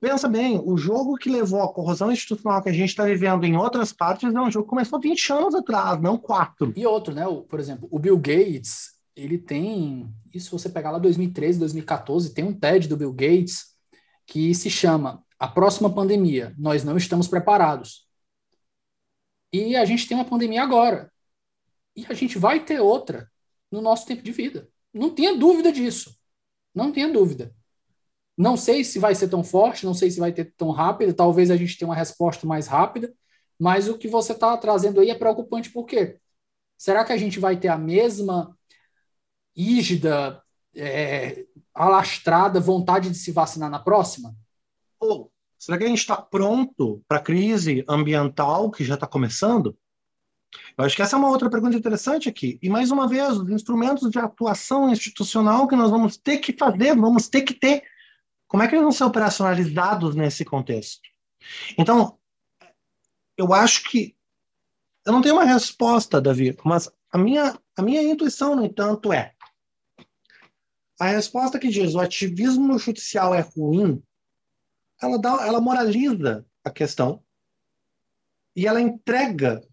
Pensa 0.00 0.30
bem, 0.30 0.58
o 0.64 0.78
jogo 0.78 1.18
que 1.18 1.28
levou 1.28 1.62
a 1.62 1.70
corrosão 1.70 2.10
institucional 2.10 2.62
que 2.62 2.70
a 2.70 2.72
gente 2.72 2.88
está 2.88 3.04
vivendo 3.04 3.44
em 3.44 3.54
outras 3.54 3.92
partes 3.92 4.34
é 4.34 4.40
um 4.40 4.50
jogo 4.50 4.64
que 4.64 4.70
começou 4.70 4.98
20 4.98 5.30
anos 5.30 5.54
atrás, 5.54 6.00
não 6.00 6.16
4. 6.16 6.72
E 6.74 6.86
outro, 6.86 7.14
né? 7.14 7.26
O, 7.26 7.42
por 7.42 7.60
exemplo, 7.60 7.86
o 7.90 7.98
Bill 7.98 8.16
Gates, 8.16 8.92
ele 9.14 9.38
tem, 9.38 10.12
isso 10.32 10.56
você 10.56 10.68
pegar 10.68 10.90
lá 10.90 10.98
2013, 10.98 11.58
2014, 11.58 12.34
tem 12.34 12.44
um 12.44 12.58
TED 12.58 12.88
do 12.88 12.96
Bill 12.96 13.12
Gates 13.12 13.76
que 14.26 14.54
se 14.54 14.70
chama 14.70 15.24
A 15.38 15.46
Próxima 15.46 15.92
Pandemia, 15.92 16.54
Nós 16.58 16.84
Não 16.84 16.96
Estamos 16.96 17.28
Preparados. 17.28 18.08
E 19.52 19.76
a 19.76 19.84
gente 19.84 20.08
tem 20.08 20.16
uma 20.16 20.24
pandemia 20.24 20.62
agora. 20.62 21.12
E 21.94 22.06
a 22.08 22.14
gente 22.14 22.38
vai 22.38 22.64
ter 22.64 22.80
outra 22.80 23.30
no 23.70 23.82
nosso 23.82 24.06
tempo 24.06 24.22
de 24.22 24.32
vida. 24.32 24.68
Não 24.92 25.10
tenha 25.10 25.36
dúvida 25.36 25.70
disso. 25.70 26.16
Não 26.74 26.90
tenha 26.90 27.12
dúvida. 27.12 27.54
Não 28.36 28.56
sei 28.56 28.82
se 28.82 28.98
vai 28.98 29.14
ser 29.14 29.28
tão 29.28 29.44
forte, 29.44 29.84
não 29.84 29.92
sei 29.92 30.10
se 30.10 30.18
vai 30.18 30.32
ter 30.32 30.54
tão 30.56 30.70
rápido, 30.70 31.12
talvez 31.12 31.50
a 31.50 31.56
gente 31.56 31.76
tenha 31.76 31.88
uma 31.88 31.94
resposta 31.94 32.46
mais 32.46 32.66
rápida, 32.66 33.12
mas 33.58 33.88
o 33.88 33.98
que 33.98 34.08
você 34.08 34.32
está 34.32 34.56
trazendo 34.56 35.00
aí 35.00 35.10
é 35.10 35.14
preocupante 35.14 35.70
por 35.70 35.84
quê? 35.84 36.18
Será 36.78 37.04
que 37.04 37.12
a 37.12 37.16
gente 37.16 37.38
vai 37.38 37.58
ter 37.58 37.68
a 37.68 37.76
mesma 37.76 38.56
ígida, 39.54 40.42
é, 40.74 41.44
alastrada 41.74 42.60
vontade 42.60 43.10
de 43.10 43.16
se 43.16 43.32
vacinar 43.32 43.70
na 43.70 43.78
próxima? 43.78 44.34
Ou 44.98 45.30
será 45.58 45.78
que 45.78 45.84
a 45.84 45.88
gente 45.88 45.98
está 45.98 46.16
pronto 46.16 47.02
para 47.06 47.18
a 47.18 47.22
crise 47.22 47.84
ambiental 47.88 48.70
que 48.70 48.84
já 48.84 48.94
está 48.94 49.06
começando? 49.06 49.76
Eu 50.76 50.84
acho 50.84 50.96
que 50.96 51.02
essa 51.02 51.16
é 51.16 51.18
uma 51.18 51.28
outra 51.28 51.48
pergunta 51.48 51.76
interessante 51.76 52.28
aqui. 52.28 52.58
E, 52.62 52.68
mais 52.68 52.90
uma 52.90 53.08
vez, 53.08 53.38
os 53.38 53.48
instrumentos 53.48 54.10
de 54.10 54.18
atuação 54.18 54.90
institucional 54.90 55.66
que 55.66 55.76
nós 55.76 55.90
vamos 55.90 56.16
ter 56.16 56.38
que 56.38 56.52
fazer, 56.52 56.94
vamos 56.94 57.28
ter 57.28 57.42
que 57.42 57.54
ter. 57.54 57.82
Como 58.46 58.62
é 58.62 58.68
que 58.68 58.74
eles 58.74 58.82
vão 58.82 58.92
ser 58.92 59.04
operacionalizados 59.04 60.14
nesse 60.14 60.44
contexto? 60.44 61.00
Então, 61.78 62.18
eu 63.36 63.52
acho 63.52 63.88
que. 63.90 64.14
Eu 65.04 65.12
não 65.12 65.22
tenho 65.22 65.34
uma 65.34 65.44
resposta, 65.44 66.20
Davi, 66.20 66.56
mas 66.64 66.88
a 67.10 67.18
minha, 67.18 67.58
a 67.76 67.82
minha 67.82 68.02
intuição, 68.02 68.54
no 68.54 68.64
entanto, 68.64 69.12
é: 69.12 69.34
a 71.02 71.06
resposta 71.06 71.58
que 71.58 71.68
diz 71.68 71.94
o 71.94 71.98
ativismo 71.98 72.78
judicial 72.78 73.34
é 73.34 73.40
ruim, 73.40 74.00
ela, 75.00 75.18
dá, 75.18 75.44
ela 75.44 75.60
moraliza 75.60 76.46
a 76.62 76.70
questão 76.70 77.20
e 78.54 78.68
ela 78.68 78.80
entrega 78.80 79.66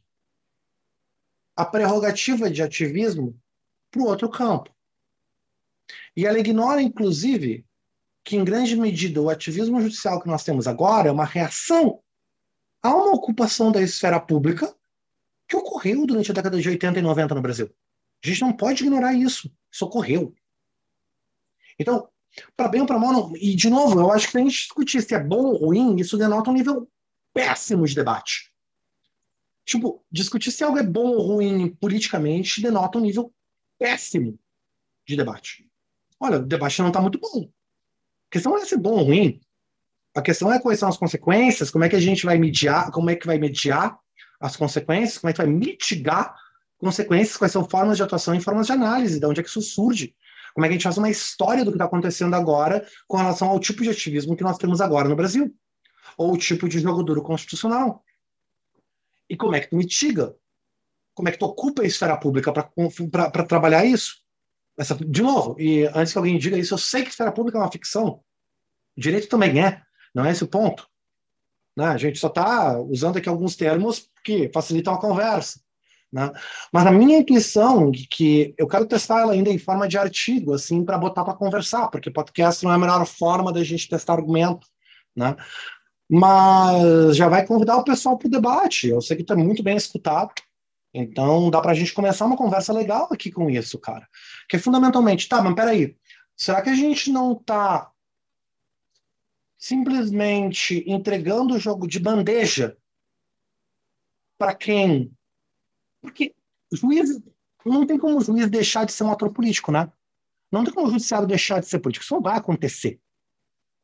a 1.56 1.64
prerrogativa 1.64 2.49
de 2.49 2.64
ativismo 2.64 3.39
para 3.91 4.01
o 4.01 4.07
outro 4.07 4.27
campo. 4.27 4.73
E 6.18 6.26
ela 6.26 6.39
ignora, 6.39 6.81
inclusive, 6.81 7.64
que, 8.23 8.35
em 8.35 8.43
grande 8.43 8.76
medida, 8.76 9.22
o 9.22 9.30
ativismo 9.30 9.80
judicial 9.81 10.19
que 10.19 10.27
nós 10.27 10.43
temos 10.43 10.65
agora 10.65 11.10
é 11.10 11.11
uma 11.11 11.26
reação 11.26 12.01
a 12.81 12.89
uma 12.89 13.14
ocupação 13.14 13.72
da 13.72 13.84
esfera 13.84 14.19
pública 14.19 14.76
que 15.47 15.56
ocorreu 15.56 16.07
durante 16.07 16.31
a 16.31 16.34
década 16.34 16.60
de 16.60 16.68
80 16.68 16.97
e 16.97 17.01
90 17.03 17.35
no 17.35 17.41
Brasil. 17.41 17.69
A 18.23 18.27
gente 18.27 18.41
não 18.41 18.51
pode 18.51 18.84
ignorar 18.84 19.14
isso. 19.14 19.53
Isso 19.72 19.85
ocorreu. 19.85 20.34
Então, 21.80 22.07
para 22.56 22.68
bem 22.68 22.81
ou 22.81 22.88
para 22.88 22.99
mal, 22.99 23.11
não. 23.11 23.35
e 23.38 23.56
de 23.56 23.69
novo, 23.69 23.99
eu 23.99 24.11
acho 24.11 24.26
que 24.26 24.31
se 24.34 24.38
a 24.38 24.41
gente 24.41 24.53
discutir 24.53 25.01
se 25.01 25.15
é 25.15 25.19
bom 25.19 25.45
ou 25.45 25.57
ruim, 25.57 25.95
isso 25.95 26.18
denota 26.18 26.51
um 26.51 26.53
nível 26.53 26.88
péssimo 27.34 27.85
de 27.85 27.95
debate. 27.95 28.51
Tipo, 29.65 30.03
discutir 30.11 30.51
se 30.51 30.64
algo 30.64 30.77
é 30.77 30.84
bom 30.84 31.10
ou 31.10 31.22
ruim 31.22 31.69
politicamente 31.76 32.61
denota 32.61 32.97
um 32.97 33.01
nível 33.01 33.34
péssimo 33.77 34.38
de 35.07 35.15
debate. 35.15 35.69
Olha, 36.19 36.38
o 36.38 36.45
debate 36.45 36.80
não 36.81 36.89
está 36.89 37.01
muito 37.01 37.19
bom. 37.19 37.43
A 37.43 38.31
questão 38.31 38.51
não 38.51 38.60
é 38.60 38.65
se 38.65 38.76
é 38.76 38.77
bom 38.77 38.97
ou 38.97 39.03
ruim. 39.03 39.39
A 40.15 40.22
questão 40.22 40.51
é 40.51 40.60
quais 40.60 40.80
são 40.80 40.89
as 40.89 40.97
consequências, 40.97 41.69
como 41.72 41.84
é 41.84 41.89
que 41.89 41.95
a 41.95 41.99
gente 41.99 42.26
vai 42.26 42.38
mediar, 42.38 42.91
como 42.91 43.10
é 43.10 43.15
que 43.15 43.27
vai 43.27 43.38
mediar 43.38 43.97
as 44.39 44.56
consequências, 44.56 45.18
como 45.18 45.30
é 45.30 45.34
que 45.34 45.41
vai 45.41 45.47
mitigar 45.47 46.35
consequências, 46.77 47.38
quais 47.38 47.51
são 47.51 47.68
formas 47.68 47.97
de 47.97 48.03
atuação 48.03 48.34
e 48.34 48.41
formas 48.41 48.68
de 48.68 48.73
análise, 48.73 49.19
de 49.19 49.26
onde 49.26 49.39
é 49.39 49.43
que 49.43 49.49
isso 49.49 49.61
surge. 49.61 50.15
Como 50.60 50.65
é 50.65 50.68
que 50.68 50.73
a 50.73 50.76
gente 50.76 50.84
faz 50.84 50.98
uma 50.98 51.10
história 51.10 51.64
do 51.64 51.72
que 51.72 51.76
está 51.76 51.86
acontecendo 51.86 52.34
agora 52.34 52.86
com 53.07 53.15
relação 53.15 53.48
ao 53.48 53.61
tipo 53.61 53.81
de 53.81 53.91
ativismo 53.91 54.36
que 54.36 54.44
nós 54.44 54.57
temos 54.57 54.81
agora 54.81 55.07
no 55.07 55.15
Brasil? 55.15 55.56
Ou 56.18 56.34
o 56.34 56.38
tipo 56.38 56.68
de 56.68 56.80
jogo 56.80 57.02
duro 57.02 57.23
constitucional? 57.23 58.03
E 59.30 59.38
como 59.38 59.56
é 59.56 59.61
que 59.61 59.69
tu 59.69 59.77
mitiga? 59.77 60.36
Como 61.14 61.30
é 61.30 61.31
que 61.31 61.38
tu 61.38 61.45
ocupa 61.45 61.81
a 61.81 61.86
esfera 61.86 62.18
pública 62.18 62.52
para 62.52 63.45
trabalhar 63.45 63.86
isso? 63.86 64.18
Essa, 64.77 64.95
de 64.95 65.22
novo, 65.22 65.56
e 65.57 65.86
antes 65.95 66.11
que 66.11 66.18
alguém 66.18 66.38
diga 66.38 66.57
isso, 66.57 66.73
eu 66.73 66.77
sei 66.77 67.03
que 67.03 67.10
esfera 67.10 67.31
pública 67.31 67.57
é 67.57 67.61
uma 67.61 67.72
ficção. 67.72 68.22
direito 68.98 69.30
também 69.30 69.64
é. 69.64 69.81
Não 70.14 70.26
é 70.26 70.31
esse 70.31 70.44
o 70.44 70.48
ponto. 70.48 70.86
Né? 71.73 71.86
A 71.86 71.98
gente 71.98 72.19
só 72.19 72.27
está 72.27 72.77
usando 72.81 73.15
aqui 73.15 73.30
alguns 73.30 73.56
termos 73.56 74.11
que 74.26 74.52
facilitam 74.53 74.94
a 74.94 74.99
conversa. 74.99 75.61
Né? 76.11 76.31
Mas 76.73 76.88
a 76.88 76.91
minha 76.91 77.19
intuição, 77.19 77.91
que 78.10 78.53
eu 78.57 78.68
quero 78.68 78.86
testar 78.86 79.22
ela 79.22 79.34
ainda 79.34 79.49
em 79.49 79.60
forma 79.60 79.88
de 79.88 79.98
artigo, 79.98 80.53
assim, 80.53 80.84
para 80.84 80.98
botar 80.98 81.23
para 81.23 81.36
conversar, 81.36 81.88
porque 81.90 82.10
podcast 82.10 82.64
não 82.64 82.72
é 82.72 82.76
a 82.76 82.80
melhor 82.80 83.06
forma 83.06 83.53
da 83.53 83.64
gente 83.64 83.88
testar 83.88 84.14
argumento, 84.14 84.68
né? 85.15 85.36
Mas 86.10 87.15
já 87.15 87.27
vai 87.27 87.45
convidar 87.45 87.77
o 87.77 87.84
pessoal 87.84 88.18
para 88.18 88.27
o 88.27 88.31
debate. 88.31 88.88
Eu 88.88 89.02
sei 89.02 89.15
que 89.15 89.22
está 89.22 89.36
muito 89.36 89.61
bem 89.61 89.77
escutado, 89.77 90.31
então 90.91 91.52
dá 91.52 91.61
para 91.61 91.72
a 91.72 91.76
gente 91.76 91.94
começar 91.94 92.26
uma 92.26 92.38
conversa 92.38 92.73
legal 92.73 93.07
aqui 93.11 93.31
com 93.31 93.48
isso, 93.48 93.77
cara. 93.77 94.07
Que 94.49 94.56
é 94.56 94.60
fundamentalmente, 94.60 95.30
tá, 95.30 95.41
mas 95.44 95.53
peraí, 95.53 95.95
será 96.36 96.61
que 96.64 96.69
a 96.69 96.76
gente 96.76 97.11
não 97.11 97.34
está 97.34 97.91
simplesmente 99.60 100.84
entregando 100.88 101.53
o 101.53 101.60
jogo 101.60 101.86
de 101.86 101.99
bandeja 101.99 102.76
para 104.38 104.56
quem 104.56 105.11
porque 106.02 106.34
juiz 106.72 107.22
não 107.66 107.86
tem 107.86 107.98
como 107.98 108.18
o 108.18 108.22
juiz 108.22 108.50
deixar 108.50 108.86
de 108.86 108.92
ser 108.92 109.04
um 109.04 109.12
ator 109.12 109.32
político, 109.32 109.72
né? 109.72 109.92
Não 110.52 110.64
tem 110.64 110.74
como 110.74 110.88
o 110.88 110.92
judiciário 110.92 111.28
deixar 111.28 111.60
de 111.60 111.68
ser 111.68 111.80
político. 111.80 112.04
Isso 112.04 112.14
não 112.14 112.22
vai 112.22 112.38
acontecer. 112.38 113.00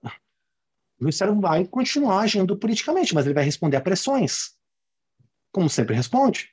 O 0.03 1.03
judiciário 1.03 1.39
vai 1.39 1.65
continuar 1.65 2.21
agindo 2.21 2.57
politicamente, 2.57 3.13
mas 3.13 3.25
ele 3.25 3.35
vai 3.35 3.43
responder 3.43 3.77
a 3.77 3.81
pressões, 3.81 4.51
como 5.51 5.69
sempre 5.69 5.95
responde. 5.95 6.49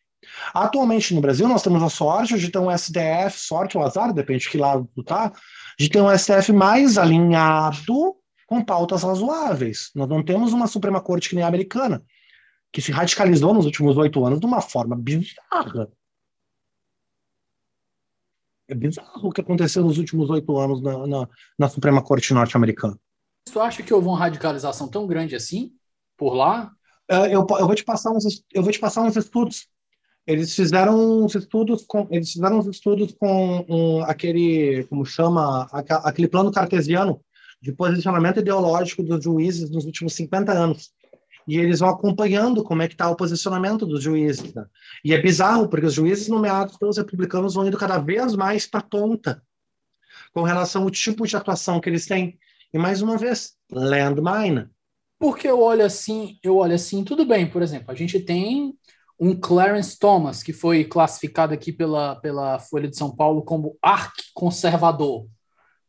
Atualmente 0.52 1.14
no 1.14 1.20
Brasil 1.20 1.48
nós 1.48 1.62
temos 1.62 1.82
a 1.82 1.88
sorte 1.88 2.38
de 2.38 2.50
ter 2.50 2.58
um 2.58 2.76
STF, 2.76 3.38
sorte 3.38 3.76
ou 3.76 3.84
azar, 3.84 4.12
depende 4.12 4.44
de 4.44 4.50
que 4.50 4.58
lado 4.58 4.88
tu 4.94 5.02
tá, 5.02 5.32
de 5.78 5.88
ter 5.88 6.00
um 6.00 6.16
STF 6.16 6.52
mais 6.52 6.98
alinhado 6.98 8.16
com 8.46 8.64
pautas 8.64 9.02
razoáveis. 9.02 9.90
Nós 9.94 10.08
não 10.08 10.22
temos 10.22 10.52
uma 10.52 10.66
Suprema 10.66 11.00
Corte 11.00 11.28
que 11.28 11.34
nem 11.34 11.44
a 11.44 11.48
americana, 11.48 12.04
que 12.72 12.80
se 12.80 12.90
radicalizou 12.90 13.52
nos 13.52 13.66
últimos 13.66 13.96
oito 13.98 14.24
anos 14.24 14.40
de 14.40 14.46
uma 14.46 14.62
forma 14.62 14.96
bizarra. 14.96 15.88
É 18.66 18.74
bizarro 18.74 19.28
o 19.28 19.32
que 19.32 19.42
aconteceu 19.42 19.84
nos 19.84 19.98
últimos 19.98 20.30
oito 20.30 20.56
anos 20.56 20.80
na, 20.80 21.06
na, 21.06 21.28
na 21.58 21.68
Suprema 21.68 22.02
Corte 22.02 22.32
norte-americana. 22.32 22.98
Tu 23.44 23.60
acha 23.60 23.82
que 23.82 23.92
houve 23.92 24.06
uma 24.08 24.18
radicalização 24.18 24.88
tão 24.88 25.06
grande 25.06 25.36
assim 25.36 25.72
por 26.16 26.32
lá? 26.32 26.72
Uh, 27.10 27.26
eu, 27.26 27.46
eu, 27.46 27.66
vou 27.66 27.74
te 27.74 27.84
passar 27.84 28.10
uns, 28.10 28.42
eu 28.52 28.62
vou 28.62 28.72
te 28.72 28.78
passar 28.78 29.02
uns 29.02 29.16
estudos. 29.16 29.68
Eles 30.26 30.54
fizeram 30.54 31.24
uns 31.24 31.34
estudos 31.34 31.84
com, 31.84 32.06
eles 32.10 32.32
fizeram 32.32 32.58
uns 32.60 32.66
estudos 32.68 33.12
com 33.12 33.66
um, 33.68 34.04
aquele, 34.04 34.84
como 34.84 35.04
chama, 35.04 35.68
aquele 36.04 36.28
plano 36.28 36.52
cartesiano 36.52 37.20
de 37.60 37.72
posicionamento 37.72 38.38
ideológico 38.38 39.02
dos 39.02 39.22
juízes 39.22 39.68
nos 39.68 39.84
últimos 39.84 40.14
50 40.14 40.52
anos 40.52 40.92
e 41.46 41.58
eles 41.58 41.80
vão 41.80 41.88
acompanhando 41.88 42.62
como 42.62 42.82
é 42.82 42.88
que 42.88 42.94
está 42.94 43.08
o 43.10 43.16
posicionamento 43.16 43.86
dos 43.86 44.02
juízes. 44.02 44.54
Né? 44.54 44.64
E 45.04 45.12
é 45.12 45.20
bizarro, 45.20 45.68
porque 45.68 45.86
os 45.86 45.94
juízes 45.94 46.28
nomeados 46.28 46.76
pelos 46.76 46.96
republicanos 46.96 47.54
vão 47.54 47.66
indo 47.66 47.78
cada 47.78 47.98
vez 47.98 48.34
mais 48.34 48.66
para 48.66 48.80
a 48.80 48.84
ponta 48.84 49.42
com 50.32 50.42
relação 50.42 50.82
ao 50.82 50.90
tipo 50.90 51.26
de 51.26 51.36
atuação 51.36 51.80
que 51.80 51.88
eles 51.88 52.06
têm. 52.06 52.38
E 52.72 52.78
mais 52.78 53.02
uma 53.02 53.18
vez, 53.18 53.54
landmine. 53.70 54.66
Porque 55.18 55.46
eu 55.46 55.60
olho 55.60 55.84
assim, 55.84 56.38
eu 56.42 56.56
olho 56.56 56.74
assim, 56.74 57.04
tudo 57.04 57.24
bem, 57.24 57.48
por 57.48 57.62
exemplo, 57.62 57.90
a 57.90 57.94
gente 57.94 58.18
tem 58.18 58.74
um 59.20 59.38
Clarence 59.38 59.96
Thomas, 59.96 60.42
que 60.42 60.52
foi 60.52 60.84
classificado 60.84 61.54
aqui 61.54 61.72
pela, 61.72 62.16
pela 62.16 62.58
Folha 62.58 62.88
de 62.88 62.96
São 62.96 63.14
Paulo 63.14 63.42
como 63.42 63.78
arquiconservador. 63.80 65.26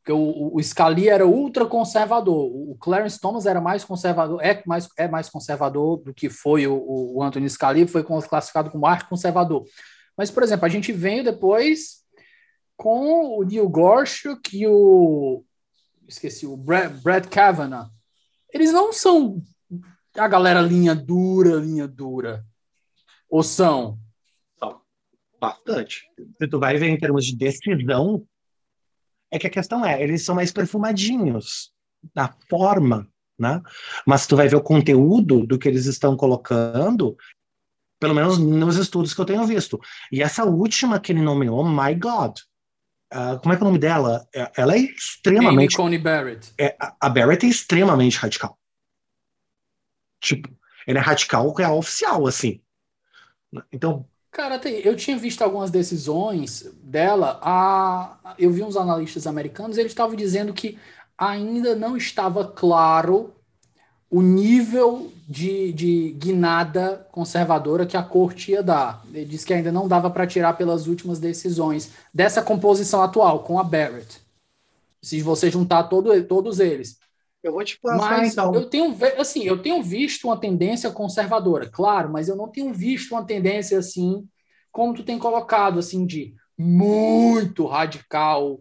Porque 0.03 0.11
o, 0.11 0.53
o 0.53 0.61
Scalia 0.61 1.13
era 1.13 1.25
ultra 1.25 1.65
conservador, 1.65 2.51
o 2.53 2.75
Clarence 2.75 3.17
Thomas 3.17 3.45
era 3.45 3.61
mais 3.61 3.85
conservador, 3.85 4.43
é 4.43 4.61
mais, 4.65 4.89
é 4.97 5.07
mais 5.07 5.29
conservador 5.29 5.97
do 6.03 6.13
que 6.13 6.29
foi 6.29 6.67
o, 6.67 6.75
o 7.15 7.23
Anthony 7.23 7.49
Scalia, 7.49 7.87
foi 7.87 8.03
classificado 8.03 8.69
como 8.69 8.85
arco 8.85 9.09
conservador. 9.09 9.63
Mas, 10.17 10.29
por 10.29 10.43
exemplo, 10.43 10.65
a 10.65 10.69
gente 10.69 10.91
veio 10.91 11.23
depois 11.23 12.03
com 12.75 13.39
o 13.39 13.43
Neil 13.43 13.69
Gorsuch 13.69 14.41
e 14.53 14.67
o 14.67 15.45
esqueci, 16.05 16.45
o 16.45 16.57
Brad, 16.57 17.01
Brad 17.01 17.25
Kavanaugh. 17.27 17.87
Eles 18.53 18.73
não 18.73 18.91
são 18.91 19.41
a 20.17 20.27
galera 20.27 20.59
linha 20.59 20.93
dura, 20.93 21.55
linha 21.55 21.87
dura. 21.87 22.45
Ou 23.29 23.41
são? 23.41 23.97
São. 24.59 24.81
Bastante. 25.39 26.09
Se 26.37 26.47
tu 26.49 26.59
vai 26.59 26.77
ver 26.77 26.89
em 26.89 26.97
termos 26.97 27.23
de 27.23 27.37
decisão, 27.37 28.27
é 29.33 29.39
que 29.39 29.47
a 29.47 29.49
questão 29.49 29.83
é, 29.83 30.01
eles 30.01 30.23
são 30.23 30.35
mais 30.35 30.51
perfumadinhos 30.51 31.73
na 32.15 32.31
forma, 32.47 33.09
né? 33.37 33.59
Mas 34.05 34.27
tu 34.27 34.35
vai 34.35 34.47
ver 34.47 34.57
o 34.57 34.61
conteúdo 34.61 35.47
do 35.47 35.57
que 35.57 35.67
eles 35.67 35.87
estão 35.87 36.15
colocando, 36.15 37.17
pelo 37.99 38.13
menos 38.13 38.37
nos 38.37 38.75
estudos 38.75 39.11
que 39.11 39.19
eu 39.19 39.25
tenho 39.25 39.43
visto. 39.47 39.81
E 40.11 40.21
essa 40.21 40.45
última 40.45 40.99
que 40.99 41.11
ele 41.11 41.21
nomeou, 41.21 41.67
My 41.67 41.95
God, 41.95 42.37
uh, 43.11 43.39
como 43.41 43.53
é 43.53 43.57
que 43.57 43.63
é 43.63 43.65
o 43.65 43.69
nome 43.69 43.79
dela? 43.79 44.27
É, 44.35 44.51
ela 44.55 44.75
é 44.75 44.79
extremamente. 44.79 45.73
Amy 45.73 45.75
Coney 45.75 45.97
Barrett. 45.97 46.53
É, 46.59 46.77
a 46.79 47.09
Barrett 47.09 47.43
é 47.43 47.49
extremamente 47.49 48.17
radical. 48.17 48.55
Tipo, 50.21 50.47
ele 50.85 50.99
é 50.99 51.01
radical 51.01 51.55
é 51.59 51.67
oficial, 51.67 52.27
assim. 52.27 52.61
Então, 53.71 54.07
Cara, 54.33 54.59
eu 54.67 54.95
tinha 54.95 55.15
visto 55.15 55.43
algumas 55.43 55.69
decisões 55.69 56.67
dela. 56.81 57.39
A, 57.43 58.33
eu 58.39 58.51
vi 58.51 58.63
uns 58.63 58.75
analistas 58.75 59.27
americanos, 59.27 59.77
eles 59.77 59.91
estavam 59.91 60.15
dizendo 60.15 60.51
que 60.51 60.79
ainda 61.15 61.75
não 61.75 61.95
estava 61.95 62.43
claro 62.43 63.31
o 64.09 64.23
nível 64.23 65.11
de, 65.29 65.71
de 65.73 66.11
guinada 66.13 67.07
conservadora 67.11 67.85
que 67.85 67.95
a 67.95 68.01
corte 68.01 68.51
ia 68.51 68.63
dar. 68.63 69.05
Ele 69.13 69.25
disse 69.25 69.45
que 69.45 69.53
ainda 69.53 69.71
não 69.71 69.87
dava 69.87 70.09
para 70.09 70.25
tirar 70.25 70.53
pelas 70.57 70.87
últimas 70.87 71.19
decisões 71.19 71.91
dessa 72.11 72.41
composição 72.41 73.03
atual, 73.03 73.43
com 73.43 73.59
a 73.59 73.63
Barrett. 73.63 74.19
Se 74.99 75.21
você 75.21 75.51
juntar 75.51 75.83
todo, 75.83 76.23
todos 76.23 76.59
eles. 76.59 76.97
Eu 77.43 77.51
vou 77.51 77.63
te 77.63 77.77
passar, 77.79 77.97
mas 77.97 78.31
então. 78.31 78.55
eu 78.55 78.69
tenho 78.69 78.97
assim, 79.17 79.43
eu 79.43 79.61
tenho 79.61 79.83
visto 79.83 80.25
uma 80.25 80.39
tendência 80.39 80.89
conservadora, 80.89 81.69
claro, 81.69 82.09
mas 82.09 82.29
eu 82.29 82.37
não 82.37 82.47
tenho 82.47 82.73
visto 82.73 83.11
uma 83.11 83.25
tendência 83.25 83.77
assim, 83.77 84.25
como 84.71 84.93
tu 84.93 85.03
tem 85.03 85.19
colocado 85.19 85.77
assim 85.77 86.05
de 86.05 86.33
muito 86.57 87.65
radical 87.65 88.59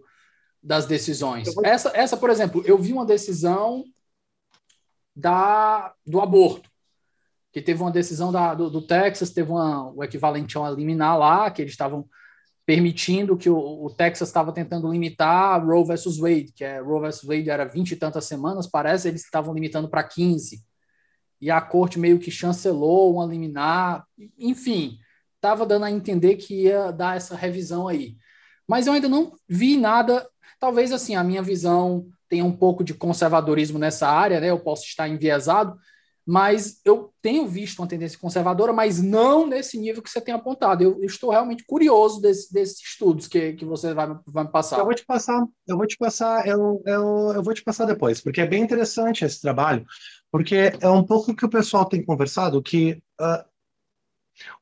das 0.60 0.84
decisões. 0.84 1.54
Vou... 1.54 1.64
Essa, 1.64 1.92
essa, 1.94 2.16
por 2.16 2.28
exemplo, 2.28 2.60
eu 2.66 2.76
vi 2.76 2.92
uma 2.92 3.06
decisão 3.06 3.84
da 5.14 5.94
do 6.04 6.20
aborto, 6.20 6.68
que 7.52 7.62
teve 7.62 7.80
uma 7.82 7.90
decisão 7.90 8.32
da, 8.32 8.52
do, 8.52 8.68
do 8.68 8.82
Texas, 8.82 9.30
teve 9.30 9.52
uma, 9.52 9.92
o 9.92 10.02
equivalente 10.02 10.56
a 10.56 10.60
uma 10.60 10.70
liminar 10.70 11.16
lá, 11.16 11.50
que 11.50 11.62
eles 11.62 11.72
estavam 11.72 12.08
permitindo 12.64 13.36
que 13.36 13.50
o, 13.50 13.84
o 13.84 13.90
Texas 13.90 14.28
estava 14.28 14.52
tentando 14.52 14.90
limitar 14.90 15.64
Roe 15.64 15.84
versus 15.84 16.18
Wade, 16.18 16.52
que 16.54 16.64
é 16.64 16.80
Roe 16.80 17.00
versus 17.00 17.24
Wade 17.24 17.50
era 17.50 17.64
20 17.64 17.92
e 17.92 17.96
tantas 17.96 18.24
semanas, 18.24 18.66
parece 18.66 19.08
eles 19.08 19.24
estavam 19.24 19.54
limitando 19.54 19.88
para 19.88 20.04
15. 20.04 20.62
E 21.40 21.50
a 21.50 21.60
corte 21.60 21.98
meio 21.98 22.20
que 22.20 22.30
chancelou 22.30 23.14
uma 23.14 23.26
liminar, 23.26 24.04
enfim, 24.38 24.98
estava 25.34 25.66
dando 25.66 25.84
a 25.84 25.90
entender 25.90 26.36
que 26.36 26.62
ia 26.62 26.92
dar 26.92 27.16
essa 27.16 27.34
revisão 27.34 27.88
aí. 27.88 28.16
Mas 28.68 28.86
eu 28.86 28.92
ainda 28.92 29.08
não 29.08 29.32
vi 29.48 29.76
nada, 29.76 30.24
talvez 30.60 30.92
assim, 30.92 31.16
a 31.16 31.24
minha 31.24 31.42
visão 31.42 32.06
tenha 32.28 32.44
um 32.44 32.56
pouco 32.56 32.84
de 32.84 32.94
conservadorismo 32.94 33.78
nessa 33.78 34.08
área, 34.08 34.40
né? 34.40 34.50
Eu 34.50 34.60
posso 34.60 34.84
estar 34.84 35.08
enviesado, 35.08 35.76
mas 36.26 36.80
eu 36.84 37.12
tenho 37.20 37.46
visto 37.46 37.80
uma 37.80 37.88
tendência 37.88 38.18
conservadora, 38.18 38.72
mas 38.72 39.02
não 39.02 39.46
nesse 39.46 39.78
nível 39.78 40.02
que 40.02 40.10
você 40.10 40.20
tem 40.20 40.32
apontado. 40.32 40.82
Eu, 40.82 40.98
eu 41.00 41.06
estou 41.06 41.30
realmente 41.30 41.64
curioso 41.64 42.20
desse, 42.20 42.52
desses 42.52 42.80
estudos 42.80 43.26
que, 43.26 43.54
que 43.54 43.64
você 43.64 43.92
vai, 43.92 44.08
vai 44.26 44.44
me 44.44 44.50
passar. 44.50 44.78
Eu 44.78 44.84
vou 44.84 44.94
te 44.94 45.04
passar, 45.04 45.44
eu 45.66 45.76
vou 45.76 45.86
te 45.86 45.96
passar, 45.96 46.46
eu, 46.46 46.82
eu, 46.86 47.32
eu 47.34 47.42
vou 47.42 47.52
te 47.52 47.62
passar 47.62 47.86
depois, 47.86 48.20
porque 48.20 48.40
é 48.40 48.46
bem 48.46 48.62
interessante 48.62 49.24
esse 49.24 49.40
trabalho, 49.40 49.84
porque 50.30 50.72
é 50.80 50.88
um 50.88 51.04
pouco 51.04 51.34
que 51.34 51.44
o 51.44 51.50
pessoal 51.50 51.84
tem 51.84 52.04
conversado, 52.04 52.62
que 52.62 53.02
uh, 53.20 53.44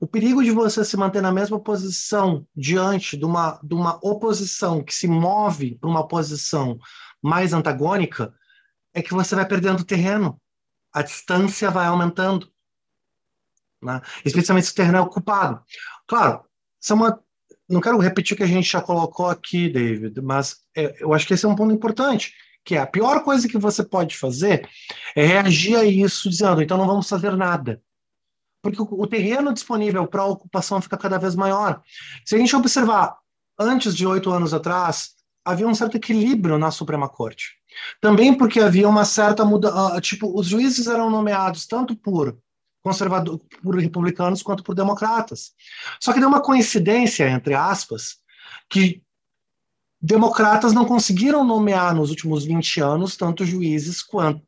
o 0.00 0.06
perigo 0.06 0.42
de 0.42 0.50
você 0.50 0.84
se 0.84 0.96
manter 0.96 1.20
na 1.20 1.32
mesma 1.32 1.60
posição 1.60 2.46
diante 2.56 3.16
de 3.16 3.24
uma, 3.24 3.60
de 3.62 3.74
uma 3.74 3.98
oposição 4.02 4.82
que 4.82 4.94
se 4.94 5.06
move 5.06 5.76
para 5.76 5.90
uma 5.90 6.06
posição 6.08 6.78
mais 7.22 7.52
antagônica 7.52 8.34
é 8.94 9.02
que 9.02 9.14
você 9.14 9.34
vai 9.34 9.46
perdendo 9.46 9.84
terreno 9.84 10.40
a 10.92 11.02
distância 11.02 11.70
vai 11.70 11.86
aumentando, 11.86 12.50
né? 13.82 14.00
especialmente 14.24 14.66
se 14.66 14.72
o 14.72 14.74
terreno 14.74 14.98
é 14.98 15.00
ocupado. 15.00 15.62
Claro, 16.06 16.44
isso 16.80 16.92
é 16.92 16.96
uma, 16.96 17.20
não 17.68 17.80
quero 17.80 17.98
repetir 17.98 18.34
o 18.34 18.36
que 18.36 18.42
a 18.42 18.48
gente 18.48 18.70
já 18.70 18.80
colocou 18.80 19.28
aqui, 19.28 19.68
David, 19.68 20.20
mas 20.20 20.58
é, 20.76 20.96
eu 21.00 21.14
acho 21.14 21.26
que 21.26 21.34
esse 21.34 21.46
é 21.46 21.48
um 21.48 21.54
ponto 21.54 21.72
importante, 21.72 22.34
que 22.64 22.74
é 22.74 22.78
a 22.78 22.86
pior 22.86 23.22
coisa 23.22 23.48
que 23.48 23.58
você 23.58 23.82
pode 23.84 24.18
fazer 24.18 24.68
é 25.16 25.24
reagir 25.24 25.76
a 25.76 25.84
isso 25.84 26.28
dizendo, 26.28 26.60
então 26.60 26.76
não 26.76 26.86
vamos 26.86 27.08
fazer 27.08 27.36
nada. 27.36 27.80
Porque 28.62 28.82
o, 28.82 28.84
o 28.84 29.06
terreno 29.06 29.54
disponível 29.54 30.06
para 30.06 30.24
ocupação 30.24 30.82
fica 30.82 30.98
cada 30.98 31.18
vez 31.18 31.34
maior. 31.34 31.82
Se 32.24 32.34
a 32.34 32.38
gente 32.38 32.54
observar, 32.54 33.16
antes 33.58 33.94
de 33.94 34.06
oito 34.06 34.30
anos 34.30 34.52
atrás, 34.52 35.10
havia 35.44 35.66
um 35.66 35.74
certo 35.74 35.96
equilíbrio 35.96 36.58
na 36.58 36.70
Suprema 36.70 37.08
Corte. 37.08 37.59
Também 38.00 38.36
porque 38.36 38.60
havia 38.60 38.88
uma 38.88 39.04
certa 39.04 39.44
mudança, 39.44 39.96
uh, 39.96 40.00
tipo, 40.00 40.38
os 40.38 40.46
juízes 40.46 40.86
eram 40.86 41.10
nomeados 41.10 41.66
tanto 41.66 41.96
por 41.96 42.38
conservadores, 42.82 43.40
por 43.62 43.76
republicanos 43.76 44.42
quanto 44.42 44.62
por 44.62 44.74
democratas. 44.74 45.52
Só 46.00 46.12
que 46.12 46.20
deu 46.20 46.28
uma 46.28 46.42
coincidência, 46.42 47.28
entre 47.28 47.54
aspas, 47.54 48.16
que 48.68 49.02
democratas 50.00 50.72
não 50.72 50.84
conseguiram 50.84 51.44
nomear 51.44 51.94
nos 51.94 52.10
últimos 52.10 52.44
20 52.44 52.80
anos 52.80 53.16
tanto 53.16 53.44
juízes 53.44 54.02
quanto 54.02 54.42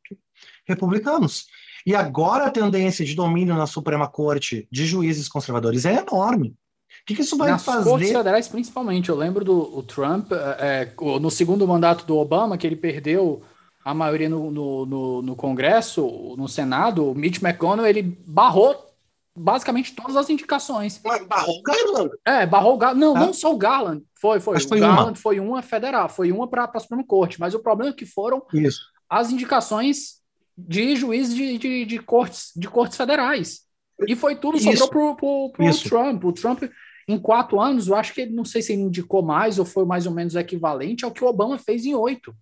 republicanos. 0.67 1.47
E 1.85 1.95
agora 1.95 2.47
a 2.47 2.51
tendência 2.51 3.05
de 3.05 3.15
domínio 3.15 3.55
na 3.55 3.67
Suprema 3.67 4.09
Corte 4.09 4.69
de 4.71 4.87
juízes 4.87 5.29
conservadores 5.29 5.85
é 5.85 5.97
enorme. 5.97 6.57
O 7.03 7.05
que, 7.05 7.17
que 7.17 7.23
isso 7.23 7.37
vai 7.37 7.51
Nas 7.51 7.65
fazer? 7.65 7.91
Cortes 7.91 8.13
federais, 8.13 8.49
principalmente. 8.49 9.09
Eu 9.09 9.17
lembro 9.17 9.45
do 9.45 9.83
Trump, 9.83 10.31
é, 10.33 10.89
é 10.89 11.19
no 11.19 11.31
segundo 11.31 11.67
mandato 11.67 12.07
do 12.07 12.17
Obama, 12.17 12.57
que 12.57 12.67
ele 12.67 12.77
perdeu 12.77 13.43
a 13.85 13.93
maioria 13.93 14.29
no, 14.29 14.51
no, 14.51 14.87
no, 14.87 15.23
no 15.23 15.37
Congresso, 15.37 16.35
no 16.39 16.49
Senado, 16.49 17.11
o 17.11 17.15
Mitch 17.15 17.43
McConnell, 17.43 17.87
ele 17.87 18.03
barrou 18.25 18.93
basicamente 19.37 19.95
todas 19.95 20.17
as 20.17 20.31
indicações. 20.31 21.01
Mas 21.05 21.27
barrou 21.27 21.59
o 21.59 21.63
Garland? 21.63 22.11
É, 22.25 22.47
barrou 22.47 22.75
o 22.75 22.79
Garland. 22.79 23.01
Não, 23.01 23.15
não 23.15 23.33
só 23.33 23.53
o 23.53 23.59
Garland. 23.59 24.05
Foi, 24.15 24.39
foi. 24.39 24.55
Mas 24.55 24.65
o 24.67 24.69
Garland 24.69 25.11
uma. 25.11 25.15
foi 25.17 25.41
uma 25.41 25.63
federal, 25.63 26.09
foi 26.09 26.31
uma 26.31 26.47
para 26.47 26.71
a 26.73 26.81
Suprema 26.81 27.05
Corte. 27.05 27.41
Mas 27.41 27.55
o 27.55 27.61
problema 27.61 27.91
é 27.91 27.95
que 27.95 28.07
foram 28.07 28.43
Isso. 28.53 28.81
as 29.09 29.31
indicações 29.31 30.21
de 30.57 30.95
juízes 30.95 31.35
de, 31.35 31.59
de, 31.59 31.85
de, 31.85 31.99
cortes, 31.99 32.53
de 32.55 32.69
cortes 32.69 32.97
federais. 32.97 33.63
E 34.07 34.15
foi 34.15 34.37
tudo, 34.37 34.59
Isso. 34.59 34.77
sobrou 34.77 35.17
para 35.17 35.27
o 35.27 35.53
Trump. 35.83 36.25
O 36.25 36.33
Trump 36.33 36.63
em 37.09 37.19
quatro 37.19 37.61
anos, 37.61 37.89
eu 37.89 37.95
acho 37.95 38.15
que 38.15 38.21
ele 38.21 38.33
não 38.33 38.45
sei 38.45 38.63
se 38.63 38.73
ele 38.73 38.83
indicou 38.83 39.23
mais 39.23 39.59
ou 39.59 39.65
foi 39.65 39.85
mais 39.85 40.07
ou 40.07 40.13
menos 40.13 40.35
equivalente 40.35 41.05
ao 41.05 41.11
que 41.11 41.25
o 41.25 41.27
Obama 41.27 41.59
fez 41.59 41.85
em 41.85 41.95
oito. 41.95 42.35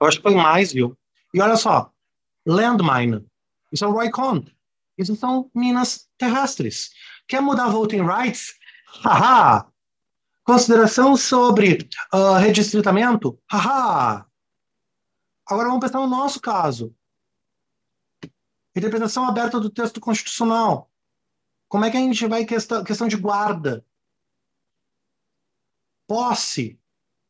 Eu 0.00 0.06
acho 0.06 0.18
que 0.18 0.22
foi 0.22 0.34
mais, 0.34 0.72
viu? 0.72 0.96
E 1.32 1.40
olha 1.40 1.56
só, 1.56 1.90
landmine, 2.46 3.26
isso 3.72 3.84
é 3.84 3.88
o 3.88 3.92
Roy 3.92 4.10
Cohn. 4.10 4.42
Isso 4.96 5.14
são 5.14 5.50
minas 5.54 6.08
terrestres. 6.18 6.90
Quer 7.26 7.40
mudar 7.40 7.68
voting 7.68 8.02
rights? 8.02 8.54
Haha! 9.04 9.66
Consideração 10.42 11.16
sobre 11.16 11.88
uh, 12.12 12.38
redistritamento? 12.38 13.38
Haha! 13.50 14.26
Agora 15.46 15.68
vamos 15.68 15.80
pensar 15.80 16.00
no 16.00 16.06
nosso 16.06 16.40
caso. 16.40 16.94
Interpretação 18.74 19.24
aberta 19.24 19.60
do 19.60 19.70
texto 19.70 20.00
constitucional. 20.00 20.87
Como 21.68 21.84
é 21.84 21.90
que 21.90 21.96
a 21.96 22.00
gente 22.00 22.26
vai 22.26 22.44
questão, 22.44 22.82
questão 22.82 23.06
de 23.06 23.16
guarda? 23.16 23.84
Posse, 26.06 26.80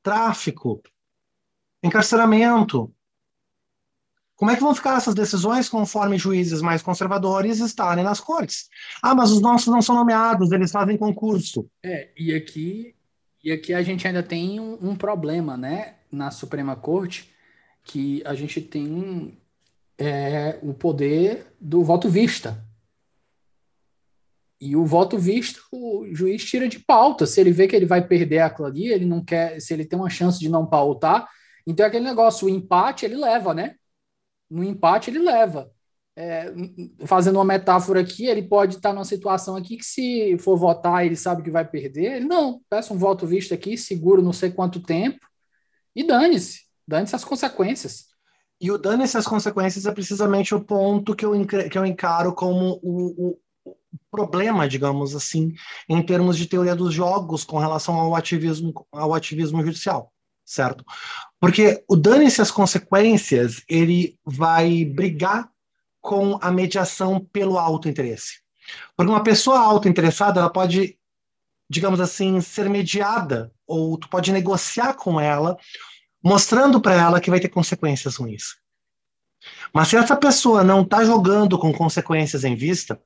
tráfico, 0.02 0.80
encarceramento. 1.82 2.94
Como 4.36 4.52
é 4.52 4.54
que 4.54 4.62
vão 4.62 4.72
ficar 4.72 4.96
essas 4.96 5.16
decisões 5.16 5.68
conforme 5.68 6.16
juízes 6.16 6.62
mais 6.62 6.80
conservadores 6.80 7.58
estarem 7.58 8.04
nas 8.04 8.20
cortes? 8.20 8.68
Ah, 9.02 9.12
mas 9.12 9.32
os 9.32 9.40
nossos 9.40 9.66
não 9.66 9.82
são 9.82 9.96
nomeados, 9.96 10.52
eles 10.52 10.70
fazem 10.70 10.96
concurso. 10.96 11.68
É, 11.82 12.10
e 12.16 12.32
aqui, 12.32 12.94
e 13.42 13.50
aqui 13.50 13.74
a 13.74 13.82
gente 13.82 14.06
ainda 14.06 14.22
tem 14.22 14.60
um, 14.60 14.78
um 14.80 14.94
problema, 14.94 15.56
né, 15.56 15.96
na 16.10 16.30
Suprema 16.30 16.76
Corte, 16.76 17.28
que 17.82 18.22
a 18.24 18.34
gente 18.34 18.60
tem 18.60 19.36
é, 19.98 20.56
o 20.62 20.72
poder 20.72 21.52
do 21.60 21.82
voto 21.82 22.08
vista. 22.08 22.64
E 24.60 24.74
o 24.76 24.84
voto 24.84 25.16
visto, 25.16 25.60
o 25.72 26.06
juiz 26.12 26.44
tira 26.44 26.68
de 26.68 26.80
pauta. 26.80 27.26
Se 27.26 27.40
ele 27.40 27.52
vê 27.52 27.68
que 27.68 27.76
ele 27.76 27.86
vai 27.86 28.06
perder 28.06 28.40
aquilo 28.40 28.66
ali, 28.66 28.88
ele 28.88 29.04
não 29.04 29.24
quer, 29.24 29.60
se 29.60 29.72
ele 29.72 29.84
tem 29.84 29.98
uma 29.98 30.10
chance 30.10 30.38
de 30.38 30.48
não 30.48 30.66
pautar, 30.66 31.28
então 31.66 31.84
é 31.84 31.88
aquele 31.88 32.04
negócio, 32.04 32.46
o 32.46 32.50
empate 32.50 33.04
ele 33.04 33.16
leva, 33.16 33.54
né? 33.54 33.74
no 34.50 34.64
empate 34.64 35.10
ele 35.10 35.18
leva. 35.18 35.70
É, 36.16 36.52
fazendo 37.06 37.36
uma 37.36 37.44
metáfora 37.44 38.00
aqui, 38.00 38.26
ele 38.26 38.42
pode 38.42 38.76
estar 38.76 38.92
numa 38.92 39.04
situação 39.04 39.54
aqui 39.54 39.76
que 39.76 39.84
se 39.84 40.36
for 40.38 40.56
votar 40.56 41.06
ele 41.06 41.14
sabe 41.14 41.42
que 41.42 41.50
vai 41.50 41.64
perder. 41.64 42.16
Ele 42.16 42.24
não, 42.24 42.60
peça 42.68 42.92
um 42.92 42.98
voto 42.98 43.26
visto 43.26 43.54
aqui, 43.54 43.76
seguro 43.76 44.22
não 44.22 44.32
sei 44.32 44.50
quanto 44.50 44.80
tempo 44.80 45.24
e 45.94 46.02
dane-se, 46.04 46.62
dane-se 46.86 47.14
as 47.14 47.24
consequências. 47.24 48.06
E 48.60 48.72
o 48.72 48.78
dane-se 48.78 49.16
as 49.16 49.26
consequências 49.26 49.86
é 49.86 49.92
precisamente 49.92 50.54
o 50.54 50.64
ponto 50.64 51.14
que 51.14 51.24
eu, 51.24 51.32
que 51.46 51.78
eu 51.78 51.86
encaro 51.86 52.34
como 52.34 52.80
o, 52.82 53.28
o, 53.28 53.30
o 53.30 53.38
problema, 54.10 54.68
digamos 54.68 55.14
assim, 55.14 55.54
em 55.88 56.02
termos 56.02 56.36
de 56.36 56.46
teoria 56.46 56.74
dos 56.74 56.92
jogos 56.92 57.44
com 57.44 57.58
relação 57.58 57.94
ao 57.94 58.14
ativismo, 58.14 58.86
ao 58.92 59.14
ativismo 59.14 59.62
judicial 59.64 60.12
certo? 60.48 60.82
Porque 61.38 61.84
o 61.86 61.94
dane-se 61.94 62.40
as 62.40 62.50
consequências, 62.50 63.62
ele 63.68 64.18
vai 64.24 64.84
brigar 64.84 65.48
com 66.00 66.38
a 66.40 66.50
mediação 66.50 67.20
pelo 67.20 67.58
autointeresse. 67.58 68.40
Porque 68.96 69.10
uma 69.10 69.22
pessoa 69.22 69.60
autointeressada, 69.60 70.40
ela 70.40 70.50
pode, 70.50 70.98
digamos 71.68 72.00
assim, 72.00 72.40
ser 72.40 72.68
mediada, 72.70 73.52
ou 73.66 73.98
tu 73.98 74.08
pode 74.08 74.32
negociar 74.32 74.94
com 74.94 75.20
ela, 75.20 75.56
mostrando 76.24 76.80
para 76.80 76.94
ela 76.94 77.20
que 77.20 77.30
vai 77.30 77.40
ter 77.40 77.50
consequências 77.50 78.16
ruins. 78.16 78.56
Mas 79.72 79.88
se 79.88 79.96
essa 79.96 80.16
pessoa 80.16 80.64
não 80.64 80.82
está 80.82 81.04
jogando 81.04 81.58
com 81.58 81.72
consequências 81.72 82.42
em 82.42 82.56
vista, 82.56 83.00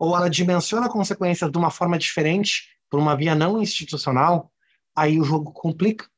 ou 0.00 0.16
ela 0.16 0.30
dimensiona 0.30 0.88
consequências 0.88 1.52
de 1.52 1.58
uma 1.58 1.70
forma 1.70 1.98
diferente, 1.98 2.70
por 2.88 2.98
uma 2.98 3.14
via 3.14 3.34
não 3.34 3.60
institucional, 3.60 4.50
aí 4.96 5.20
o 5.20 5.24
jogo 5.24 5.52
complica. 5.52 6.08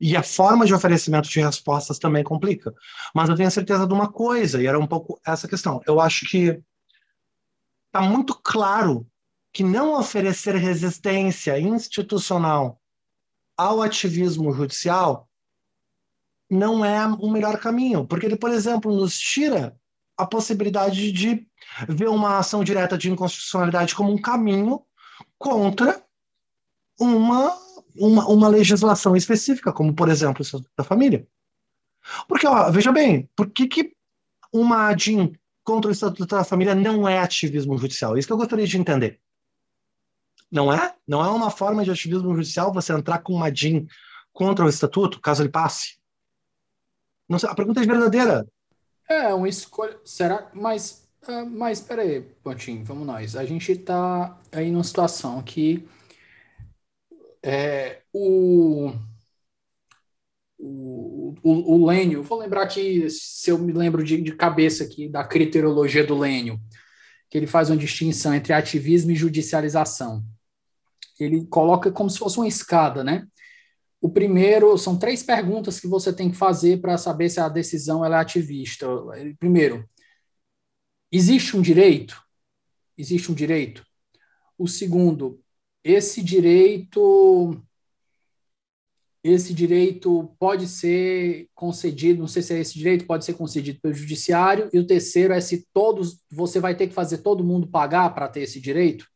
E 0.00 0.16
a 0.16 0.22
forma 0.22 0.64
de 0.64 0.72
oferecimento 0.72 1.28
de 1.28 1.40
respostas 1.40 1.98
também 1.98 2.22
complica. 2.22 2.72
Mas 3.12 3.28
eu 3.28 3.34
tenho 3.34 3.50
certeza 3.50 3.84
de 3.84 3.92
uma 3.92 4.10
coisa, 4.10 4.62
e 4.62 4.66
era 4.66 4.78
um 4.78 4.86
pouco 4.86 5.20
essa 5.26 5.48
questão. 5.48 5.80
Eu 5.86 6.00
acho 6.00 6.24
que 6.26 6.62
está 7.86 8.00
muito 8.00 8.32
claro 8.40 9.06
que 9.52 9.64
não 9.64 9.98
oferecer 9.98 10.54
resistência 10.54 11.58
institucional 11.58 12.80
ao 13.56 13.82
ativismo 13.82 14.52
judicial 14.52 15.28
não 16.48 16.84
é 16.84 17.06
o 17.06 17.28
melhor 17.28 17.58
caminho, 17.58 18.06
porque 18.06 18.26
ele, 18.26 18.36
por 18.36 18.50
exemplo, 18.50 18.94
nos 18.94 19.18
tira 19.18 19.76
a 20.22 20.26
possibilidade 20.26 21.12
de 21.12 21.46
ver 21.88 22.08
uma 22.08 22.38
ação 22.38 22.62
direta 22.64 22.96
de 22.96 23.10
inconstitucionalidade 23.10 23.94
como 23.94 24.12
um 24.12 24.20
caminho 24.20 24.82
contra 25.38 26.02
uma 26.98 27.56
uma, 27.96 28.26
uma 28.26 28.48
legislação 28.48 29.16
específica, 29.16 29.72
como, 29.72 29.94
por 29.94 30.08
exemplo, 30.08 30.40
o 30.40 30.42
Estatuto 30.42 30.70
da 30.76 30.84
Família. 30.84 31.26
Porque, 32.26 32.46
ó, 32.46 32.70
veja 32.70 32.92
bem, 32.92 33.28
por 33.36 33.50
que, 33.50 33.66
que 33.66 33.94
uma 34.52 34.88
ADIM 34.88 35.34
contra 35.62 35.88
o 35.88 35.92
Estatuto 35.92 36.34
da 36.34 36.44
Família 36.44 36.74
não 36.74 37.08
é 37.08 37.18
ativismo 37.18 37.76
judicial? 37.78 38.16
Isso 38.16 38.26
que 38.26 38.32
eu 38.32 38.38
gostaria 38.38 38.66
de 38.66 38.78
entender. 38.78 39.20
Não 40.50 40.72
é? 40.72 40.94
Não 41.06 41.24
é 41.24 41.28
uma 41.28 41.50
forma 41.50 41.84
de 41.84 41.90
ativismo 41.90 42.34
judicial 42.34 42.72
você 42.72 42.92
entrar 42.92 43.18
com 43.18 43.32
uma 43.32 43.50
DIN 43.50 43.86
contra 44.32 44.64
o 44.64 44.68
Estatuto, 44.68 45.20
caso 45.20 45.42
ele 45.42 45.48
passe? 45.48 45.98
Sei, 47.38 47.48
a 47.48 47.54
pergunta 47.54 47.82
é 47.82 47.86
verdadeira. 47.86 48.46
É, 49.12 49.34
uma 49.34 49.48
escolha. 49.48 49.98
Será? 50.06 50.50
Mas, 50.54 51.06
uh, 51.28 51.44
mas 51.46 51.80
peraí, 51.80 52.22
Pontinho, 52.42 52.82
vamos 52.82 53.06
nós. 53.06 53.36
A 53.36 53.44
gente 53.44 53.72
está 53.72 54.40
aí 54.50 54.70
numa 54.70 54.82
situação 54.82 55.42
que 55.42 55.86
é, 57.42 58.00
o, 58.12 58.90
o, 60.58 61.34
o, 61.42 61.74
o 61.74 61.86
Lênio, 61.86 62.22
vou 62.22 62.38
lembrar 62.38 62.62
aqui, 62.62 63.08
se 63.10 63.50
eu 63.50 63.58
me 63.58 63.72
lembro 63.72 64.02
de, 64.02 64.20
de 64.22 64.34
cabeça 64.34 64.84
aqui, 64.84 65.08
da 65.08 65.22
criterologia 65.24 66.06
do 66.06 66.16
Lênio, 66.18 66.58
que 67.28 67.36
ele 67.36 67.46
faz 67.46 67.68
uma 67.68 67.76
distinção 67.76 68.34
entre 68.34 68.54
ativismo 68.54 69.10
e 69.10 69.16
judicialização. 69.16 70.24
Ele 71.20 71.46
coloca 71.46 71.92
como 71.92 72.08
se 72.08 72.18
fosse 72.18 72.38
uma 72.38 72.48
escada, 72.48 73.04
né? 73.04 73.26
O 74.02 74.10
primeiro 74.10 74.76
são 74.76 74.98
três 74.98 75.22
perguntas 75.22 75.78
que 75.78 75.86
você 75.86 76.12
tem 76.12 76.28
que 76.28 76.36
fazer 76.36 76.80
para 76.80 76.98
saber 76.98 77.28
se 77.28 77.38
a 77.38 77.48
decisão 77.48 78.04
é 78.04 78.12
ativista. 78.12 78.84
Primeiro, 79.38 79.88
existe 81.10 81.56
um 81.56 81.62
direito? 81.62 82.20
Existe 82.98 83.30
um 83.30 83.34
direito? 83.34 83.86
O 84.58 84.66
segundo, 84.66 85.40
esse 85.84 86.20
direito 86.20 87.56
esse 89.24 89.54
direito 89.54 90.34
pode 90.36 90.66
ser 90.66 91.48
concedido, 91.54 92.18
não 92.18 92.26
sei 92.26 92.42
se 92.42 92.54
é 92.54 92.58
esse 92.58 92.76
direito, 92.76 93.06
pode 93.06 93.24
ser 93.24 93.34
concedido 93.34 93.80
pelo 93.80 93.94
judiciário, 93.94 94.68
e 94.72 94.80
o 94.80 94.86
terceiro 94.86 95.32
é 95.32 95.40
se 95.40 95.68
todos, 95.72 96.20
você 96.28 96.58
vai 96.58 96.74
ter 96.74 96.88
que 96.88 96.92
fazer 96.92 97.18
todo 97.18 97.44
mundo 97.44 97.68
pagar 97.68 98.12
para 98.12 98.26
ter 98.26 98.40
esse 98.40 98.60
direito? 98.60 99.06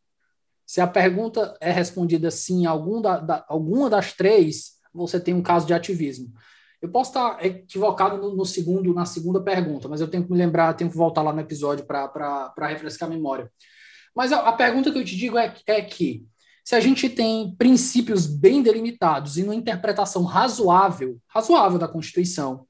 Se 0.64 0.80
a 0.80 0.86
pergunta 0.86 1.56
é 1.60 1.72
respondida 1.72 2.30
sim, 2.30 2.66
algum 2.66 3.02
da, 3.02 3.18
da, 3.18 3.44
alguma 3.48 3.90
das 3.90 4.12
três, 4.12 4.75
você 4.96 5.20
tem 5.20 5.34
um 5.34 5.42
caso 5.42 5.66
de 5.66 5.74
ativismo. 5.74 6.32
Eu 6.80 6.90
posso 6.90 7.10
estar 7.10 7.44
equivocado 7.44 8.18
no, 8.18 8.34
no, 8.34 8.44
segundo, 8.44 8.92
na 8.92 9.04
segunda 9.04 9.40
pergunta, 9.40 9.88
mas 9.88 10.00
eu 10.00 10.08
tenho 10.08 10.24
que 10.24 10.30
me 10.30 10.36
lembrar, 10.36 10.74
tenho 10.74 10.90
que 10.90 10.96
voltar 10.96 11.22
lá 11.22 11.32
no 11.32 11.40
episódio 11.40 11.86
para 11.86 12.52
refrescar 12.68 13.08
a 13.08 13.12
memória. 13.12 13.50
Mas 14.14 14.32
a, 14.32 14.40
a, 14.48 14.52
pergunta 14.52 14.90
que 14.90 14.98
eu 14.98 15.04
te 15.04 15.16
digo 15.16 15.38
é, 15.38 15.54
é 15.66 15.82
que 15.82 16.26
se 16.64 16.74
a 16.74 16.80
gente 16.80 17.08
tem 17.08 17.54
princípios 17.56 18.26
bem 18.26 18.62
delimitados 18.62 19.38
e 19.38 19.42
uma 19.42 19.54
interpretação 19.54 20.24
razoável, 20.24 21.18
razoável 21.28 21.78
da 21.78 21.88
Constituição, 21.88 22.66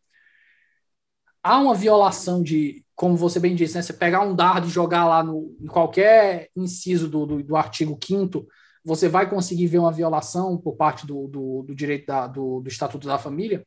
há 1.42 1.58
uma 1.58 1.74
violação 1.74 2.42
de, 2.42 2.84
como 2.94 3.16
você 3.16 3.40
bem 3.40 3.54
disse, 3.54 3.74
né, 3.74 3.82
você 3.82 3.92
pegar 3.92 4.22
um 4.22 4.34
dardo 4.34 4.66
e 4.66 4.70
jogar 4.70 5.06
lá 5.06 5.22
no, 5.22 5.56
em 5.60 5.66
qualquer 5.66 6.50
inciso 6.56 7.08
do, 7.08 7.24
do, 7.24 7.42
do 7.42 7.56
artigo 7.56 7.98
5 8.02 8.46
você 8.86 9.08
vai 9.08 9.28
conseguir 9.28 9.66
ver 9.66 9.80
uma 9.80 9.92
violação 9.92 10.56
por 10.56 10.76
parte 10.76 11.06
do, 11.06 11.26
do, 11.26 11.62
do 11.64 11.74
direito 11.74 12.06
da, 12.06 12.26
do, 12.28 12.60
do 12.60 12.68
Estatuto 12.68 13.08
da 13.08 13.18
Família. 13.18 13.66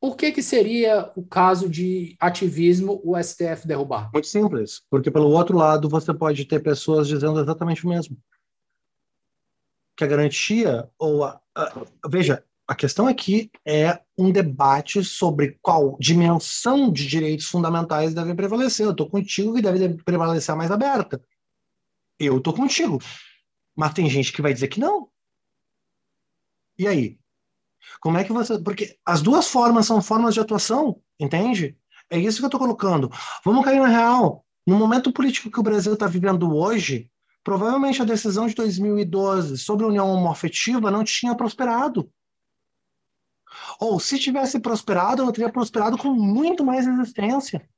Por 0.00 0.16
que, 0.16 0.32
que 0.32 0.42
seria 0.42 1.10
o 1.16 1.24
caso 1.24 1.68
de 1.68 2.16
ativismo 2.20 3.00
o 3.04 3.20
STF 3.20 3.66
derrubar? 3.66 4.10
Muito 4.12 4.28
simples, 4.28 4.82
porque 4.88 5.10
pelo 5.10 5.28
outro 5.28 5.56
lado 5.56 5.88
você 5.88 6.14
pode 6.14 6.44
ter 6.44 6.60
pessoas 6.60 7.08
dizendo 7.08 7.40
exatamente 7.40 7.84
o 7.84 7.88
mesmo 7.88 8.16
que 9.96 10.04
a 10.04 10.06
garantia 10.06 10.88
ou 10.98 11.24
a, 11.24 11.40
a, 11.54 11.84
veja, 12.08 12.44
a 12.66 12.74
questão 12.74 13.06
aqui 13.06 13.50
é 13.66 14.00
um 14.16 14.30
debate 14.32 15.04
sobre 15.04 15.58
qual 15.60 15.96
dimensão 16.00 16.90
de 16.90 17.06
direitos 17.06 17.46
fundamentais 17.46 18.14
deve 18.14 18.34
prevalecer. 18.34 18.86
Eu 18.86 18.92
estou 18.92 19.08
contigo 19.08 19.54
que 19.54 19.62
deve 19.62 20.02
prevalecer 20.02 20.52
a 20.52 20.56
mais 20.56 20.70
aberta. 20.70 21.22
Eu 22.18 22.38
estou 22.38 22.54
contigo. 22.54 22.98
Mas 23.76 23.94
tem 23.94 24.08
gente 24.08 24.32
que 24.32 24.42
vai 24.42 24.52
dizer 24.52 24.68
que 24.68 24.80
não. 24.80 25.08
E 26.78 26.86
aí? 26.86 27.18
Como 28.00 28.18
é 28.18 28.24
que 28.24 28.32
você. 28.32 28.58
Porque 28.58 28.98
as 29.04 29.22
duas 29.22 29.48
formas 29.48 29.86
são 29.86 30.00
formas 30.00 30.34
de 30.34 30.40
atuação, 30.40 31.00
entende? 31.18 31.76
É 32.10 32.18
isso 32.18 32.38
que 32.38 32.44
eu 32.44 32.48
estou 32.48 32.60
colocando. 32.60 33.10
Vamos 33.44 33.64
cair 33.64 33.80
na 33.80 33.88
real. 33.88 34.44
No 34.66 34.78
momento 34.78 35.12
político 35.12 35.50
que 35.50 35.60
o 35.60 35.62
Brasil 35.62 35.94
está 35.94 36.06
vivendo 36.06 36.54
hoje, 36.54 37.10
Provavelmente 37.44 38.00
a 38.00 38.04
decisão 38.04 38.46
de 38.46 38.54
2012 38.54 39.58
sobre 39.58 39.84
a 39.84 39.88
união 39.88 40.08
homoafetiva 40.08 40.90
não 40.90 41.02
tinha 41.02 41.34
prosperado. 41.34 42.10
Ou 43.80 43.98
se 43.98 44.18
tivesse 44.18 44.60
prosperado, 44.60 45.22
ela 45.22 45.32
teria 45.32 45.50
prosperado 45.50 45.98
com 45.98 46.10
muito 46.10 46.64
mais 46.64 46.86
resistência. 46.86 47.68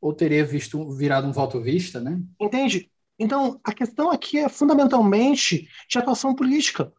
Ou 0.00 0.14
teria 0.14 0.44
visto 0.44 0.88
virado 0.92 1.26
um 1.26 1.32
voto 1.32 1.60
vista, 1.60 2.00
né? 2.00 2.22
Entende? 2.40 2.90
Então, 3.18 3.60
a 3.64 3.72
questão 3.72 4.10
aqui 4.10 4.38
é 4.38 4.48
fundamentalmente 4.48 5.68
de 5.88 5.98
atuação 5.98 6.34
política. 6.34 6.92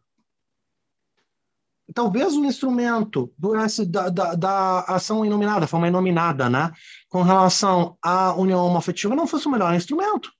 talvez 1.94 2.34
o 2.34 2.44
instrumento 2.44 3.32
do, 3.38 3.52
da, 3.86 4.08
da, 4.10 4.34
da 4.34 4.80
ação 4.80 5.24
inominada, 5.24 5.66
forma 5.66 5.88
inominada, 5.88 6.48
né, 6.48 6.72
com 7.08 7.22
relação 7.22 7.96
à 8.02 8.34
união 8.34 8.64
homoafetiva, 8.64 9.16
não 9.16 9.26
fosse 9.26 9.46
o 9.46 9.50
melhor 9.50 9.74
instrumento. 9.74 10.30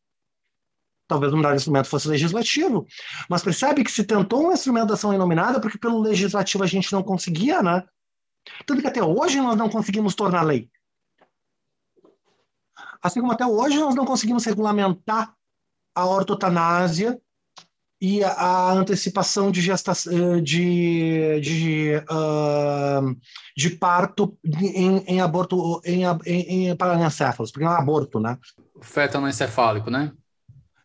Talvez 1.09 1.32
o 1.32 1.36
melhor 1.36 1.57
instrumento 1.57 1.89
fosse 1.89 2.07
o 2.07 2.11
legislativo. 2.11 2.86
Mas 3.28 3.43
percebe 3.43 3.82
que 3.82 3.90
se 3.90 4.05
tentou 4.05 4.47
um 4.47 4.52
instrumento 4.52 4.89
da 4.89 4.94
ação 4.94 5.12
inominada, 5.12 5.61
porque 5.61 5.77
pelo 5.77 5.98
legislativo 6.01 6.62
a 6.62 6.69
gente 6.69 6.93
não 6.93 7.02
conseguia, 7.02 7.62
né? 7.62 7.85
Tanto 8.65 8.81
que 8.81 8.86
até 8.86 9.02
hoje 9.02 9.40
nós 9.40 9.57
não 9.57 9.69
conseguimos 9.69 10.15
tornar 10.15 10.43
lei. 10.43 10.70
Assim 13.02 13.20
como 13.20 13.32
até 13.32 13.44
hoje 13.44 13.77
nós 13.78 13.94
não 13.94 14.05
conseguimos 14.05 14.44
regulamentar 14.44 15.35
a 15.95 16.07
ortotanásia 16.07 17.21
e 18.01 18.25
a 18.25 18.73
antecipação 18.73 19.51
de 19.51 19.61
gestação 19.61 20.37
eh, 20.37 20.41
de, 20.41 21.41
de, 21.41 21.97
uh, 22.11 23.15
de 23.55 23.71
parto 23.71 24.39
em, 24.43 24.99
em 25.07 25.21
aborto 25.21 25.83
em, 25.85 26.05
em, 26.25 26.69
em 26.69 26.77
paranencéfalos, 26.77 27.53
porque 27.53 27.65
não 27.65 27.75
é 27.75 27.79
aborto, 27.79 28.19
né? 28.19 28.39
Feto 28.81 29.19
anencefálico, 29.19 29.91
né? 29.91 30.12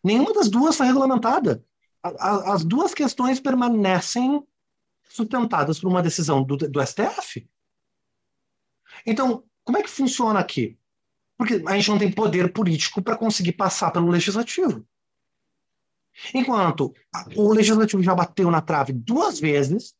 Nenhuma 0.04 0.34
das 0.34 0.50
duas 0.50 0.76
foi 0.76 0.86
regulamentada. 0.86 1.64
A, 2.02 2.08
a, 2.08 2.52
as 2.54 2.62
duas 2.62 2.92
questões 2.92 3.40
permanecem 3.40 4.42
sustentadas 5.08 5.80
por 5.80 5.88
uma 5.88 6.02
decisão 6.02 6.42
do, 6.42 6.56
do 6.56 6.86
STF. 6.86 7.48
Então, 9.06 9.42
como 9.64 9.78
é 9.78 9.82
que 9.82 9.90
funciona 9.90 10.38
aqui? 10.38 10.78
Porque 11.38 11.62
a 11.66 11.76
gente 11.76 11.90
não 11.90 11.98
tem 11.98 12.12
poder 12.12 12.52
político 12.52 13.02
para 13.02 13.16
conseguir 13.16 13.52
passar 13.52 13.90
pelo 13.90 14.10
legislativo. 14.10 14.86
Enquanto 16.34 16.94
o 17.34 17.52
legislativo 17.52 18.02
já 18.02 18.14
bateu 18.14 18.50
na 18.50 18.60
trave 18.60 18.92
duas 18.92 19.38
vezes 19.38 19.94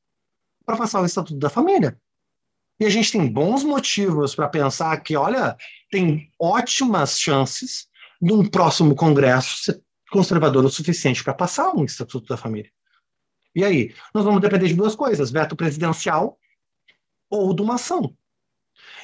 para 0.64 0.76
passar 0.76 1.00
o 1.00 1.06
Estatuto 1.06 1.38
da 1.38 1.50
Família. 1.50 1.98
E 2.78 2.84
a 2.84 2.90
gente 2.90 3.12
tem 3.12 3.26
bons 3.26 3.62
motivos 3.62 4.34
para 4.34 4.48
pensar 4.48 4.98
que, 5.00 5.16
olha, 5.16 5.56
tem 5.90 6.30
ótimas 6.38 7.18
chances 7.18 7.88
de 8.20 8.32
um 8.32 8.46
próximo 8.46 8.94
Congresso 8.94 9.64
ser 9.64 9.82
conservador 10.10 10.64
o 10.64 10.70
suficiente 10.70 11.22
para 11.22 11.34
passar 11.34 11.74
um 11.74 11.84
Estatuto 11.84 12.26
da 12.28 12.36
Família. 12.36 12.70
E 13.54 13.64
aí? 13.64 13.94
Nós 14.14 14.24
vamos 14.24 14.40
depender 14.40 14.68
de 14.68 14.74
duas 14.74 14.94
coisas: 14.94 15.30
veto 15.30 15.56
presidencial 15.56 16.38
ou 17.30 17.54
de 17.54 17.62
uma 17.62 17.74
ação. 17.74 18.14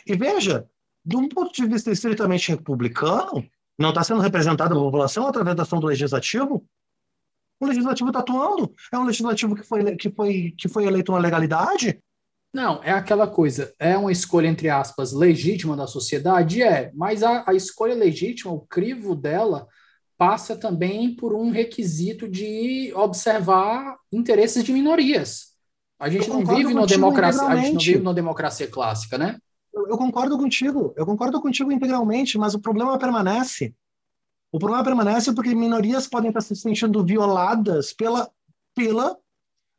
E 0.06 0.14
veja, 0.14 0.68
de 1.04 1.16
um 1.16 1.28
ponto 1.28 1.52
de 1.52 1.66
vista 1.66 1.90
estritamente 1.90 2.50
republicano, 2.50 3.48
não 3.78 3.88
está 3.88 4.04
sendo 4.04 4.20
representada 4.20 4.74
a 4.74 4.78
população 4.78 5.26
através 5.26 5.56
da 5.56 5.62
ação 5.62 5.80
do 5.80 5.86
legislativo, 5.86 6.64
o 7.64 7.68
legislativo 7.68 8.10
está 8.10 8.20
atuando. 8.20 8.72
É 8.92 8.98
um 8.98 9.04
legislativo 9.04 9.54
que 9.54 9.62
foi, 9.62 9.96
que, 9.96 10.10
foi, 10.10 10.54
que 10.58 10.68
foi 10.68 10.84
eleito 10.84 11.12
na 11.12 11.18
legalidade. 11.18 11.98
Não, 12.52 12.82
é 12.82 12.90
aquela 12.90 13.26
coisa. 13.26 13.72
É 13.78 13.96
uma 13.96 14.12
escolha, 14.12 14.46
entre 14.46 14.68
aspas, 14.68 15.12
legítima 15.12 15.74
da 15.74 15.86
sociedade? 15.86 16.62
É, 16.62 16.90
mas 16.94 17.22
a, 17.22 17.44
a 17.48 17.54
escolha 17.54 17.94
legítima, 17.94 18.52
o 18.52 18.60
crivo 18.60 19.14
dela, 19.14 19.66
passa 20.18 20.54
também 20.54 21.16
por 21.16 21.34
um 21.34 21.50
requisito 21.50 22.28
de 22.28 22.92
observar 22.94 23.96
interesses 24.12 24.62
de 24.62 24.72
minorias. 24.72 25.52
A 25.98 26.08
gente 26.10 26.28
não 26.28 26.44
vive 26.44 26.74
na 26.74 26.84
democracia, 26.84 27.46
a 27.46 27.56
gente 27.56 27.72
não 27.72 27.80
vive 27.80 28.02
na 28.02 28.12
democracia 28.12 28.66
clássica, 28.66 29.16
né? 29.16 29.38
Eu, 29.72 29.88
eu 29.88 29.96
concordo 29.96 30.36
contigo, 30.36 30.92
eu 30.96 31.06
concordo 31.06 31.40
contigo 31.40 31.72
integralmente, 31.72 32.36
mas 32.36 32.54
o 32.54 32.60
problema 32.60 32.98
permanece. 32.98 33.74
O 34.52 34.58
problema 34.58 34.84
permanece 34.84 35.32
porque 35.32 35.54
minorias 35.54 36.06
podem 36.06 36.28
estar 36.28 36.42
se 36.42 36.54
sentindo 36.54 37.02
violadas 37.02 37.94
pela, 37.94 38.30
pela 38.74 39.16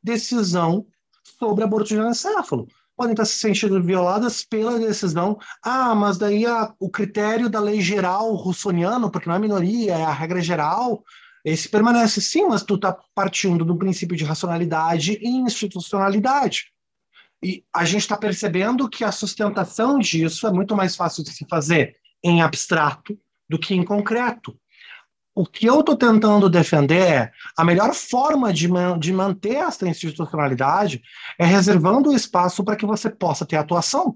decisão 0.01 0.87
sobre 1.39 1.63
aborto 1.63 1.89
de 1.89 1.99
anencefalo. 1.99 2.67
Podem 2.97 3.13
estar 3.13 3.25
se 3.25 3.35
sentindo 3.35 3.81
violadas 3.83 4.43
pela 4.43 4.79
decisão. 4.79 5.37
Ah, 5.63 5.93
mas 5.93 6.17
daí 6.17 6.45
a, 6.47 6.73
o 6.79 6.89
critério 6.89 7.49
da 7.49 7.59
lei 7.59 7.81
geral 7.81 8.33
russoniano, 8.33 9.11
porque 9.11 9.29
não 9.29 9.35
é 9.35 9.39
minoria, 9.39 9.93
é 9.93 10.03
a 10.03 10.11
regra 10.11 10.41
geral, 10.41 11.03
esse 11.45 11.69
permanece 11.69 12.19
sim, 12.19 12.47
mas 12.47 12.63
tu 12.63 12.75
está 12.75 12.97
partindo 13.13 13.63
do 13.63 13.77
princípio 13.77 14.17
de 14.17 14.23
racionalidade 14.23 15.19
e 15.21 15.27
institucionalidade. 15.27 16.71
E 17.43 17.63
a 17.71 17.85
gente 17.85 18.01
está 18.01 18.17
percebendo 18.17 18.89
que 18.89 19.03
a 19.03 19.11
sustentação 19.11 19.99
disso 19.99 20.47
é 20.47 20.51
muito 20.51 20.75
mais 20.75 20.95
fácil 20.95 21.23
de 21.23 21.31
se 21.31 21.45
fazer 21.47 21.95
em 22.23 22.41
abstrato 22.41 23.19
do 23.49 23.59
que 23.59 23.75
em 23.75 23.83
concreto. 23.83 24.57
O 25.35 25.45
que 25.45 25.65
eu 25.65 25.79
estou 25.79 25.95
tentando 25.95 26.49
defender 26.49 27.01
é 27.01 27.31
a 27.57 27.63
melhor 27.63 27.93
forma 27.93 28.53
de, 28.53 28.67
man 28.67 28.99
de 28.99 29.11
manter 29.11 29.55
essa 29.55 29.87
institucionalidade 29.87 31.01
é 31.39 31.45
reservando 31.45 32.09
o 32.09 32.15
espaço 32.15 32.63
para 32.63 32.75
que 32.75 32.85
você 32.85 33.09
possa 33.09 33.45
ter 33.45 33.57
atuação. 33.57 34.15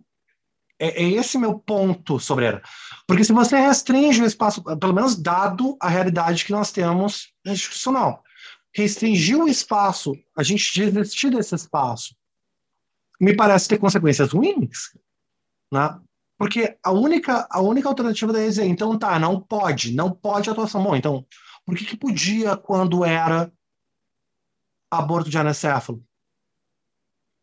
É, 0.80 1.04
é, 1.04 1.10
esse 1.10 1.40
meu 1.40 1.58
ponto 1.58 2.20
sobre 2.20 2.46
ela. 2.46 2.62
Porque 3.08 3.24
se 3.24 3.34
você 3.34 3.58
restringe 3.58 4.22
o 4.22 4.26
espaço, 4.26 4.64
pelo 4.80 4.94
menos 4.94 5.16
dado 5.16 5.76
a 5.82 5.90
realidade 5.90 6.46
que 6.46 6.52
nós 6.52 6.72
temos 6.72 7.34
institucional, 7.44 8.24
restringir 8.76 9.40
o 9.40 9.48
espaço, 9.48 10.14
a 10.38 10.44
gente 10.44 10.92
desistir 10.92 11.32
desse 11.32 11.56
espaço, 11.56 12.16
me 13.20 13.36
parece 13.36 13.68
ter 13.68 13.80
consequências 13.80 14.32
ruins, 14.32 14.92
né? 15.74 16.00
Porque 16.38 16.78
a 16.84 16.92
única, 16.92 17.48
a 17.50 17.60
única 17.62 17.90
alternativa 17.90 18.32
da 18.32 18.42
é, 18.42 18.66
então 18.66 18.98
tá, 18.98 19.18
não 19.18 19.40
pode, 19.40 19.94
não 19.94 20.12
pode 20.12 20.50
atuação. 20.50 20.84
Bom, 20.84 20.96
então, 20.96 21.26
por 21.66 21.76
que, 21.76 21.84
que 21.84 21.98
podia 21.98 22.56
quando 22.56 23.04
era 23.04 23.52
aborto 24.92 25.30
de 25.30 25.38
anencefalo? 25.38 26.04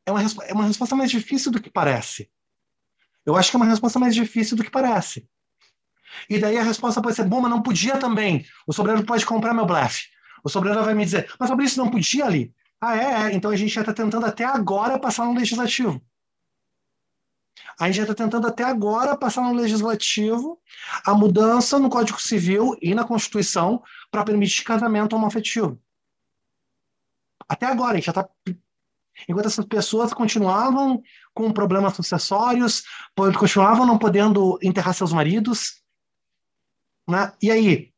É 0.07 0.13
uma, 0.13 0.21
é 0.23 0.53
uma 0.53 0.67
resposta 0.67 0.95
mais 0.95 1.11
difícil 1.11 1.51
do 1.51 1.61
que 1.61 1.71
parece. 1.71 2.31
Eu 3.27 3.37
acho 3.37 3.51
que 3.51 3.57
é 3.57 3.59
uma 3.59 3.67
resposta 3.67 3.99
mais 3.99 4.15
difícil 4.15 4.57
do 4.57 4.63
que 4.63 4.71
parece. 4.71 5.29
E 6.29 6.39
daí 6.39 6.57
a 6.57 6.63
resposta 6.63 7.03
pode 7.03 7.17
ser, 7.17 7.25
bom, 7.25 7.41
mas 7.41 7.51
não 7.51 7.63
podia 7.63 7.99
também. 7.99 8.47
O 8.67 8.73
sobreiro 8.73 9.05
pode 9.05 9.27
comprar 9.27 9.53
meu 9.53 9.67
blefe. 9.67 10.07
O 10.45 10.49
sobreiro 10.49 10.85
vai 10.85 10.95
me 10.95 11.05
dizer, 11.05 11.33
mas 11.41 11.49
sobre 11.49 11.65
isso 11.65 11.79
não 11.79 11.91
podia 11.91 12.27
ali. 12.27 12.55
Ah, 12.81 12.97
é, 12.97 13.31
é. 13.31 13.35
Então 13.35 13.51
a 13.51 13.57
gente 13.57 13.75
já 13.75 13.81
está 13.81 13.93
tentando 13.93 14.27
até 14.27 14.45
agora 14.45 14.99
passar 14.99 15.25
no 15.25 15.35
legislativo. 15.35 16.01
A 17.79 17.87
gente 17.87 17.97
já 17.97 18.03
está 18.03 18.15
tentando 18.15 18.47
até 18.47 18.65
agora 18.65 19.17
passar 19.17 19.43
no 19.43 19.53
legislativo 19.53 20.61
a 21.05 21.15
mudança 21.15 21.79
no 21.79 21.91
Código 21.91 22.21
Civil 22.21 22.77
e 22.81 22.95
na 22.95 23.05
Constituição 23.05 23.83
para 24.11 24.25
permitir 24.25 24.63
casamento 24.63 25.17
homoafetivo. 25.17 25.81
Até 27.49 27.67
agora, 27.67 27.93
a 27.93 27.95
gente 27.97 28.07
já 28.07 28.11
está. 28.13 28.29
Enquanto 29.29 29.47
essas 29.47 29.65
pessoas 29.65 30.13
continuavam 30.13 31.03
com 31.33 31.53
problemas 31.53 31.95
sucessórios, 31.95 32.83
continuavam 33.39 33.87
não 33.87 33.99
podendo 33.99 34.59
enterrar 34.63 34.95
seus 34.95 35.13
maridos. 35.13 35.83
Né? 37.09 37.33
E 37.41 37.51
aí? 37.51 37.95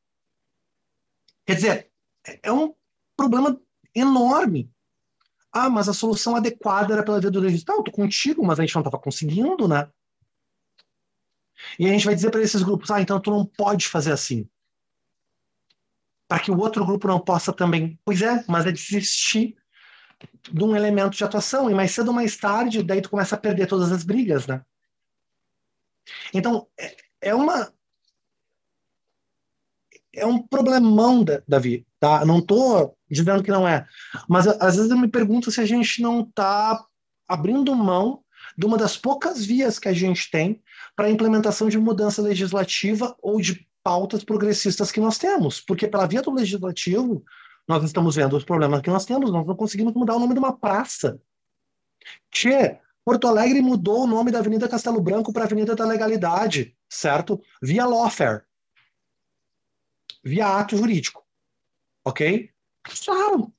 Quer 1.47 1.55
dizer, 1.55 1.90
é 2.43 2.53
um 2.53 2.74
problema 3.16 3.59
enorme. 3.94 4.70
Ah, 5.58 5.70
mas 5.70 5.88
a 5.88 5.94
solução 5.94 6.36
adequada 6.36 6.92
era 6.92 7.02
pela 7.02 7.18
via 7.18 7.30
do 7.30 7.40
legislativo. 7.40 7.80
Estou 7.80 7.94
contigo, 7.94 8.44
mas 8.44 8.60
a 8.60 8.62
gente 8.62 8.74
não 8.74 8.82
estava 8.82 9.02
conseguindo, 9.02 9.66
né? 9.66 9.90
E 11.78 11.86
a 11.86 11.88
gente 11.88 12.04
vai 12.04 12.14
dizer 12.14 12.30
para 12.30 12.42
esses 12.42 12.62
grupos: 12.62 12.90
ah, 12.90 13.00
então 13.00 13.18
tu 13.18 13.30
não 13.30 13.46
pode 13.46 13.88
fazer 13.88 14.12
assim. 14.12 14.46
Para 16.28 16.40
que 16.40 16.50
o 16.50 16.58
outro 16.58 16.84
grupo 16.84 17.08
não 17.08 17.18
possa 17.18 17.54
também. 17.54 17.98
Pois 18.04 18.20
é, 18.20 18.44
mas 18.46 18.66
é 18.66 18.72
desistir 18.72 19.56
de 20.52 20.62
um 20.62 20.76
elemento 20.76 21.16
de 21.16 21.24
atuação. 21.24 21.70
E 21.70 21.74
mais 21.74 21.92
cedo 21.92 22.08
ou 22.08 22.14
mais 22.14 22.36
tarde, 22.36 22.82
daí 22.82 23.00
tu 23.00 23.08
começa 23.08 23.34
a 23.34 23.38
perder 23.38 23.66
todas 23.66 23.90
as 23.90 24.04
brigas, 24.04 24.46
né? 24.46 24.62
Então, 26.34 26.68
é, 26.78 26.96
é 27.22 27.34
uma. 27.34 27.72
É 30.14 30.26
um 30.26 30.46
problemão, 30.46 31.24
Davi, 31.48 31.86
tá? 31.98 32.26
Não 32.26 32.40
estou 32.40 32.95
dizendo 33.10 33.42
que 33.42 33.50
não 33.50 33.66
é. 33.66 33.86
Mas 34.28 34.46
às 34.46 34.76
vezes 34.76 34.90
eu 34.90 34.98
me 34.98 35.08
pergunto 35.08 35.50
se 35.50 35.60
a 35.60 35.66
gente 35.66 36.02
não 36.02 36.20
está 36.20 36.84
abrindo 37.28 37.74
mão 37.74 38.22
de 38.56 38.66
uma 38.66 38.76
das 38.76 38.96
poucas 38.96 39.44
vias 39.44 39.78
que 39.78 39.88
a 39.88 39.92
gente 39.92 40.30
tem 40.30 40.62
para 40.94 41.06
a 41.06 41.10
implementação 41.10 41.68
de 41.68 41.78
mudança 41.78 42.22
legislativa 42.22 43.16
ou 43.20 43.40
de 43.40 43.66
pautas 43.82 44.24
progressistas 44.24 44.90
que 44.90 45.00
nós 45.00 45.18
temos. 45.18 45.60
Porque 45.60 45.86
pela 45.86 46.06
via 46.06 46.22
do 46.22 46.32
legislativo, 46.32 47.24
nós 47.68 47.84
estamos 47.84 48.16
vendo 48.16 48.36
os 48.36 48.44
problemas 48.44 48.80
que 48.80 48.90
nós 48.90 49.04
temos, 49.04 49.30
nós 49.30 49.46
não 49.46 49.56
conseguimos 49.56 49.94
mudar 49.94 50.16
o 50.16 50.20
nome 50.20 50.34
de 50.34 50.38
uma 50.38 50.56
praça. 50.56 51.20
Tchê, 52.30 52.78
Porto 53.04 53.28
Alegre 53.28 53.60
mudou 53.60 54.04
o 54.04 54.06
nome 54.06 54.30
da 54.30 54.38
Avenida 54.38 54.68
Castelo 54.68 55.00
Branco 55.00 55.32
para 55.32 55.44
Avenida 55.44 55.76
da 55.76 55.84
Legalidade, 55.84 56.76
certo? 56.88 57.40
Via 57.62 57.86
lawfare. 57.86 58.42
Via 60.24 60.58
ato 60.58 60.76
jurídico. 60.76 61.24
Ok? 62.04 62.50
Passaram. 62.86 63.52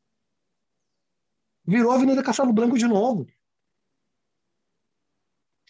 Virou 1.65 1.91
a 1.91 1.95
Avenida 1.95 2.23
Castelo 2.23 2.53
Branco 2.53 2.77
de 2.77 2.87
novo. 2.87 3.27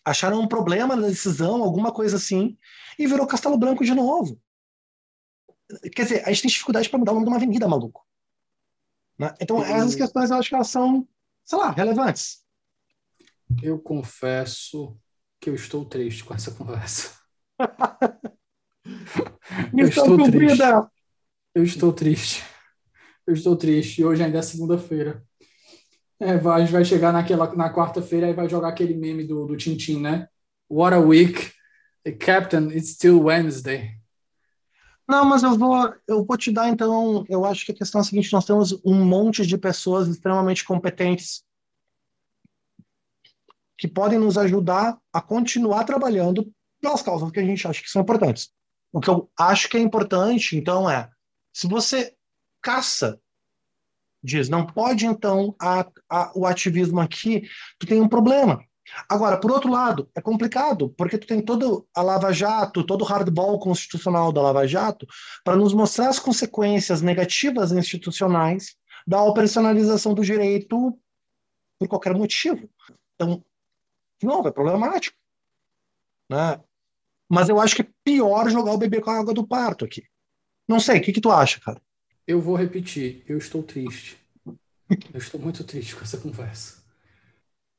Acharam 0.06 0.40
um 0.40 0.48
problema 0.48 0.96
na 0.96 1.08
decisão, 1.08 1.64
alguma 1.64 1.92
coisa 1.92 2.18
assim, 2.18 2.58
e 2.98 3.08
virou 3.08 3.28
Castelo 3.28 3.58
Branco 3.58 3.84
de 3.84 3.94
novo. 3.94 4.40
Quer 5.94 6.04
dizer, 6.04 6.24
a 6.24 6.30
gente 6.30 6.44
tem 6.44 6.50
dificuldade 6.50 6.88
para 6.88 7.00
mudar 7.00 7.12
o 7.12 7.16
nome 7.16 7.26
de 7.26 7.32
uma 7.32 7.38
avenida, 7.38 7.68
maluco. 7.68 8.08
Né? 9.18 9.34
Então, 9.42 9.62
essas 9.64 9.96
questões 9.96 10.30
eu 10.30 10.38
acho 10.38 10.48
que 10.48 10.56
elas 10.56 10.70
são, 10.70 11.06
sei 11.44 11.58
lá, 11.58 11.72
relevantes. 11.72 12.46
Eu 13.62 13.80
confesso 13.80 14.96
que 15.40 15.50
eu 15.50 15.56
estou 15.56 15.84
triste 15.84 16.24
com 16.24 16.34
essa 16.34 16.52
conversa. 16.52 17.20
eu 19.76 19.88
estou 19.88 20.24
triste. 20.24 20.64
Eu 21.56 21.64
estou 21.64 21.92
triste. 21.92 22.44
Eu 23.28 23.34
estou 23.34 23.58
triste. 23.58 24.06
Hoje 24.06 24.24
ainda 24.24 24.40
é 24.40 24.42
segunda-feira. 24.42 25.22
É, 26.18 26.38
vai, 26.38 26.66
vai 26.66 26.86
chegar 26.86 27.12
naquela, 27.12 27.54
na 27.54 27.72
quarta-feira 27.72 28.30
e 28.30 28.34
vai 28.34 28.48
jogar 28.48 28.70
aquele 28.70 28.96
meme 28.96 29.26
do, 29.26 29.46
do 29.46 29.58
Tintin, 29.58 30.00
né? 30.00 30.30
What 30.72 30.96
a 30.96 31.00
week. 31.00 31.52
Captain, 32.20 32.70
it's 32.72 32.92
still 32.92 33.22
Wednesday. 33.22 33.92
Não, 35.06 35.26
mas 35.26 35.44
eu 35.44 35.58
vou, 35.58 35.94
eu 36.08 36.26
vou 36.26 36.38
te 36.38 36.52
dar 36.54 36.70
então. 36.70 37.26
Eu 37.28 37.44
acho 37.44 37.66
que 37.66 37.74
a 37.74 37.76
questão 37.76 38.00
é 38.00 38.02
a 38.02 38.06
seguinte: 38.06 38.32
nós 38.32 38.46
temos 38.46 38.80
um 38.86 39.04
monte 39.04 39.46
de 39.46 39.58
pessoas 39.58 40.08
extremamente 40.08 40.64
competentes 40.64 41.44
que 43.78 43.90
podem 43.90 44.18
nos 44.18 44.38
ajudar 44.38 44.98
a 45.12 45.22
continuar 45.22 45.84
trabalhando 45.84 46.50
pelas 46.82 47.02
causas 47.02 47.30
que 47.30 47.40
a 47.40 47.46
gente 47.46 47.68
acha 47.68 47.82
que 47.82 47.90
são 47.90 48.02
importantes. 48.02 48.50
O 48.92 49.02
que 49.02 49.10
eu 49.10 49.30
acho 49.38 49.70
que 49.70 49.76
é 49.76 49.82
importante, 49.82 50.56
então, 50.56 50.90
é 50.90 51.10
se 51.54 51.68
você 51.68 52.17
caça, 52.62 53.20
diz, 54.24 54.50
não 54.50 54.66
pode, 54.66 55.06
então, 55.06 55.56
a, 55.60 55.88
a, 56.10 56.32
o 56.36 56.46
ativismo 56.46 57.00
aqui, 57.00 57.48
tu 57.80 57.88
tem 57.88 58.02
um 58.02 58.10
problema. 58.10 58.64
Agora, 59.10 59.38
por 59.38 59.52
outro 59.52 59.70
lado, 59.70 60.10
é 60.16 60.22
complicado, 60.22 60.90
porque 60.98 61.18
tu 61.18 61.28
tem 61.28 61.42
toda 61.42 61.84
a 61.94 62.02
Lava 62.02 62.32
Jato, 62.32 62.86
todo 62.86 63.02
o 63.02 63.06
hardball 63.06 63.60
constitucional 63.60 64.32
da 64.32 64.42
Lava 64.42 64.66
Jato, 64.66 65.06
para 65.44 65.58
nos 65.58 65.74
mostrar 65.74 66.10
as 66.10 66.20
consequências 66.20 67.02
negativas 67.02 67.72
institucionais 67.72 68.76
da 69.06 69.22
operacionalização 69.22 70.14
do 70.14 70.24
direito 70.24 70.98
por 71.80 71.88
qualquer 71.88 72.14
motivo. 72.14 72.70
Então, 73.16 73.44
não, 74.24 74.48
é 74.48 74.52
problemático. 74.52 75.18
Né? 76.30 76.62
Mas 77.30 77.50
eu 77.50 77.60
acho 77.60 77.76
que 77.76 77.82
é 77.82 77.90
pior 78.04 78.50
jogar 78.50 78.72
o 78.72 78.78
bebê 78.78 79.02
com 79.02 79.10
a 79.10 79.20
água 79.20 79.34
do 79.34 79.46
parto 79.46 79.86
aqui. 79.86 80.04
Não 80.68 80.80
sei, 80.80 81.00
o 81.00 81.02
que, 81.02 81.14
que 81.14 81.22
tu 81.22 81.32
acha, 81.32 81.60
cara? 81.60 81.82
Eu 82.28 82.42
vou 82.42 82.58
repetir, 82.58 83.24
eu 83.26 83.38
estou 83.38 83.64
triste. 83.64 84.18
Eu 85.14 85.18
estou 85.18 85.40
muito 85.40 85.64
triste 85.64 85.96
com 85.96 86.02
essa 86.02 86.18
conversa. 86.18 86.84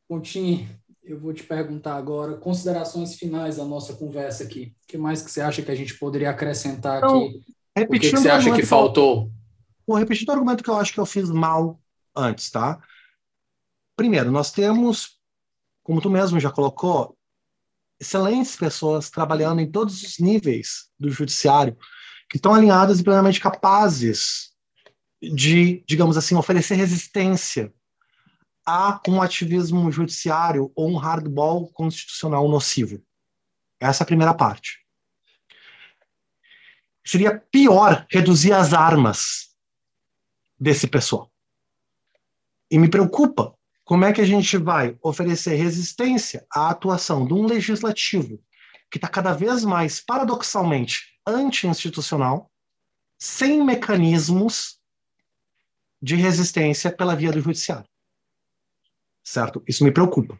Pontinho, 0.09 0.67
eu 1.05 1.21
vou 1.21 1.35
te 1.35 1.43
perguntar 1.43 1.97
agora 1.97 2.35
considerações 2.35 3.17
finais 3.17 3.57
da 3.57 3.65
nossa 3.65 3.95
conversa 3.95 4.45
aqui. 4.45 4.75
O 4.85 4.87
que 4.87 4.97
mais 4.97 5.21
que 5.21 5.31
você 5.31 5.43
acha 5.43 5.61
que 5.61 5.71
a 5.71 5.75
gente 5.75 5.99
poderia 5.99 6.31
acrescentar 6.31 6.97
então, 6.97 7.27
aqui? 7.27 7.45
O 7.77 7.89
que, 7.93 7.99
que 7.99 8.11
você 8.11 8.31
acha 8.31 8.55
que 8.55 8.65
faltou? 8.65 9.31
Vou 9.87 9.99
repetir 9.99 10.27
o 10.27 10.33
argumento 10.33 10.65
que 10.65 10.71
eu 10.71 10.77
acho 10.77 10.95
que 10.95 11.01
eu 11.01 11.07
fiz 11.07 11.31
mal 11.31 11.79
antes, 12.17 12.51
tá? 12.51 12.83
Primeiro, 13.97 14.31
nós 14.31 14.51
temos, 14.51 15.19
como 15.83 16.01
tu 16.01 16.09
mesmo 16.09 16.41
já 16.41 16.51
colocou, 16.51 17.17
excelentes 18.01 18.57
pessoas 18.57 19.11
trabalhando 19.11 19.61
em 19.61 19.71
todos 19.71 20.03
os 20.03 20.19
níveis 20.19 20.89
do 20.99 21.11
judiciário 21.11 21.77
que 22.29 22.37
estão 22.37 22.55
alinhadas 22.55 23.01
e 23.01 23.05
plenamente 23.05 23.41
capazes 23.41 24.53
de, 25.21 25.85
digamos 25.87 26.17
assim, 26.17 26.35
oferecer 26.35 26.75
resistência 26.75 27.73
há 28.67 29.01
um 29.09 29.23
ativismo 29.23 29.91
judiciário 29.91 30.71
ou 30.75 30.91
um 30.91 30.97
hardball 30.97 31.73
constitucional 31.73 32.47
nocivo. 32.49 33.03
Essa 33.81 34.03
é 34.03 34.05
a 34.05 34.07
primeira 34.07 34.35
parte. 34.35 34.85
Seria 37.05 37.43
pior 37.51 38.07
reduzir 38.11 38.53
as 38.53 38.75
armas 38.75 39.49
desse 40.61 40.87
pessoal. 40.87 41.33
E 42.71 42.79
me 42.79 42.91
preocupa 42.91 43.55
como 43.85 44.05
é 44.05 44.13
que 44.13 44.21
a 44.21 44.27
gente 44.27 44.59
vai 44.59 44.99
oferecer 45.03 45.55
resistência 45.55 46.47
à 46.53 46.69
atuação 46.69 47.27
de 47.27 47.33
um 47.33 47.47
legislativo 47.47 48.39
que 48.91 48.99
está 48.99 49.09
cada 49.09 49.33
vez 49.33 49.65
mais, 49.65 50.01
paradoxalmente, 50.01 51.18
anti-institucional, 51.29 52.51
sem 53.19 53.65
mecanismos 53.65 54.79
de 56.01 56.17
resistência 56.17 56.91
pela 56.91 57.15
via 57.15 57.33
do 57.33 57.41
judiciário 57.41 57.89
certo? 59.29 59.63
Isso 59.69 59.85
me 59.85 59.93
preocupa. 59.93 60.39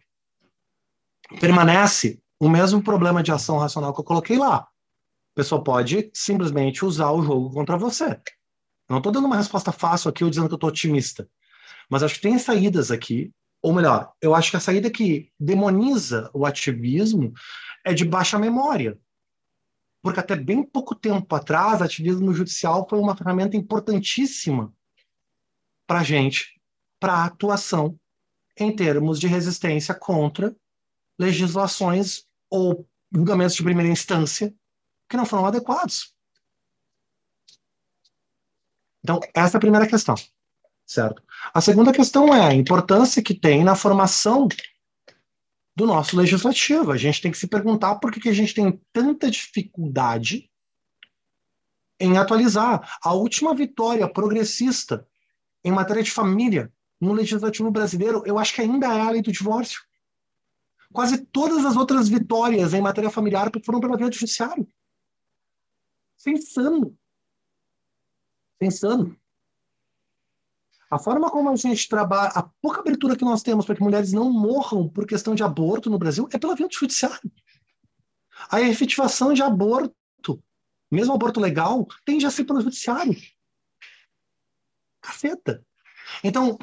Permanece 1.41 2.21
o 2.41 2.49
mesmo 2.49 2.83
problema 2.83 3.23
de 3.23 3.31
ação 3.31 3.59
racional 3.59 3.93
que 3.93 4.01
eu 4.01 4.05
coloquei 4.05 4.39
lá. 4.39 4.57
A 4.57 4.67
pessoa 5.35 5.63
pode 5.63 6.11
simplesmente 6.15 6.85
usar 6.85 7.11
o 7.11 7.23
jogo 7.23 7.51
contra 7.51 7.77
você. 7.77 8.19
não 8.89 8.99
estou 8.99 9.13
dando 9.13 9.27
uma 9.27 9.37
resposta 9.37 9.71
fácil 9.71 10.09
aqui 10.09 10.25
ou 10.25 10.31
dizendo 10.31 10.49
que 10.49 10.55
eu 10.55 10.57
estou 10.57 10.71
otimista. 10.71 11.29
Mas 11.91 12.03
acho 12.03 12.15
que 12.15 12.23
tem 12.23 12.39
saídas 12.39 12.91
aqui, 12.91 13.31
ou 13.63 13.73
melhor, 13.73 14.13
eu 14.23 14.35
acho 14.35 14.51
que 14.51 14.57
a 14.57 14.61
saída 14.61 14.91
que 14.91 15.31
demoniza 15.39 16.31
o 16.33 16.47
ativismo 16.47 17.33
é 17.85 17.93
de 17.93 18.05
baixa 18.05 18.39
memória. 18.39 18.99
Porque 20.09 20.21
até 20.21 20.35
bem 20.35 20.63
pouco 20.63 20.95
tempo 20.95 21.35
atrás, 21.35 21.83
ativismo 21.83 22.33
judicial 22.33 22.89
foi 22.89 22.99
uma 22.99 23.15
ferramenta 23.15 23.59
importantíssima 23.59 24.73
para 25.87 26.01
a 26.01 26.03
gente, 26.03 26.59
para 26.99 27.13
a 27.13 27.25
atuação 27.27 28.01
em 28.57 28.75
termos 28.75 29.21
de 29.21 29.27
resistência 29.27 29.95
contra 29.95 30.57
legislações 31.19 32.27
ou 32.49 32.89
julgamentos 33.13 33.55
de 33.55 33.63
primeira 33.63 33.93
instância 33.93 34.55
que 35.07 35.17
não 35.19 35.27
foram 35.27 35.45
adequados. 35.45 36.15
Então, 39.05 39.21
essa 39.35 39.57
é 39.57 39.59
a 39.59 39.61
primeira 39.61 39.87
questão, 39.87 40.15
certo? 40.87 41.23
A 41.53 41.61
segunda 41.61 41.93
questão 41.93 42.35
é 42.35 42.47
a 42.47 42.55
importância 42.55 43.23
que 43.23 43.35
tem 43.35 43.63
na 43.63 43.77
formação 43.77 44.49
do 45.79 45.87
nosso 45.87 46.17
legislativo. 46.17 46.91
A 46.91 46.97
gente 46.97 47.23
tem 47.23 47.31
que 47.31 47.39
se 47.39 47.47
perguntar 47.47 47.95
por 48.01 48.11
que, 48.11 48.19
que 48.19 48.29
a 48.29 48.35
gente 48.35 48.53
tem 48.53 48.83
tanta 48.93 49.31
dificuldade 49.31 50.51
em 52.01 52.19
atualizar. 52.19 52.99
A 53.01 53.15
última 53.15 53.55
vitória 53.55 54.13
progressista 54.13 55.07
em 55.63 55.71
matéria 55.71 56.03
de 56.03 56.11
família 56.11 56.73
no 57.01 57.13
legislativo 57.13 57.71
brasileiro, 57.71 58.25
eu 58.27 58.41
acho 58.41 58.57
que 58.57 58.61
ainda 58.61 58.89
é 58.89 59.01
a 59.01 59.11
lei 59.11 59.23
do 59.23 59.31
divórcio. 59.31 59.81
Quase 60.93 61.25
todas 61.27 61.65
as 61.65 61.77
outras 61.77 62.09
vitórias 62.09 62.75
em 62.75 62.81
matéria 62.81 63.09
familiar 63.09 63.49
foram 63.65 63.79
pela 63.79 63.97
via 63.97 64.11
judiciário. 64.11 64.69
Isso 66.19 66.29
é 68.61 68.67
insano. 68.67 69.17
A 70.91 70.99
forma 70.99 71.31
como 71.31 71.51
a 71.51 71.57
gente 71.57 71.89
trabalha, 71.89 72.31
a 72.31 72.43
pouca 72.43 72.81
abertura 72.81 73.17
que 73.17 73.25
nós 73.25 73.43
temos 73.43 73.67
para 73.67 73.75
que 73.75 73.83
mulheres 73.83 74.13
não 74.13 74.31
morram 74.31 74.89
por 74.89 75.07
questão 75.07 75.35
de 75.35 75.43
aborto 75.43 75.91
no 75.91 75.99
Brasil 75.99 76.29
é 76.33 76.39
pela 76.39 76.55
via 76.55 76.67
do 76.67 76.75
judiciário. 76.75 77.31
A 78.51 78.61
efetivação 78.61 79.35
de 79.35 79.43
aborto, 79.43 80.43
mesmo 80.91 81.13
aborto 81.13 81.41
legal, 81.41 81.87
tende 82.05 82.25
a 82.25 82.31
ser 82.31 82.45
pelo 82.45 82.63
judiciário. 82.63 83.15
Caceta. 85.03 85.63
Então, 86.25 86.59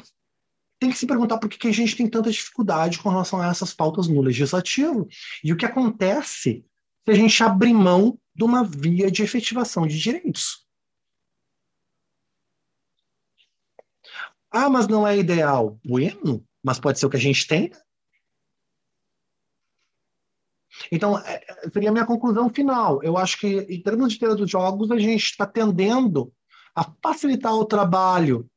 tem 0.78 0.90
que 0.90 0.98
se 0.98 1.06
perguntar 1.06 1.38
por 1.38 1.48
que 1.48 1.68
a 1.68 1.72
gente 1.72 1.96
tem 1.96 2.08
tanta 2.08 2.30
dificuldade 2.30 2.98
com 2.98 3.08
relação 3.08 3.40
a 3.40 3.46
essas 3.46 3.72
pautas 3.72 4.08
no 4.08 4.20
legislativo 4.20 5.08
e 5.42 5.52
o 5.52 5.56
que 5.56 5.64
acontece 5.64 6.64
se 7.04 7.10
a 7.10 7.14
gente 7.14 7.42
abrir 7.42 7.72
mão 7.72 8.18
de 8.34 8.44
uma 8.44 8.64
via 8.64 9.10
de 9.10 9.22
efetivação 9.22 9.86
de 9.86 9.98
direitos. 9.98 10.65
Ah, 14.50 14.68
mas 14.68 14.88
não 14.88 15.06
é 15.06 15.16
ideal. 15.16 15.78
Bueno, 15.84 16.44
mas 16.62 16.78
pode 16.78 16.98
ser 16.98 17.06
o 17.06 17.10
que 17.10 17.16
a 17.16 17.20
gente 17.20 17.46
tem. 17.46 17.70
Então, 20.90 21.18
é, 21.18 21.44
é, 21.48 21.70
seria 21.70 21.88
a 21.88 21.92
minha 21.92 22.06
conclusão 22.06 22.48
final. 22.50 23.02
Eu 23.02 23.16
acho 23.16 23.38
que, 23.38 23.60
em 23.60 23.82
termos 23.82 24.12
de 24.12 24.18
teoria 24.18 24.36
dos 24.36 24.50
jogos, 24.50 24.90
a 24.90 24.98
gente 24.98 25.24
está 25.24 25.46
tendendo 25.46 26.32
a 26.74 26.84
facilitar 27.02 27.54
o 27.54 27.64
trabalho 27.64 28.48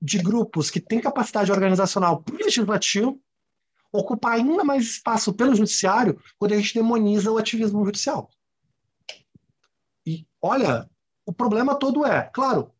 de 0.00 0.18
grupos 0.18 0.70
que 0.70 0.80
têm 0.80 1.00
capacidade 1.00 1.52
organizacional 1.52 2.22
para 2.22 2.34
o 2.34 2.38
legislativo 2.38 3.20
ocupar 3.92 4.32
ainda 4.32 4.64
mais 4.64 4.84
espaço 4.84 5.34
pelo 5.34 5.54
judiciário 5.54 6.20
quando 6.38 6.52
a 6.52 6.56
gente 6.56 6.74
demoniza 6.74 7.30
o 7.30 7.36
ativismo 7.36 7.84
judicial. 7.84 8.30
E 10.04 10.26
olha, 10.40 10.88
o 11.26 11.32
problema 11.32 11.74
todo 11.74 12.04
é, 12.04 12.22
claro, 12.32 12.71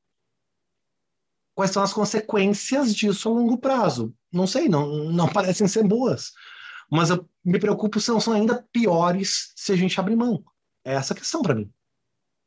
quais 1.55 1.71
são 1.71 1.83
as 1.83 1.93
consequências 1.93 2.95
disso 2.95 3.29
a 3.29 3.33
longo 3.33 3.59
prazo? 3.59 4.15
Não 4.33 4.47
sei, 4.47 4.69
não, 4.69 5.11
não 5.11 5.29
parecem 5.33 5.69
ser 5.69 5.85
boas. 5.85 6.33
Mas 6.91 7.11
eu 7.11 7.27
me 7.45 7.59
preocupo 7.59 8.01
se 8.01 8.11
não 8.11 8.21
são 8.21 8.35
ainda 8.35 8.65
piores 8.73 9.53
se 9.57 9.73
a 9.73 9.77
gente 9.77 9.99
abrir 9.99 10.17
mão. 10.17 10.45
É 10.85 10.95
essa 10.95 11.15
a 11.15 11.17
questão 11.17 11.43
para 11.43 11.55
mim. 11.55 11.71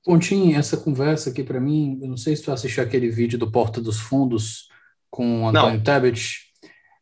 Pontinho, 0.04 0.58
essa 0.58 0.78
conversa 0.78 1.32
aqui 1.32 1.44
para 1.44 1.60
mim, 1.60 2.00
eu 2.02 2.08
não 2.08 2.18
sei 2.18 2.36
se 2.36 2.44
tu 2.44 2.52
assistiu 2.52 2.84
aquele 2.84 3.10
vídeo 3.10 3.40
do 3.40 3.52
Porta 3.52 3.82
dos 3.82 4.00
Fundos 4.00 4.70
com 5.10 5.44
o 5.44 5.48
Antônio 5.48 5.82
Tebet, 5.84 6.42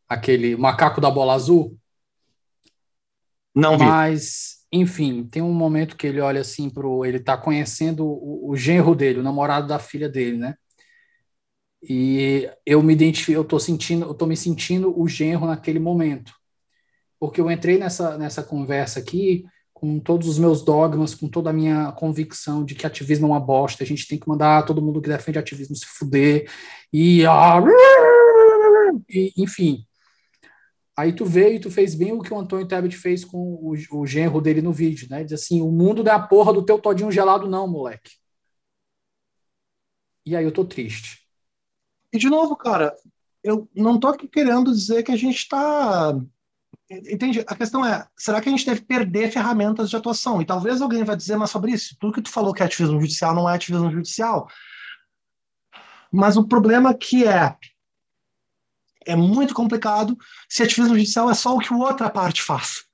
aquele 0.08 0.56
macaco 0.56 1.02
da 1.02 1.12
bola 1.12 1.34
azul. 1.34 1.78
Não 3.54 3.78
vi. 3.78 3.84
Mas, 3.84 4.66
enfim, 4.72 5.26
tem 5.26 5.42
um 5.42 5.54
momento 5.54 5.98
que 5.98 6.08
ele 6.08 6.22
olha 6.22 6.40
assim 6.40 6.70
pro, 6.70 7.04
ele 7.04 7.20
tá 7.20 7.38
conhecendo 7.38 8.06
o, 8.06 8.52
o 8.52 8.56
genro 8.56 8.96
dele, 8.96 9.20
o 9.20 9.24
namorado 9.24 9.68
da 9.68 9.80
filha 9.80 10.08
dele, 10.08 10.38
né? 10.38 10.56
E 11.90 12.50
eu 12.66 12.82
me 12.84 12.94
identifico, 12.94 13.40
eu 13.40 13.44
tô 13.44 13.60
sentindo, 13.60 14.06
eu 14.06 14.14
tô 14.14 14.26
me 14.26 14.38
sentindo 14.38 14.98
o 15.00 15.08
genro 15.08 15.46
naquele 15.48 15.80
momento. 15.80 16.34
porque 17.20 17.40
eu 17.42 17.50
entrei 17.52 17.78
nessa, 17.78 18.18
nessa 18.18 18.44
conversa 18.44 19.00
aqui 19.00 19.46
com 19.74 20.00
todos 20.00 20.28
os 20.28 20.38
meus 20.40 20.62
dogmas, 20.64 21.16
com 21.16 21.28
toda 21.30 21.50
a 21.50 21.54
minha 21.54 21.92
convicção 21.94 22.64
de 22.66 22.76
que 22.76 22.86
ativismo 22.88 23.28
é 23.28 23.30
uma 23.32 23.40
bosta, 23.40 23.84
a 23.84 23.88
gente 23.88 24.08
tem 24.08 24.20
que 24.20 24.28
mandar 24.28 24.66
todo 24.66 24.82
mundo 24.82 25.02
que 25.02 25.10
defende 25.10 25.40
ativismo 25.40 25.76
se 25.76 25.86
fuder, 25.86 26.50
e, 26.92 27.26
ah, 27.26 27.60
e 29.10 29.32
enfim. 29.38 29.86
Aí 30.96 31.12
tu 31.14 31.26
veio 31.26 31.56
e 31.56 31.60
tu 31.60 31.72
fez 31.72 31.96
bem 31.96 32.12
o 32.12 32.22
que 32.22 32.34
o 32.34 32.40
Antônio 32.40 32.68
Tebet 32.68 32.96
fez 32.96 33.26
com 33.26 33.38
o, 33.38 33.74
o 34.00 34.06
genro 34.06 34.40
dele 34.42 34.62
no 34.62 34.72
vídeo, 34.72 35.08
né? 35.10 35.24
Diz 35.24 35.34
assim, 35.34 35.62
o 35.62 35.72
mundo 35.72 36.04
não 36.04 36.12
é 36.12 36.16
a 36.16 36.20
porra 36.20 36.54
do 36.54 36.64
teu 36.64 36.78
todinho 36.80 37.12
gelado 37.12 37.48
não, 37.50 37.68
moleque. 37.68 38.12
E 40.26 40.36
aí 40.36 40.44
eu 40.44 40.52
tô 40.52 40.66
triste. 40.66 41.23
E 42.14 42.18
de 42.18 42.30
novo, 42.30 42.56
cara, 42.56 42.96
eu 43.44 43.68
não 43.76 44.00
tô 44.00 44.08
aqui 44.08 44.28
querendo 44.28 44.72
dizer 44.72 45.04
que 45.04 45.12
a 45.12 45.18
gente 45.18 45.38
está 45.38 46.16
Entende? 46.90 47.44
A 47.48 47.56
questão 47.56 47.86
é, 47.86 48.08
será 48.16 48.40
que 48.42 48.50
a 48.50 48.52
gente 48.52 48.66
deve 48.66 48.82
perder 48.82 49.32
ferramentas 49.32 49.90
de 49.90 49.96
atuação? 49.96 50.42
E 50.42 50.46
talvez 50.46 50.82
alguém 50.82 51.04
vai 51.04 51.16
dizer, 51.16 51.38
mas 51.38 51.50
sobre 51.50 51.72
isso, 51.72 51.96
tudo 52.00 52.14
que 52.14 52.22
tu 52.22 52.30
falou 52.30 52.54
que 52.54 52.62
é 52.62 52.66
ativismo 52.66 53.00
judicial 53.00 53.34
não 53.34 53.50
é 53.50 53.56
ativismo 53.56 53.90
judicial. 53.92 54.48
Mas 56.12 56.38
o 56.38 56.48
problema 56.48 56.94
que 56.94 57.26
é, 57.26 57.58
é 59.06 59.16
muito 59.16 59.54
complicado 59.54 60.16
se 60.48 60.62
ativismo 60.62 60.96
judicial 60.96 61.30
é 61.30 61.34
só 61.34 61.56
o 61.56 61.60
que 61.60 61.74
outra 61.74 62.10
parte 62.10 62.44
faz. 62.44 62.86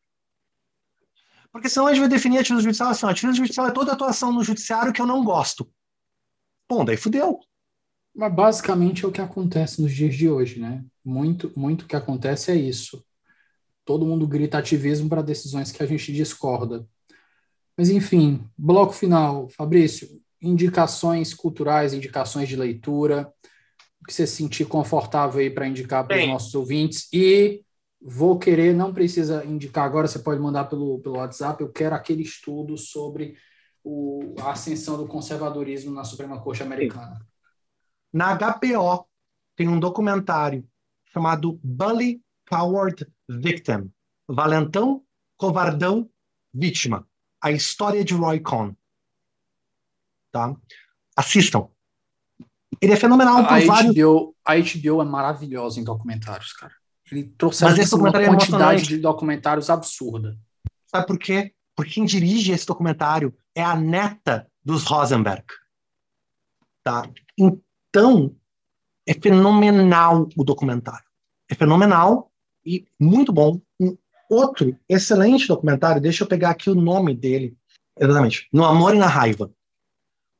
Porque 1.51 1.67
senão 1.67 1.87
a 1.87 1.91
gente 1.91 2.01
vai 2.01 2.09
definir 2.09 2.37
ativismo 2.37 2.61
judicial 2.61 2.89
assim, 2.89 3.07
ativismo 3.07 3.43
judicial 3.43 3.67
é 3.67 3.71
toda 3.71 3.91
atuação 3.91 4.31
no 4.31 4.43
judiciário 4.43 4.93
que 4.93 5.01
eu 5.01 5.07
não 5.07 5.23
gosto. 5.23 5.69
Bom, 6.69 6.85
daí 6.85 6.95
fudeu. 6.95 7.39
Mas 8.15 8.33
basicamente 8.33 9.05
é 9.05 9.07
o 9.07 9.11
que 9.11 9.21
acontece 9.21 9.81
nos 9.81 9.93
dias 9.93 10.15
de 10.15 10.29
hoje, 10.29 10.59
né? 10.59 10.83
Muito, 11.03 11.51
muito 11.55 11.83
o 11.83 11.87
que 11.87 11.95
acontece 11.95 12.51
é 12.51 12.55
isso 12.55 13.03
todo 13.89 14.05
mundo 14.05 14.27
grita 14.27 14.59
ativismo 14.59 15.09
para 15.09 15.23
decisões 15.23 15.71
que 15.71 15.81
a 15.81 15.85
gente 15.87 16.13
discorda. 16.13 16.87
Mas, 17.75 17.89
enfim, 17.89 18.47
bloco 18.55 18.93
final. 18.93 19.49
Fabrício, 19.49 20.07
indicações 20.39 21.33
culturais, 21.33 21.91
indicações 21.91 22.47
de 22.47 22.55
leitura, 22.55 23.33
o 23.99 24.05
que 24.05 24.13
você 24.13 24.27
sentir 24.27 24.65
confortável 24.65 25.39
aí 25.41 25.49
para 25.49 25.67
indicar 25.67 26.05
para 26.05 26.19
os 26.19 26.27
nossos 26.27 26.53
ouvintes. 26.53 27.11
E 27.11 27.63
vou 27.99 28.37
querer, 28.37 28.75
não 28.75 28.93
precisa 28.93 29.43
indicar 29.43 29.85
agora, 29.85 30.07
você 30.07 30.19
pode 30.19 30.39
mandar 30.39 30.65
pelo, 30.65 30.99
pelo 30.99 31.17
WhatsApp, 31.17 31.59
eu 31.59 31.71
quero 31.71 31.95
aquele 31.95 32.21
estudo 32.21 32.77
sobre 32.77 33.37
o, 33.83 34.35
a 34.39 34.51
ascensão 34.51 34.97
do 34.97 35.07
conservadorismo 35.07 35.91
na 35.91 36.03
Suprema 36.03 36.39
Corte 36.39 36.61
Americana. 36.61 37.19
Na 38.11 38.35
HBO 38.35 39.07
tem 39.55 39.67
um 39.67 39.79
documentário 39.79 40.67
chamado 41.13 41.59
Bully 41.63 42.21
Coward 42.47 43.07
Victim. 43.27 43.91
Valentão, 44.27 45.03
covardão, 45.37 46.09
vítima. 46.53 47.07
A 47.41 47.51
história 47.51 48.03
de 48.03 48.13
Roy 48.13 48.39
Cohn. 48.39 48.73
Tá? 50.31 50.55
Assistam. 51.15 51.69
Ele 52.81 52.93
é 52.93 52.95
fenomenal 52.95 53.39
a, 53.39 53.47
por 53.47 53.65
vários... 53.65 53.95
HBO, 53.95 54.35
a 54.45 54.55
HBO 54.55 55.01
é 55.01 55.05
maravilhosa 55.05 55.79
em 55.79 55.83
documentários, 55.83 56.53
cara. 56.53 56.73
Ele 57.11 57.23
trouxe 57.37 57.63
uma 57.65 58.09
é 58.09 58.27
quantidade 58.27 58.83
de 58.83 58.97
documentários 58.97 59.69
absurda. 59.69 60.37
Sabe 60.85 61.07
por 61.07 61.17
quê? 61.17 61.53
Porque 61.75 61.93
quem 61.93 62.05
dirige 62.05 62.51
esse 62.51 62.65
documentário 62.65 63.35
é 63.55 63.63
a 63.63 63.75
neta 63.75 64.49
dos 64.63 64.83
Rosenberg. 64.83 65.45
Tá? 66.83 67.09
Então, 67.89 68.35
é 69.07 69.13
fenomenal 69.13 70.29
o 70.37 70.43
documentário. 70.43 71.05
É 71.49 71.55
fenomenal 71.55 72.31
e 72.65 72.87
muito 72.99 73.33
bom. 73.33 73.59
Um 73.79 73.97
outro 74.29 74.77
excelente 74.87 75.47
documentário, 75.47 76.01
deixa 76.01 76.23
eu 76.23 76.27
pegar 76.27 76.51
aqui 76.51 76.69
o 76.69 76.75
nome 76.75 77.15
dele, 77.15 77.57
exatamente, 77.99 78.47
No 78.53 78.63
Amor 78.63 78.93
e 78.93 78.99
na 78.99 79.07
Raiva. 79.07 79.51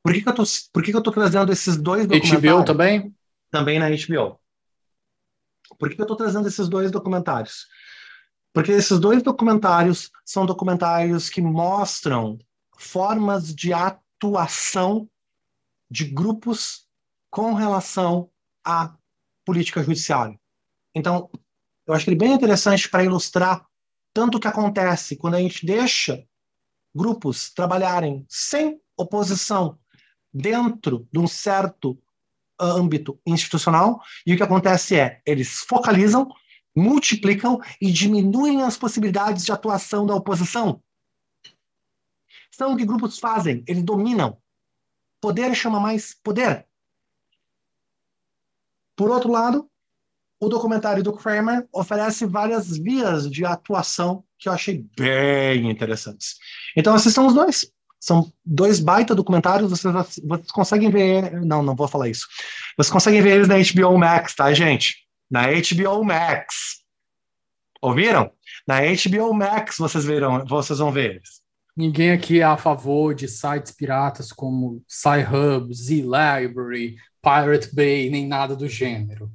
Por 0.02 0.14
que, 0.14 0.22
que 0.22 0.28
eu 0.28 0.34
tô, 0.34 0.44
por 0.72 0.82
que, 0.82 0.92
que 0.92 0.96
eu 0.96 1.02
tô 1.02 1.10
trazendo 1.10 1.52
esses 1.52 1.76
dois 1.76 2.06
documentários? 2.06 2.42
HBO 2.42 2.64
também? 2.64 3.14
Também 3.50 3.78
na 3.78 3.88
HBO. 3.90 4.40
Por 5.78 5.88
que, 5.88 5.96
que 5.96 6.00
eu 6.00 6.04
estou 6.04 6.16
trazendo 6.16 6.46
esses 6.46 6.68
dois 6.68 6.90
documentários? 6.90 7.66
Porque 8.52 8.72
esses 8.72 8.98
dois 8.98 9.22
documentários 9.22 10.10
são 10.24 10.46
documentários 10.46 11.28
que 11.28 11.40
mostram 11.42 12.38
formas 12.76 13.54
de 13.54 13.72
atuação 13.72 15.08
de 15.90 16.04
grupos 16.04 16.88
com 17.30 17.54
relação 17.54 18.30
à 18.64 18.94
política 19.44 19.82
judiciária. 19.82 20.38
Então, 20.94 21.30
eu 21.86 21.94
acho 21.94 22.08
ele 22.08 22.16
bem 22.16 22.32
interessante 22.32 22.88
para 22.88 23.04
ilustrar 23.04 23.66
tanto 24.12 24.38
o 24.38 24.40
que 24.40 24.48
acontece 24.48 25.16
quando 25.16 25.36
a 25.36 25.40
gente 25.40 25.64
deixa 25.64 26.24
grupos 26.94 27.50
trabalharem 27.52 28.26
sem 28.28 28.80
oposição 28.96 29.78
dentro 30.32 31.08
de 31.12 31.18
um 31.18 31.26
certo 31.26 32.00
âmbito 32.60 33.18
institucional, 33.26 34.00
e 34.26 34.34
o 34.34 34.36
que 34.36 34.42
acontece 34.42 34.94
é, 34.96 35.22
eles 35.24 35.60
focalizam, 35.60 36.28
multiplicam 36.76 37.58
e 37.80 37.90
diminuem 37.90 38.62
as 38.62 38.76
possibilidades 38.76 39.44
de 39.44 39.52
atuação 39.52 40.04
da 40.04 40.14
oposição. 40.14 40.82
São 42.50 42.74
o 42.74 42.76
que 42.76 42.84
grupos 42.84 43.18
fazem, 43.18 43.64
eles 43.66 43.82
dominam. 43.82 44.36
Poder 45.20 45.54
chama 45.54 45.80
mais 45.80 46.14
poder. 46.22 46.66
Por 49.00 49.10
outro 49.10 49.32
lado, 49.32 49.66
o 50.38 50.46
documentário 50.46 51.02
do 51.02 51.14
Kramer 51.14 51.66
oferece 51.72 52.26
várias 52.26 52.76
vias 52.76 53.30
de 53.30 53.46
atuação 53.46 54.22
que 54.38 54.46
eu 54.46 54.52
achei 54.52 54.84
bem 54.94 55.70
interessantes. 55.70 56.36
Então, 56.76 56.92
assistam 56.92 57.22
os 57.22 57.32
dois. 57.32 57.72
São 57.98 58.30
dois 58.44 58.78
baita 58.78 59.14
documentários, 59.14 59.70
vocês, 59.70 59.94
vocês 60.22 60.50
conseguem 60.50 60.90
ver. 60.90 61.40
Não, 61.46 61.62
não 61.62 61.74
vou 61.74 61.88
falar 61.88 62.10
isso. 62.10 62.26
Vocês 62.76 62.92
conseguem 62.92 63.22
ver 63.22 63.36
eles 63.36 63.48
na 63.48 63.54
HBO 63.56 63.96
Max, 63.96 64.34
tá, 64.34 64.52
gente? 64.52 64.96
Na 65.30 65.44
HBO 65.46 66.04
Max. 66.04 66.82
Ouviram? 67.80 68.30
Na 68.68 68.80
HBO 68.80 69.32
Max 69.32 69.78
vocês 69.78 70.04
verão, 70.04 70.44
vocês 70.44 70.78
vão 70.78 70.92
ver 70.92 71.12
eles. 71.12 71.39
Ninguém 71.76 72.10
aqui 72.10 72.40
é 72.40 72.44
a 72.44 72.56
favor 72.56 73.14
de 73.14 73.28
sites 73.28 73.72
piratas 73.72 74.32
como 74.32 74.82
Sci-Hub, 74.88 75.72
Z-Library, 75.72 76.96
Pirate 77.22 77.74
Bay, 77.74 78.10
nem 78.10 78.26
nada 78.26 78.56
do 78.56 78.68
gênero. 78.68 79.30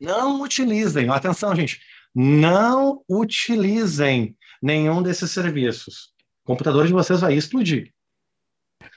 Não 0.00 0.42
utilizem, 0.42 1.08
atenção, 1.08 1.54
gente, 1.54 1.80
não 2.14 3.02
utilizem 3.08 4.36
nenhum 4.62 5.02
desses 5.02 5.30
serviços. 5.30 6.12
O 6.44 6.48
computador 6.48 6.86
de 6.86 6.92
vocês 6.92 7.20
vai 7.20 7.34
explodir. 7.34 7.92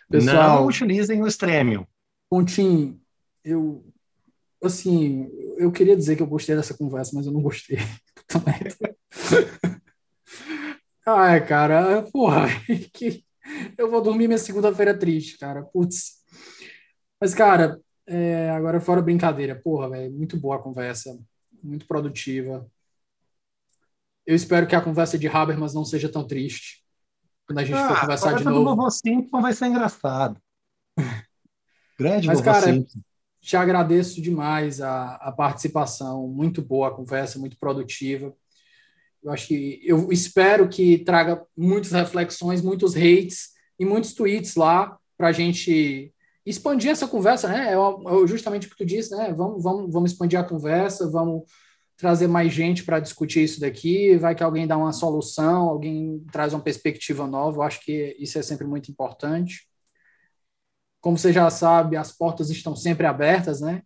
Pessoal, 0.09 0.61
não 0.61 0.67
utilizem 0.67 1.21
o 1.21 1.27
Stremio. 1.27 1.87
Pontinho, 2.29 2.99
eu 3.43 3.83
assim, 4.63 5.29
eu 5.57 5.71
queria 5.71 5.95
dizer 5.95 6.15
que 6.15 6.23
eu 6.23 6.27
gostei 6.27 6.55
dessa 6.55 6.73
conversa, 6.73 7.11
mas 7.13 7.25
eu 7.25 7.31
não 7.31 7.41
gostei. 7.41 7.77
Ai, 11.09 11.45
cara, 11.45 12.03
porra, 12.11 12.47
que... 12.93 13.23
eu 13.77 13.89
vou 13.89 14.01
dormir 14.01 14.27
minha 14.27 14.38
segunda-feira 14.38 14.93
triste, 14.93 15.38
cara. 15.38 15.63
Putz. 15.63 16.17
Mas, 17.19 17.34
cara, 17.34 17.79
é, 18.05 18.49
agora, 18.49 18.81
fora 18.81 19.01
brincadeira, 19.01 19.55
porra, 19.55 19.89
velho, 19.89 20.11
muito 20.11 20.38
boa 20.38 20.57
a 20.57 20.61
conversa, 20.61 21.17
muito 21.63 21.88
produtiva. 21.88 22.69
Eu 24.25 24.35
espero 24.35 24.67
que 24.67 24.75
a 24.75 24.81
conversa 24.81 25.17
de 25.17 25.29
Habermas 25.29 25.73
não 25.73 25.85
seja 25.85 26.09
tão 26.09 26.27
triste 26.27 26.84
quando 27.47 27.59
a 27.59 27.63
gente 27.63 27.77
ah, 27.77 27.88
for 27.88 28.01
conversar 28.01 28.34
de 28.34 28.43
novo. 28.43 28.85
A 28.85 28.91
Simpson 28.91 29.41
vai 29.41 29.53
ser 29.53 29.67
engraçado. 29.67 30.41
Grande 31.97 32.27
Mas, 32.27 32.41
cara, 32.41 32.65
Simpson. 32.65 32.99
te 33.39 33.55
agradeço 33.55 34.21
demais 34.21 34.81
a, 34.81 35.15
a 35.15 35.31
participação, 35.31 36.27
muito 36.27 36.61
boa 36.61 36.89
a 36.89 36.91
conversa, 36.91 37.39
muito 37.39 37.57
produtiva. 37.57 38.35
Eu 39.27 39.33
acho 39.33 39.47
que 39.49 39.81
eu 39.83 40.09
espero 40.09 40.69
que 40.69 40.99
traga 40.99 41.45
muitas 41.55 41.91
reflexões, 41.91 42.61
muitos 42.61 42.95
hates 42.95 43.49
e 43.77 43.83
muitos 43.83 44.13
tweets 44.13 44.55
lá 44.55 44.97
para 45.17 45.27
a 45.27 45.31
gente 45.33 46.13
expandir 46.45 46.91
essa 46.91 47.09
conversa, 47.09 47.49
né? 47.49 47.73
É, 47.73 47.73
é 47.73 48.27
justamente 48.27 48.67
o 48.67 48.69
que 48.69 48.77
tu 48.77 48.85
disse, 48.85 49.13
né? 49.13 49.33
Vamos, 49.33 49.61
vamos, 49.61 49.91
vamos 49.91 50.11
expandir 50.13 50.39
a 50.39 50.45
conversa, 50.45 51.11
vamos 51.11 51.43
trazer 51.97 52.27
mais 52.27 52.53
gente 52.53 52.85
para 52.85 53.01
discutir 53.01 53.43
isso 53.43 53.59
daqui, 53.59 54.15
vai 54.15 54.33
que 54.33 54.43
alguém 54.43 54.65
dá 54.65 54.77
uma 54.77 54.93
solução, 54.93 55.63
alguém 55.67 56.23
traz 56.31 56.53
uma 56.53 56.63
perspectiva 56.63 57.27
nova, 57.27 57.57
eu 57.57 57.63
acho 57.63 57.81
que 57.81 58.15
isso 58.17 58.39
é 58.39 58.41
sempre 58.41 58.65
muito 58.65 58.89
importante. 58.89 59.67
Como 61.01 61.17
você 61.17 61.33
já 61.33 61.49
sabe, 61.49 61.97
as 61.97 62.13
portas 62.13 62.49
estão 62.49 62.77
sempre 62.77 63.05
abertas, 63.05 63.59
né? 63.59 63.81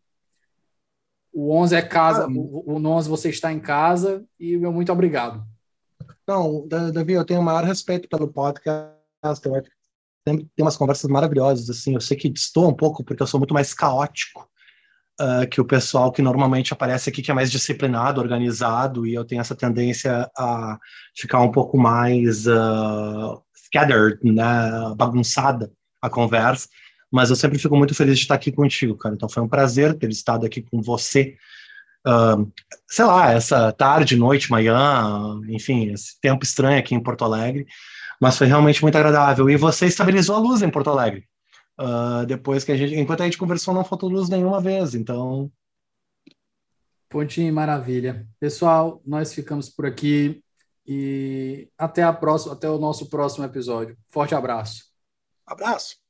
O 1.34 1.56
11 1.56 1.76
é 1.76 1.82
casa, 1.82 2.26
ah, 2.26 2.28
o, 2.28 2.74
o 2.74 2.88
11 2.88 3.10
você 3.10 3.30
está 3.30 3.52
em 3.52 3.60
casa 3.60 4.24
e 4.40 4.58
meu 4.58 4.72
muito 4.72 4.92
obrigado. 4.92 5.44
Não, 6.28 6.68
Davi, 6.68 7.14
eu 7.14 7.26
tenho 7.26 7.40
o 7.40 7.44
maior 7.44 7.64
respeito 7.64 8.08
pelo 8.10 8.28
podcast, 8.28 9.46
eu 9.46 9.56
acho 9.56 9.70
tem 10.24 10.48
umas 10.60 10.78
conversas 10.78 11.10
maravilhosas, 11.10 11.70
assim, 11.70 11.96
eu 11.96 12.02
sei 12.02 12.16
que 12.16 12.30
distou 12.30 12.70
um 12.70 12.74
pouco 12.74 13.04
porque 13.04 13.22
eu 13.24 13.28
sou 13.28 13.40
muito 13.40 13.54
mais 13.54 13.74
caótico 13.74 14.48
uh, 15.20 15.48
que 15.50 15.60
o 15.60 15.66
pessoal 15.66 16.12
que 16.12 16.22
normalmente 16.22 16.74
aparece 16.74 17.10
aqui, 17.10 17.22
que 17.22 17.32
é 17.32 17.34
mais 17.34 17.52
disciplinado, 17.52 18.22
organizado, 18.22 19.08
e 19.08 19.14
eu 19.14 19.26
tenho 19.26 19.42
essa 19.42 19.56
tendência 19.56 20.30
a 20.38 20.78
ficar 21.16 21.40
um 21.42 21.52
pouco 21.52 21.78
mais 21.78 22.46
uh, 22.46 23.42
scattered, 23.56 24.20
né, 24.24 24.94
bagunçada 24.96 25.72
a 26.02 26.10
conversa, 26.10 26.68
mas 27.12 27.30
eu 27.30 27.36
sempre 27.36 27.60
fico 27.60 27.76
muito 27.76 27.94
feliz 27.94 28.18
de 28.18 28.24
estar 28.24 28.36
aqui 28.36 28.52
contigo, 28.52 28.96
cara. 28.96 29.14
Então 29.14 29.28
foi 29.28 29.44
um 29.44 29.48
prazer 29.48 29.94
ter 29.98 30.10
estado 30.10 30.46
aqui 30.46 30.62
com 30.62 30.82
você. 30.82 31.36
Uh, 32.08 32.52
sei 32.88 33.06
lá, 33.06 33.32
essa 33.32 33.72
tarde, 33.74 34.16
noite, 34.16 34.50
manhã, 34.50 35.40
enfim, 35.50 35.92
esse 35.92 36.20
tempo 36.20 36.44
estranho 36.44 36.80
aqui 36.80 36.96
em 36.96 37.04
Porto 37.04 37.26
Alegre, 37.26 37.68
mas 38.20 38.38
foi 38.38 38.48
realmente 38.48 38.82
muito 38.82 38.96
agradável. 38.96 39.50
E 39.50 39.58
você 39.58 39.86
estabilizou 39.86 40.36
a 40.36 40.40
luz 40.40 40.62
em 40.62 40.70
Porto 40.70 40.90
Alegre. 40.90 41.28
Uh, 41.80 42.26
depois 42.26 42.64
que 42.64 42.72
a 42.72 42.78
gente, 42.78 42.96
enquanto 42.96 43.22
a 43.22 43.26
gente 43.26 43.38
conversou, 43.38 43.74
não 43.74 43.84
faltou 43.84 44.10
luz 44.10 44.30
nenhuma 44.30 44.62
vez, 44.62 44.96
então. 44.96 45.52
Pontinho, 47.10 47.54
maravilha. 47.54 48.26
Pessoal, 48.40 49.02
nós 49.06 49.34
ficamos 49.34 49.70
por 49.70 49.86
aqui 49.86 50.42
e 50.86 51.70
até 51.78 52.04
a 52.04 52.14
próxima, 52.14 52.54
até 52.54 52.70
o 52.70 52.80
nosso 52.80 53.10
próximo 53.10 53.46
episódio. 53.46 53.98
Forte 54.10 54.34
abraço. 54.34 54.86
Abraço. 55.46 56.01